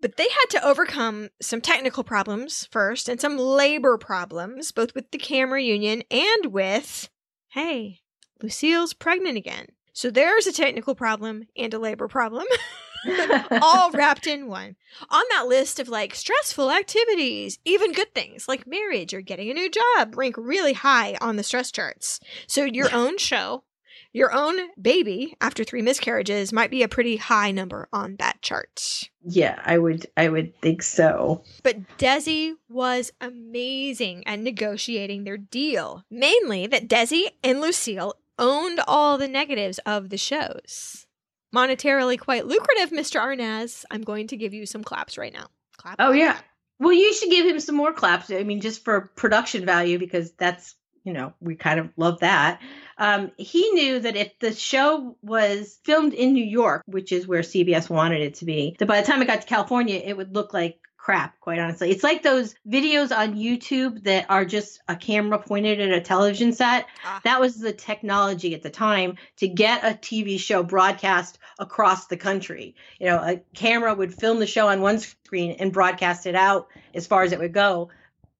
But 0.00 0.16
they 0.16 0.28
had 0.28 0.50
to 0.50 0.66
overcome 0.66 1.30
some 1.40 1.60
technical 1.60 2.04
problems 2.04 2.68
first 2.70 3.08
and 3.08 3.20
some 3.20 3.36
labor 3.36 3.98
problems, 3.98 4.70
both 4.70 4.94
with 4.94 5.10
the 5.10 5.18
camera 5.18 5.60
union 5.60 6.02
and 6.10 6.46
with, 6.46 7.08
hey, 7.48 8.00
Lucille's 8.40 8.94
pregnant 8.94 9.36
again. 9.36 9.66
So 9.92 10.10
there's 10.10 10.46
a 10.46 10.52
technical 10.52 10.94
problem 10.94 11.48
and 11.56 11.74
a 11.74 11.78
labor 11.78 12.06
problem, 12.06 12.46
all 13.62 13.90
wrapped 13.92 14.28
in 14.28 14.46
one. 14.46 14.76
On 15.10 15.24
that 15.30 15.48
list 15.48 15.80
of 15.80 15.88
like 15.88 16.14
stressful 16.14 16.70
activities, 16.70 17.58
even 17.64 17.92
good 17.92 18.14
things 18.14 18.46
like 18.46 18.66
marriage 18.66 19.12
or 19.12 19.20
getting 19.20 19.50
a 19.50 19.54
new 19.54 19.68
job 19.68 20.16
rank 20.16 20.36
really 20.38 20.74
high 20.74 21.16
on 21.20 21.34
the 21.34 21.42
stress 21.42 21.72
charts. 21.72 22.20
So 22.46 22.64
your 22.64 22.88
own 22.94 23.18
show 23.18 23.64
your 24.12 24.32
own 24.32 24.56
baby 24.80 25.36
after 25.40 25.64
three 25.64 25.82
miscarriages 25.82 26.52
might 26.52 26.70
be 26.70 26.82
a 26.82 26.88
pretty 26.88 27.16
high 27.16 27.50
number 27.50 27.88
on 27.92 28.16
that 28.18 28.40
chart. 28.42 29.08
yeah, 29.22 29.60
I 29.64 29.78
would 29.78 30.06
I 30.16 30.28
would 30.28 30.58
think 30.60 30.82
so. 30.82 31.42
But 31.62 31.98
Desi 31.98 32.54
was 32.68 33.12
amazing 33.20 34.26
at 34.26 34.38
negotiating 34.40 35.24
their 35.24 35.36
deal. 35.36 36.04
Mainly 36.10 36.66
that 36.66 36.88
Desi 36.88 37.26
and 37.44 37.60
Lucille 37.60 38.14
owned 38.38 38.80
all 38.86 39.18
the 39.18 39.28
negatives 39.28 39.78
of 39.80 40.10
the 40.10 40.18
shows. 40.18 41.06
Monetarily 41.54 42.18
quite 42.18 42.46
lucrative, 42.46 42.90
Mr. 42.90 43.20
Arnaz. 43.20 43.84
I'm 43.90 44.02
going 44.02 44.26
to 44.28 44.36
give 44.36 44.52
you 44.54 44.66
some 44.66 44.84
claps 44.84 45.16
right 45.16 45.32
now. 45.32 45.46
Clap. 45.76 45.96
Oh 45.98 46.12
yeah. 46.12 46.38
Well, 46.80 46.92
you 46.92 47.12
should 47.12 47.30
give 47.30 47.46
him 47.46 47.58
some 47.58 47.74
more 47.74 47.92
claps. 47.92 48.30
I 48.30 48.44
mean, 48.44 48.60
just 48.60 48.84
for 48.84 49.10
production 49.16 49.64
value 49.66 49.98
because 49.98 50.30
that's 50.32 50.76
you 51.08 51.14
know 51.14 51.32
we 51.40 51.56
kind 51.56 51.80
of 51.80 51.88
love 51.96 52.20
that. 52.20 52.60
Um, 52.98 53.32
he 53.38 53.70
knew 53.70 53.98
that 54.00 54.14
if 54.14 54.38
the 54.40 54.52
show 54.52 55.16
was 55.22 55.78
filmed 55.84 56.12
in 56.12 56.34
New 56.34 56.44
York, 56.44 56.82
which 56.86 57.12
is 57.12 57.26
where 57.26 57.40
CBS 57.40 57.88
wanted 57.88 58.20
it 58.20 58.34
to 58.34 58.44
be, 58.44 58.76
that 58.78 58.86
by 58.86 59.00
the 59.00 59.06
time 59.06 59.22
it 59.22 59.26
got 59.26 59.40
to 59.40 59.46
California, 59.46 60.02
it 60.04 60.14
would 60.14 60.34
look 60.34 60.52
like 60.52 60.80
crap. 60.98 61.40
Quite 61.40 61.58
honestly, 61.58 61.90
it's 61.90 62.04
like 62.04 62.22
those 62.22 62.54
videos 62.68 63.16
on 63.16 63.36
YouTube 63.36 64.04
that 64.04 64.26
are 64.28 64.44
just 64.44 64.82
a 64.86 64.96
camera 64.96 65.38
pointed 65.38 65.80
at 65.80 65.96
a 65.96 66.02
television 66.02 66.52
set. 66.52 66.84
Ah. 67.06 67.22
That 67.24 67.40
was 67.40 67.58
the 67.58 67.72
technology 67.72 68.52
at 68.54 68.62
the 68.62 68.68
time 68.68 69.16
to 69.38 69.48
get 69.48 69.82
a 69.82 69.96
TV 69.96 70.38
show 70.38 70.62
broadcast 70.62 71.38
across 71.58 72.08
the 72.08 72.18
country. 72.18 72.74
You 73.00 73.06
know, 73.06 73.16
a 73.16 73.40
camera 73.54 73.94
would 73.94 74.12
film 74.12 74.40
the 74.40 74.46
show 74.46 74.68
on 74.68 74.82
one 74.82 74.98
screen 74.98 75.52
and 75.58 75.72
broadcast 75.72 76.26
it 76.26 76.34
out 76.34 76.68
as 76.92 77.06
far 77.06 77.22
as 77.22 77.32
it 77.32 77.38
would 77.38 77.54
go, 77.54 77.88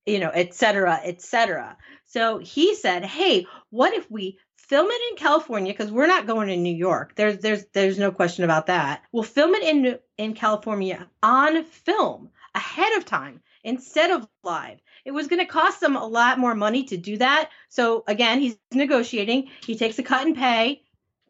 you 0.08 0.18
know, 0.18 0.30
et 0.30 0.54
cetera, 0.54 1.00
et 1.02 1.20
cetera. 1.22 1.76
So 2.06 2.38
he 2.38 2.74
said, 2.74 3.04
"Hey, 3.04 3.46
what 3.70 3.94
if 3.94 4.10
we 4.10 4.38
film 4.68 4.88
it 4.90 5.00
in 5.10 5.16
California 5.16 5.72
because 5.72 5.90
we're 5.90 6.06
not 6.06 6.26
going 6.26 6.48
to 6.48 6.56
New 6.56 6.74
York. 6.74 7.14
There's 7.16 7.38
there's 7.38 7.64
there's 7.72 7.98
no 7.98 8.12
question 8.12 8.44
about 8.44 8.66
that. 8.66 9.02
We'll 9.12 9.22
film 9.22 9.54
it 9.54 9.62
in 9.62 9.98
in 10.18 10.34
California 10.34 11.08
on 11.22 11.64
film 11.64 12.30
ahead 12.54 12.96
of 12.98 13.04
time 13.04 13.40
instead 13.64 14.10
of 14.10 14.28
live. 14.42 14.78
It 15.04 15.12
was 15.12 15.26
going 15.26 15.40
to 15.40 15.50
cost 15.50 15.80
them 15.80 15.96
a 15.96 16.06
lot 16.06 16.38
more 16.38 16.54
money 16.54 16.84
to 16.84 16.96
do 16.96 17.16
that. 17.16 17.50
So 17.70 18.04
again, 18.06 18.40
he's 18.40 18.58
negotiating. 18.72 19.48
He 19.64 19.76
takes 19.76 19.98
a 19.98 20.02
cut 20.02 20.26
and 20.26 20.36
pay 20.36 20.82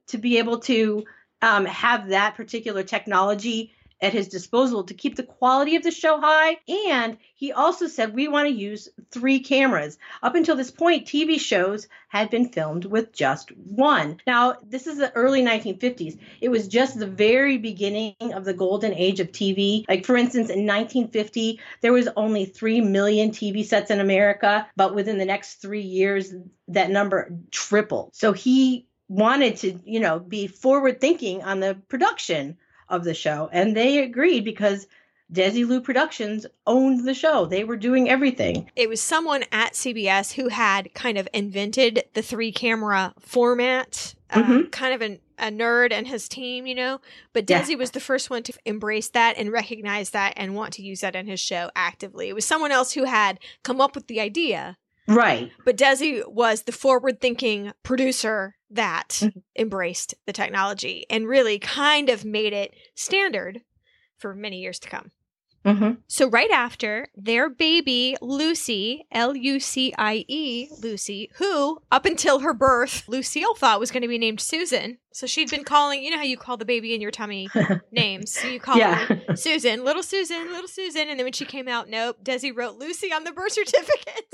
to 0.09 0.19
be 0.19 0.39
able 0.39 0.59
to 0.61 1.05
um, 1.41 1.65
have 1.67 2.09
that 2.09 2.35
particular 2.35 2.83
technology 2.83 3.73
at 4.01 4.13
his 4.13 4.29
disposal 4.29 4.85
to 4.85 4.95
keep 4.95 5.17
the 5.17 5.23
quality 5.23 5.77
of 5.77 5.83
the 5.83 5.91
show 5.91 6.21
high. 6.21 6.57
And 6.69 7.19
he 7.35 7.53
also 7.53 7.87
said, 7.87 8.15
we 8.15 8.29
want 8.29 8.49
to 8.49 8.55
use 8.55 8.89
three 9.11 9.41
cameras. 9.41 9.99
Up 10.23 10.35
until 10.35 10.57
this 10.57 10.71
point, 10.71 11.07
TV 11.07 11.39
shows 11.39 11.89
had 12.09 12.31
been 12.31 12.49
filmed 12.49 12.85
with 12.85 13.13
just 13.13 13.51
one. 13.57 14.21
Now, 14.27 14.57
this 14.65 14.87
is 14.87 14.99
the 14.99 15.13
early 15.15 15.43
1950s. 15.43 16.19
It 16.41 16.49
was 16.49 16.69
just 16.69 16.99
the 16.99 17.07
very 17.07 17.59
beginning 17.59 18.15
of 18.35 18.45
the 18.45 18.55
golden 18.55 18.95
age 18.95 19.21
of 19.21 19.33
TV. 19.33 19.85
Like, 19.89 20.07
for 20.07 20.17
instance, 20.17 20.51
in 20.51 20.67
1950, 20.67 21.61
there 21.81 21.93
was 21.93 22.09
only 22.17 22.45
3 22.45 22.81
million 22.83 23.31
TV 23.31 23.65
sets 23.65 23.91
in 23.91 24.01
America, 24.01 24.67
but 24.77 24.95
within 24.95 25.19
the 25.19 25.25
next 25.25 25.57
three 25.57 25.83
years, 25.83 26.33
that 26.69 26.91
number 26.91 27.31
tripled. 27.51 28.15
So 28.15 28.33
he 28.33 28.87
wanted 29.09 29.57
to, 29.57 29.79
you 29.85 30.01
know, 30.01 30.19
be 30.19 30.47
forward 30.47 31.01
thinking 31.01 31.43
on 31.43 31.61
the 31.61 31.75
production 31.89 32.59
of 32.89 33.05
the 33.05 33.15
show. 33.15 33.49
And 33.53 33.77
they 33.77 33.99
agreed 33.99 34.45
because 34.45 34.87
Desilu 35.33 35.83
Productions 35.85 36.47
owned 36.67 37.07
the 37.07 37.13
show. 37.13 37.45
They 37.45 37.63
were 37.65 37.77
doing 37.77 38.09
everything. 38.09 38.71
It 38.77 38.89
was 38.89 39.01
someone 39.01 39.45
at 39.53 39.75
CBS 39.75 40.33
who 40.33 40.49
had 40.49 40.93
kind 40.95 41.19
of 41.19 41.29
invented 41.35 42.05
the 42.15 42.23
three 42.23 42.51
camera 42.51 43.13
format, 43.21 44.15
uh, 44.31 44.43
Mhm. 44.43 44.71
kind 44.73 44.95
of 44.95 45.03
an, 45.03 45.21
a 45.39 45.51
nerd 45.51 45.93
and 45.93 46.09
his 46.09 46.29
team, 46.31 46.67
you 46.67 46.75
know. 46.75 47.01
But 47.35 47.49
Yeah. 47.49 47.61
Desi 47.63 47.77
was 47.77 47.91
the 47.91 48.01
first 48.01 48.31
one 48.31 48.43
to 48.45 48.55
embrace 48.65 49.11
that 49.11 49.37
and 49.37 49.53
recognize 49.53 50.11
that 50.11 50.33
and 50.37 50.55
want 50.55 50.73
to 50.75 50.83
use 50.83 51.01
that 51.03 51.15
in 51.15 51.27
his 51.27 51.41
show 51.41 51.71
actively. 51.77 52.29
It 52.31 52.35
was 52.35 52.47
someone 52.47 52.73
else 52.73 52.93
who 52.93 53.05
had 53.05 53.39
come 53.63 53.83
up 53.83 53.95
with 53.95 54.07
the 54.07 54.21
idea, 54.21 54.79
Right. 55.09 55.51
but 55.65 55.77
Desi 55.77 56.23
was 56.31 56.63
the 56.63 56.73
forward 56.73 57.21
thinking 57.21 57.73
producer 57.83 58.57
that 58.71 59.09
Mhm. 59.23 59.43
embraced 59.59 60.15
the 60.27 60.33
technology 60.33 61.07
and 61.09 61.27
really 61.27 61.59
kind 61.59 62.09
of 62.11 62.25
made 62.25 62.53
it 62.53 62.75
standard 62.95 63.63
for 64.19 64.35
many 64.35 64.61
years 64.61 64.79
to 64.81 64.89
come. 64.89 65.11
hmm 65.65 65.93
So 66.07 66.29
right 66.29 66.51
after 66.51 67.09
their 67.17 67.49
baby 67.49 68.17
Lucy, 68.21 69.07
L 69.11 69.35
U 69.37 69.59
C 69.61 69.93
I 69.99 70.25
E, 70.29 70.69
Lucy, 70.83 71.31
who 71.37 71.81
up 71.91 72.05
until 72.05 72.41
her 72.41 72.55
birth, 72.55 73.05
Lucille 73.09 73.55
thought 73.55 73.81
was 73.81 73.91
going 73.91 74.03
to 74.03 74.09
be 74.09 74.19
named 74.19 74.41
Susan. 74.41 74.99
So 75.19 75.27
she'd 75.27 75.51
been 75.51 75.65
calling, 75.65 76.05
you 76.05 76.13
know 76.13 76.17
how 76.17 76.23
you 76.23 76.37
call 76.37 76.57
the 76.57 76.65
baby 76.65 76.95
in 76.95 77.01
your 77.01 77.11
tummy 77.11 77.51
names. 77.91 78.33
So 78.33 78.47
you 78.47 78.61
call 78.61 78.79
Yeah. 78.79 79.05
her 79.05 79.35
Susan, 79.35 79.85
little 79.85 80.05
Susan, 80.05 80.53
little 80.53 80.69
Susan, 80.69 81.09
and 81.09 81.19
then 81.19 81.27
when 81.27 81.33
she 81.33 81.45
came 81.45 81.67
out, 81.67 81.89
nope, 81.89 82.19
Desi 82.23 82.57
wrote 82.57 82.77
Lucy 82.79 83.13
on 83.13 83.25
the 83.25 83.33
birth 83.33 83.51
certificate. 83.51 84.33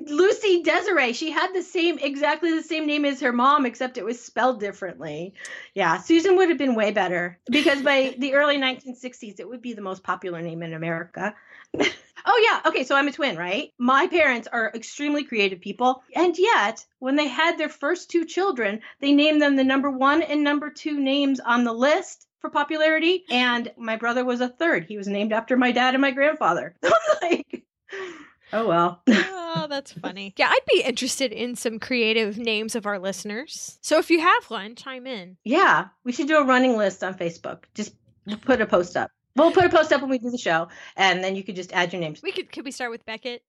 Lucy 0.06 0.62
Desiree. 0.62 1.12
She 1.12 1.30
had 1.30 1.52
the 1.52 1.62
same, 1.62 1.98
exactly 1.98 2.54
the 2.54 2.62
same 2.62 2.86
name 2.86 3.04
as 3.04 3.20
her 3.20 3.32
mom, 3.32 3.66
except 3.66 3.98
it 3.98 4.06
was 4.06 4.18
spelled 4.18 4.58
differently. 4.58 5.34
Yeah, 5.74 5.98
Susan 5.98 6.36
would 6.36 6.48
have 6.48 6.56
been 6.56 6.74
way 6.74 6.90
better 6.90 7.38
because 7.50 7.82
by 7.82 8.14
the 8.18 8.32
early 8.32 8.56
1960s, 8.56 9.38
it 9.38 9.46
would 9.46 9.60
be 9.60 9.74
the 9.74 9.82
most 9.82 10.02
popular 10.02 10.40
name 10.40 10.62
in 10.62 10.72
America. 10.72 11.34
Oh, 12.24 12.42
yeah. 12.44 12.68
Okay, 12.68 12.84
so 12.84 12.96
I'm 12.96 13.08
a 13.08 13.12
twin, 13.12 13.36
right? 13.36 13.70
My 13.78 14.06
parents 14.06 14.48
are 14.50 14.72
extremely 14.74 15.24
creative 15.24 15.60
people. 15.60 16.02
And 16.14 16.36
yet, 16.38 16.84
when 16.98 17.16
they 17.16 17.28
had 17.28 17.58
their 17.58 17.68
first 17.68 18.10
two 18.10 18.24
children, 18.24 18.80
they 19.00 19.12
named 19.12 19.42
them 19.42 19.56
the 19.56 19.64
number 19.64 19.90
one 19.90 20.22
and 20.22 20.42
number 20.44 20.70
two 20.70 20.98
names 20.98 21.40
on 21.40 21.64
the 21.64 21.72
list 21.72 22.26
for 22.40 22.50
popularity. 22.50 23.24
And 23.30 23.72
my 23.76 23.96
brother 23.96 24.24
was 24.24 24.40
a 24.40 24.48
third. 24.48 24.84
He 24.84 24.96
was 24.96 25.08
named 25.08 25.32
after 25.32 25.56
my 25.56 25.72
dad 25.72 25.94
and 25.94 26.02
my 26.02 26.10
grandfather. 26.10 26.74
I'm 26.84 26.92
like, 27.22 27.64
Oh 28.54 28.68
well. 28.68 29.02
oh, 29.08 29.66
that's 29.68 29.92
funny. 29.92 30.32
Yeah, 30.36 30.48
I'd 30.48 30.60
be 30.68 30.82
interested 30.82 31.32
in 31.32 31.56
some 31.56 31.80
creative 31.80 32.38
names 32.38 32.76
of 32.76 32.86
our 32.86 33.00
listeners. 33.00 33.78
So 33.80 33.98
if 33.98 34.10
you 34.12 34.20
have 34.20 34.44
one, 34.44 34.76
chime 34.76 35.08
in. 35.08 35.36
Yeah, 35.42 35.88
we 36.04 36.12
should 36.12 36.28
do 36.28 36.38
a 36.38 36.44
running 36.44 36.76
list 36.76 37.02
on 37.02 37.14
Facebook. 37.14 37.64
Just 37.74 37.94
put 38.42 38.60
a 38.60 38.66
post 38.66 38.96
up. 38.96 39.10
We'll 39.36 39.52
put 39.52 39.64
a 39.64 39.68
post 39.68 39.92
up 39.92 40.00
when 40.00 40.10
we 40.10 40.18
do 40.18 40.30
the 40.30 40.38
show, 40.38 40.68
and 40.96 41.22
then 41.22 41.34
you 41.34 41.42
could 41.42 41.56
just 41.56 41.72
add 41.72 41.92
your 41.92 42.00
names. 42.00 42.22
We 42.22 42.32
could. 42.32 42.52
Could 42.52 42.64
we 42.64 42.70
start 42.70 42.90
with 42.90 43.04
Beckett? 43.04 43.42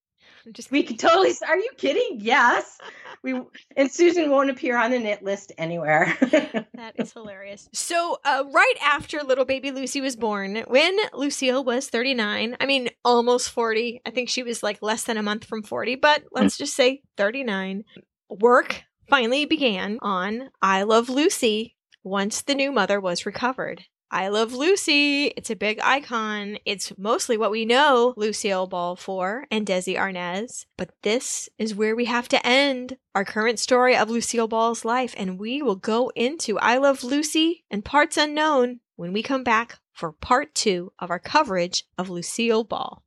I'm 0.45 0.53
just 0.53 0.71
we 0.71 0.83
could 0.83 0.99
totally. 0.99 1.33
Are 1.47 1.57
you 1.57 1.71
kidding? 1.77 2.19
Yes. 2.21 2.77
We 3.23 3.41
and 3.75 3.91
Susan 3.91 4.29
won't 4.29 4.49
appear 4.49 4.77
on 4.77 4.91
the 4.91 4.99
knit 4.99 5.23
list 5.23 5.51
anywhere. 5.57 6.15
that 6.21 6.93
is 6.95 7.13
hilarious. 7.13 7.69
So, 7.73 8.17
uh, 8.23 8.43
right 8.51 8.75
after 8.83 9.21
little 9.23 9.45
baby 9.45 9.71
Lucy 9.71 10.01
was 10.01 10.15
born, 10.15 10.63
when 10.67 10.95
Lucille 11.13 11.63
was 11.63 11.89
39, 11.89 12.57
I 12.59 12.65
mean 12.65 12.89
almost 13.03 13.49
40. 13.49 14.01
I 14.05 14.11
think 14.11 14.29
she 14.29 14.43
was 14.43 14.61
like 14.61 14.79
less 14.81 15.03
than 15.03 15.17
a 15.17 15.23
month 15.23 15.45
from 15.45 15.63
40, 15.63 15.95
but 15.95 16.23
let's 16.31 16.57
just 16.57 16.75
say 16.75 17.01
39. 17.17 17.83
Work 18.29 18.83
finally 19.09 19.45
began 19.45 19.97
on 20.01 20.49
I 20.61 20.83
Love 20.83 21.09
Lucy 21.09 21.75
once 22.03 22.43
the 22.43 22.55
new 22.55 22.71
mother 22.71 22.99
was 22.99 23.25
recovered. 23.25 23.83
I 24.11 24.27
Love 24.27 24.53
Lucy. 24.53 25.25
It's 25.35 25.49
a 25.49 25.55
big 25.55 25.79
icon. 25.81 26.57
It's 26.63 26.93
mostly 26.97 27.37
what 27.37 27.51
we 27.51 27.65
know 27.65 28.13
Lucille 28.15 28.67
Ball 28.67 28.95
for 28.95 29.45
and 29.49 29.65
Desi 29.65 29.97
Arnaz. 29.97 30.65
But 30.77 30.91
this 31.01 31.49
is 31.57 31.75
where 31.75 31.95
we 31.95 32.05
have 32.05 32.27
to 32.29 32.45
end 32.45 32.97
our 33.15 33.25
current 33.25 33.59
story 33.59 33.95
of 33.95 34.09
Lucille 34.09 34.47
Ball's 34.47 34.85
life, 34.85 35.15
and 35.17 35.39
we 35.39 35.61
will 35.61 35.75
go 35.75 36.11
into 36.15 36.59
I 36.59 36.77
Love 36.77 37.03
Lucy 37.03 37.65
and 37.71 37.83
Parts 37.83 38.15
Unknown 38.15 38.79
when 38.95 39.11
we 39.11 39.23
come 39.23 39.43
back 39.43 39.79
for 39.91 40.11
part 40.11 40.53
two 40.53 40.91
of 40.99 41.09
our 41.09 41.19
coverage 41.19 41.85
of 41.97 42.09
Lucille 42.09 42.63
Ball. 42.63 43.01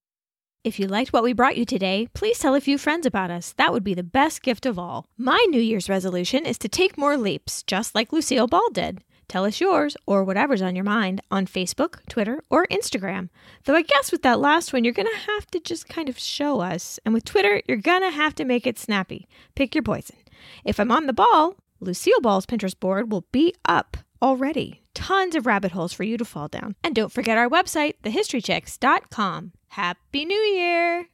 If 0.65 0.81
you 0.81 0.89
liked 0.89 1.13
what 1.13 1.23
we 1.23 1.33
brought 1.33 1.57
you 1.57 1.65
today, 1.65 2.09
please 2.13 2.39
tell 2.39 2.55
a 2.55 2.61
few 2.61 2.77
friends 2.77 3.07
about 3.07 3.31
us. 3.31 3.55
That 3.57 3.73
would 3.73 3.85
be 3.85 3.95
the 3.95 4.03
best 4.03 4.43
gift 4.43 4.67
of 4.67 4.79
all. 4.79 5.07
My 5.17 5.47
New 5.49 5.61
Year's 5.61 5.89
resolution 5.89 6.45
is 6.45 6.59
to 6.59 6.69
take 6.69 6.99
more 6.99 7.17
leaps, 7.17 7.63
just 7.63 7.95
like 7.95 8.13
Lucille 8.13 8.49
Ball 8.49 8.69
did. 8.73 9.03
Tell 9.29 9.45
us 9.45 9.61
yours 9.61 9.97
or 10.07 10.25
whatever's 10.25 10.63
on 10.63 10.75
your 10.75 10.85
mind 10.85 11.21
on 11.31 11.47
Facebook, 11.47 11.99
Twitter, 12.09 12.43
or 12.49 12.67
Instagram. 12.67 13.29
Though 13.65 13.75
I 13.75 13.83
guess 13.83 14.11
with 14.11 14.23
that 14.23 14.41
last 14.41 14.73
one, 14.73 14.85
you're 14.85 14.95
going 14.95 15.13
to 15.13 15.33
have 15.33 15.47
to 15.49 15.61
just 15.61 15.89
kind 15.89 16.09
of 16.09 16.19
show 16.19 16.61
us. 16.61 16.99
And 17.05 17.13
with 17.13 17.25
Twitter, 17.25 17.63
you're 17.69 17.77
going 17.77 18.03
to 18.03 18.11
have 18.11 18.35
to 18.37 18.45
make 18.45 18.67
it 18.67 18.79
snappy. 18.79 19.29
Pick 19.55 19.75
your 19.75 19.85
poison. 19.85 20.17
If 20.65 20.81
I'm 20.81 20.91
on 20.91 21.07
the 21.07 21.13
ball, 21.13 21.57
Lucille 21.81 22.21
Ball's 22.21 22.47
Pinterest 22.47 22.79
board 22.79 23.13
will 23.13 23.27
be 23.31 23.55
up 23.67 23.99
already. 24.23 24.83
Tons 24.95 25.37
of 25.37 25.47
rabbit 25.47 25.73
holes 25.73 25.93
for 25.93 26.05
you 26.05 26.17
to 26.17 26.25
fall 26.25 26.49
down. 26.49 26.75
And 26.83 26.95
don't 26.95 27.13
forget 27.13 27.39
our 27.39 27.49
website, 27.49 27.95
thehistorychicks.com. 28.03 29.53
Happy 29.69 30.25
New 30.25 30.35
Year! 30.35 31.07